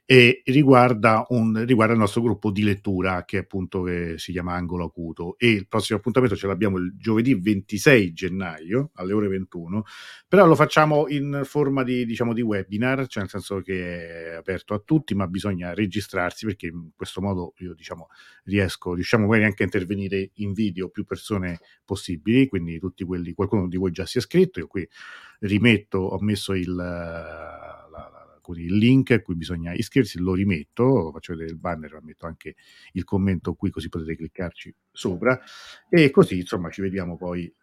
e 0.10 0.42
riguarda, 0.46 1.26
un, 1.30 1.66
riguarda, 1.66 1.94
il 1.94 2.00
nostro 2.00 2.22
gruppo 2.22 2.50
di 2.50 2.64
lettura 2.64 3.26
che 3.26 3.40
appunto 3.40 3.84
che 3.84 4.14
si 4.18 4.32
chiama 4.32 4.54
Angolo 4.54 4.86
Acuto 4.86 5.36
e 5.38 5.50
il 5.50 5.68
prossimo 5.68 5.98
appuntamento 5.98 6.36
ce 6.36 6.48
l'abbiamo 6.48 6.78
il 6.78 6.94
giovedì 6.98 7.36
26 7.36 8.14
gennaio 8.14 8.92
alle 8.94 9.12
ore 9.12 9.28
21 9.28 9.84
però 10.26 10.46
lo 10.46 10.56
facciamo 10.56 11.10
in 11.10 11.42
forma 11.44 11.84
di, 11.84 12.06
diciamo, 12.06 12.34
di 12.34 12.42
webinar 12.42 13.08
cioè 13.08 13.24
nel 13.24 13.30
senso 13.30 13.60
che 13.60 14.32
è 14.32 14.36
aperto 14.36 14.74
a 14.74 14.80
tutti 14.80 14.97
ma 15.16 15.28
bisogna 15.28 15.74
registrarsi 15.74 16.46
perché 16.46 16.68
in 16.68 16.90
questo 16.96 17.22
modo 17.22 17.54
io 17.58 17.74
diciamo 17.74 18.08
riesco 18.44 18.94
riusciamo 18.94 19.26
magari 19.26 19.46
anche 19.46 19.64
a 19.64 19.66
intervenire 19.66 20.32
in 20.36 20.54
video 20.54 20.90
più 20.90 21.04
persone 21.06 21.60
possibili 21.84 22.48
quindi 22.48 22.80
tutti 22.80 23.04
quelli 23.04 23.34
qualcuno 23.34 23.68
di 23.68 23.78
voi 23.78 23.92
già 23.92 24.06
si 24.06 24.18
è 24.18 24.22
iscritto 24.22 24.60
io 24.60 24.68
qui 24.68 24.88
rimetto 25.40 26.00
ho 26.00 26.20
messo 26.20 26.54
il 26.54 26.76
il 28.56 28.78
link 28.78 29.12
a 29.12 29.22
cui 29.22 29.36
bisogna 29.36 29.74
iscriversi, 29.74 30.20
lo 30.20 30.34
rimetto, 30.34 31.12
faccio 31.12 31.34
vedere 31.34 31.52
il 31.52 31.58
banner, 31.58 32.00
metto 32.02 32.26
anche 32.28 32.56
il 32.94 33.04
commento 33.04 33.54
qui 33.56 33.70
così 33.70 33.90
potete 33.90 34.16
cliccarci 34.16 34.74
sopra 34.90 35.38
e 35.90 36.10
così 36.12 36.40
insomma 36.40 36.70
ci 36.70 36.82
vediamo 36.82 37.18
poi 37.18 37.54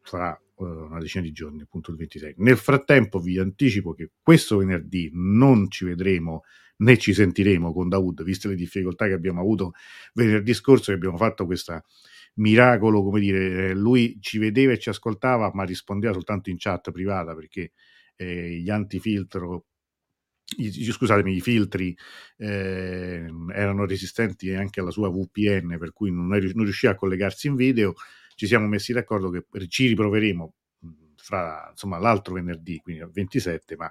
fra 0.00 0.38
uh, 0.56 0.64
una 0.64 0.98
decina 0.98 1.22
di 1.22 1.32
giorni, 1.32 1.62
appunto 1.62 1.90
il 1.90 1.96
26. 1.96 2.34
Nel 2.38 2.56
frattempo 2.56 3.20
vi 3.20 3.38
anticipo 3.38 3.92
che 3.94 4.10
questo 4.20 4.58
venerdì 4.58 5.10
non 5.12 5.70
ci 5.70 5.84
vedremo 5.84 6.42
né 6.82 6.98
ci 6.98 7.14
sentiremo 7.14 7.72
con 7.72 7.88
Dawood, 7.88 8.22
viste 8.22 8.48
le 8.48 8.54
difficoltà 8.54 9.06
che 9.06 9.12
abbiamo 9.12 9.40
avuto 9.40 9.72
venerdì 10.14 10.52
scorso 10.54 10.90
che 10.90 10.96
abbiamo 10.96 11.16
fatto 11.16 11.46
questa 11.46 11.82
miracolo, 12.34 13.02
come 13.02 13.20
dire, 13.20 13.74
lui 13.74 14.18
ci 14.20 14.38
vedeva 14.38 14.72
e 14.72 14.78
ci 14.78 14.88
ascoltava, 14.88 15.50
ma 15.52 15.64
rispondeva 15.64 16.12
soltanto 16.12 16.50
in 16.50 16.56
chat 16.58 16.90
privata 16.90 17.34
perché 17.34 17.72
eh, 18.16 18.58
gli 18.58 18.70
antifiltro 18.70 19.66
scusatemi, 20.44 21.36
i 21.36 21.40
filtri 21.40 21.96
eh, 22.36 23.26
erano 23.54 23.86
resistenti 23.86 24.52
anche 24.52 24.80
alla 24.80 24.90
sua 24.90 25.08
VPN, 25.08 25.78
per 25.78 25.92
cui 25.92 26.10
non, 26.10 26.34
è, 26.34 26.40
non 26.40 26.64
riusciva 26.64 26.92
a 26.92 26.96
collegarsi 26.96 27.46
in 27.46 27.54
video. 27.54 27.94
Ci 28.34 28.46
siamo 28.46 28.66
messi 28.66 28.92
d'accordo 28.92 29.30
che 29.30 29.44
ci 29.68 29.86
riproveremo 29.88 30.54
fra 31.16 31.68
insomma, 31.70 31.98
l'altro 31.98 32.34
venerdì, 32.34 32.78
quindi 32.78 33.02
al 33.02 33.12
27, 33.12 33.76
ma 33.76 33.90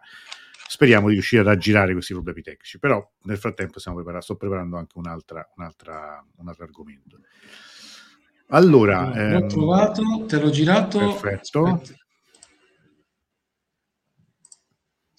speriamo 0.72 1.08
di 1.08 1.14
riuscire 1.16 1.42
ad 1.42 1.50
aggirare 1.50 1.92
questi 1.92 2.14
problemi 2.14 2.42
tecnici. 2.42 2.80
Però 2.80 3.06
nel 3.24 3.38
frattempo 3.38 3.80
preparando, 3.84 4.22
sto 4.22 4.38
preparando 4.38 4.78
anche 4.78 4.98
un'altra, 4.98 5.46
un'altra, 5.58 6.26
un 6.38 6.48
altro 6.48 6.64
argomento. 6.64 7.20
Allora, 8.48 9.14
ehm, 9.14 9.40
l'ho 9.42 9.46
trovato, 9.48 10.26
te 10.28 10.40
l'ho 10.40 10.50
girato. 10.50 10.98
Perfetto. 10.98 11.66
Aspetta. 11.66 12.00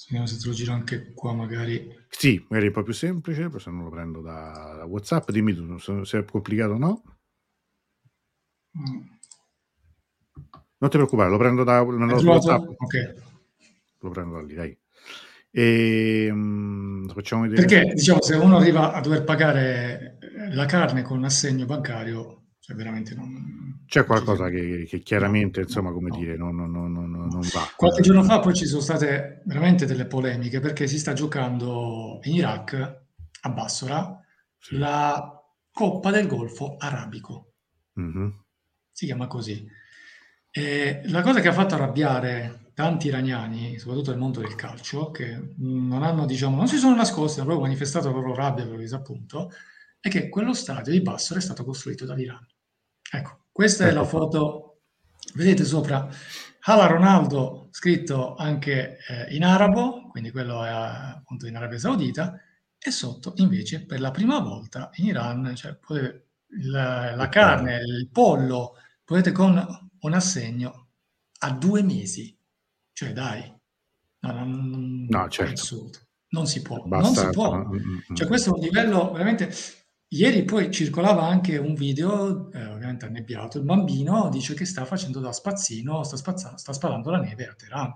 Vediamo 0.06 0.26
se 0.26 0.38
te 0.38 0.48
lo 0.48 0.54
giro 0.54 0.72
anche 0.72 1.12
qua 1.14 1.34
magari. 1.34 2.04
Sì, 2.08 2.38
magari 2.48 2.64
è 2.64 2.68
un 2.68 2.74
po' 2.74 2.82
più 2.82 2.92
semplice, 2.94 3.50
se 3.58 3.70
non 3.70 3.84
lo 3.84 3.90
prendo 3.90 4.20
da, 4.20 4.74
da 4.78 4.84
WhatsApp. 4.84 5.30
Dimmi 5.30 5.54
tu 5.54 6.04
se 6.04 6.18
è 6.18 6.24
complicato 6.24 6.72
o 6.72 6.78
no. 6.78 7.02
Mm. 8.78 9.00
Non 10.78 10.90
ti 10.90 10.96
preoccupare, 10.96 11.30
lo 11.30 11.38
prendo 11.38 11.62
da, 11.62 11.82
da 11.82 11.84
WhatsApp. 11.84 12.68
Ok. 12.68 13.14
Lo 14.00 14.10
prendo 14.10 14.34
da 14.34 14.42
lì, 14.42 14.54
dai. 14.54 14.81
E, 15.54 16.28
um, 16.30 17.06
facciamo 17.08 17.42
vedere. 17.42 17.66
Perché 17.66 17.92
diciamo, 17.94 18.22
se 18.22 18.36
uno 18.36 18.56
arriva 18.56 18.92
a 18.92 19.00
dover 19.00 19.22
pagare 19.24 20.18
la 20.52 20.64
carne 20.64 21.02
con 21.02 21.18
un 21.18 21.24
assegno 21.24 21.66
bancario, 21.66 22.44
cioè 22.58 22.74
veramente 22.74 23.14
non, 23.14 23.82
c'è 23.92 24.06
qualcosa 24.06 24.48
che, 24.48 24.86
che 24.88 25.00
chiaramente, 25.00 25.60
no, 25.60 25.66
insomma, 25.66 25.92
come 25.92 26.08
no. 26.08 26.16
dire, 26.16 26.34
non, 26.38 26.56
non, 26.56 26.70
non, 26.70 27.10
non, 27.10 27.40
va. 27.52 27.70
Qualche 27.76 28.00
giorno 28.00 28.22
fa 28.22 28.40
poi 28.40 28.54
ci 28.54 28.64
sono 28.64 28.80
state 28.80 29.42
veramente 29.44 29.84
delle 29.84 30.06
polemiche 30.06 30.60
perché 30.60 30.86
si 30.86 30.98
sta 30.98 31.12
giocando 31.12 32.18
in 32.22 32.36
Iraq, 32.36 33.00
a 33.42 33.50
Bassora, 33.50 34.18
sì. 34.58 34.78
la 34.78 35.38
Coppa 35.70 36.10
del 36.10 36.26
Golfo 36.26 36.76
Arabico. 36.78 37.52
Mm-hmm. 38.00 38.28
Si 38.90 39.04
chiama 39.04 39.26
così. 39.26 39.62
E 40.50 41.02
la 41.04 41.20
cosa 41.20 41.40
che 41.40 41.48
ha 41.48 41.52
fatto 41.52 41.74
arrabbiare 41.74 42.61
tanti 42.74 43.08
iraniani, 43.08 43.78
soprattutto 43.78 44.10
nel 44.10 44.20
mondo 44.20 44.40
del 44.40 44.54
calcio, 44.54 45.10
che 45.10 45.54
non 45.58 46.02
hanno, 46.02 46.26
diciamo, 46.26 46.56
non 46.56 46.68
si 46.68 46.78
sono 46.78 46.94
nascosti, 46.94 47.38
hanno 47.38 47.48
proprio 47.48 47.66
manifestato 47.66 48.08
la 48.08 48.14
loro 48.14 48.34
rabbia 48.34 48.64
per 48.64 48.74
il 48.74 48.80
disappunto, 48.80 49.50
è 50.00 50.08
che 50.08 50.28
quello 50.28 50.54
stadio 50.54 50.92
di 50.92 51.00
Bassora 51.00 51.38
è 51.38 51.42
stato 51.42 51.64
costruito 51.64 52.04
dall'Iran. 52.04 52.46
Ecco, 53.10 53.44
questa 53.52 53.86
è 53.86 53.92
la 53.92 54.00
ecco. 54.00 54.08
foto, 54.08 54.80
vedete 55.34 55.64
sopra, 55.64 56.08
Hala 56.64 56.86
Ronaldo, 56.86 57.68
scritto 57.70 58.34
anche 58.34 58.98
eh, 59.08 59.34
in 59.34 59.44
arabo, 59.44 60.08
quindi 60.08 60.30
quello 60.30 60.64
è 60.64 60.70
appunto 60.70 61.46
in 61.46 61.56
Arabia 61.56 61.78
Saudita, 61.78 62.38
e 62.78 62.90
sotto 62.90 63.34
invece 63.36 63.84
per 63.84 64.00
la 64.00 64.10
prima 64.10 64.40
volta 64.40 64.90
in 64.94 65.06
Iran, 65.06 65.54
cioè, 65.54 65.74
potete, 65.74 66.28
la, 66.64 67.14
la 67.14 67.28
carne, 67.28 67.76
il 67.78 68.08
pollo, 68.10 68.76
potete 69.04 69.32
con 69.32 69.90
un 70.00 70.12
assegno 70.12 70.88
a 71.40 71.50
due 71.52 71.82
mesi. 71.82 72.36
Cioè 73.02 73.12
dai, 73.12 73.52
no, 74.20 74.32
non, 74.32 75.06
no 75.08 75.28
certo. 75.28 75.90
Non 76.28 76.46
si 76.46 76.62
può, 76.62 76.84
Basta, 76.84 77.22
non 77.22 77.30
si 77.30 77.36
può. 77.36 77.56
Mm, 77.56 77.72
mm, 77.72 77.94
mm. 78.12 78.14
Cioè 78.14 78.26
questo 78.28 78.50
è 78.50 78.58
un 78.58 78.64
livello 78.64 79.10
veramente... 79.10 79.52
Ieri 80.12 80.44
poi 80.44 80.70
circolava 80.70 81.26
anche 81.26 81.56
un 81.56 81.74
video, 81.74 82.52
eh, 82.52 82.66
ovviamente 82.66 83.06
annebbiato, 83.06 83.56
il 83.56 83.64
bambino 83.64 84.28
dice 84.28 84.52
che 84.52 84.66
sta 84.66 84.84
facendo 84.84 85.20
da 85.20 85.32
spazzino, 85.32 86.02
sta, 86.04 86.16
spazzando, 86.16 86.58
sta 86.58 86.74
spalando 86.74 87.10
la 87.10 87.18
neve 87.18 87.48
a 87.48 87.54
Teheran. 87.54 87.92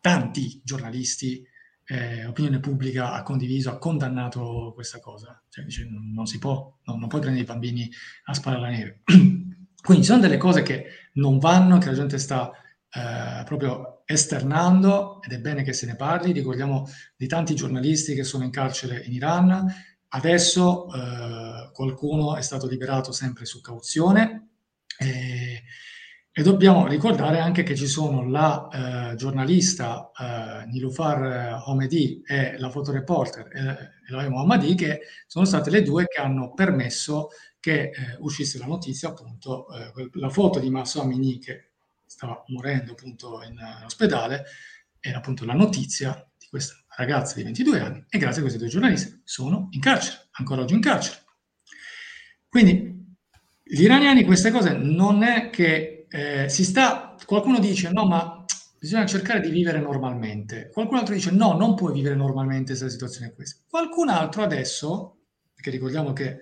Tanti 0.00 0.60
giornalisti, 0.64 1.42
eh, 1.86 2.26
opinione 2.26 2.58
pubblica 2.58 3.12
ha 3.12 3.22
condiviso, 3.22 3.70
ha 3.70 3.78
condannato 3.78 4.72
questa 4.74 4.98
cosa. 4.98 5.40
Cioè 5.48 5.64
dice 5.64 5.88
non, 5.88 6.26
si 6.26 6.38
può, 6.38 6.76
no, 6.84 6.96
non 6.96 7.08
puoi 7.08 7.20
prendere 7.20 7.44
i 7.44 7.48
bambini 7.48 7.88
a 8.24 8.34
sparare 8.34 8.60
la 8.60 8.68
neve. 8.70 9.02
Quindi 9.80 10.04
sono 10.04 10.20
delle 10.20 10.38
cose 10.38 10.62
che 10.62 10.86
non 11.14 11.38
vanno, 11.38 11.78
che 11.78 11.86
la 11.86 11.94
gente 11.94 12.18
sta 12.18 12.50
eh, 12.94 13.42
proprio 13.44 14.02
esternando 14.04 15.20
ed 15.22 15.32
è 15.32 15.38
bene 15.38 15.62
che 15.62 15.72
se 15.72 15.86
ne 15.86 15.96
parli. 15.96 16.32
Ricordiamo 16.32 16.88
di 17.16 17.26
tanti 17.26 17.54
giornalisti 17.54 18.14
che 18.14 18.24
sono 18.24 18.44
in 18.44 18.50
carcere 18.50 19.02
in 19.04 19.12
Iran. 19.12 19.66
Adesso 20.08 20.86
eh, 20.92 21.70
qualcuno 21.72 22.36
è 22.36 22.42
stato 22.42 22.68
liberato 22.68 23.12
sempre 23.12 23.44
su 23.46 23.60
cauzione. 23.60 24.48
E, 24.96 25.62
e 26.36 26.42
dobbiamo 26.42 26.86
ricordare 26.88 27.38
anche 27.38 27.62
che 27.62 27.76
ci 27.76 27.86
sono 27.86 28.28
la 28.28 29.12
eh, 29.12 29.14
giornalista 29.14 30.10
eh, 30.10 30.66
Nilufar 30.66 31.62
Homedi 31.66 32.22
e 32.26 32.58
la 32.58 32.70
fotoreporter 32.70 33.48
eh, 33.52 33.76
Eloy 34.08 34.28
Mohammadi 34.28 34.74
che 34.74 35.00
sono 35.28 35.44
state 35.44 35.70
le 35.70 35.82
due 35.82 36.06
che 36.06 36.20
hanno 36.20 36.52
permesso 36.52 37.28
che 37.60 37.82
eh, 37.82 37.92
uscisse 38.18 38.58
la 38.58 38.66
notizia, 38.66 39.10
appunto, 39.10 39.66
eh, 39.72 40.10
la 40.14 40.28
foto 40.28 40.58
di 40.58 40.70
Masso 40.70 41.00
Amini 41.00 41.38
che 41.38 41.73
stava 42.14 42.44
morendo 42.46 42.92
appunto 42.92 43.42
in, 43.42 43.52
in 43.52 43.84
ospedale, 43.84 44.44
era 45.00 45.18
appunto 45.18 45.44
la 45.44 45.52
notizia 45.52 46.14
di 46.38 46.46
questa 46.48 46.74
ragazza 46.96 47.34
di 47.34 47.42
22 47.42 47.80
anni 47.80 48.04
e 48.08 48.18
grazie 48.18 48.38
a 48.38 48.42
questi 48.42 48.58
due 48.58 48.68
giornalisti 48.68 49.20
sono 49.24 49.66
in 49.72 49.80
carcere, 49.80 50.28
ancora 50.32 50.62
oggi 50.62 50.74
in 50.74 50.80
carcere. 50.80 51.22
Quindi 52.48 53.16
gli 53.62 53.82
iraniani 53.82 54.24
queste 54.24 54.52
cose 54.52 54.76
non 54.76 55.24
è 55.24 55.50
che 55.50 56.06
eh, 56.08 56.48
si 56.48 56.64
sta, 56.64 57.16
qualcuno 57.26 57.58
dice 57.58 57.90
no 57.90 58.06
ma 58.06 58.44
bisogna 58.78 59.06
cercare 59.06 59.40
di 59.40 59.50
vivere 59.50 59.80
normalmente, 59.80 60.70
qualcun 60.72 60.98
altro 60.98 61.14
dice 61.14 61.32
no 61.32 61.54
non 61.54 61.74
puoi 61.74 61.92
vivere 61.92 62.14
normalmente 62.14 62.76
se 62.76 62.84
la 62.84 62.90
situazione 62.90 63.28
è 63.28 63.34
questa, 63.34 63.60
qualcun 63.68 64.08
altro 64.08 64.42
adesso, 64.42 65.22
perché 65.52 65.70
ricordiamo 65.70 66.12
che 66.12 66.38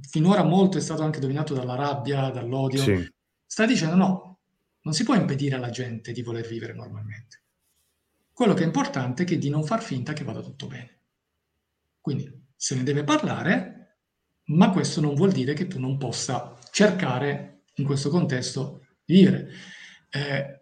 finora 0.00 0.42
molto 0.42 0.78
è 0.78 0.80
stato 0.80 1.02
anche 1.02 1.20
dominato 1.20 1.54
dalla 1.54 1.76
rabbia, 1.76 2.30
dall'odio, 2.30 2.82
sì. 2.82 3.12
sta 3.46 3.64
dicendo 3.64 3.94
no, 3.94 4.31
non 4.82 4.94
si 4.94 5.04
può 5.04 5.14
impedire 5.14 5.56
alla 5.56 5.70
gente 5.70 6.12
di 6.12 6.22
voler 6.22 6.46
vivere 6.46 6.72
normalmente. 6.72 7.40
Quello 8.32 8.54
che 8.54 8.62
è 8.62 8.66
importante 8.66 9.24
è 9.24 9.38
di 9.38 9.50
non 9.50 9.64
far 9.64 9.82
finta 9.82 10.12
che 10.12 10.24
vada 10.24 10.40
tutto 10.40 10.66
bene. 10.66 10.98
Quindi 12.00 12.46
se 12.56 12.74
ne 12.74 12.82
deve 12.82 13.04
parlare, 13.04 13.98
ma 14.46 14.70
questo 14.70 15.00
non 15.00 15.14
vuol 15.14 15.32
dire 15.32 15.54
che 15.54 15.66
tu 15.66 15.78
non 15.78 15.98
possa 15.98 16.56
cercare 16.70 17.62
in 17.74 17.84
questo 17.84 18.10
contesto 18.10 18.86
di 19.04 19.14
vivere. 19.14 19.48
Eh, 20.10 20.60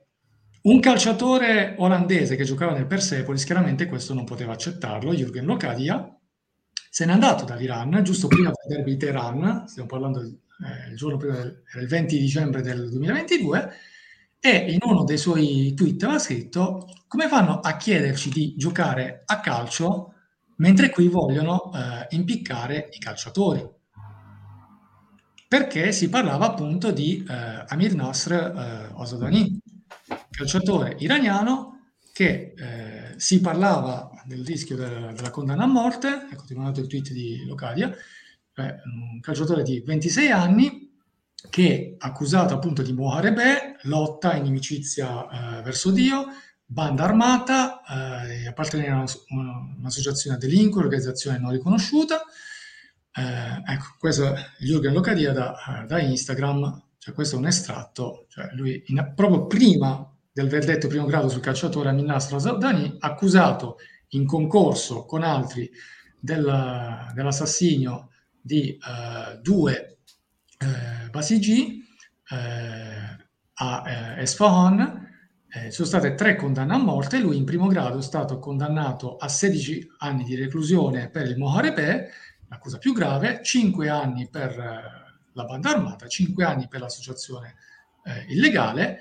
un 0.63 0.81
calciatore 0.81 1.75
olandese 1.79 2.37
che 2.37 2.45
giocava 2.45 2.73
nel 2.73 2.87
Persepolis, 2.87 3.45
chiaramente 3.45 3.87
questo 3.87 4.13
non 4.13 4.25
poteva 4.25 4.53
accettarlo, 4.53 5.15
Jürgen 5.15 5.45
Locadia, 5.45 6.15
se 6.91 7.07
n'è 7.07 7.13
andato 7.13 7.45
dall'Iran 7.45 8.01
giusto 8.03 8.27
prima 8.27 8.51
del 8.51 8.77
derby 8.77 8.97
Teheran, 8.97 9.67
stiamo 9.69 9.89
parlando 9.89 10.21
eh, 10.21 10.91
il 10.91 10.97
giorno 10.97 11.17
prima, 11.17 11.37
del, 11.37 11.63
era 11.73 11.81
il 11.81 11.89
20 11.89 12.19
dicembre 12.19 12.63
del 12.63 12.91
2022, 12.91 13.73
e 14.41 14.73
in 14.73 14.79
uno 14.83 15.05
dei 15.05 15.19
suoi 15.19 15.75
tweet 15.75 16.03
aveva 16.05 16.19
scritto 16.19 16.89
come 17.07 17.29
fanno 17.29 17.61
a 17.61 17.77
chiederci 17.77 18.31
di 18.31 18.55
giocare 18.57 19.23
a 19.27 19.41
calcio 19.41 20.15
mentre 20.57 20.91
qui 20.91 21.09
vogliono 21.09 21.71
eh, 21.75 22.07
impiccare 22.17 22.89
i 22.93 22.99
calciatori. 22.99 23.69
Perché 25.47 25.93
si 25.93 26.09
parlava 26.09 26.47
appunto 26.47 26.91
di 26.91 27.27
eh, 27.29 27.65
Amir 27.67 27.95
Nasr 27.95 28.33
eh, 28.33 28.91
Osadani, 28.95 29.59
calciatore 30.31 30.97
iraniano 31.01 31.93
che 32.13 32.55
eh, 32.57 33.15
si 33.17 33.41
parlava 33.41 34.11
del 34.25 34.45
rischio 34.45 34.77
della, 34.77 35.13
della 35.13 35.31
condanna 35.31 35.65
a 35.65 35.67
morte, 35.67 36.29
ecco 36.31 36.45
ti 36.45 36.53
ho 36.55 36.57
mandato 36.57 36.81
il 36.81 36.87
tweet 36.87 37.11
di 37.11 37.45
Locadia, 37.47 37.91
eh, 38.55 38.63
un 38.63 39.21
calciatore 39.21 39.63
di 39.63 39.81
26 39.81 40.31
anni 40.31 40.90
che 41.49 41.95
accusato 41.99 42.55
appunto 42.55 42.83
di 42.83 42.93
Muharebe, 42.93 43.77
lotta, 43.83 44.35
inimicizia 44.35 45.59
eh, 45.59 45.63
verso 45.63 45.91
Dio, 45.91 46.27
banda 46.65 47.05
armata, 47.05 47.81
eh, 48.29 48.47
appartenere 48.47 48.91
a 48.91 49.05
un'associazione 49.79 50.37
a 50.37 50.39
delinquere, 50.39 50.87
organizzazione 50.87 51.39
non 51.39 51.51
riconosciuta. 51.51 52.23
Eh, 53.13 53.73
ecco, 53.73 53.97
questo 53.99 54.33
è 54.33 54.41
Jürgen 54.61 54.93
Locadia 54.93 55.33
da, 55.33 55.85
da, 55.87 56.01
Instagram, 56.01 56.91
cioè 56.99 57.15
questo 57.15 57.37
è 57.37 57.39
un 57.39 57.47
estratto, 57.47 58.27
cioè 58.29 58.51
lui 58.53 58.83
in, 58.87 59.13
proprio 59.17 59.47
prima 59.47 60.07
del 60.33 60.49
verdetto 60.49 60.87
primo 60.87 61.07
grado 61.07 61.29
sul 61.29 61.41
calciatore 61.41 61.89
Amin 61.89 62.05
Nasr 62.05 62.39
Zaudani, 62.39 62.97
accusato 63.01 63.79
in 64.11 64.27
concorso 64.27 65.05
con 65.07 65.23
altri 65.23 65.69
del, 66.21 67.11
dell'assassinio 67.15 68.11
di 68.41 68.79
uh, 68.79 69.41
due 69.41 69.99
Basigi 71.11 71.85
uh, 72.31 72.35
a 73.55 73.83
uh, 73.85 74.21
Esfahan. 74.21 75.09
Eh, 75.53 75.73
sono 75.73 75.89
state 75.89 76.15
tre 76.15 76.37
condanne 76.37 76.75
a 76.75 76.79
morte. 76.79 77.19
Lui 77.19 77.37
in 77.37 77.45
primo 77.45 77.67
grado 77.67 77.99
è 77.99 78.03
stato 78.03 78.39
condannato 78.39 79.17
a 79.17 79.29
16 79.29 79.95
anni 79.99 80.23
di 80.23 80.37
reclusione 80.37 81.11
per 81.11 81.27
il 81.27 81.37
Moharebè, 81.37 82.09
l'accusa 82.49 82.79
più 82.79 82.93
grave, 82.93 83.41
5 83.43 83.89
anni 83.89 84.29
per 84.29 84.57
la 85.33 85.45
banda 85.45 85.71
armata, 85.71 86.07
5 86.07 86.45
anni 86.45 86.69
per 86.69 86.81
l'associazione 86.81 87.57
illegale. 88.29 89.01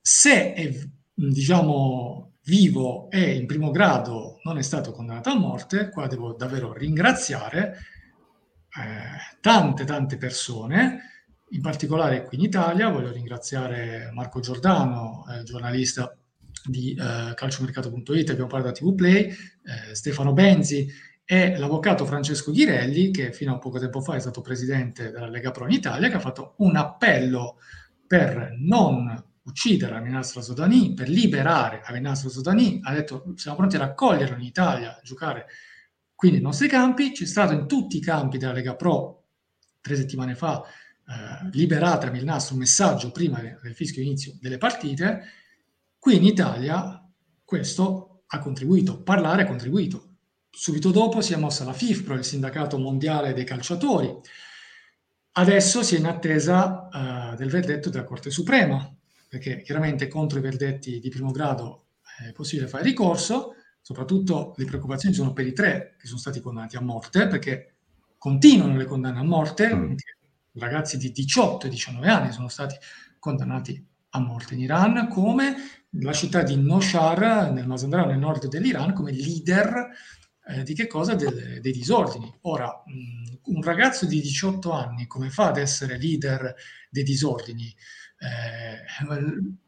se 0.00 0.52
è, 0.52 0.70
diciamo, 1.12 2.34
vivo 2.44 3.10
e 3.10 3.34
in 3.34 3.46
primo 3.46 3.72
grado 3.72 4.38
non 4.44 4.58
è 4.58 4.62
stato 4.62 4.92
condannato 4.92 5.30
a 5.30 5.38
morte, 5.38 5.88
qua 5.88 6.06
devo 6.06 6.34
davvero 6.34 6.72
ringraziare 6.72 7.76
eh, 8.76 9.38
tante 9.40 9.84
tante 9.84 10.16
persone, 10.16 11.00
in 11.50 11.60
particolare 11.60 12.24
qui 12.24 12.38
in 12.38 12.44
Italia. 12.44 12.88
Voglio 12.88 13.12
ringraziare 13.12 14.10
Marco 14.12 14.40
Giordano, 14.40 15.24
eh, 15.28 15.42
giornalista 15.44 16.16
di 16.66 16.92
eh, 16.92 17.34
calciomercato.it, 17.34 18.30
abbiamo 18.30 18.48
parlato 18.48 18.72
da 18.72 18.76
TV 18.76 18.94
Play, 18.94 19.28
eh, 19.28 19.94
Stefano 19.94 20.32
Benzi 20.32 20.88
e 21.24 21.56
l'avvocato 21.56 22.04
Francesco 22.04 22.52
Ghirelli, 22.52 23.10
che 23.10 23.32
fino 23.32 23.54
a 23.54 23.58
poco 23.58 23.78
tempo 23.78 24.00
fa 24.00 24.14
è 24.14 24.20
stato 24.20 24.40
presidente 24.40 25.10
della 25.10 25.28
Lega 25.28 25.50
Pro 25.50 25.66
in 25.66 25.72
Italia, 25.72 26.08
che 26.08 26.16
ha 26.16 26.20
fatto 26.20 26.54
un 26.58 26.76
appello 26.76 27.58
per 28.06 28.54
non 28.58 29.22
uccidere 29.44 29.96
Aminastra 29.96 30.40
Sodani, 30.40 30.94
per 30.94 31.08
liberare 31.08 31.82
Aminastra 31.84 32.30
Sodani, 32.30 32.80
ha 32.82 32.92
detto 32.92 33.32
siamo 33.36 33.56
pronti 33.56 33.76
a 33.76 33.80
raccoglierlo 33.80 34.36
in 34.36 34.42
Italia, 34.42 34.96
a 34.96 35.00
giocare 35.02 35.46
qui 36.14 36.30
nei 36.30 36.40
nostri 36.40 36.68
campi, 36.68 37.12
c'è 37.12 37.26
stato 37.26 37.52
in 37.52 37.66
tutti 37.66 37.96
i 37.96 38.00
campi 38.00 38.38
della 38.38 38.52
Lega 38.52 38.74
Pro 38.76 39.22
tre 39.80 39.96
settimane 39.96 40.34
fa, 40.34 40.62
eh, 40.62 41.48
liberate 41.52 42.06
Amil 42.06 42.24
Nastro, 42.24 42.54
un 42.54 42.60
messaggio 42.60 43.10
prima 43.10 43.40
del 43.40 43.74
fischio 43.74 44.02
inizio 44.02 44.36
delle 44.40 44.56
partite, 44.56 45.22
qui 45.98 46.16
in 46.16 46.24
Italia 46.24 47.06
questo 47.44 48.22
ha 48.26 48.38
contribuito, 48.38 49.02
parlare 49.02 49.42
ha 49.42 49.46
contribuito. 49.46 50.12
Subito 50.50 50.90
dopo 50.90 51.20
si 51.20 51.34
è 51.34 51.36
mossa 51.36 51.64
la 51.64 51.72
FIFPRO, 51.72 52.14
il 52.14 52.24
sindacato 52.24 52.78
mondiale 52.78 53.34
dei 53.34 53.44
calciatori, 53.44 54.20
Adesso 55.36 55.82
si 55.82 55.96
è 55.96 55.98
in 55.98 56.06
attesa 56.06 56.88
uh, 56.92 57.34
del 57.34 57.50
verdetto 57.50 57.90
della 57.90 58.04
Corte 58.04 58.30
Suprema, 58.30 58.88
perché 59.28 59.62
chiaramente 59.62 60.06
contro 60.06 60.38
i 60.38 60.42
verdetti 60.42 61.00
di 61.00 61.08
primo 61.08 61.32
grado 61.32 61.86
è 62.24 62.30
possibile 62.30 62.68
fare 62.68 62.84
ricorso, 62.84 63.54
soprattutto 63.84 64.54
le 64.56 64.64
preoccupazioni 64.64 65.14
sono 65.14 65.34
per 65.34 65.46
i 65.46 65.52
tre 65.52 65.96
che 65.98 66.06
sono 66.06 66.18
stati 66.18 66.40
condannati 66.40 66.76
a 66.76 66.80
morte, 66.80 67.26
perché 67.26 67.74
continuano 68.16 68.78
le 68.78 68.86
condanne 68.86 69.18
a 69.18 69.24
morte, 69.24 69.74
mm. 69.74 69.92
ragazzi 70.54 70.96
di 70.96 71.12
18 71.12 71.66
e 71.66 71.68
19 71.68 72.08
anni 72.08 72.32
sono 72.32 72.48
stati 72.48 72.76
condannati 73.18 73.86
a 74.08 74.18
morte 74.20 74.54
in 74.54 74.60
Iran, 74.60 75.06
come 75.08 75.54
la 76.00 76.14
città 76.14 76.42
di 76.42 76.56
Noshar, 76.56 77.52
nel 77.52 77.66
Mazandarano, 77.66 78.12
nel 78.12 78.18
nord 78.18 78.48
dell'Iran, 78.48 78.94
come 78.94 79.12
leader 79.12 79.90
eh, 80.46 80.62
di 80.62 80.72
che 80.72 80.86
cosa? 80.86 81.14
Del, 81.14 81.60
dei 81.60 81.72
disordini. 81.72 82.34
Ora, 82.42 82.82
mh, 82.86 83.52
un 83.52 83.62
ragazzo 83.62 84.06
di 84.06 84.18
18 84.18 84.72
anni 84.72 85.06
come 85.06 85.28
fa 85.28 85.48
ad 85.48 85.58
essere 85.58 85.98
leader 85.98 86.54
dei 86.88 87.02
disordini? 87.02 87.66
Eh, 88.18 89.04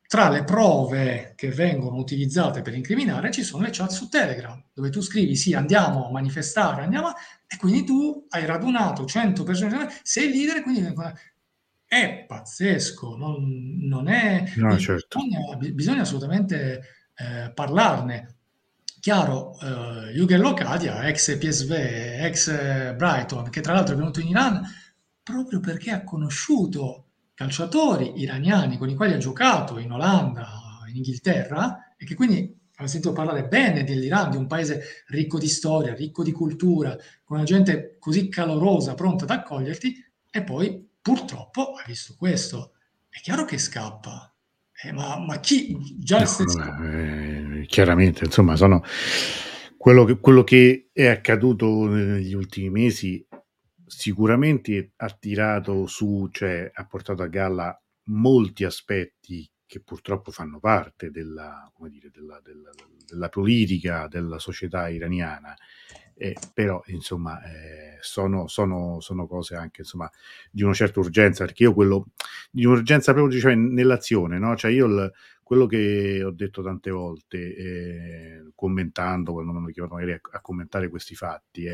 tra 0.07 0.28
le 0.28 0.45
prove 0.45 1.33
che 1.35 1.51
vengono 1.51 1.97
utilizzate 1.97 2.62
per 2.62 2.74
incriminare 2.74 3.31
ci 3.31 3.43
sono 3.43 3.65
le 3.65 3.70
chat 3.73 3.91
su 3.91 4.09
Telegram, 4.09 4.62
dove 4.73 4.91
tu 4.91 5.01
scrivi 5.01 5.35
sì, 5.37 5.55
andiamo 5.55 6.07
a 6.07 6.11
manifestare, 6.11 6.83
andiamo, 6.83 7.12
e 7.47 7.57
quindi 7.57 7.85
tu 7.85 8.27
hai 8.31 8.47
radunato 8.47 9.05
100 9.05 9.43
persone, 9.43 9.89
sei 10.03 10.31
leader, 10.31 10.62
quindi 10.62 10.95
è 11.87 12.24
pazzesco, 12.27 13.16
non, 13.16 13.78
non 13.81 14.09
è... 14.09 14.53
No, 14.57 14.77
certo. 14.78 15.20
bisogna, 15.20 15.73
bisogna, 15.73 16.01
assolutamente 16.03 16.83
eh, 17.16 17.53
parlarne. 17.53 18.35
Chiaro, 19.01 19.57
eh, 19.61 20.12
Jürgen 20.12 20.41
Locadia, 20.41 21.07
ex 21.07 21.39
PSV, 21.39 21.70
ex 21.70 22.95
Brighton, 22.95 23.51
che 23.51 23.61
tra 23.61 23.73
l'altro 23.73 23.95
è 23.95 23.99
venuto 23.99 24.19
in 24.19 24.28
Iran 24.28 24.62
proprio 25.23 25.61
perché 25.61 25.91
ha 25.93 26.03
conosciuto 26.03 27.06
calciatori 27.36 28.14
iraniani 28.16 28.78
con 28.78 28.88
i 28.88 28.94
quali 28.94 29.12
ha 29.12 29.18
giocato 29.18 29.78
in 29.78 29.92
Olanda, 29.92 30.48
in 30.88 30.96
Inghilterra, 30.96 31.94
e 31.98 32.06
che 32.06 32.14
quindi 32.14 32.52
ha 32.76 32.86
sentito 32.86 33.12
parlare 33.12 33.46
bene 33.46 33.84
dell'Iran, 33.84 34.30
di 34.30 34.38
un 34.38 34.46
paese 34.46 34.82
ricco 35.08 35.38
di 35.38 35.46
storia, 35.46 35.94
ricco 35.94 36.22
di 36.22 36.32
cultura, 36.32 36.96
con 37.24 37.36
una 37.36 37.46
gente 37.46 37.96
così 37.98 38.28
calorosa, 38.28 38.94
pronta 38.94 39.24
ad 39.24 39.30
accoglierti, 39.30 40.04
e 40.30 40.42
poi 40.42 40.82
purtroppo 41.00 41.72
ha 41.72 41.84
visto 41.86 42.14
questo. 42.16 42.72
È 43.06 43.20
chiaro 43.20 43.44
che 43.44 43.58
scappa, 43.58 44.34
eh, 44.82 44.92
ma, 44.92 45.18
ma, 45.18 45.38
chi 45.38 45.76
già 45.98 46.20
no, 46.20 46.24
stesso... 46.24 46.58
eh, 46.58 47.66
chiaramente, 47.66 48.24
insomma, 48.24 48.56
sono 48.56 48.82
quello 49.76 50.04
che, 50.04 50.18
quello 50.18 50.42
che 50.42 50.88
è 50.90 51.06
accaduto 51.06 51.86
negli 51.86 52.32
ultimi 52.32 52.70
mesi 52.70 53.26
sicuramente 53.86 54.92
ha 54.96 55.10
tirato 55.10 55.86
su, 55.86 56.28
cioè 56.32 56.70
ha 56.72 56.86
portato 56.86 57.22
a 57.22 57.28
galla 57.28 57.80
molti 58.04 58.64
aspetti 58.64 59.48
che 59.66 59.80
purtroppo 59.80 60.30
fanno 60.30 60.60
parte 60.60 61.10
della, 61.10 61.70
dire, 61.88 62.10
della, 62.12 62.40
della, 62.42 62.70
della 63.04 63.28
politica 63.28 64.06
della 64.08 64.38
società 64.38 64.88
iraniana 64.88 65.54
eh, 66.18 66.34
però 66.54 66.82
insomma 66.86 67.42
eh, 67.44 67.98
sono, 68.00 68.46
sono, 68.46 69.00
sono, 69.00 69.26
cose 69.26 69.54
anche 69.54 69.82
insomma 69.82 70.10
di 70.50 70.62
una 70.62 70.72
certa 70.72 71.00
urgenza 71.00 71.44
perché 71.44 71.64
io 71.64 71.74
quello 71.74 72.06
di 72.50 72.64
un'urgenza 72.64 73.12
proprio 73.12 73.38
cioè, 73.38 73.54
nell'azione 73.54 74.38
no? 74.38 74.56
cioè 74.56 74.70
io 74.70 74.86
il, 74.86 75.12
quello 75.42 75.66
che 75.66 76.22
ho 76.24 76.30
detto 76.30 76.62
tante 76.62 76.90
volte 76.90 77.38
eh, 77.56 78.50
commentando 78.54 79.32
quando 79.32 79.52
mi 79.52 79.58
hanno 79.58 79.68
chiamato 79.68 79.94
magari 79.94 80.12
a, 80.12 80.20
a, 80.32 80.40
commentare 80.40 80.88
questi 80.88 81.14
fatti 81.14 81.66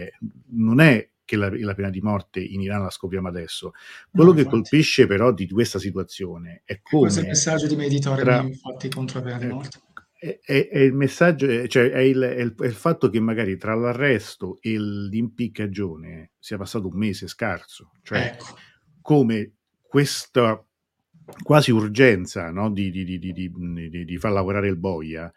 non 0.49 0.81
è 0.81 1.09
che 1.33 1.37
la, 1.37 1.51
la, 1.51 1.75
pena 1.75 1.89
di 1.89 2.01
morte 2.01 2.41
in 2.41 2.61
Iran 2.61 2.83
la 2.83 2.91
scopriamo 2.91 3.29
adesso. 3.29 3.73
Quello 4.11 4.33
no, 4.33 4.37
che 4.37 4.45
colpisce 4.45 5.07
però 5.07 5.33
di 5.33 5.49
questa 5.49 5.79
situazione 5.79 6.63
è 6.65 6.81
come 6.83 7.03
questo 7.03 7.21
è 7.21 7.23
il 7.23 7.29
messaggio 7.29 7.67
di 7.67 7.77
Meditore 7.77 8.23
tra, 8.23 8.43
infatti 8.43 8.89
contro 8.91 9.21
la 9.21 9.25
pena 9.25 9.39
di 9.39 9.47
morte. 9.47 9.81
È, 10.19 10.39
è, 10.45 10.69
è, 10.69 10.79
il 10.79 10.93
messaggio, 10.93 11.67
cioè 11.67 11.91
è 11.91 12.01
il, 12.01 12.17
il, 12.17 12.55
è 12.55 12.67
il, 12.67 12.75
fatto 12.75 13.09
che 13.09 13.19
magari 13.19 13.57
tra 13.57 13.75
l'arresto 13.75 14.59
e 14.61 14.79
l'impiccagione 14.79 16.33
sia 16.39 16.59
passato 16.59 16.87
un 16.87 16.97
mese 16.97 17.27
scarso, 17.27 17.93
cioè 18.03 18.33
ecco. 18.35 18.57
come 19.01 19.55
questa 19.81 20.65
quasi 21.43 21.71
urgenza 21.71 22.51
no, 22.51 22.71
di, 22.71 22.91
di, 22.91 23.19
di, 23.19 24.05
di, 24.05 24.19
far 24.19 24.33
lavorare 24.33 24.69
il 24.69 24.77
boia 24.77 25.33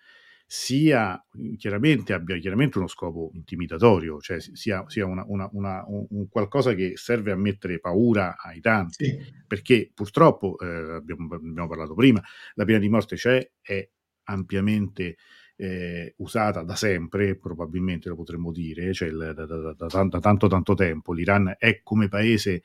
sia 0.48 1.20
chiaramente 1.58 2.14
abbia 2.14 2.38
chiaramente 2.38 2.78
uno 2.78 2.88
scopo 2.88 3.32
intimidatorio, 3.34 4.20
cioè 4.20 4.40
sia, 4.40 4.84
sia 4.88 5.06
una, 5.06 5.24
una, 5.28 5.50
una, 5.54 5.84
un 5.88 6.28
qualcosa 6.30 6.74
che 6.74 6.94
serve 6.96 7.32
a 7.32 7.36
mettere 7.36 7.80
paura 7.80 8.36
ai 8.38 8.62
tanti, 8.62 9.06
sì. 9.06 9.18
perché 9.48 9.92
purtroppo, 9.94 10.58
eh, 10.60 10.96
abbiamo, 10.96 11.34
abbiamo, 11.34 11.68
parlato 11.68 11.96
prima, 11.96 12.22
la 12.54 12.66
pena 12.66 12.78
di 12.78 12.90
morte 12.90 13.16
c'è, 13.16 13.50
è 13.62 13.90
ampiamente 14.26 15.18
eh, 15.58 16.14
usata 16.18 16.64
da 16.64 16.76
sempre, 16.76 17.38
probabilmente 17.38 18.10
lo 18.10 18.16
potremmo 18.16 18.52
dire, 18.52 18.94
cioè 18.94 19.10
da, 19.10 19.34
da, 19.34 19.46
da, 19.46 19.74
da, 19.74 20.20
tanto 20.20 20.48
tanto 20.48 20.74
tempo. 20.74 21.14
L'Iran 21.14 21.56
è 21.58 21.82
come 21.84 22.08
paese 22.10 22.64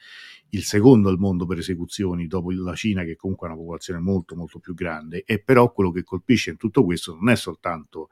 il 0.51 0.63
secondo 0.63 1.09
al 1.09 1.19
mondo 1.19 1.47
per 1.47 1.59
esecuzioni 1.59 2.27
dopo 2.27 2.51
la 2.51 2.75
Cina 2.75 3.05
che 3.05 3.17
comunque 3.17 3.47
ha 3.47 3.51
una 3.51 3.61
popolazione 3.61 4.01
molto 4.01 4.35
molto 4.35 4.59
più 4.59 4.75
grande 4.75 5.23
e 5.25 5.41
però 5.41 5.73
quello 5.73 5.93
che 5.93 6.03
colpisce 6.03 6.51
in 6.51 6.57
tutto 6.57 6.85
questo 6.85 7.15
non 7.15 7.29
è 7.31 7.37
soltanto 7.37 8.09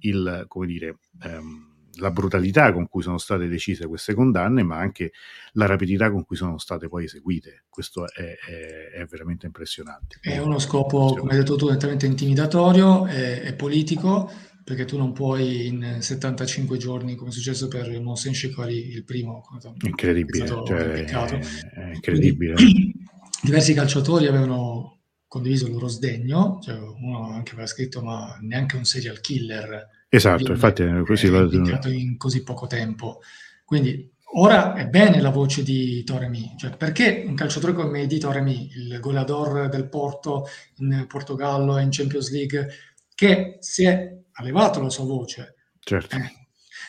il, 0.00 0.44
come 0.48 0.66
dire, 0.66 0.98
ehm, 1.22 1.75
la 1.96 2.10
brutalità 2.10 2.72
con 2.72 2.88
cui 2.88 3.02
sono 3.02 3.18
state 3.18 3.48
decise 3.48 3.86
queste 3.86 4.14
condanne, 4.14 4.62
ma 4.62 4.76
anche 4.76 5.12
la 5.52 5.66
rapidità 5.66 6.10
con 6.10 6.24
cui 6.24 6.36
sono 6.36 6.58
state 6.58 6.88
poi 6.88 7.04
eseguite. 7.04 7.64
Questo 7.68 8.06
è, 8.12 8.36
è, 8.48 9.00
è 9.00 9.04
veramente 9.06 9.46
impressionante. 9.46 10.18
È 10.20 10.38
uno 10.38 10.58
scopo, 10.58 11.14
come 11.14 11.32
hai 11.32 11.38
detto 11.38 11.56
tu, 11.56 11.68
nettamente 11.68 12.06
intimidatorio 12.06 13.06
e 13.06 13.54
politico, 13.56 14.30
perché 14.66 14.84
tu 14.84 14.98
non 14.98 15.12
puoi 15.12 15.68
in 15.68 15.98
75 16.00 16.76
giorni, 16.76 17.14
come 17.14 17.30
è 17.30 17.32
successo 17.32 17.68
per 17.68 17.88
Mohsen 18.00 18.34
Shekari, 18.34 18.88
il 18.88 19.04
primo, 19.04 19.44
incredibile, 19.82 20.46
cioè, 20.46 21.04
è 21.04 21.92
incredibile. 21.94 22.54
Quindi, 22.54 22.92
diversi 23.42 23.74
calciatori 23.74 24.26
avevano 24.26 24.98
condiviso 25.28 25.66
il 25.66 25.72
loro 25.72 25.86
sdegno, 25.86 26.58
cioè 26.60 26.78
uno 26.78 27.30
anche 27.30 27.52
aveva 27.52 27.68
scritto 27.68 28.02
ma 28.02 28.38
neanche 28.40 28.76
un 28.76 28.84
serial 28.84 29.20
killer 29.20 29.88
Esatto, 30.16 30.50
infatti 30.50 30.82
è 30.82 31.02
così 31.02 31.28
lo... 31.28 31.48
in 31.90 32.16
così 32.16 32.42
poco 32.42 32.66
tempo. 32.66 33.20
Quindi 33.64 34.10
ora 34.34 34.74
è 34.74 34.86
bene 34.86 35.20
la 35.20 35.30
voce 35.30 35.62
di 35.62 36.02
Toremi, 36.04 36.54
cioè 36.56 36.76
perché 36.76 37.24
un 37.26 37.34
calciatore 37.34 37.74
come 37.74 38.06
di 38.06 38.18
Toremi, 38.18 38.70
il 38.74 38.98
goleador 39.00 39.68
del 39.68 39.88
Porto 39.88 40.46
in 40.76 41.04
Portogallo 41.06 41.76
e 41.76 41.82
in 41.82 41.90
Champions 41.90 42.30
League, 42.30 42.68
che 43.14 43.56
si 43.60 43.84
è 43.84 44.16
levato 44.42 44.80
la 44.80 44.90
sua 44.90 45.04
voce. 45.04 45.54
Certo. 45.80 46.16
Eh, 46.16 46.32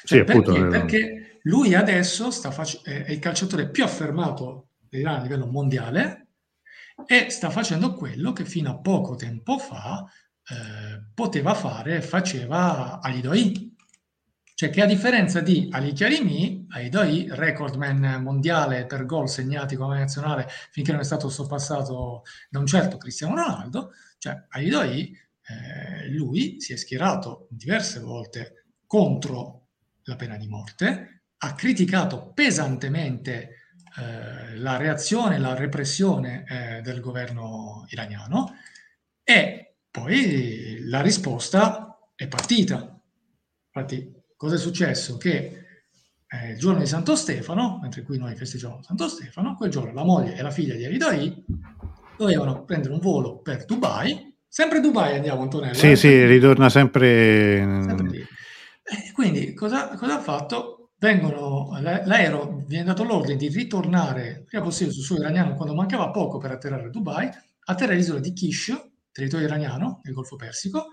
cioè 0.06 0.20
sì, 0.20 0.24
perché, 0.24 0.32
appunto, 0.32 0.68
perché 0.70 1.40
lui 1.44 1.76
adesso 1.76 2.32
fac- 2.32 2.82
è 2.84 3.12
il 3.12 3.20
calciatore 3.20 3.70
più 3.70 3.84
affermato 3.84 4.70
a 5.04 5.22
livello 5.22 5.48
mondiale 5.48 6.28
e 7.06 7.30
sta 7.30 7.50
facendo 7.50 7.94
quello 7.94 8.32
che 8.32 8.46
fino 8.46 8.72
a 8.72 8.80
poco 8.80 9.16
tempo 9.16 9.58
fa 9.58 10.06
eh, 10.50 11.02
poteva 11.14 11.54
fare, 11.54 12.02
faceva 12.02 13.00
Alidoi. 13.02 13.76
Cioè 14.54 14.70
che 14.72 14.82
a 14.82 14.88
differenza 14.88 15.40
di 15.40 15.68
Ali 15.72 15.94
Chiarimi, 15.94 16.66
Alidoi, 16.70 17.28
recordman 17.30 18.22
mondiale 18.24 18.88
per 18.88 19.06
gol 19.06 19.30
segnati 19.30 19.76
come 19.76 20.00
nazionale 20.00 20.48
finché 20.72 20.92
non 20.92 21.02
è 21.02 21.04
stato 21.04 21.30
sorpassato 21.30 22.24
da 22.50 22.58
un 22.58 22.66
certo 22.66 22.98
Cristiano 22.98 23.36
Ronaldo, 23.36 23.92
cioè 24.18 24.46
Alidoi, 24.50 25.16
eh, 25.48 26.10
lui 26.10 26.60
si 26.60 26.74
è 26.74 26.76
schierato 26.76 27.48
diverse 27.52 28.00
volte 28.00 28.66
contro 28.88 29.68
la 30.04 30.16
pena 30.16 30.38
di 30.38 30.48
morte, 30.48 31.24
ha 31.38 31.54
criticato 31.54 32.32
pesantemente 32.34 33.50
eh, 34.00 34.58
la 34.58 34.78
reazione, 34.78 35.38
la 35.38 35.54
repressione 35.54 36.46
eh, 36.48 36.82
del 36.82 37.00
governo 37.00 37.86
iraniano 37.90 38.56
e 39.24 39.67
poi 39.98 40.78
la 40.84 41.02
risposta 41.02 41.98
è 42.14 42.28
partita. 42.28 43.02
Infatti, 43.74 44.14
cosa 44.36 44.56
è 44.56 44.58
successo? 44.60 45.18
Che 45.18 45.66
eh, 46.28 46.52
il 46.52 46.58
giorno 46.60 46.80
di 46.80 46.86
Santo 46.86 47.16
Stefano, 47.16 47.80
mentre 47.82 48.04
qui 48.04 48.18
noi 48.20 48.36
festeggiamo 48.36 48.82
Santo 48.84 49.08
Stefano, 49.08 49.56
quel 49.56 49.72
giorno 49.72 49.94
la 49.94 50.04
moglie 50.04 50.36
e 50.36 50.42
la 50.44 50.52
figlia 50.52 50.76
di 50.76 50.86
Aridai 50.86 51.46
dovevano 52.16 52.64
prendere 52.64 52.94
un 52.94 53.00
volo 53.00 53.40
per 53.40 53.66
Dubai. 53.66 54.36
Sempre 54.48 54.80
Dubai 54.80 55.16
andiamo, 55.16 55.42
Antonello. 55.42 55.74
Sì, 55.74 55.92
eh? 55.92 55.96
sì, 55.96 56.26
ritorna 56.26 56.70
sempre... 56.70 57.58
sempre 57.60 58.28
eh, 58.90 59.12
quindi 59.14 59.54
cosa, 59.54 59.90
cosa 59.96 60.18
ha 60.18 60.22
fatto? 60.22 60.92
Vengono, 61.00 61.78
l'aereo 61.82 62.64
viene 62.66 62.86
dato 62.86 63.04
l'ordine 63.04 63.36
di 63.36 63.50
ritornare 63.50 64.28
il 64.30 64.44
prima 64.46 64.64
possibile 64.64 64.94
sul 64.94 65.04
suolo 65.04 65.22
iraniano 65.24 65.56
quando 65.56 65.76
mancava 65.76 66.10
poco 66.10 66.38
per 66.38 66.52
atterrare 66.52 66.86
a 66.86 66.90
Dubai, 66.90 67.30
atterra 67.66 67.92
all'isola 67.92 68.20
di 68.20 68.34
Kish, 68.34 68.74
territorio 69.18 69.48
iraniano, 69.48 70.02
nel 70.04 70.14
Golfo 70.14 70.36
Persico, 70.36 70.92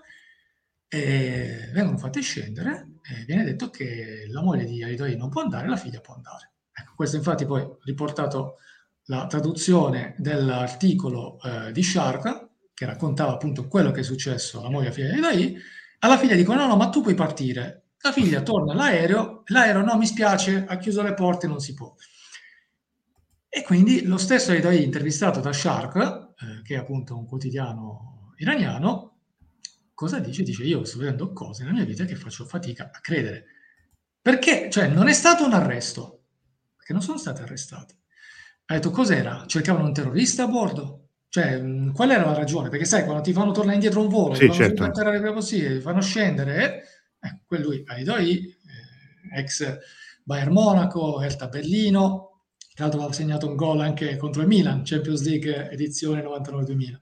e 0.87 1.69
vengono 1.73 1.97
fatte 1.97 2.21
scendere 2.21 2.87
e 3.03 3.23
viene 3.25 3.43
detto 3.43 3.69
che 3.69 4.25
la 4.29 4.41
moglie 4.41 4.65
di 4.65 4.83
Alidoi 4.83 5.15
non 5.15 5.29
può 5.29 5.41
andare, 5.41 5.67
la 5.67 5.77
figlia 5.77 5.99
può 5.99 6.15
andare. 6.15 6.53
Ecco, 6.71 6.93
questo 6.95 7.17
infatti 7.17 7.45
poi 7.45 7.63
riportato 7.83 8.57
la 9.05 9.27
traduzione 9.27 10.15
dell'articolo 10.17 11.39
eh, 11.39 11.71
di 11.71 11.83
Shark, 11.83 12.47
che 12.73 12.85
raccontava 12.85 13.33
appunto 13.33 13.67
quello 13.67 13.91
che 13.91 13.99
è 13.99 14.03
successo 14.03 14.59
alla 14.59 14.71
moglie 14.71 14.89
e 14.89 14.91
figlia 14.91 15.13
di 15.13 15.19
Dai, 15.19 15.57
alla 15.99 16.17
figlia 16.17 16.35
dicono 16.35 16.61
no, 16.61 16.67
no, 16.67 16.75
ma 16.77 16.89
tu 16.89 17.01
puoi 17.01 17.13
partire. 17.13 17.83
La 18.01 18.11
figlia 18.11 18.41
torna 18.41 18.73
all'aereo, 18.73 19.43
l'aereo 19.45 19.83
no, 19.83 19.97
mi 19.97 20.05
spiace, 20.05 20.65
ha 20.67 20.77
chiuso 20.77 21.03
le 21.03 21.13
porte, 21.13 21.47
non 21.47 21.59
si 21.59 21.73
può. 21.73 21.93
E 23.47 23.61
quindi 23.61 24.03
lo 24.03 24.17
stesso 24.17 24.51
Edai, 24.51 24.83
intervistato 24.83 25.39
da 25.39 25.53
Shark, 25.53 25.95
eh, 25.95 26.61
che 26.63 26.75
è 26.75 26.77
appunto 26.77 27.17
un 27.17 27.25
quotidiano 27.25 28.14
iraniano, 28.37 29.19
cosa 29.93 30.19
dice? 30.19 30.43
Dice 30.43 30.63
io 30.63 30.83
sto 30.83 30.99
vedendo 30.99 31.31
cose 31.33 31.63
nella 31.63 31.75
mia 31.75 31.85
vita 31.85 32.05
che 32.05 32.15
faccio 32.15 32.45
fatica 32.45 32.91
a 32.93 32.99
credere. 32.99 33.45
Perché? 34.21 34.69
Cioè 34.69 34.87
non 34.87 35.07
è 35.07 35.13
stato 35.13 35.45
un 35.45 35.53
arresto, 35.53 36.23
perché 36.75 36.93
non 36.93 37.01
sono 37.01 37.17
stati 37.17 37.41
arrestati. 37.41 37.95
Ha 38.67 38.73
detto 38.73 38.89
cos'era? 38.89 39.43
Cercavano 39.45 39.85
un 39.85 39.93
terrorista 39.93 40.43
a 40.43 40.47
bordo? 40.47 41.09
Cioè, 41.29 41.61
qual 41.93 42.11
era 42.11 42.25
la 42.25 42.33
ragione? 42.33 42.69
Perché 42.69 42.85
sai, 42.85 43.03
quando 43.03 43.21
ti 43.21 43.33
fanno 43.33 43.51
tornare 43.51 43.75
indietro 43.75 44.01
un 44.01 44.07
volo, 44.07 44.33
Sì, 44.33 44.41
ti 44.41 44.45
fanno 44.47 44.57
certo. 44.57 45.41
ti 45.41 45.79
fanno 45.81 46.01
scendere, 46.01 46.63
eh, 46.63 47.27
ecco, 47.27 47.41
quello 47.45 47.65
lui, 47.65 47.83
Aidoi, 47.85 48.47
eh, 48.47 49.39
ex 49.39 49.77
Bayern 50.23 50.53
Monaco, 50.53 51.21
Hertha 51.21 51.47
Berlino, 51.47 52.45
tra 52.73 52.85
l'altro 52.85 53.01
aveva 53.01 53.13
segnato 53.13 53.47
un 53.47 53.55
gol 53.55 53.81
anche 53.81 54.17
contro 54.17 54.41
il 54.41 54.47
Milan, 54.47 54.81
Champions 54.83 55.23
League 55.23 55.69
edizione 55.71 56.23
99-2000. 56.23 56.99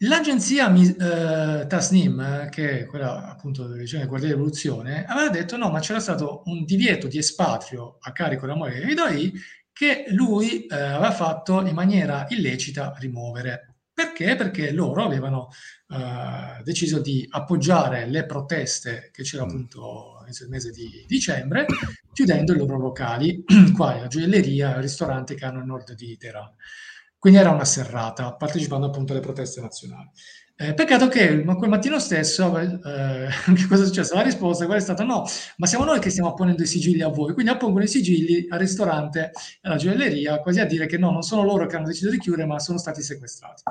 L'agenzia 0.00 0.70
eh, 0.74 1.66
Tasnim, 1.66 2.50
che 2.50 2.80
è 2.80 2.84
quella 2.84 3.30
appunto 3.30 3.66
diciamo, 3.66 4.00
del 4.00 4.08
Guardia 4.10 4.28
dell'Evoluzione, 4.28 5.06
aveva 5.06 5.30
detto 5.30 5.56
no, 5.56 5.70
ma 5.70 5.80
c'era 5.80 6.00
stato 6.00 6.42
un 6.46 6.64
divieto 6.66 7.06
di 7.06 7.16
espatrio 7.16 7.96
a 8.00 8.12
carico 8.12 8.44
della 8.44 8.58
moglie 8.58 8.84
di 8.84 8.92
Idoi 8.92 9.32
che 9.72 10.04
lui 10.08 10.66
eh, 10.66 10.74
aveva 10.74 11.12
fatto 11.12 11.64
in 11.66 11.74
maniera 11.74 12.26
illecita 12.28 12.94
rimuovere. 12.98 13.76
Perché? 13.92 14.36
Perché 14.36 14.70
loro 14.72 15.02
avevano 15.02 15.48
eh, 15.88 16.62
deciso 16.62 17.00
di 17.00 17.26
appoggiare 17.30 18.04
le 18.06 18.26
proteste 18.26 19.08
che 19.10 19.22
c'era 19.22 19.44
appunto 19.44 20.22
nel 20.26 20.48
mese 20.50 20.70
di 20.72 21.06
dicembre, 21.06 21.64
chiudendo 22.12 22.52
i 22.52 22.58
loro 22.58 22.76
locali, 22.78 23.42
qua 23.74 23.96
la 23.98 24.08
gioielleria, 24.08 24.76
il 24.76 24.82
ristorante 24.82 25.34
che 25.34 25.46
hanno 25.46 25.60
a 25.60 25.64
nord 25.64 25.94
di 25.94 26.18
Teheran. 26.18 26.52
Quindi 27.26 27.42
era 27.42 27.52
una 27.52 27.64
serrata, 27.64 28.34
partecipando 28.34 28.86
appunto 28.86 29.10
alle 29.10 29.20
proteste 29.20 29.60
nazionali. 29.60 30.08
Eh, 30.54 30.74
peccato 30.74 31.08
che 31.08 31.42
quel 31.42 31.68
mattino 31.68 31.98
stesso, 31.98 32.56
eh, 32.56 32.68
che 33.52 33.66
cosa 33.66 33.82
è 33.82 33.86
successo? 33.86 34.14
La 34.14 34.22
risposta 34.22 34.72
è 34.72 34.78
stata 34.78 35.02
no, 35.02 35.24
ma 35.56 35.66
siamo 35.66 35.84
noi 35.84 35.98
che 35.98 36.10
stiamo 36.10 36.28
apponendo 36.28 36.62
i 36.62 36.66
sigilli 36.66 37.02
a 37.02 37.08
voi, 37.08 37.32
quindi 37.32 37.50
appongono 37.50 37.82
i 37.82 37.88
sigilli 37.88 38.46
al 38.48 38.60
ristorante 38.60 39.32
e 39.32 39.58
alla 39.62 39.74
gioielleria, 39.74 40.38
quasi 40.38 40.60
a 40.60 40.66
dire 40.66 40.86
che 40.86 40.98
no, 40.98 41.10
non 41.10 41.22
sono 41.22 41.42
loro 41.42 41.66
che 41.66 41.74
hanno 41.74 41.86
deciso 41.86 42.10
di 42.10 42.18
chiudere, 42.20 42.46
ma 42.46 42.60
sono 42.60 42.78
stati 42.78 43.02
sequestrati. 43.02 43.64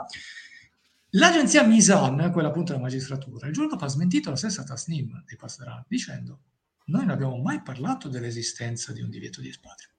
L'agenzia 1.11 1.63
Misan, 1.63 2.31
quella 2.33 2.49
appunto 2.49 2.73
della 2.73 2.83
magistratura, 2.83 3.47
il 3.47 3.53
giorno 3.53 3.69
dopo 3.69 3.85
ha 3.85 3.87
smentito 3.87 4.31
la 4.31 4.35
stessa 4.35 4.65
Tasnim 4.65 5.23
di 5.25 5.37
Passeran, 5.37 5.85
dicendo 5.87 6.41
noi 6.87 7.05
non 7.05 7.11
abbiamo 7.11 7.37
mai 7.37 7.61
parlato 7.61 8.09
dell'esistenza 8.09 8.91
di 8.91 9.01
un 9.01 9.09
divieto 9.09 9.39
di 9.39 9.47
espatrio. 9.47 9.94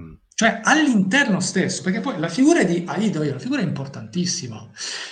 Mm. 0.00 0.14
Cioè 0.34 0.60
all'interno 0.62 1.40
stesso, 1.40 1.82
perché 1.82 2.00
poi 2.00 2.18
la 2.18 2.28
figura 2.28 2.62
di 2.62 2.84
Aido 2.86 3.22
è 3.22 3.30
una 3.30 3.38
figura 3.38 3.62
importantissima. 3.62 4.70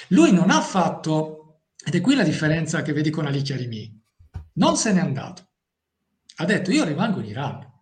Lui 0.08 0.32
non 0.32 0.50
ha 0.50 0.60
fatto, 0.60 1.62
ed 1.82 1.94
è 1.94 2.00
qui 2.00 2.14
la 2.14 2.22
differenza 2.22 2.82
che 2.82 2.92
vedi 2.92 3.10
con 3.10 3.26
Ali 3.26 3.40
Chiarimi, 3.40 4.02
non 4.54 4.76
se 4.76 4.92
n'è 4.92 5.00
andato. 5.00 5.48
Ha 6.36 6.44
detto 6.44 6.70
io 6.70 6.84
rimango 6.84 7.20
in 7.20 7.26
Iran. 7.26 7.72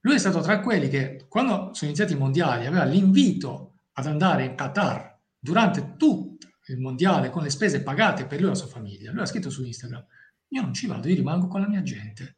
Lui 0.00 0.14
è 0.14 0.18
stato 0.18 0.40
tra 0.40 0.60
quelli 0.60 0.88
che 0.88 1.26
quando 1.28 1.70
sono 1.74 1.90
iniziati 1.90 2.14
i 2.14 2.16
mondiali 2.16 2.66
aveva 2.66 2.84
l'invito 2.84 3.74
ad 3.92 4.06
andare 4.06 4.44
in 4.44 4.54
Qatar 4.54 5.18
durante 5.38 5.96
tutto 5.96 6.48
il 6.66 6.78
mondiale 6.78 7.30
con 7.30 7.42
le 7.42 7.50
spese 7.50 7.82
pagate 7.82 8.26
per 8.26 8.38
lui 8.38 8.48
e 8.48 8.52
la 8.52 8.56
sua 8.56 8.68
famiglia. 8.68 9.12
Lui 9.12 9.22
ha 9.22 9.26
scritto 9.26 9.50
su 9.50 9.64
Instagram, 9.64 10.04
io 10.48 10.62
non 10.62 10.72
ci 10.72 10.86
vado, 10.86 11.08
io 11.08 11.14
rimango 11.14 11.48
con 11.48 11.60
la 11.60 11.68
mia 11.68 11.82
gente, 11.82 12.36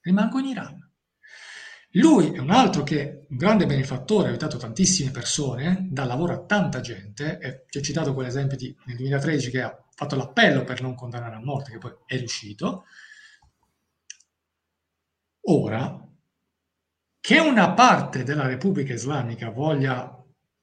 rimango 0.00 0.38
in 0.38 0.46
Iran. 0.46 0.89
Lui 1.94 2.32
è 2.32 2.38
un 2.38 2.50
altro 2.50 2.84
che 2.84 3.26
un 3.28 3.36
grande 3.36 3.66
benefattore, 3.66 4.26
ha 4.26 4.28
aiutato 4.28 4.58
tantissime 4.58 5.10
persone, 5.10 5.88
dà 5.90 6.04
lavoro 6.04 6.34
a 6.34 6.44
tanta 6.44 6.80
gente, 6.80 7.38
e 7.38 7.64
ti 7.68 7.78
ho 7.78 7.80
citato 7.80 8.14
quell'esempio 8.14 8.56
di, 8.56 8.74
nel 8.86 8.96
2013 8.96 9.50
che 9.50 9.62
ha 9.62 9.84
fatto 9.94 10.14
l'appello 10.14 10.62
per 10.62 10.82
non 10.82 10.94
condannare 10.94 11.34
a 11.34 11.42
morte, 11.42 11.72
che 11.72 11.78
poi 11.78 11.92
è 12.06 12.16
riuscito. 12.16 12.84
Ora, 15.42 16.08
che 17.18 17.38
una 17.38 17.72
parte 17.72 18.22
della 18.22 18.46
Repubblica 18.46 18.92
Islamica 18.92 19.50
voglia, 19.50 20.16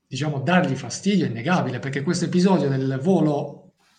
diciamo, 0.08 0.40
dargli 0.40 0.76
fastidio 0.76 1.26
è 1.26 1.30
innegabile, 1.30 1.80
perché 1.80 2.04
questo 2.04 2.26
episodio 2.26 2.70
del 2.70 3.00
volo 3.02 3.57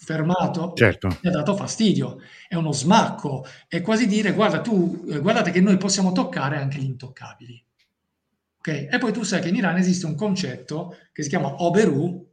fermato 0.08 0.72
certo. 0.74 1.08
mi 1.08 1.28
ha 1.28 1.30
dato 1.30 1.54
fastidio, 1.54 2.22
è 2.48 2.54
uno 2.54 2.72
smacco, 2.72 3.44
è 3.68 3.82
quasi 3.82 4.06
dire 4.06 4.32
guarda 4.32 4.62
tu, 4.62 5.04
eh, 5.06 5.18
guardate 5.20 5.50
che 5.50 5.60
noi 5.60 5.76
possiamo 5.76 6.12
toccare 6.12 6.56
anche 6.56 6.78
gli 6.78 6.84
intoccabili. 6.84 7.62
Okay? 8.56 8.88
E 8.90 8.96
poi 8.96 9.12
tu 9.12 9.22
sai 9.22 9.42
che 9.42 9.48
in 9.48 9.56
Iran 9.56 9.76
esiste 9.76 10.06
un 10.06 10.14
concetto 10.14 10.96
che 11.12 11.22
si 11.22 11.28
chiama 11.28 11.62
Oberu, 11.62 12.26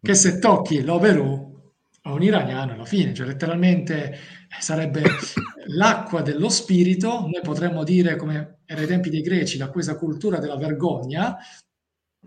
che 0.00 0.14
se 0.14 0.38
tocchi 0.38 0.80
l'Oberu 0.82 1.46
a 2.02 2.12
un 2.12 2.22
iraniano 2.22 2.74
alla 2.74 2.84
fine, 2.84 3.12
cioè 3.12 3.26
letteralmente 3.26 4.12
eh, 4.12 4.18
sarebbe 4.60 5.02
l'acqua 5.74 6.22
dello 6.22 6.48
spirito, 6.50 7.22
noi 7.22 7.40
potremmo 7.42 7.82
dire 7.82 8.14
come 8.14 8.60
era 8.64 8.80
ai 8.80 8.86
tempi 8.86 9.10
dei 9.10 9.22
greci, 9.22 9.58
da 9.58 9.70
questa 9.70 9.96
cultura 9.96 10.38
della 10.38 10.56
vergogna, 10.56 11.36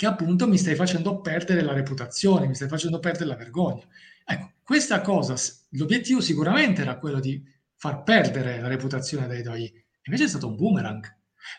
che 0.02 0.08
appunto 0.08 0.48
mi 0.48 0.58
stai 0.58 0.74
facendo 0.74 1.22
perdere 1.22 1.62
la 1.62 1.74
reputazione, 1.74 2.48
mi 2.48 2.56
stai 2.56 2.68
facendo 2.68 2.98
perdere 2.98 3.26
la 3.26 3.36
vergogna. 3.36 3.84
Ecco, 4.26 4.54
questa 4.64 5.00
cosa, 5.00 5.36
l'obiettivo 5.74 6.22
sicuramente 6.22 6.82
era 6.82 6.98
quello 6.98 7.20
di 7.20 7.40
far 7.76 8.02
perdere 8.02 8.60
la 8.60 8.68
reputazione 8.68 9.28
dei 9.28 9.44
doi, 9.44 9.72
invece 10.06 10.24
è 10.24 10.28
stato 10.28 10.48
un 10.48 10.56
boomerang, 10.56 11.06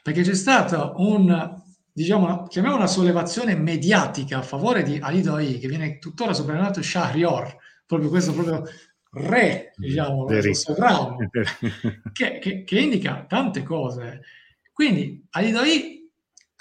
perché 0.02 0.22
c'è 0.22 0.34
stata 0.34 0.92
un, 0.96 1.56
diciamo, 1.92 2.48
chiamiamo 2.48 2.74
una 2.74 2.88
sollevazione 2.88 3.54
mediatica 3.54 4.38
a 4.38 4.42
favore 4.42 4.82
di 4.82 4.98
Ali 5.00 5.22
Doi, 5.22 5.60
che 5.60 5.68
viene 5.68 6.00
tuttora 6.00 6.34
soprannominato 6.34 6.82
Shahrior, 6.82 7.56
proprio 7.86 8.08
questo 8.08 8.32
proprio 8.32 8.64
re, 9.12 9.72
diciamo, 9.76 10.26
sovrano, 10.50 11.16
che, 12.12 12.40
che, 12.40 12.64
che, 12.64 12.80
indica 12.80 13.24
tante 13.28 13.62
cose. 13.62 14.22
Quindi 14.72 15.24
Ali 15.30 15.52
Doi 15.52 16.02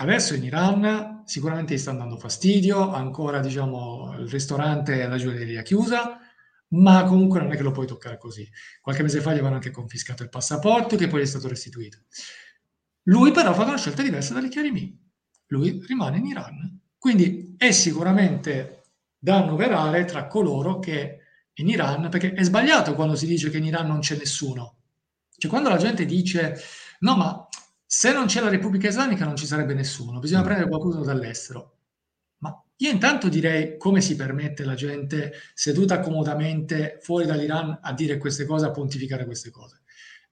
Adesso 0.02 0.34
in 0.34 0.44
Iran 0.44 1.11
sicuramente 1.26 1.74
gli 1.74 1.78
sta 1.78 1.92
dando 1.92 2.18
fastidio, 2.18 2.92
ancora 2.92 3.40
diciamo 3.40 4.16
il 4.20 4.28
ristorante 4.28 5.02
e 5.02 5.08
la 5.08 5.18
gioielleria 5.18 5.62
chiusa, 5.62 6.20
ma 6.70 7.04
comunque 7.04 7.40
non 7.40 7.52
è 7.52 7.56
che 7.56 7.64
lo 7.64 7.72
puoi 7.72 7.88
toccare 7.88 8.18
così. 8.18 8.50
Qualche 8.82 9.04
mese 9.04 9.22
fa 9.22 9.30
gli 9.32 9.36
avevano 9.36 9.56
anche 9.56 9.72
confiscato 9.72 10.24
il 10.24 10.30
passaporto 10.30 10.96
che 10.96 11.08
poi 11.08 11.20
gli 11.20 11.24
è 11.24 11.28
stato 11.28 11.48
restituito. 11.48 12.00
Lui 13.04 13.32
però 13.32 13.54
fatto 13.54 13.70
una 13.70 13.78
scelta 13.78 14.04
diversa 14.04 14.34
dalle 14.34 14.50
Chiarimi. 14.50 15.00
Lui 15.48 15.84
rimane 15.86 16.18
in 16.18 16.26
Iran. 16.26 16.80
Quindi 16.98 17.56
è 17.58 17.72
sicuramente 17.72 18.84
da 19.18 19.38
annoverare 19.38 20.06
tra 20.06 20.28
coloro 20.28 20.80
che 20.80 21.18
in 21.56 21.68
Iran, 21.68 22.10
perché 22.10 22.34
è 22.34 22.44
sbagliato 22.44 22.94
quando 22.96 23.16
si 23.16 23.26
dice 23.26 23.50
che 23.50 23.58
in 23.58 23.66
Iran 23.66 23.88
non 23.88 24.00
c'è 24.00 24.16
nessuno. 24.16 24.78
Cioè 25.36 25.50
quando 25.50 25.70
la 25.70 25.78
gente 25.78 26.06
dice 26.06 26.60
no 27.00 27.16
ma 27.16 27.48
se 27.94 28.14
non 28.14 28.28
c'è 28.28 28.40
la 28.40 28.48
Repubblica 28.48 28.88
Islamica 28.88 29.26
non 29.26 29.36
ci 29.36 29.46
sarebbe 29.46 29.74
nessuno, 29.74 30.20
bisogna 30.20 30.40
mm. 30.40 30.46
prendere 30.46 30.70
qualcuno 30.70 31.04
dall'estero. 31.04 31.80
Ma 32.38 32.64
io 32.78 32.90
intanto 32.90 33.28
direi 33.28 33.76
come 33.78 34.00
si 34.00 34.16
permette 34.16 34.64
la 34.64 34.76
gente 34.76 35.34
seduta 35.54 36.00
comodamente 36.00 37.00
fuori 37.02 37.26
dall'Iran 37.26 37.80
a 37.82 37.92
dire 37.92 38.18
queste 38.18 38.46
cose, 38.46 38.66
a 38.66 38.72
pontificare 38.72 39.26
queste 39.26 39.50
cose. 39.50 39.82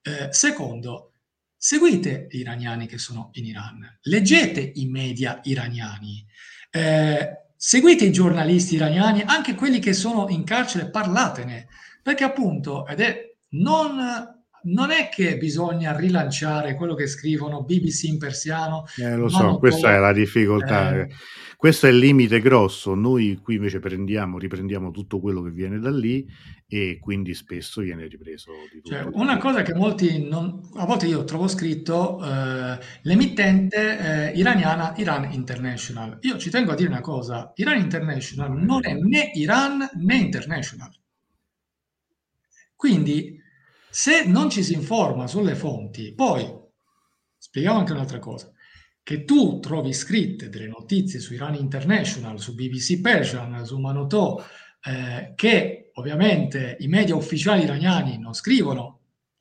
Eh, 0.00 0.28
secondo, 0.32 1.12
seguite 1.54 2.28
gli 2.30 2.38
iraniani 2.38 2.86
che 2.86 2.96
sono 2.96 3.28
in 3.34 3.44
Iran, 3.44 3.98
leggete 4.04 4.72
i 4.76 4.86
media 4.86 5.40
iraniani, 5.42 6.26
eh, 6.70 7.42
seguite 7.54 8.06
i 8.06 8.12
giornalisti 8.12 8.76
iraniani, 8.76 9.20
anche 9.26 9.54
quelli 9.54 9.80
che 9.80 9.92
sono 9.92 10.30
in 10.30 10.44
carcere, 10.44 10.88
parlatene, 10.88 11.68
perché 12.02 12.24
appunto, 12.24 12.86
ed 12.86 13.00
è 13.00 13.34
non 13.50 14.39
non 14.64 14.90
è 14.90 15.08
che 15.08 15.36
bisogna 15.36 15.96
rilanciare 15.96 16.74
quello 16.74 16.94
che 16.94 17.06
scrivono 17.06 17.62
BBC 17.62 18.04
in 18.04 18.18
persiano. 18.18 18.84
Eh, 18.96 19.16
lo 19.16 19.28
so, 19.28 19.58
questa 19.58 19.94
è 19.94 19.98
la 19.98 20.12
difficoltà. 20.12 20.94
Eh, 20.94 21.08
questo 21.60 21.86
è 21.86 21.90
il 21.90 21.98
limite 21.98 22.40
grosso. 22.40 22.94
Noi 22.94 23.38
qui 23.42 23.56
invece 23.56 23.80
prendiamo, 23.80 24.38
riprendiamo 24.38 24.90
tutto 24.90 25.20
quello 25.20 25.42
che 25.42 25.50
viene 25.50 25.78
da 25.78 25.90
lì 25.90 26.26
e 26.66 26.98
quindi 26.98 27.34
spesso 27.34 27.82
viene 27.82 28.06
ripreso 28.06 28.50
di 28.72 28.80
tutto. 28.80 28.94
Cioè, 28.94 29.08
una 29.12 29.36
cosa 29.36 29.60
che 29.60 29.74
molti 29.74 30.26
non, 30.26 30.70
a 30.76 30.86
volte 30.86 31.06
io 31.06 31.24
trovo 31.24 31.48
scritto 31.48 32.24
eh, 32.24 32.78
l'emittente 33.02 34.30
eh, 34.32 34.38
iraniana 34.38 34.94
Iran 34.96 35.32
International. 35.32 36.16
Io 36.22 36.38
ci 36.38 36.48
tengo 36.48 36.72
a 36.72 36.74
dire 36.74 36.88
una 36.88 37.02
cosa, 37.02 37.52
Iran 37.56 37.78
International 37.78 38.56
non 38.56 38.86
è 38.86 38.94
né 38.94 39.30
Iran 39.34 39.86
né 39.96 40.16
International. 40.16 40.90
Quindi 42.74 43.39
se 43.90 44.24
non 44.24 44.50
ci 44.50 44.62
si 44.62 44.72
informa 44.72 45.26
sulle 45.26 45.54
fonti, 45.54 46.14
poi 46.14 46.48
spieghiamo 47.36 47.78
anche 47.78 47.92
un'altra 47.92 48.18
cosa. 48.18 48.52
che 49.02 49.24
tu 49.24 49.58
trovi 49.58 49.92
scritte 49.92 50.48
delle 50.48 50.68
notizie 50.68 51.18
su 51.18 51.34
Iran 51.34 51.56
International, 51.56 52.38
su 52.38 52.54
BBC 52.54 53.00
Persian, 53.00 53.64
su 53.64 53.78
Manoto, 53.78 54.44
eh, 54.84 55.32
che 55.34 55.90
ovviamente 55.94 56.76
i 56.80 56.86
media 56.86 57.16
ufficiali 57.16 57.64
iraniani 57.64 58.18
non 58.18 58.34
scrivono, 58.34 59.00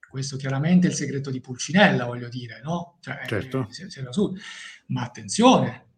questo 0.10 0.38
chiaramente 0.38 0.88
è 0.88 0.90
il 0.90 0.96
segreto 0.96 1.30
di 1.30 1.40
Pulcinella, 1.40 2.06
voglio 2.06 2.30
dire, 2.30 2.62
no? 2.64 2.98
Cioè, 3.00 3.26
certo. 3.28 3.68
eh, 3.70 4.40
ma 4.88 5.04
attenzione, 5.04 5.89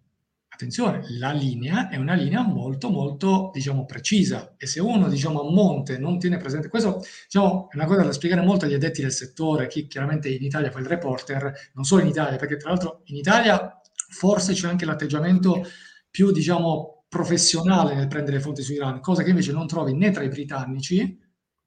attenzione, 0.62 1.04
la 1.18 1.32
linea 1.32 1.90
è 1.90 1.98
una 1.98 2.14
linea 2.14 2.42
molto 2.42 2.90
molto 2.90 3.50
diciamo 3.54 3.86
precisa. 3.86 4.54
E 4.58 4.68
se 4.68 4.80
uno 4.80 5.10
diciamo 5.10 5.42
a 5.42 5.52
monte 5.52 5.98
non 5.98 6.20
tiene 6.20 6.38
presente 6.38 6.68
questo 6.70 7.02
diciamo 7.26 7.70
è 7.72 7.76
una 7.76 7.86
cosa 7.86 8.04
da 8.04 8.12
spiegare 8.12 8.42
molto 8.42 8.66
agli 8.66 8.74
addetti 8.74 9.02
del 9.02 9.12
settore, 9.12 9.68
chi 9.68 9.88
chiaramente 9.88 10.30
in 10.30 10.44
Italia 10.44 10.72
fa 10.72 10.80
il 10.80 10.86
reporter, 10.86 11.52
non 11.74 11.84
solo 11.84 12.02
in 12.02 12.08
Italia, 12.10 12.38
perché 12.38 12.58
tra 12.58 12.70
l'altro 12.70 13.02
in 13.06 13.16
Italia 13.16 13.82
forse 14.10 14.54
c'è 14.54 14.68
anche 14.68 14.86
l'atteggiamento 14.86 15.66
più 16.10 16.32
diciamo 16.32 17.06
professionale 17.08 17.96
nel 17.96 18.08
prendere 18.08 18.40
fonti 18.40 18.62
su 18.62 18.74
Iran, 18.74 19.02
cosa 19.02 19.24
che 19.24 19.30
invece 19.30 19.52
non 19.52 19.68
trovi 19.68 19.94
né 19.94 20.12
tra 20.12 20.24
i 20.24 20.30
britannici 20.30 21.20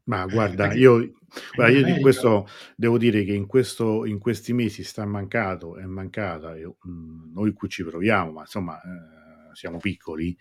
ma 0.04 0.26
guarda, 0.26 0.72
io, 0.72 1.12
guarda, 1.54 1.72
io 1.72 1.84
di 1.84 2.00
questo 2.00 2.48
devo 2.76 2.98
dire 2.98 3.24
che 3.24 3.32
in, 3.32 3.46
questo, 3.46 4.04
in 4.04 4.18
questi 4.18 4.52
mesi 4.52 4.84
sta 4.84 5.04
mancato, 5.04 5.76
è 5.76 5.84
mancata, 5.84 6.56
io, 6.56 6.76
mh, 6.82 7.32
noi 7.32 7.52
qui 7.52 7.68
ci 7.68 7.84
proviamo, 7.84 8.32
ma 8.32 8.40
insomma 8.40 8.76
eh, 8.80 9.54
siamo 9.54 9.78
piccoli, 9.78 10.36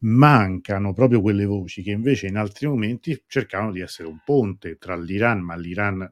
mancano 0.00 0.92
proprio 0.92 1.20
quelle 1.20 1.44
voci 1.44 1.82
che 1.82 1.90
invece 1.90 2.26
in 2.26 2.36
altri 2.36 2.66
momenti 2.66 3.22
cercavano 3.26 3.72
di 3.72 3.80
essere 3.80 4.08
un 4.08 4.20
ponte 4.24 4.76
tra 4.78 4.96
l'Iran, 4.96 5.40
ma 5.40 5.56
l'Iran 5.56 6.10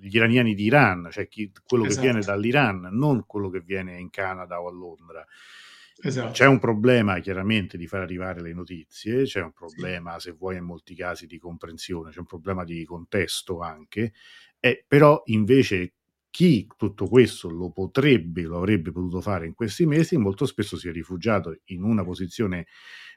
gli 0.00 0.14
iraniani 0.14 0.54
di 0.54 0.64
Iran, 0.64 1.08
cioè 1.10 1.26
chi, 1.28 1.50
quello 1.64 1.84
esatto. 1.84 2.00
che 2.00 2.06
viene 2.06 2.18
esatto. 2.20 2.36
dall'Iran, 2.36 2.88
non 2.92 3.24
quello 3.26 3.48
che 3.50 3.60
viene 3.60 3.98
in 3.98 4.10
Canada 4.10 4.60
o 4.60 4.68
a 4.68 4.72
Londra. 4.72 5.26
Esatto. 6.02 6.32
C'è 6.32 6.46
un 6.46 6.58
problema 6.58 7.20
chiaramente 7.20 7.76
di 7.76 7.86
far 7.86 8.00
arrivare 8.00 8.40
le 8.42 8.52
notizie, 8.52 9.24
c'è 9.24 9.40
un 9.42 9.52
problema, 9.52 10.18
sì. 10.18 10.30
se 10.30 10.36
vuoi, 10.36 10.56
in 10.56 10.64
molti 10.64 10.94
casi 10.94 11.26
di 11.26 11.38
comprensione, 11.38 12.10
c'è 12.10 12.18
un 12.18 12.26
problema 12.26 12.64
di 12.64 12.84
contesto 12.84 13.60
anche, 13.60 14.12
eh, 14.58 14.84
però 14.86 15.22
invece 15.26 15.94
chi 16.30 16.66
tutto 16.76 17.06
questo 17.06 17.48
lo 17.48 17.70
potrebbe, 17.70 18.42
lo 18.42 18.56
avrebbe 18.56 18.90
potuto 18.90 19.20
fare 19.20 19.46
in 19.46 19.54
questi 19.54 19.86
mesi, 19.86 20.16
molto 20.16 20.46
spesso 20.46 20.76
si 20.76 20.88
è 20.88 20.92
rifugiato 20.92 21.60
in 21.66 21.84
una 21.84 22.02
posizione, 22.02 22.66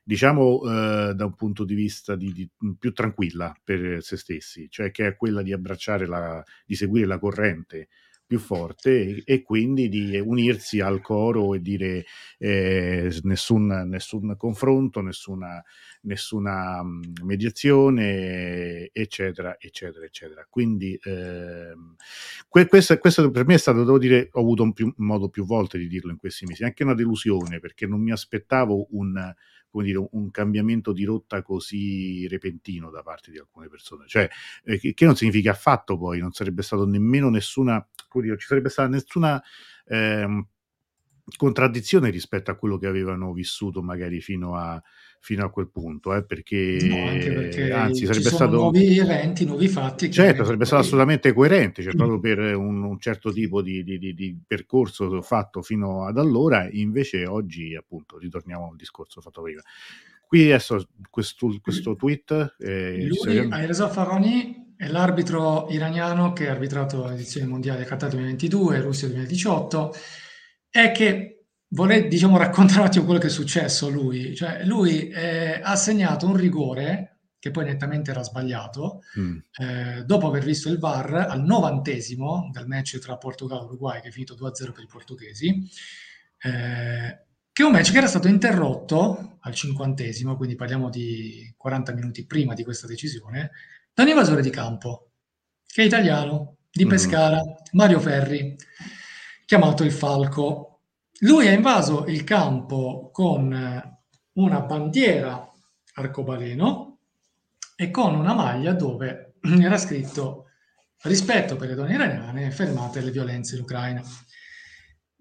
diciamo, 0.04 0.62
eh, 1.10 1.14
da 1.16 1.26
un 1.26 1.34
punto 1.34 1.66
di 1.66 1.74
vista 1.74 2.16
di, 2.16 2.32
di, 2.32 2.48
più 2.78 2.94
tranquilla 2.94 3.56
per 3.64 4.04
se 4.04 4.18
stessi, 4.18 4.70
cioè 4.70 4.92
che 4.92 5.08
è 5.08 5.16
quella 5.16 5.42
di 5.42 5.52
abbracciare 5.52 6.06
la, 6.06 6.44
di 6.64 6.76
seguire 6.76 7.08
la 7.08 7.18
corrente 7.18 7.88
più 8.28 8.40
forte 8.40 8.92
e, 8.92 9.24
e, 9.26 9.42
quindi 9.42 9.88
di 9.88 10.20
unirsi 10.20 10.82
al 10.82 11.02
coro 11.02 11.54
e 11.56 11.62
dire 11.62 12.06
eh, 12.38 13.18
nessun, 13.24 13.86
nessun, 13.88 14.36
confronto, 14.38 15.02
nessuna, 15.02 15.64
nessuna 16.02 16.84
mediazione, 17.24 18.90
eccetera, 18.92 19.56
eccetera, 19.58 20.06
eccetera. 20.06 20.46
Quindi 20.50 21.00
eh, 21.02 21.74
questo, 22.48 22.98
questo, 22.98 23.32
per 23.32 23.46
me 23.46 23.56
è 23.56 23.58
stato, 23.58 23.80
devo 23.80 23.98
dire, 23.98 24.28
ho 24.34 24.42
avuto 24.42 24.64
un, 24.64 24.74
più, 24.74 24.94
modo 24.98 25.30
più 25.30 25.46
volte 25.46 25.78
di 25.78 25.88
dirlo 25.88 26.12
in 26.12 26.18
questi 26.18 26.46
mesi, 26.46 26.66
anche 26.66 26.84
una 26.84 26.94
delusione 26.94 27.60
perché 27.60 27.88
non 27.88 28.02
mi 28.02 28.12
aspettavo 28.12 28.88
un 28.92 29.34
come 29.70 29.84
dire, 29.84 30.08
un 30.12 30.32
cambiamento 30.32 30.94
di 30.94 31.04
rotta 31.04 31.42
così 31.42 32.28
repentino 32.28 32.90
da 32.90 33.04
parte 33.04 33.32
di 33.32 33.38
alcune 33.38 33.70
persone. 33.70 34.08
Cioè, 34.08 34.28
eh, 34.64 34.94
che, 34.94 35.06
non 35.06 35.16
significa 35.16 35.52
affatto 35.52 35.98
poi, 35.98 36.20
non 36.20 36.32
sarebbe 36.32 36.62
stato 36.62 36.86
nemmeno 36.86 37.30
nessuna, 37.30 37.86
come 38.08 38.26
dire, 38.26 38.38
ci 38.38 38.48
sarebbe 38.48 38.70
stata 38.70 38.90
nessuna 38.90 39.42
eh, 39.86 40.46
contraddizione 41.36 42.10
rispetto 42.10 42.52
a 42.52 42.56
quello 42.56 42.78
che 42.78 42.88
avevano 42.88 43.34
vissuto 43.34 43.82
magari 43.82 44.22
fino 44.22 44.56
a, 44.56 44.82
fino 45.20 45.46
a 45.46 45.50
quel 45.50 45.70
punto, 45.70 46.14
eh, 46.14 46.24
perché, 46.24 46.78
no, 46.82 47.18
perché 47.18 47.72
anzi 47.72 48.06
sarebbe 48.06 48.30
stato 48.30 48.56
nuovi 48.56 48.98
eventi, 48.98 49.46
nuovi 49.46 49.68
fatti. 49.68 50.12
Certo, 50.12 50.44
sarebbe 50.44 50.66
stato 50.66 50.82
assolutamente 50.82 51.34
coerente, 51.34 51.84
cioè 51.84 51.94
proprio 51.96 52.20
per 52.20 52.40
un, 52.56 52.84
un 52.84 53.00
certo 53.00 53.32
tipo 53.32 53.62
di, 53.62 53.84
di, 53.84 53.98
di, 53.98 54.14
di, 54.14 54.38
percorso 54.46 55.22
fatto 55.22 55.62
fino 55.62 56.06
ad 56.06 56.18
allora, 56.18 56.68
invece 56.72 57.26
oggi 57.26 57.76
appunto 57.76 58.18
ritorniamo 58.18 58.70
al 58.70 58.76
discorso 58.76 59.22
fatto 59.22 59.42
prima. 59.42 59.62
Qui 60.26 60.44
adesso 60.46 60.88
questo, 61.10 61.56
questo 61.62 61.96
tweet... 61.96 62.56
Eh, 62.60 63.06
Lui, 63.08 63.50
Reza 63.50 63.88
Faroni, 63.88 64.74
è 64.78 64.88
l'arbitro 64.88 65.68
iraniano 65.70 66.34
che 66.34 66.48
ha 66.48 66.52
arbitrato 66.52 67.08
l'edizione 67.08 67.48
mondiale 67.48 67.84
Qatar 67.84 68.10
2022 68.10 68.82
Russia 68.82 69.08
2018 69.08 69.96
è 70.70 70.92
che 70.92 71.37
vorrei 71.70 72.08
diciamo, 72.08 72.38
raccontare 72.38 72.80
un 72.82 72.86
attimo 72.86 73.06
quello 73.06 73.20
che 73.20 73.28
è 73.28 73.32
successo 73.32 73.88
a 73.88 73.90
lui. 73.90 74.36
Cioè, 74.36 74.64
lui 74.66 75.10
eh, 75.10 75.60
ha 75.62 75.76
segnato 75.76 76.28
un 76.28 76.36
rigore 76.36 77.18
che 77.40 77.52
poi 77.52 77.66
nettamente 77.66 78.12
era 78.12 78.24
sbagliato, 78.24 79.02
mm. 79.20 79.38
eh, 79.60 80.04
dopo 80.06 80.28
aver 80.28 80.44
visto 80.44 80.70
il 80.70 80.80
VAR 80.80 81.14
al 81.14 81.44
novantesimo 81.44 82.50
del 82.52 82.68
match 82.68 82.98
tra 83.00 83.18
Portogallo 83.18 83.62
e 83.62 83.66
Uruguay, 83.66 84.02
che 84.02 84.08
è 84.08 84.12
finito 84.12 84.36
2-0 84.36 84.72
per 84.72 84.84
i 84.84 84.88
portoghesi, 84.88 85.70
eh, 86.42 87.20
che 87.52 87.64
è 87.64 87.66
un 87.66 87.72
match 87.72 87.92
che 87.92 87.98
era 87.98 88.08
stato 88.08 88.28
interrotto 88.28 89.38
al 89.42 89.54
cinquantesimo, 89.54 90.36
quindi 90.36 90.56
parliamo 90.56 90.90
di 90.90 91.54
40 91.56 91.94
minuti 91.94 92.26
prima 92.26 92.54
di 92.54 92.64
questa 92.64 92.88
decisione, 92.88 93.52
da 93.94 94.04
un 94.04 94.10
invasore 94.10 94.42
di 94.42 94.50
campo, 94.50 95.12
che 95.66 95.84
è 95.84 95.86
italiano, 95.86 96.58
di 96.72 96.86
mm. 96.86 96.90
Pescara, 96.90 97.38
mm. 97.38 97.54
Mario 97.74 98.00
Ferri, 98.00 98.56
chiamato 99.46 99.84
il 99.84 99.92
Falco, 99.92 100.67
lui 101.20 101.48
ha 101.48 101.52
invaso 101.52 102.06
il 102.06 102.24
campo 102.24 103.10
con 103.12 103.52
eh, 103.54 104.02
una 104.34 104.62
bandiera 104.62 105.50
arcobaleno 105.96 107.00
e 107.76 107.92
con 107.92 108.16
una 108.16 108.34
maglia 108.34 108.74
dove 108.74 109.36
era 109.42 109.78
scritto 109.78 110.46
rispetto 111.04 111.56
per 111.56 111.70
le 111.70 111.76
donne 111.76 111.94
iraniane, 111.94 112.52
fermate 112.52 113.02
le 113.02 113.12
violenze 113.12 113.56
in 113.56 113.62
Ucraina. 113.62 114.02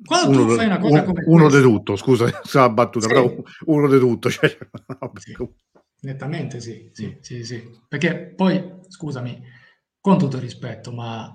Quando 0.04 0.42
uno 0.42 0.48
tu 0.48 0.54
fai 0.56 0.66
una 0.66 0.78
cosa 0.78 1.04
come 1.04 1.22
uno 1.26 1.48
di 1.48 1.60
tutto, 1.60 1.96
scusa, 1.96 2.28
la 2.52 2.68
battuta, 2.68 3.06
sì. 3.06 3.12
però 3.12 3.34
uno 3.66 3.88
di 3.88 3.98
tutto. 3.98 4.28
Cioè, 4.30 4.58
no, 5.00 5.12
sì. 5.14 5.34
Nettamente 6.00 6.60
sì, 6.60 6.90
sì, 6.92 7.06
mm. 7.06 7.20
sì, 7.20 7.44
sì. 7.44 7.70
Perché 7.88 8.32
poi, 8.36 8.74
scusami, 8.88 9.42
con 9.98 10.18
tutto 10.18 10.38
rispetto, 10.38 10.92
ma 10.92 11.32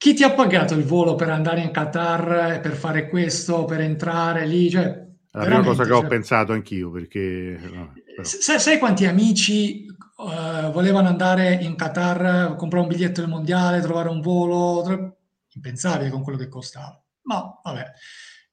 chi 0.00 0.14
ti 0.14 0.22
ha 0.22 0.32
pagato 0.32 0.72
il 0.72 0.84
volo 0.84 1.14
per 1.14 1.28
andare 1.28 1.60
in 1.60 1.70
Qatar, 1.70 2.60
per 2.62 2.72
fare 2.72 3.06
questo, 3.06 3.66
per 3.66 3.82
entrare 3.82 4.46
lì? 4.46 4.70
Cioè, 4.70 5.06
la 5.32 5.44
prima 5.44 5.62
cosa 5.62 5.82
che 5.82 5.90
cioè, 5.90 6.02
ho 6.02 6.06
pensato 6.08 6.52
anch'io, 6.52 6.90
perché... 6.90 7.60
No, 7.70 7.92
sai, 8.22 8.58
sai, 8.58 8.78
quanti 8.78 9.04
amici 9.04 9.84
uh, 10.16 10.72
volevano 10.72 11.08
andare 11.08 11.52
in 11.52 11.76
Qatar, 11.76 12.56
comprare 12.56 12.86
un 12.86 12.90
biglietto 12.90 13.20
del 13.20 13.28
mondiale, 13.28 13.82
trovare 13.82 14.08
un 14.08 14.22
volo? 14.22 14.82
Tra... 14.82 15.14
Impensabile 15.52 16.08
con 16.08 16.22
quello 16.22 16.38
che 16.38 16.48
costava. 16.48 16.98
Ma 17.24 17.60
vabbè, 17.62 17.84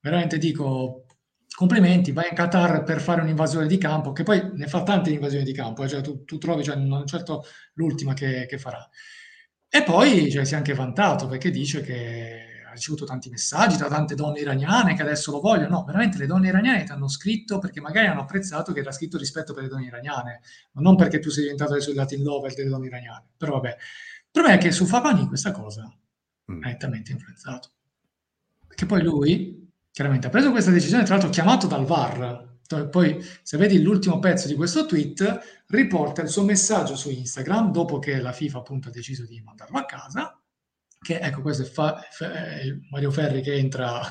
veramente 0.02 0.38
dico, 0.40 1.06
complimenti, 1.56 2.12
vai 2.12 2.28
in 2.30 2.36
Qatar 2.36 2.84
per 2.84 3.00
fare 3.00 3.22
un'invasione 3.22 3.68
di 3.68 3.78
campo, 3.78 4.12
che 4.12 4.24
poi 4.24 4.50
ne 4.54 4.68
fa 4.68 4.84
tante 4.84 5.12
invasioni 5.12 5.46
di 5.46 5.54
campo, 5.54 5.86
eh, 5.86 5.88
cioè 5.88 6.02
tu, 6.02 6.26
tu, 6.26 6.38
trovi, 6.40 6.66
cioè, 6.66 6.76
non 6.76 7.08
certo 7.08 7.46
l'ultima 7.76 8.14
che, 8.14 8.46
che 8.50 8.58
farà. 8.58 8.86
E 9.70 9.84
poi 9.84 10.32
cioè, 10.32 10.46
si 10.46 10.54
è 10.54 10.58
anche 10.58 10.74
vantato 10.74 11.28
perché 11.28 11.52
dice 11.52 11.82
che 11.82 12.64
ha 12.68 12.72
ricevuto 12.72 13.06
tanti 13.06 13.30
messaggi 13.30 13.78
da 13.78 13.88
tante 13.88 14.16
donne 14.16 14.40
iraniane 14.40 14.96
che 14.96 15.02
adesso 15.02 15.32
lo 15.32 15.40
vogliono. 15.40 15.78
No, 15.78 15.84
veramente 15.84 16.18
le 16.18 16.26
donne 16.26 16.48
iraniane 16.48 16.84
ti 16.84 16.92
hanno 16.92 17.10
scritto 17.10 17.60
perché 17.60 17.82
magari 17.82 18.08
hanno 18.08 18.22
apprezzato 18.22 18.72
che 18.72 18.80
era 18.80 18.92
scritto 18.92 19.18
rispetto 19.18 19.54
per 19.54 19.64
le 19.64 19.70
donne 19.70 19.86
iraniane, 19.86 20.42
ma 20.72 20.82
non 20.82 20.96
perché 20.96 21.20
tu 21.20 21.30
sei 21.30 21.44
diventato 21.44 21.74
adesso 21.74 21.90
il 21.90 21.96
Latin 21.96 22.24
lover 22.24 22.54
delle 22.54 22.70
donne 22.70 22.88
iraniane. 22.88 23.26
Però 23.36 23.54
vabbè, 23.54 23.70
il 23.70 24.32
problema 24.32 24.58
è 24.58 24.60
che 24.60 24.72
su 24.72 24.86
Fapani 24.86 25.28
questa 25.28 25.52
cosa 25.52 25.84
mm. 26.52 26.64
ha 26.64 26.68
nettamente 26.68 27.12
influenzato. 27.12 27.72
Perché 28.68 28.86
poi 28.86 29.02
lui, 29.02 29.70
chiaramente, 29.92 30.28
ha 30.28 30.30
preso 30.30 30.52
questa 30.52 30.72
decisione, 30.72 31.04
tra 31.04 31.16
l'altro 31.16 31.32
chiamato 31.32 31.68
dal 31.68 31.86
VAR, 31.86 32.57
poi, 32.90 33.24
se 33.42 33.58
vedi 33.58 33.82
l'ultimo 33.82 34.20
pezzo 34.20 34.48
di 34.48 34.56
questo 34.56 34.86
tweet, 34.86 35.64
riporta 35.68 36.22
il 36.22 36.30
suo 36.30 36.44
messaggio 36.44 36.96
su 36.96 37.10
Instagram 37.10 37.72
dopo 37.72 38.00
che 38.00 38.20
la 38.20 38.32
FIFA 38.32 38.58
appunto 38.60 38.90
ha 38.90 38.92
deciso 38.92 39.26
di 39.26 39.42
mandarlo 39.42 39.78
a 39.78 39.86
casa. 39.86 40.40
Che 41.00 41.20
ecco, 41.20 41.42
questo 41.42 41.64
è, 41.64 41.66
fa, 41.66 42.08
è 42.08 42.64
Mario 42.90 43.12
Ferri 43.12 43.42
che 43.42 43.54
entra 43.54 44.02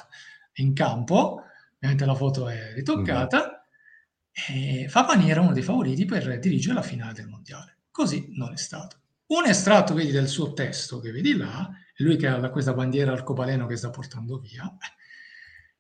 in 0.55 0.73
campo. 0.73 1.43
Ovviamente 1.77 2.05
la 2.05 2.15
foto 2.15 2.49
è 2.49 2.73
ritoccata. 2.75 3.39
Mm-hmm. 3.39 4.85
E 4.85 4.89
Fapani 4.89 5.31
era 5.31 5.41
uno 5.41 5.53
dei 5.53 5.63
favoriti 5.63 6.05
per 6.05 6.39
dirigere 6.39 6.75
la 6.75 6.83
finale 6.83 7.13
del 7.13 7.27
mondiale. 7.27 7.79
Così 7.91 8.29
non 8.33 8.53
è 8.53 8.57
stato. 8.57 9.01
Un 9.29 9.47
estratto, 9.47 9.95
vedi, 9.95 10.13
del 10.13 10.29
suo 10.29 10.53
testo 10.53 11.01
che 11.01 11.11
vedi 11.11 11.37
là, 11.37 11.69
è 11.95 12.03
lui 12.03 12.17
che 12.17 12.29
ha 12.29 12.49
questa 12.51 12.75
bandiera 12.75 13.13
arcobaleno 13.13 13.67
che 13.67 13.77
sta 13.77 13.91
portando 13.91 14.39
via. 14.39 14.77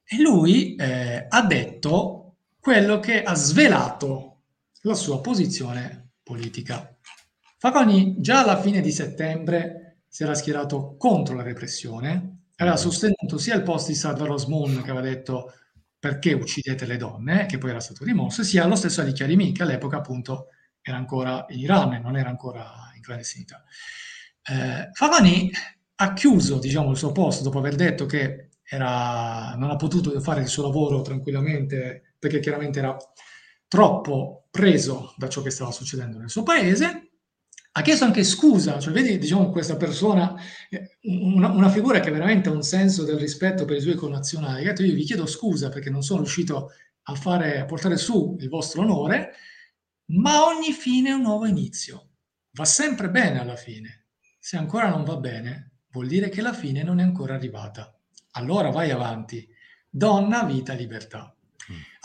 E 0.03 0.21
lui 0.21 0.75
eh, 0.75 1.27
ha 1.29 1.43
detto 1.43 2.26
quello 2.67 2.99
che 2.99 3.23
ha 3.23 3.37
svelato 3.37 4.41
la 4.81 4.95
sua 4.95 5.21
posizione 5.21 6.15
politica. 6.21 6.97
Fagoni 7.59 8.17
già 8.19 8.41
alla 8.43 8.61
fine 8.61 8.81
di 8.81 8.91
settembre 8.91 9.99
si 10.09 10.25
era 10.25 10.35
schierato 10.35 10.97
contro 10.97 11.37
la 11.37 11.45
repressione, 11.45 12.49
aveva 12.57 12.77
sostenuto 12.77 13.39
sia 13.39 13.55
il 13.55 13.63
post 13.63 13.87
di 13.87 13.95
Sardar 13.95 14.31
Osmoon 14.31 14.83
che 14.83 14.91
aveva 14.91 15.01
detto 15.01 15.53
perché 15.97 16.33
uccidete 16.33 16.87
le 16.87 16.97
donne, 16.97 17.47
che 17.47 17.57
poi 17.57 17.71
era 17.71 17.79
stato 17.79 18.03
rimosso, 18.03 18.43
sia 18.43 18.67
lo 18.67 18.75
stesso 18.75 19.01
Ali 19.01 19.15
Karimi, 19.15 19.53
che 19.53 19.63
all'epoca 19.63 19.99
appunto 19.99 20.49
era 20.83 20.97
ancora 20.97 21.47
in 21.51 21.61
Iran 21.61 21.93
e 21.93 22.01
non 22.01 22.17
era 22.17 22.31
ancora 22.31 22.91
in 22.97 23.01
clandestinità. 23.01 23.63
Eh, 24.43 24.89
Favani 24.93 25.53
ha 25.95 26.13
chiuso 26.15 26.59
diciamo, 26.59 26.91
il 26.91 26.97
suo 26.97 27.13
posto 27.13 27.45
dopo 27.45 27.59
aver 27.59 27.77
detto 27.77 28.07
che 28.07 28.49
era, 28.65 29.55
non 29.55 29.71
ha 29.71 29.77
potuto 29.77 30.19
fare 30.21 30.41
il 30.41 30.49
suo 30.49 30.65
lavoro 30.65 31.03
tranquillamente 31.03 32.16
perché 32.19 32.41
chiaramente 32.41 32.79
era 32.79 32.97
troppo 33.69 34.47
preso 34.51 35.15
da 35.17 35.29
ciò 35.29 35.43
che 35.43 35.51
stava 35.51 35.71
succedendo 35.71 36.19
nel 36.19 36.31
suo 36.31 36.43
paese. 36.43 37.11
Ha 37.73 37.83
chiesto 37.83 38.05
anche 38.05 38.25
scusa, 38.25 38.79
cioè 38.79 38.93
vedi 38.93 39.19
diciamo, 39.19 39.51
questa 39.51 39.77
persona, 39.77 40.35
eh, 40.71 40.97
una, 41.03 41.51
una, 41.51 41.69
figura 41.69 42.01
che 42.01 42.11
veramente 42.11 42.49
ha 42.49 42.53
un 42.53 42.63
senso 42.63 43.05
del 43.05 43.19
rispetto 43.19 43.67
per 43.67 43.77
i 43.77 43.83
suoi 43.83 43.97
connazionali. 43.97 44.63
Ha 44.63 44.69
detto 44.69 44.83
io 44.83 44.95
vi 44.95 45.05
chiedo 45.05 45.27
scusa 45.27 45.69
perché 45.69 45.91
non 45.91 46.03
sono 46.03 46.21
riuscito 46.21 46.71
a, 47.03 47.15
fare, 47.15 47.61
a 47.61 47.67
portare 47.67 47.99
su 47.99 48.37
il 48.41 48.49
vostro 48.49 48.81
onore, 48.81 49.33
ma 50.07 50.47
ogni 50.47 50.73
fine 50.73 51.11
è 51.11 51.13
un 51.13 51.23
nuovo 51.23 51.45
inizio. 51.45 52.13
Va 52.53 52.65
sempre 52.65 53.11
bene 53.11 53.41
alla 53.41 53.57
fine. 53.57 54.07
Se 54.39 54.57
ancora 54.57 54.89
non 54.89 55.05
va 55.05 55.17
bene, 55.17 55.81
vuol 55.91 56.07
dire 56.07 56.31
che 56.31 56.41
la 56.41 56.55
fine 56.55 56.83
non 56.83 56.99
è 56.99 57.03
ancora 57.03 57.35
arrivata. 57.35 57.95
Allora 58.33 58.71
vai 58.71 58.91
avanti. 58.91 59.47
Donna, 59.91 60.45
vita, 60.45 60.73
libertà. 60.73 61.36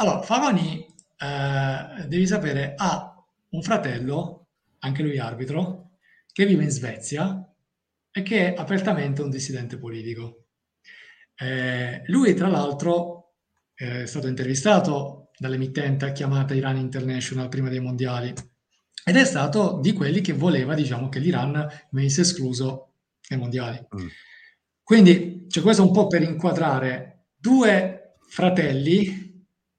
Allora, 0.02 0.24
Favani, 0.24 0.84
eh, 1.20 2.08
devi 2.08 2.26
sapere, 2.26 2.74
ha 2.76 3.24
un 3.50 3.62
fratello, 3.62 4.48
anche 4.80 5.04
lui 5.04 5.20
arbitro, 5.20 5.92
che 6.34 6.48
vive 6.48 6.64
in 6.64 6.72
Svezia 6.72 7.48
e 8.10 8.24
che 8.24 8.52
è 8.52 8.58
apertamente 8.58 9.22
un 9.22 9.30
dissidente 9.30 9.78
politico. 9.78 10.46
Eh, 11.36 12.02
lui, 12.08 12.34
tra 12.34 12.48
l'altro, 12.48 13.34
è 13.76 14.08
stato 14.08 14.28
intervistato 14.28 15.30
dall'emittente 15.38 16.12
chiamata 16.14 16.56
Iran 16.56 16.78
International 16.78 17.48
prima 17.48 17.70
dei 17.70 17.80
mondiali 17.80 18.34
ed 19.06 19.16
è 19.16 19.24
stato 19.24 19.80
di 19.84 19.94
quelli 19.94 20.22
che 20.22 20.34
voleva, 20.34 20.74
diciamo, 20.74 21.10
che 21.10 21.20
l'Iran 21.20 21.68
venisse 21.92 22.22
escluso 22.22 22.94
ai 23.30 23.38
mondiali. 23.38 23.78
Mm. 23.96 24.08
Quindi, 24.82 25.46
cioè, 25.48 25.62
questo 25.62 25.84
un 25.84 25.92
po' 25.92 26.08
per 26.08 26.24
inquadrare 26.24 27.28
due 27.38 28.16
fratelli 28.28 29.30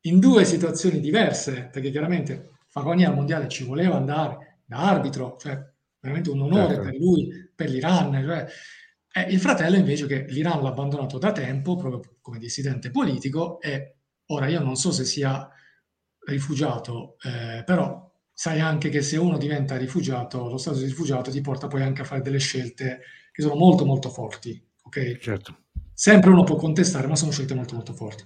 in 0.03 0.19
due 0.19 0.45
situazioni 0.45 1.01
diverse, 1.01 1.69
perché 1.71 1.91
chiaramente 1.91 2.51
Fagoni 2.69 3.05
al 3.05 3.15
mondiale 3.15 3.49
ci 3.49 3.65
voleva 3.65 3.97
andare 3.97 4.61
da 4.65 4.79
arbitro, 4.79 5.37
cioè 5.39 5.61
veramente 6.01 6.31
un 6.31 6.41
onore 6.41 6.75
certo. 6.75 6.83
per 6.83 6.95
lui, 6.99 7.51
per 7.55 7.71
l'Iran. 7.71 8.13
Cioè, 8.13 8.47
eh, 9.15 9.31
il 9.33 9.39
fratello 9.39 9.77
invece 9.77 10.07
che 10.07 10.25
l'Iran 10.29 10.63
l'ha 10.63 10.71
abbandonato 10.71 11.19
da 11.19 11.33
tempo, 11.33 11.77
proprio 11.77 12.17
come 12.21 12.39
dissidente 12.39 12.91
politico, 12.91 13.61
e 13.61 13.97
ora 14.27 14.49
io 14.49 14.61
non 14.61 14.77
so 14.77 14.91
se 14.91 15.05
sia 15.05 15.49
rifugiato, 16.25 17.17
eh, 17.23 17.63
però 17.65 18.11
sai 18.33 18.61
anche 18.61 18.89
che 18.89 19.03
se 19.03 19.17
uno 19.19 19.37
diventa 19.37 19.77
rifugiato, 19.77 20.49
lo 20.49 20.57
stato 20.57 20.79
di 20.79 20.85
rifugiato 20.85 21.31
ti 21.31 21.41
porta 21.41 21.69
poi 21.69 21.83
anche 21.83 22.03
a 22.03 22.05
fare 22.05 22.23
delle 22.23 22.39
scelte 22.39 23.01
che 23.31 23.43
sono 23.43 23.55
molto 23.55 23.85
molto 23.85 24.09
forti, 24.09 24.61
ok? 24.83 25.19
Certo. 25.19 25.59
Sempre 25.95 26.31
uno 26.31 26.43
può 26.43 26.57
contestare, 26.57 27.07
ma 27.07 27.17
sono 27.17 27.31
scelte 27.31 27.55
molto 27.55 27.75
molto 27.75 27.93
forti. 27.93 28.25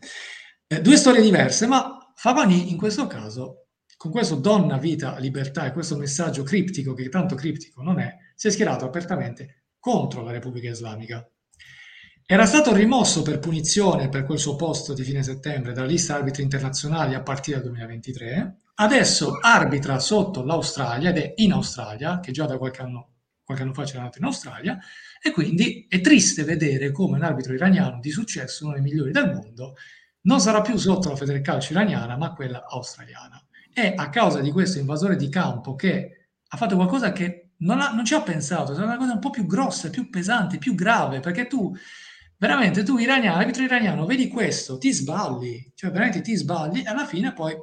Eh, 0.69 0.81
due 0.81 0.97
storie 0.97 1.23
diverse, 1.23 1.67
ma 1.67 2.13
Favani 2.15 2.71
in 2.71 2.77
questo 2.77 3.07
caso, 3.07 3.69
con 3.97 4.11
questo 4.11 4.35
donna, 4.35 4.79
vita, 4.79 5.19
libertà 5.19 5.67
e 5.67 5.73
questo 5.73 5.97
messaggio 5.97 6.43
criptico, 6.43 6.93
che 6.93 7.09
tanto 7.09 7.35
criptico 7.35 7.83
non 7.83 8.01
è, 8.01 8.17
si 8.35 8.49
è 8.49 8.51
schierato 8.51 8.85
apertamente 8.85 9.65
contro 9.79 10.23
la 10.23 10.33
Repubblica 10.33 10.71
Islamica. 10.71 11.29
Era 12.25 12.47
stato 12.47 12.75
rimosso 12.75 13.23
per 13.23 13.39
punizione 13.39 14.09
per 14.09 14.25
quel 14.25 14.39
suo 14.39 14.57
posto 14.57 14.93
di 14.93 15.05
fine 15.05 15.23
settembre 15.23 15.73
dalla 15.73 15.87
lista 15.87 16.17
arbitri 16.17 16.43
internazionali 16.43 17.15
a 17.15 17.23
partire 17.23 17.59
dal 17.59 17.69
2023 17.69 18.57
Adesso 18.79 19.39
arbitra 19.41 19.99
sotto 19.99 20.45
l'Australia 20.45 21.09
ed 21.09 21.17
è 21.17 21.33
in 21.37 21.53
Australia, 21.53 22.21
che 22.21 22.31
già 22.31 22.45
da 22.45 22.59
qualche 22.59 22.83
anno, 22.83 23.13
qualche 23.43 23.63
anno 23.63 23.73
fa 23.73 23.85
c'era 23.85 24.03
nato 24.03 24.19
in 24.19 24.25
Australia, 24.25 24.79
e 25.23 25.31
quindi 25.31 25.87
è 25.89 26.03
triste 26.03 26.45
vedere 26.45 26.93
come 26.93 27.17
un 27.17 27.23
arbitro 27.23 27.55
iraniano 27.55 28.01
di 28.01 28.11
successo, 28.11 28.67
uno 28.67 28.75
dei 28.75 28.83
migliori 28.83 29.13
del 29.13 29.33
mondo, 29.33 29.77
non 30.27 30.41
sarà 30.41 30.61
più 30.61 30.77
sotto 30.77 31.09
la 31.09 31.17
Federcalcio 31.17 31.73
iraniana, 31.73 32.17
ma 32.17 32.33
quella 32.33 32.65
australiana. 32.69 33.43
E 33.73 33.93
a 33.97 34.09
causa 34.11 34.41
di 34.41 34.51
questo 34.51 34.79
invasore 34.79 35.17
di 35.17 35.29
campo 35.29 35.75
che 35.75 36.29
ha 36.47 36.57
fatto 36.57 36.77
qualcosa 36.77 37.13
che 37.13 37.51
non, 37.59 37.81
ha, 37.81 37.93
non 37.93 38.05
ci 38.05 38.15
ha 38.15 38.23
pensato, 38.23 38.75
è 38.75 38.83
una 38.83 38.97
cosa 38.97 39.13
un 39.13 39.19
po' 39.19 39.31
più 39.31 39.47
grossa, 39.47 39.91
più 39.91 40.11
pesante, 40.11 40.59
più 40.59 40.75
grave, 40.75 41.21
perché 41.21 41.47
tu 41.47 41.75
veramente 42.39 42.83
tu 42.83 42.99
iraniano, 42.99 43.39
arbitro 43.39 43.63
iraniano, 43.63 44.05
vedi 44.05 44.29
questo, 44.29 44.79
ti 44.79 44.93
sballi, 44.93 45.73
cioè 45.75 45.91
veramente 45.91 46.21
ti 46.21 46.35
sballi 46.35 46.83
e 46.83 46.89
alla 46.89 47.07
fine 47.07 47.33
poi 47.33 47.55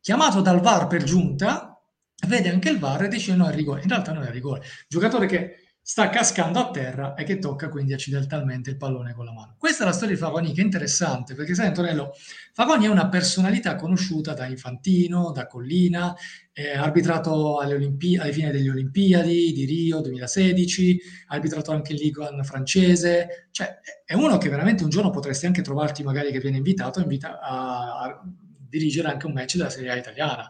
chiamato 0.00 0.40
dal 0.40 0.60
VAR 0.60 0.86
per 0.86 1.02
giunta, 1.04 1.80
vede 2.26 2.50
anche 2.50 2.70
il 2.70 2.78
VAR 2.78 3.04
e 3.04 3.08
dice 3.08 3.34
no 3.34 3.48
è 3.48 3.54
rigore. 3.54 3.82
In 3.82 3.88
realtà 3.88 4.12
non 4.12 4.24
è 4.24 4.30
rigore. 4.30 4.62
Giocatore 4.88 5.26
che 5.26 5.69
sta 5.90 6.08
cascando 6.08 6.60
a 6.60 6.70
terra 6.70 7.14
e 7.14 7.24
che 7.24 7.40
tocca 7.40 7.68
quindi 7.68 7.92
accidentalmente 7.92 8.70
il 8.70 8.76
pallone 8.76 9.12
con 9.12 9.24
la 9.24 9.32
mano. 9.32 9.56
Questa 9.58 9.82
è 9.82 9.86
la 9.86 9.92
storia 9.92 10.14
di 10.14 10.20
Favoni 10.20 10.52
che 10.52 10.60
è 10.60 10.64
interessante 10.64 11.34
perché 11.34 11.52
sai 11.52 11.66
Antonello, 11.66 12.12
Favoni 12.52 12.84
è 12.84 12.88
una 12.88 13.08
personalità 13.08 13.74
conosciuta 13.74 14.32
da 14.32 14.46
Infantino, 14.46 15.32
da 15.32 15.48
Collina, 15.48 16.14
è 16.52 16.76
arbitrato 16.76 17.58
alle, 17.58 17.74
Olimpi- 17.74 18.16
alle 18.16 18.32
fine 18.32 18.52
delle 18.52 18.70
Olimpiadi 18.70 19.50
di 19.50 19.64
Rio 19.64 20.00
2016, 20.00 21.00
ha 21.26 21.34
arbitrato 21.34 21.72
anche 21.72 21.92
il 21.92 21.98
Ligue 21.98 22.38
francese, 22.44 23.48
cioè 23.50 23.80
è 24.04 24.14
uno 24.14 24.38
che 24.38 24.48
veramente 24.48 24.84
un 24.84 24.90
giorno 24.90 25.10
potresti 25.10 25.46
anche 25.46 25.60
trovarti 25.60 26.04
magari 26.04 26.30
che 26.30 26.38
viene 26.38 26.58
invitato 26.58 27.00
invita- 27.00 27.40
a, 27.40 27.98
a 27.98 28.22
dirigere 28.68 29.08
anche 29.08 29.26
un 29.26 29.32
match 29.32 29.56
della 29.56 29.70
Serie 29.70 29.90
A 29.90 29.96
italiana. 29.96 30.48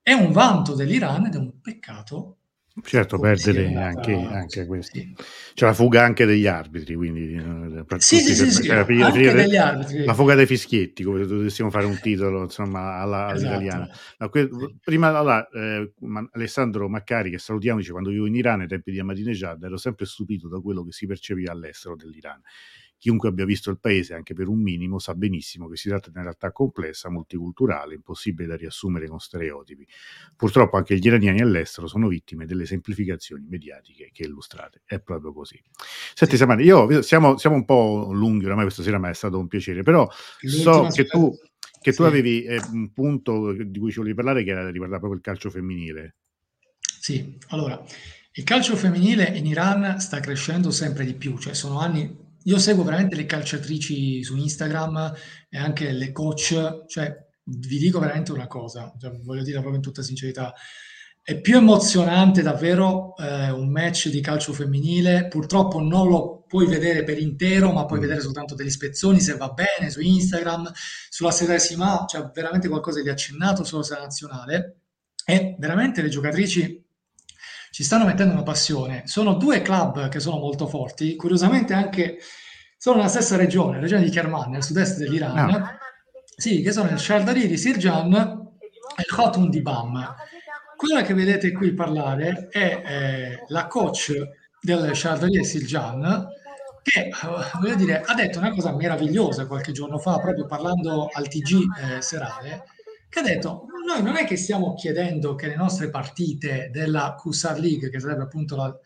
È 0.00 0.12
un 0.12 0.30
vanto 0.30 0.76
dell'Iran 0.76 1.26
ed 1.26 1.34
è 1.34 1.38
un 1.38 1.60
peccato. 1.60 2.36
Certo, 2.82 3.18
perdere 3.18 3.74
anche, 3.74 4.12
anche 4.12 4.66
questo. 4.66 4.98
C'è 5.54 5.64
la 5.64 5.72
fuga 5.72 6.04
anche 6.04 6.26
degli 6.26 6.46
arbitri, 6.46 6.94
quindi 6.94 7.32
eh, 7.32 7.84
sì, 7.98 8.18
sì, 8.18 8.34
sì, 8.34 8.50
sì. 8.50 8.66
La, 8.66 8.84
degli 8.84 9.56
arbitri. 9.56 10.04
la 10.04 10.12
fuga 10.12 10.34
dei 10.34 10.44
fischietti, 10.44 11.02
come 11.02 11.24
dovessimo 11.24 11.70
fare 11.70 11.86
un 11.86 11.98
titolo 11.98 12.42
insomma 12.42 12.96
alla, 12.98 13.32
esatto. 13.32 13.54
all'italiana. 13.54 13.88
No, 14.18 14.28
que- 14.28 14.50
prima 14.84 15.08
allora, 15.08 15.48
eh, 15.48 15.92
Alessandro 16.32 16.86
Maccari, 16.88 17.30
che 17.30 17.38
salutiamo, 17.38 17.78
dice 17.78 17.92
quando 17.92 18.10
vivo 18.10 18.26
in 18.26 18.34
Iran 18.34 18.60
ai 18.60 18.68
tempi 18.68 18.90
di 18.90 18.98
Ahmadinejad 18.98 19.62
ero 19.62 19.78
sempre 19.78 20.04
stupito 20.04 20.46
da 20.48 20.60
quello 20.60 20.84
che 20.84 20.92
si 20.92 21.06
percepiva 21.06 21.52
all'estero 21.52 21.96
dell'Iran. 21.96 22.40
Chiunque 22.98 23.28
abbia 23.28 23.44
visto 23.44 23.70
il 23.70 23.78
paese 23.78 24.14
anche 24.14 24.32
per 24.32 24.48
un 24.48 24.60
minimo 24.60 24.98
sa 24.98 25.14
benissimo 25.14 25.68
che 25.68 25.76
si 25.76 25.88
tratta 25.88 26.08
di 26.08 26.14
una 26.14 26.24
realtà 26.24 26.50
complessa, 26.50 27.10
multiculturale, 27.10 27.94
impossibile 27.94 28.48
da 28.48 28.56
riassumere 28.56 29.06
con 29.06 29.18
stereotipi. 29.18 29.86
Purtroppo 30.34 30.76
anche 30.76 30.96
gli 30.96 31.06
iraniani 31.06 31.40
all'estero 31.40 31.86
sono 31.86 32.08
vittime 32.08 32.46
delle 32.46 32.64
semplificazioni 32.64 33.46
mediatiche 33.48 34.10
che 34.12 34.22
illustrate. 34.24 34.82
È 34.84 34.98
proprio 35.00 35.32
così. 35.32 35.60
Senti, 36.14 36.36
Samani, 36.36 36.64
io 36.64 37.02
siamo, 37.02 37.36
siamo, 37.36 37.56
un 37.56 37.64
po' 37.64 38.08
lunghi 38.12 38.46
oramai 38.46 38.64
questa 38.64 38.82
sera, 38.82 38.98
ma 38.98 39.10
è 39.10 39.14
stato 39.14 39.38
un 39.38 39.46
piacere, 39.46 39.82
però 39.82 40.08
so 40.40 40.86
che 40.86 41.04
tu, 41.04 41.30
che 41.80 41.92
tu 41.92 42.02
avevi 42.02 42.44
eh, 42.44 42.60
un 42.72 42.92
punto 42.92 43.52
di 43.52 43.78
cui 43.78 43.90
ci 43.90 43.98
volevi 43.98 44.16
parlare 44.16 44.42
che 44.42 44.50
era 44.50 44.70
riguarda 44.70 44.96
proprio 44.96 45.18
il 45.18 45.22
calcio 45.24 45.50
femminile. 45.50 46.16
Sì, 46.80 47.38
allora, 47.48 47.80
il 48.32 48.44
calcio 48.44 48.74
femminile 48.74 49.24
in 49.36 49.46
Iran 49.46 50.00
sta 50.00 50.18
crescendo 50.18 50.70
sempre 50.70 51.04
di 51.04 51.14
più, 51.14 51.38
cioè 51.38 51.54
sono 51.54 51.78
anni 51.78 52.25
io 52.46 52.58
seguo 52.58 52.84
veramente 52.84 53.16
le 53.16 53.26
calciatrici 53.26 54.22
su 54.22 54.36
Instagram 54.36 55.14
e 55.48 55.58
anche 55.58 55.92
le 55.92 56.12
coach, 56.12 56.84
cioè 56.86 57.24
vi 57.42 57.78
dico 57.78 57.98
veramente 57.98 58.32
una 58.32 58.46
cosa, 58.46 58.92
cioè, 58.98 59.12
voglio 59.22 59.42
dire 59.42 59.58
proprio 59.58 59.76
in 59.76 59.82
tutta 59.82 60.02
sincerità, 60.02 60.52
è 61.22 61.40
più 61.40 61.56
emozionante 61.56 62.42
davvero 62.42 63.16
eh, 63.16 63.50
un 63.50 63.68
match 63.68 64.08
di 64.10 64.20
calcio 64.20 64.52
femminile, 64.52 65.26
purtroppo 65.26 65.80
non 65.80 66.06
lo 66.06 66.44
puoi 66.46 66.66
vedere 66.66 67.02
per 67.02 67.18
intero, 67.18 67.72
ma 67.72 67.84
puoi 67.84 67.98
mm. 67.98 68.02
vedere 68.02 68.20
soltanto 68.20 68.54
degli 68.54 68.70
spezzoni 68.70 69.18
se 69.20 69.36
va 69.36 69.48
bene 69.48 69.90
su 69.90 70.00
Instagram, 70.00 70.70
sulla 71.08 71.32
sedesima, 71.32 72.04
cioè 72.08 72.30
veramente 72.32 72.68
qualcosa 72.68 73.02
di 73.02 73.08
accennato 73.08 73.64
sulla 73.64 73.82
sera 73.82 74.02
nazionale. 74.02 74.82
E 75.24 75.56
veramente 75.58 76.00
le 76.00 76.08
giocatrici 76.08 76.85
ci 77.76 77.84
stanno 77.84 78.06
mettendo 78.06 78.32
una 78.32 78.42
passione. 78.42 79.02
Sono 79.04 79.34
due 79.34 79.60
club 79.60 80.08
che 80.08 80.18
sono 80.18 80.38
molto 80.38 80.66
forti, 80.66 81.14
curiosamente 81.14 81.74
anche 81.74 82.16
sono 82.78 82.96
nella 82.96 83.10
stessa 83.10 83.36
regione, 83.36 83.80
regione 83.80 84.02
di 84.02 84.08
Kerman, 84.08 84.48
nel 84.48 84.62
sud-est 84.62 84.96
dell'Iran. 84.96 85.50
No. 85.50 85.78
Sì, 86.24 86.62
che 86.62 86.72
sono 86.72 86.88
il 86.88 86.98
Shardari 86.98 87.46
di 87.46 87.58
Sirjan 87.58 88.14
e 88.14 89.02
il 89.06 89.14
Khotun 89.14 89.50
di 89.50 89.60
Bam. 89.60 90.14
Quella 90.74 91.02
che 91.02 91.12
vedete 91.12 91.52
qui 91.52 91.74
parlare 91.74 92.48
è 92.50 92.82
eh, 92.82 93.44
la 93.48 93.66
coach 93.66 94.10
del 94.58 94.96
Shardari 94.96 95.36
di 95.36 95.44
Sirjan 95.44 96.28
che 96.82 97.10
voglio 97.60 97.74
dire, 97.74 98.00
ha 98.00 98.14
detto 98.14 98.38
una 98.38 98.52
cosa 98.52 98.74
meravigliosa 98.74 99.46
qualche 99.46 99.72
giorno 99.72 99.98
fa, 99.98 100.18
proprio 100.18 100.46
parlando 100.46 101.10
al 101.12 101.28
TG 101.28 101.96
eh, 101.98 102.00
serale, 102.00 102.64
che 103.10 103.18
ha 103.18 103.22
detto 103.22 103.66
noi 103.86 104.02
non 104.02 104.16
è 104.16 104.26
che 104.26 104.36
stiamo 104.36 104.74
chiedendo 104.74 105.34
che 105.34 105.46
le 105.46 105.56
nostre 105.56 105.88
partite 105.88 106.68
della 106.72 107.16
QSAR 107.18 107.58
League, 107.58 107.88
che 107.88 108.00
sarebbe 108.00 108.24
appunto 108.24 108.56
la, 108.56 108.78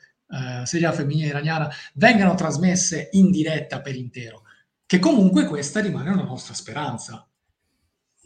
eh, 0.63 0.67
Serie 0.67 0.93
femminile 0.93 1.29
iraniana 1.29 1.69
vengano 1.95 2.35
trasmesse 2.35 3.09
in 3.13 3.31
diretta 3.31 3.81
per 3.81 3.97
intero, 3.97 4.43
che 4.87 4.99
comunque 4.99 5.47
questa 5.47 5.81
rimane 5.81 6.11
una 6.11 6.23
nostra 6.23 6.55
speranza. 6.55 7.27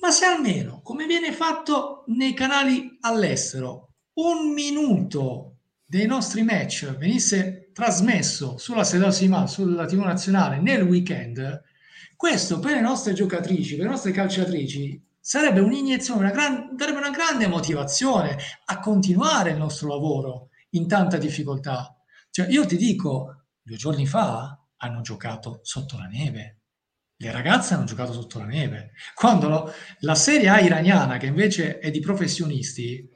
Ma 0.00 0.10
se 0.10 0.26
almeno, 0.26 0.82
come 0.82 1.06
viene 1.06 1.32
fatto 1.32 2.04
nei 2.08 2.34
canali 2.34 2.98
all'estero, 3.00 3.92
un 4.14 4.52
minuto 4.52 5.56
dei 5.86 6.06
nostri 6.06 6.42
match 6.42 6.94
venisse 6.96 7.70
trasmesso 7.72 8.58
sulla 8.58 8.84
Sedosima, 8.84 9.46
sulla 9.46 9.86
TV 9.86 10.00
nazionale 10.00 10.60
nel 10.60 10.82
weekend, 10.82 11.62
questo 12.16 12.58
per 12.58 12.72
le 12.72 12.80
nostre 12.80 13.12
giocatrici, 13.12 13.76
per 13.76 13.84
le 13.84 13.90
nostre 13.90 14.12
calciatrici, 14.12 15.02
sarebbe 15.26 15.60
un'iniezione, 15.60 16.20
una 16.20 16.30
gran, 16.30 16.76
darebbe 16.76 16.98
una 16.98 17.08
grande 17.08 17.46
motivazione 17.46 18.36
a 18.66 18.78
continuare 18.78 19.52
il 19.52 19.56
nostro 19.56 19.88
lavoro 19.88 20.50
in 20.70 20.86
tanta 20.86 21.16
difficoltà. 21.16 21.96
Cioè, 22.28 22.46
io 22.48 22.66
ti 22.66 22.76
dico, 22.76 23.46
due 23.62 23.76
giorni 23.76 24.06
fa 24.06 24.54
hanno 24.76 25.00
giocato 25.00 25.60
sotto 25.62 25.96
la 25.96 26.04
neve. 26.04 26.58
Le 27.16 27.32
ragazze 27.32 27.72
hanno 27.72 27.84
giocato 27.84 28.12
sotto 28.12 28.38
la 28.38 28.44
neve. 28.44 28.90
Quando 29.14 29.48
lo, 29.48 29.72
la 30.00 30.14
Serie 30.14 30.50
A 30.50 30.60
iraniana, 30.60 31.16
che 31.16 31.26
invece 31.26 31.78
è 31.78 31.90
di 31.90 32.00
professionisti, 32.00 33.08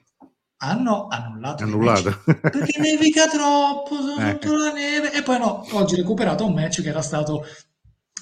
hanno 0.61 1.09
annullato, 1.09 1.63
annullato. 1.63 2.23
perché 2.41 2.81
nevica 2.81 3.29
troppo 3.29 3.97
sotto 3.97 4.55
eh. 4.55 4.57
la 4.57 4.73
neve 4.73 5.13
e 5.13 5.23
poi 5.23 5.35
hanno 5.35 5.63
oggi 5.77 5.95
recuperato 5.95 6.47
un 6.47 6.55
match 6.55 6.81
che 6.81 6.89
era 6.89 7.03
stato 7.03 7.45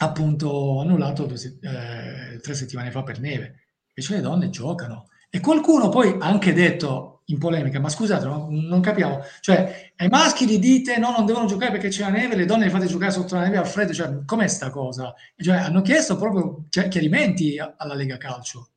appunto 0.00 0.80
annullato 0.80 1.24
due, 1.24 1.36
eh, 1.36 2.40
tre 2.40 2.54
settimane 2.54 2.90
fa 2.90 3.04
per 3.04 3.20
neve 3.20 3.65
invece 3.96 4.14
le 4.14 4.20
donne 4.20 4.50
giocano. 4.50 5.08
E 5.30 5.40
qualcuno 5.40 5.88
poi 5.88 6.16
ha 6.18 6.26
anche 6.26 6.52
detto 6.52 7.22
in 7.28 7.38
polemica 7.38 7.80
ma 7.80 7.88
scusate 7.88 8.26
no, 8.26 8.48
non 8.50 8.80
capiamo. 8.80 9.20
Cioè 9.40 9.92
ai 9.96 10.08
maschi 10.08 10.46
gli 10.46 10.58
dite 10.58 10.98
no 10.98 11.10
non 11.10 11.26
devono 11.26 11.46
giocare 11.46 11.72
perché 11.72 11.88
c'è 11.88 12.02
la 12.02 12.10
neve 12.10 12.36
le 12.36 12.44
donne 12.44 12.66
le 12.66 12.70
fate 12.70 12.86
giocare 12.86 13.10
sotto 13.10 13.34
la 13.34 13.42
neve 13.42 13.56
al 13.56 13.66
freddo. 13.66 13.92
Cioè 13.92 14.24
com'è 14.24 14.46
sta 14.46 14.70
cosa? 14.70 15.14
Cioè, 15.36 15.56
hanno 15.56 15.82
chiesto 15.82 16.16
proprio 16.16 16.66
chiarimenti 16.68 17.58
alla 17.58 17.94
Lega 17.94 18.18
Calcio. 18.18 18.70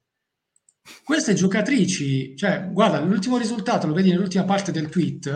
Queste 1.04 1.36
giocatrici, 1.36 2.36
cioè, 2.36 2.68
guarda, 2.72 3.00
l'ultimo 3.00 3.38
risultato 3.38 3.86
lo 3.86 3.94
vedi 3.94 4.10
nell'ultima 4.10 4.44
parte 4.44 4.72
del 4.72 4.90
tweet, 4.90 5.28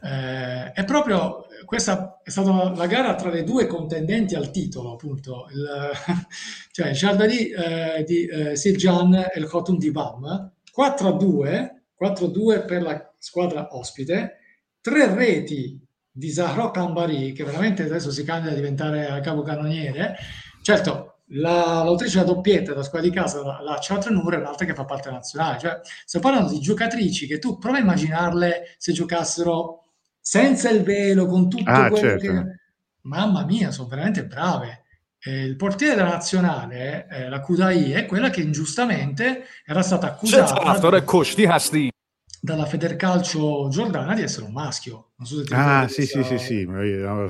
eh, 0.00 0.72
è 0.72 0.84
proprio 0.84 1.44
questa 1.68 2.22
è 2.22 2.30
stata 2.30 2.72
la 2.74 2.86
gara 2.86 3.14
tra 3.14 3.28
le 3.28 3.44
due 3.44 3.66
contendenti 3.66 4.34
al 4.34 4.50
titolo, 4.50 4.94
appunto, 4.94 5.48
il, 5.50 5.90
cioè 6.72 6.92
Chardonnay 6.94 7.50
eh, 7.50 8.04
di 8.04 8.24
eh, 8.24 8.56
Siljan 8.56 9.12
e 9.14 9.38
il 9.38 9.46
Khotun 9.46 9.76
di 9.76 9.90
Bam, 9.90 10.52
4 10.72 11.08
a 11.08 11.12
2, 11.12 11.82
4 11.94 12.24
a 12.24 12.28
2 12.30 12.64
per 12.64 12.80
la 12.80 13.12
squadra 13.18 13.76
ospite, 13.76 14.38
tre 14.80 15.14
reti 15.14 15.78
di 16.10 16.30
Zahra 16.30 16.70
Kambari, 16.70 17.32
che 17.32 17.44
veramente 17.44 17.82
adesso 17.82 18.10
si 18.10 18.24
candida 18.24 18.52
a 18.52 18.56
diventare 18.56 19.20
capocannoniere. 19.20 20.16
Certo, 20.62 21.18
la, 21.32 21.82
l'autrice 21.82 22.20
della 22.20 22.32
doppietta 22.32 22.70
della 22.70 22.82
squadra 22.82 23.06
di 23.06 23.14
casa, 23.14 23.42
la, 23.42 23.60
la 23.62 24.08
Nur, 24.08 24.32
è 24.32 24.38
un'altra 24.38 24.64
che 24.64 24.72
fa 24.72 24.86
parte 24.86 25.10
nazionale. 25.10 25.58
Cioè, 25.58 25.80
stiamo 26.06 26.26
parlando 26.26 26.50
di 26.50 26.60
giocatrici 26.60 27.26
che 27.26 27.38
tu 27.38 27.58
prova 27.58 27.76
a 27.76 27.80
immaginarle 27.80 28.74
se 28.78 28.92
giocassero 28.94 29.82
senza 30.28 30.68
il 30.68 30.82
velo, 30.82 31.24
con 31.24 31.48
tutto 31.48 31.70
ah, 31.70 31.88
quello 31.88 31.96
certo. 31.96 32.20
che... 32.20 32.44
Mamma 33.04 33.46
mia, 33.46 33.70
sono 33.70 33.88
veramente 33.88 34.26
brave. 34.26 34.82
Eh, 35.18 35.44
il 35.44 35.56
portiere 35.56 35.94
della 35.94 36.10
nazionale, 36.10 37.06
eh, 37.08 37.28
la 37.30 37.40
Kudai, 37.40 37.92
è 37.92 38.04
quella 38.04 38.28
che 38.28 38.42
ingiustamente 38.42 39.44
era 39.64 39.80
stata 39.80 40.08
accusata 40.08 40.52
dalla 42.40 42.66
Federcalcio 42.66 43.68
Giordana 43.68 44.14
di 44.14 44.22
essere 44.22 44.46
un 44.46 44.52
maschio. 44.52 45.10
Non 45.16 45.26
so 45.26 45.44
se 45.44 45.54
ah, 45.54 45.88
sì, 45.88 46.06
sì, 46.06 46.22
sì, 46.22 46.38
sì, 46.38 46.64
mi 46.64 47.24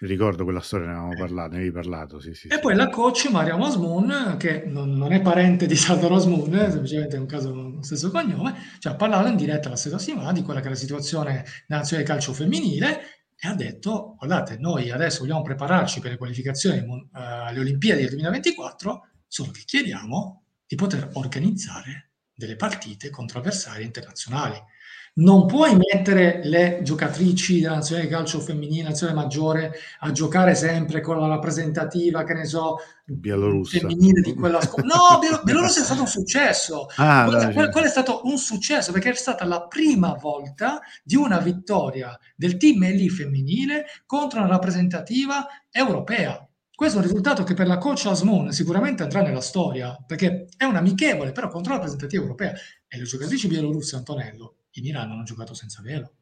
ricordo 0.00 0.44
quella 0.44 0.60
storia, 0.60 0.86
ne 0.86 0.92
avevamo 0.92 1.16
parlato, 1.16 1.50
ne 1.50 1.56
avevi 1.56 1.72
parlato, 1.72 2.20
sì, 2.20 2.34
sì. 2.34 2.48
E 2.48 2.60
poi 2.60 2.74
la 2.74 2.88
coach 2.88 3.28
Maria 3.30 3.60
Osmoon, 3.60 4.36
che 4.38 4.64
non, 4.66 4.92
non, 4.92 5.12
è 5.12 5.20
parente 5.20 5.66
di 5.66 5.74
Salvador 5.74 6.12
Osmoon, 6.12 6.70
semplicemente 6.70 7.16
è 7.16 7.18
un 7.18 7.26
caso 7.26 7.52
con 7.52 7.72
lo 7.76 7.82
stesso 7.82 8.10
cognome, 8.10 8.54
cioè 8.78 8.92
ha 8.92 8.96
parlato 8.96 9.28
in 9.28 9.36
diretta 9.36 9.66
alla 9.66 9.76
stessa 9.76 9.98
settimana 9.98 10.32
di 10.32 10.42
quella 10.42 10.60
che 10.60 10.66
è 10.66 10.70
la 10.70 10.76
situazione 10.76 11.44
nazionale 11.66 12.08
calcio 12.08 12.32
femminile 12.32 13.00
e 13.36 13.48
ha 13.48 13.54
detto, 13.54 14.14
guardate, 14.16 14.56
noi 14.58 14.90
adesso 14.90 15.20
vogliamo 15.22 15.42
prepararci 15.42 15.98
per 15.98 16.12
le 16.12 16.16
qualificazioni 16.16 16.78
uh, 16.78 17.08
alle 17.10 17.58
Olimpiadi 17.58 18.02
del 18.02 18.10
2024, 18.10 19.08
solo 19.26 19.50
che 19.50 19.62
chiediamo 19.64 20.44
di 20.64 20.76
poter 20.76 21.10
organizzare 21.14 22.11
delle 22.34 22.56
partite 22.56 23.10
contro 23.10 23.38
avversari 23.38 23.84
internazionali. 23.84 24.60
Non 25.14 25.44
puoi 25.44 25.76
mettere 25.76 26.40
le 26.42 26.80
giocatrici 26.82 27.60
della 27.60 27.74
nazionale 27.74 28.08
di 28.08 28.14
calcio 28.14 28.40
femminile, 28.40 28.88
nazionale 28.88 29.18
maggiore, 29.18 29.74
a 30.00 30.10
giocare 30.10 30.54
sempre 30.54 31.02
con 31.02 31.20
la 31.20 31.26
rappresentativa, 31.26 32.24
che 32.24 32.32
ne 32.32 32.46
so, 32.46 32.78
Bielorussa. 33.04 33.78
femminile 33.78 34.22
di 34.22 34.32
quella 34.32 34.62
scuola. 34.62 34.86
No, 34.86 35.18
Bielor- 35.20 35.42
Bielorussia 35.44 35.82
è 35.82 35.84
stato 35.84 36.00
un 36.00 36.06
successo. 36.06 36.86
Ah, 36.96 37.24
quello, 37.26 37.52
quello, 37.52 37.68
quello, 37.68 37.86
è 37.86 37.90
stato 37.90 38.22
un 38.24 38.38
successo 38.38 38.90
perché 38.90 39.10
è 39.10 39.14
stata 39.14 39.44
la 39.44 39.66
prima 39.66 40.14
volta 40.14 40.80
di 41.04 41.16
una 41.16 41.40
vittoria 41.40 42.18
del 42.34 42.56
team 42.56 42.82
Eli 42.84 43.10
femminile 43.10 43.84
contro 44.06 44.38
una 44.38 44.48
rappresentativa 44.48 45.46
europea. 45.70 46.42
Questo 46.82 46.98
è 46.98 47.02
un 47.02 47.08
risultato 47.08 47.44
che 47.44 47.54
per 47.54 47.68
la 47.68 47.78
coach 47.78 48.06
Asmoon 48.06 48.50
sicuramente 48.50 49.04
andrà 49.04 49.22
nella 49.22 49.40
storia, 49.40 49.96
perché 50.04 50.48
è 50.56 50.64
un 50.64 50.74
amichevole, 50.74 51.30
però 51.30 51.46
contro 51.46 51.70
la 51.70 51.76
rappresentativa 51.76 52.22
europea. 52.22 52.54
E 52.88 52.98
le 52.98 53.04
giocatrici 53.04 53.46
bielorusse, 53.46 53.94
Antonello, 53.94 54.64
in 54.72 54.86
Iran 54.86 55.12
hanno 55.12 55.22
giocato 55.22 55.54
senza 55.54 55.80
velo. 55.80 56.14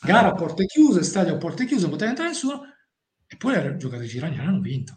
Gara 0.00 0.28
a 0.28 0.34
porte 0.34 0.64
chiuse, 0.64 1.02
stadio 1.02 1.34
a 1.34 1.38
porte 1.38 1.66
chiuse, 1.66 1.80
non 1.80 1.90
poteva 1.90 2.10
entrare 2.10 2.30
nessuno, 2.30 2.60
e 3.26 3.36
poi 3.36 3.54
le 3.54 3.76
giocatrici 3.76 4.18
iraniane 4.18 4.48
hanno 4.48 4.60
vinto. 4.60 4.96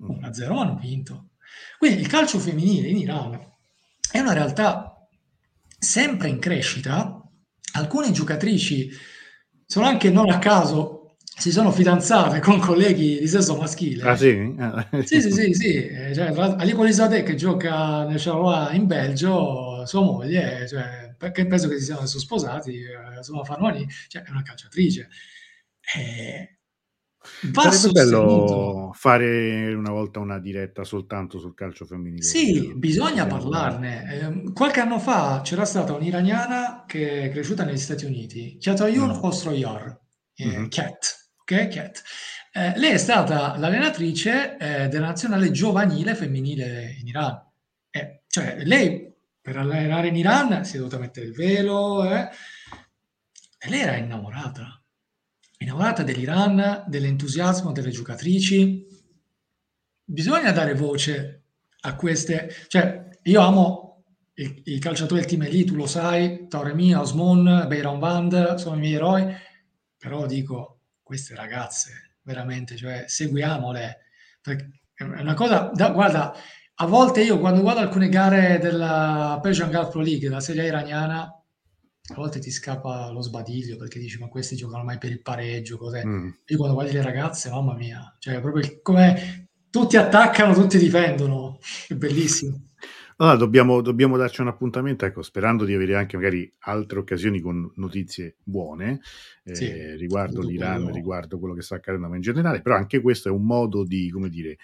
1-0 0.00 0.56
hanno 0.56 0.78
vinto. 0.80 1.32
Quindi 1.76 2.00
il 2.00 2.06
calcio 2.06 2.38
femminile 2.38 2.88
in 2.88 2.96
Iran 2.96 3.38
è 4.10 4.20
una 4.20 4.32
realtà 4.32 5.06
sempre 5.78 6.28
in 6.28 6.38
crescita. 6.38 7.22
Alcune 7.74 8.10
giocatrici 8.10 8.88
sono 9.66 9.84
anche 9.84 10.08
non 10.08 10.30
a 10.30 10.38
caso 10.38 10.97
si 11.38 11.52
sono 11.52 11.70
fidanzate 11.70 12.40
con 12.40 12.58
colleghi 12.58 13.18
di 13.20 13.28
sesso 13.28 13.56
maschile. 13.56 14.02
Ah 14.02 14.16
sì? 14.16 14.54
Ah. 14.58 14.88
Sì, 15.04 15.20
sì, 15.20 15.30
sì, 15.30 15.54
sì. 15.54 15.86
Eh, 15.86 16.12
cioè, 16.14 16.32
Ali 16.36 16.72
Colisade 16.72 17.22
che 17.22 17.36
gioca 17.36 18.04
nel 18.04 18.20
Charleroi 18.20 18.74
in 18.76 18.86
Belgio, 18.86 19.86
sua 19.86 20.00
moglie, 20.00 20.66
cioè, 20.66 21.14
perché 21.16 21.46
penso 21.46 21.68
che 21.68 21.78
si 21.78 21.84
siano 21.84 22.00
adesso 22.00 22.18
sposati, 22.18 22.80
eh, 22.80 23.22
sono 23.22 23.44
Farmani, 23.44 23.86
cioè 24.08 24.22
è 24.22 24.30
una 24.30 24.42
calciatrice. 24.42 25.08
Eh, 25.94 26.58
Sarebbe 27.52 27.92
bello 27.92 28.90
fare 28.94 29.74
una 29.74 29.90
volta 29.90 30.18
una 30.18 30.38
diretta 30.38 30.82
soltanto 30.82 31.38
sul 31.38 31.54
calcio 31.54 31.84
femminile. 31.84 32.22
Sì, 32.22 32.74
bisogna 32.74 33.26
parlarne. 33.26 34.46
Eh, 34.46 34.52
qualche 34.52 34.80
anno 34.80 34.98
fa 34.98 35.40
c'era 35.44 35.64
stata 35.64 35.92
un'iraniana 35.92 36.84
che 36.86 37.22
è 37.22 37.30
cresciuta 37.30 37.64
negli 37.64 37.78
Stati 37.78 38.04
Uniti, 38.06 38.56
Chiatoyun 38.58 39.10
mm. 39.10 39.22
Ostroyar, 39.22 40.00
eh, 40.34 40.46
mm-hmm. 40.46 40.68
Cat 40.68 41.17
ok? 41.48 41.68
Cat. 41.68 42.02
Eh, 42.52 42.78
lei 42.78 42.92
è 42.92 42.98
stata 42.98 43.56
l'allenatrice 43.56 44.56
eh, 44.58 44.88
della 44.88 45.06
nazionale 45.06 45.50
giovanile 45.50 46.14
femminile 46.14 46.96
in 47.00 47.06
Iran. 47.06 47.40
Eh, 47.90 48.22
cioè, 48.26 48.58
lei 48.64 49.12
per 49.40 49.56
allenare 49.56 50.08
in 50.08 50.16
Iran 50.16 50.64
si 50.64 50.74
è 50.74 50.78
dovuta 50.78 50.98
mettere 50.98 51.26
il 51.26 51.32
velo 51.32 52.04
eh, 52.04 52.28
e 53.58 53.68
lei 53.68 53.80
era 53.80 53.96
innamorata. 53.96 54.82
Innamorata 55.58 56.02
dell'Iran, 56.02 56.84
dell'entusiasmo 56.86 57.72
delle 57.72 57.90
giocatrici. 57.90 58.86
Bisogna 60.04 60.52
dare 60.52 60.74
voce 60.74 61.42
a 61.80 61.96
queste... 61.96 62.54
Cioè, 62.68 63.08
io 63.22 63.40
amo 63.40 64.04
i, 64.34 64.62
i 64.66 64.78
calciatori 64.78 65.20
del 65.20 65.28
team 65.28 65.42
Elite, 65.42 65.72
tu 65.72 65.74
lo 65.74 65.86
sai, 65.86 66.46
Tauremi, 66.48 66.94
Osmon, 66.94 67.64
Beiran 67.66 67.98
Vand, 67.98 68.54
sono 68.54 68.76
i 68.76 68.78
miei 68.78 68.94
eroi, 68.94 69.34
però 69.96 70.26
dico, 70.26 70.77
queste 71.08 71.34
ragazze, 71.34 72.16
veramente, 72.20 72.76
cioè 72.76 73.04
seguiamole. 73.06 74.00
È 74.42 75.02
una 75.02 75.32
cosa, 75.32 75.70
da, 75.72 75.88
guarda, 75.90 76.34
a 76.74 76.86
volte 76.86 77.22
io 77.22 77.38
quando 77.38 77.62
guardo 77.62 77.80
alcune 77.80 78.10
gare 78.10 78.58
della 78.58 79.38
Persian 79.40 79.70
Gulf 79.70 79.88
Pro 79.90 80.02
League, 80.02 80.28
della 80.28 80.40
serie 80.40 80.66
iraniana, 80.66 81.20
a 81.20 82.14
volte 82.14 82.40
ti 82.40 82.50
scappa 82.50 83.08
lo 83.10 83.22
sbadiglio 83.22 83.78
perché 83.78 83.98
dici 83.98 84.18
ma 84.18 84.28
questi 84.28 84.54
giocano 84.54 84.84
mai 84.84 84.98
per 84.98 85.10
il 85.10 85.22
pareggio, 85.22 85.78
cos'è? 85.78 86.04
Mm. 86.04 86.28
Io 86.44 86.56
quando 86.58 86.74
guardi 86.74 86.92
le 86.92 87.02
ragazze, 87.02 87.48
mamma 87.48 87.74
mia, 87.74 88.14
cioè 88.18 88.38
proprio 88.42 88.80
come 88.82 89.48
tutti 89.70 89.96
attaccano, 89.96 90.52
tutti 90.52 90.76
difendono, 90.76 91.58
è 91.88 91.94
bellissimo. 91.94 92.67
Allora, 93.20 93.36
dobbiamo, 93.36 93.80
dobbiamo, 93.80 94.16
darci 94.16 94.42
un 94.42 94.46
appuntamento, 94.46 95.04
ecco, 95.04 95.22
sperando 95.22 95.64
di 95.64 95.74
avere 95.74 95.96
anche 95.96 96.16
magari 96.16 96.52
altre 96.60 97.00
occasioni 97.00 97.40
con 97.40 97.68
notizie 97.74 98.36
buone 98.44 99.00
eh, 99.42 99.54
sì, 99.56 99.96
riguardo 99.96 100.40
l'Iran, 100.40 100.82
quello... 100.82 100.94
riguardo 100.94 101.38
quello 101.40 101.54
che 101.54 101.62
sta 101.62 101.74
accadendo 101.74 102.14
in 102.14 102.20
generale, 102.20 102.62
però 102.62 102.76
anche 102.76 103.00
questo 103.00 103.28
è 103.28 103.32
un 103.32 103.44
modo 103.44 103.84
di, 103.84 104.08
come 104.10 104.28
dire, 104.28 104.58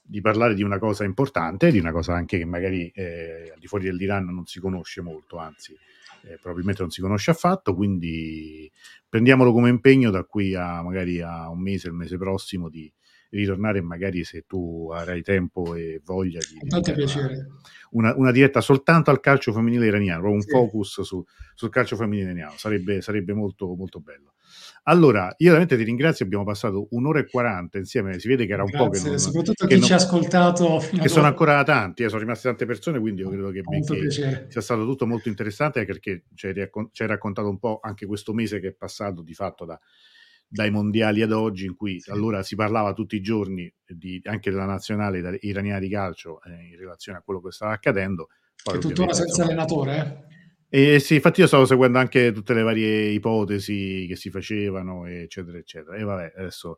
di 0.00 0.20
parlare 0.20 0.54
di 0.54 0.62
una 0.62 0.78
cosa 0.78 1.02
importante, 1.02 1.72
di 1.72 1.80
una 1.80 1.90
cosa 1.90 2.14
anche 2.14 2.38
che 2.38 2.44
magari 2.44 2.88
eh, 2.94 3.50
al 3.52 3.58
di 3.58 3.66
fuori 3.66 3.86
dell'Iran 3.86 4.24
non 4.26 4.46
si 4.46 4.60
conosce 4.60 5.00
molto, 5.00 5.38
anzi 5.38 5.76
eh, 6.28 6.38
probabilmente 6.40 6.82
non 6.82 6.92
si 6.92 7.00
conosce 7.00 7.32
affatto, 7.32 7.74
quindi 7.74 8.70
prendiamolo 9.08 9.52
come 9.52 9.68
impegno 9.68 10.10
da 10.10 10.22
qui 10.22 10.54
a 10.54 10.80
magari 10.80 11.20
a 11.20 11.48
un 11.50 11.60
mese, 11.60 11.88
il 11.88 11.94
mese 11.94 12.16
prossimo 12.18 12.68
di 12.68 12.88
ritornare 13.36 13.80
magari 13.80 14.24
se 14.24 14.44
tu 14.46 14.90
avrai 14.92 15.22
tempo 15.22 15.74
e 15.74 16.00
voglia 16.04 16.40
di... 16.40 16.66
Tanto 16.68 16.92
piacere. 16.92 17.46
Una, 17.90 18.14
una, 18.16 18.32
diretta 18.32 18.60
soltanto 18.60 19.10
al 19.10 19.20
calcio 19.20 19.52
femminile 19.52 19.86
iraniano, 19.86 20.30
un 20.30 20.40
sì. 20.40 20.50
focus 20.50 21.02
su, 21.02 21.24
sul 21.54 21.70
calcio 21.70 21.96
femminile 21.96 22.30
iraniano, 22.30 22.54
sarebbe, 22.56 23.00
sarebbe 23.00 23.32
molto, 23.32 23.74
molto 23.74 24.00
bello. 24.00 24.34
Allora, 24.88 25.34
io 25.38 25.48
veramente 25.48 25.76
ti 25.76 25.82
ringrazio, 25.82 26.24
abbiamo 26.24 26.44
passato 26.44 26.86
un'ora 26.90 27.18
e 27.18 27.26
quaranta 27.26 27.78
insieme, 27.78 28.18
si 28.20 28.28
vede 28.28 28.46
che 28.46 28.52
era 28.52 28.62
un 28.62 28.70
Grazie, 28.70 28.86
po' 28.86 28.92
che 28.92 29.08
non, 29.08 29.18
soprattutto 29.18 29.66
chi 29.66 29.78
non, 29.78 29.82
ci 29.82 29.92
ha 29.92 29.96
ascoltato 29.96 30.78
fino 30.78 31.02
che 31.02 31.08
sono 31.08 31.26
ancora 31.26 31.62
tanti, 31.64 32.04
eh, 32.04 32.08
sono 32.08 32.20
rimaste 32.20 32.48
tante 32.48 32.66
persone, 32.66 33.00
quindi 33.00 33.22
io 33.22 33.30
credo 33.30 33.50
che, 33.50 33.62
che 33.62 34.46
sia 34.48 34.60
stato 34.60 34.84
tutto 34.84 35.06
molto 35.06 35.28
interessante 35.28 35.84
perché 35.84 36.24
ci 36.34 36.46
hai 36.46 37.06
raccontato 37.06 37.48
un 37.48 37.58
po' 37.58 37.80
anche 37.82 38.06
questo 38.06 38.32
mese 38.32 38.60
che 38.60 38.68
è 38.68 38.72
passato 38.72 39.22
di 39.22 39.34
fatto 39.34 39.64
da, 39.64 39.78
dai 40.48 40.70
mondiali 40.70 41.22
ad 41.22 41.32
oggi, 41.32 41.66
in 41.66 41.74
cui 41.74 42.00
sì. 42.00 42.10
allora 42.10 42.42
si 42.42 42.54
parlava 42.54 42.92
tutti 42.92 43.16
i 43.16 43.20
giorni 43.20 43.72
di, 43.86 44.20
anche 44.24 44.50
della 44.50 44.64
nazionale 44.64 45.38
iraniana 45.40 45.78
di 45.78 45.88
calcio 45.88 46.40
eh, 46.42 46.68
in 46.70 46.76
relazione 46.78 47.18
a 47.18 47.22
quello 47.22 47.40
che 47.40 47.50
stava 47.52 47.72
accadendo. 47.72 48.28
Poi, 48.62 48.80
tuttora 48.80 49.12
senza 49.12 49.42
insomma, 49.42 49.46
allenatore, 49.48 49.96
eh? 49.96 50.34
E 50.68 50.98
sì, 50.98 51.14
infatti 51.14 51.40
io 51.40 51.46
stavo 51.46 51.64
seguendo 51.64 51.98
anche 51.98 52.32
tutte 52.32 52.52
le 52.52 52.62
varie 52.62 53.10
ipotesi 53.10 54.04
che 54.08 54.16
si 54.16 54.30
facevano, 54.30 55.06
eccetera, 55.06 55.58
eccetera. 55.58 55.96
E 55.96 56.02
vabbè, 56.02 56.32
adesso 56.36 56.76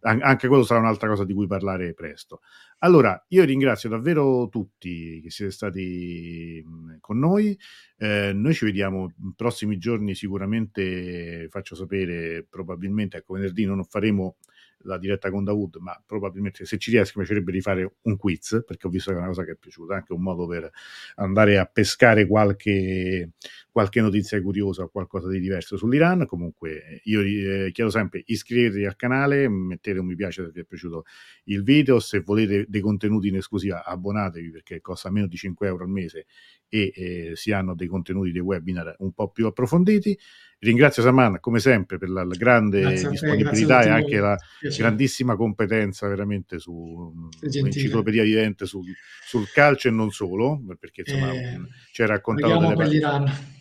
anche 0.00 0.48
quello 0.48 0.62
sarà 0.62 0.80
un'altra 0.80 1.08
cosa 1.08 1.24
di 1.24 1.34
cui 1.34 1.46
parlare 1.46 1.94
presto. 1.94 2.40
Allora, 2.78 3.24
io 3.28 3.44
ringrazio 3.44 3.88
davvero 3.88 4.48
tutti 4.48 5.20
che 5.20 5.30
siete 5.30 5.50
stati 5.50 6.64
con 7.00 7.18
noi. 7.18 7.58
Eh, 7.96 8.32
noi 8.32 8.54
ci 8.54 8.64
vediamo 8.64 9.12
in 9.22 9.34
prossimi 9.34 9.78
giorni, 9.78 10.14
sicuramente 10.14 11.48
faccio 11.50 11.74
sapere, 11.74 12.46
probabilmente, 12.48 13.16
ecco, 13.16 13.34
venerdì 13.34 13.64
non 13.64 13.84
faremo 13.84 14.36
la 14.82 14.98
diretta 14.98 15.30
con 15.30 15.44
Dawood, 15.44 15.76
ma 15.76 16.00
probabilmente 16.04 16.64
se 16.64 16.78
ci 16.78 16.90
riesco 16.90 17.18
mi 17.18 17.24
piacerebbe 17.24 17.52
di 17.52 17.60
fare 17.60 17.96
un 18.02 18.16
quiz, 18.16 18.62
perché 18.66 18.86
ho 18.86 18.90
visto 18.90 19.10
che 19.10 19.16
è 19.16 19.18
una 19.18 19.28
cosa 19.28 19.44
che 19.44 19.52
è 19.52 19.56
piaciuta, 19.56 19.94
anche 19.94 20.12
un 20.12 20.22
modo 20.22 20.46
per 20.46 20.70
andare 21.16 21.58
a 21.58 21.66
pescare 21.66 22.26
qualche, 22.26 23.30
qualche 23.70 24.00
notizia 24.00 24.40
curiosa 24.40 24.82
o 24.82 24.88
qualcosa 24.88 25.28
di 25.28 25.40
diverso 25.40 25.76
sull'Iran. 25.76 26.26
Comunque 26.26 27.00
io 27.04 27.20
eh, 27.20 27.70
chiedo 27.72 27.90
sempre 27.90 28.22
iscrivetevi 28.24 28.86
al 28.86 28.96
canale, 28.96 29.48
mettete 29.48 29.98
un 29.98 30.06
mi 30.06 30.14
piace 30.14 30.44
se 30.44 30.50
vi 30.52 30.60
è 30.60 30.64
piaciuto 30.64 31.04
il 31.44 31.62
video, 31.62 32.00
se 32.00 32.20
volete 32.20 32.64
dei 32.68 32.80
contenuti 32.80 33.28
in 33.28 33.36
esclusiva 33.36 33.84
abbonatevi 33.84 34.50
perché 34.50 34.80
costa 34.80 35.10
meno 35.10 35.26
di 35.26 35.36
5 35.36 35.66
euro 35.66 35.84
al 35.84 35.90
mese 35.90 36.26
e 36.68 36.92
eh, 36.94 37.32
si 37.34 37.52
hanno 37.52 37.74
dei 37.74 37.86
contenuti 37.86 38.32
dei 38.32 38.40
webinar 38.40 38.96
un 38.98 39.12
po' 39.12 39.30
più 39.30 39.46
approfonditi. 39.46 40.18
Ringrazio 40.60 41.02
Saman 41.02 41.38
come 41.38 41.60
sempre 41.60 41.98
per 41.98 42.08
la, 42.08 42.24
la 42.24 42.34
grande 42.34 42.80
grazie 42.80 43.10
disponibilità 43.10 43.82
e 43.82 43.88
anche 43.90 44.18
la 44.18 44.36
piacere. 44.58 44.88
grandissima 44.88 45.36
competenza 45.36 46.08
veramente 46.08 46.58
su 46.58 46.72
un'enciclopedia 46.72 48.24
vivente 48.24 48.66
sul, 48.66 48.84
sul, 49.24 49.48
calcio 49.52 49.86
e 49.86 49.92
non 49.92 50.10
solo, 50.10 50.60
perché 50.78 51.02
insomma 51.04 51.32
eh, 51.32 51.60
ci 51.92 52.02
hai 52.02 52.08
raccontato 52.08 52.74
delle 52.74 53.00
parti. 53.00 53.56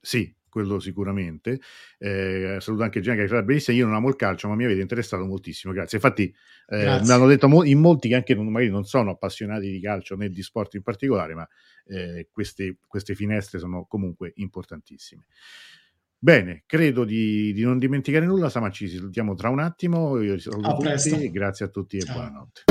Sì, 0.00 0.34
quello 0.48 0.80
sicuramente. 0.80 1.60
Eh, 1.98 2.56
saluto 2.60 2.82
anche 2.82 3.00
Gianni 3.00 3.26
che 3.26 3.36
è 3.36 3.42
bellissima. 3.42 3.76
Io 3.76 3.86
non 3.86 3.94
amo 3.94 4.08
il 4.08 4.16
calcio, 4.16 4.48
ma 4.48 4.54
mi 4.54 4.64
avete 4.64 4.80
interessato 4.80 5.24
moltissimo. 5.24 5.72
Grazie. 5.72 5.98
Infatti, 5.98 6.34
eh, 6.68 7.00
mi 7.02 7.10
hanno 7.10 7.26
detto 7.26 7.48
mo- 7.48 7.64
in 7.64 7.78
molti 7.78 8.08
che 8.08 8.14
anche 8.14 8.34
non, 8.34 8.48
magari 8.48 8.70
non 8.70 8.84
sono 8.84 9.10
appassionati 9.10 9.70
di 9.70 9.80
calcio 9.80 10.16
né 10.16 10.30
di 10.30 10.42
sport 10.42 10.74
in 10.74 10.82
particolare, 10.82 11.34
ma 11.34 11.46
eh, 11.86 12.28
queste, 12.32 12.78
queste 12.86 13.14
finestre 13.14 13.58
sono 13.58 13.84
comunque 13.86 14.32
importantissime. 14.36 15.26
Bene, 16.20 16.64
credo 16.66 17.04
di, 17.04 17.52
di, 17.52 17.62
non 17.62 17.78
dimenticare 17.78 18.26
nulla, 18.26 18.48
Sama 18.48 18.70
ci 18.70 18.88
salutiamo 18.88 19.34
tra 19.34 19.50
un 19.50 19.60
attimo, 19.60 20.20
io 20.20 20.36
saluto 20.40 20.68
a 20.68 20.72
tutti, 20.72 20.82
presto. 20.82 21.16
grazie 21.30 21.66
a 21.66 21.68
tutti 21.68 21.96
e 21.96 22.00
Ciao. 22.00 22.16
buonanotte. 22.16 22.64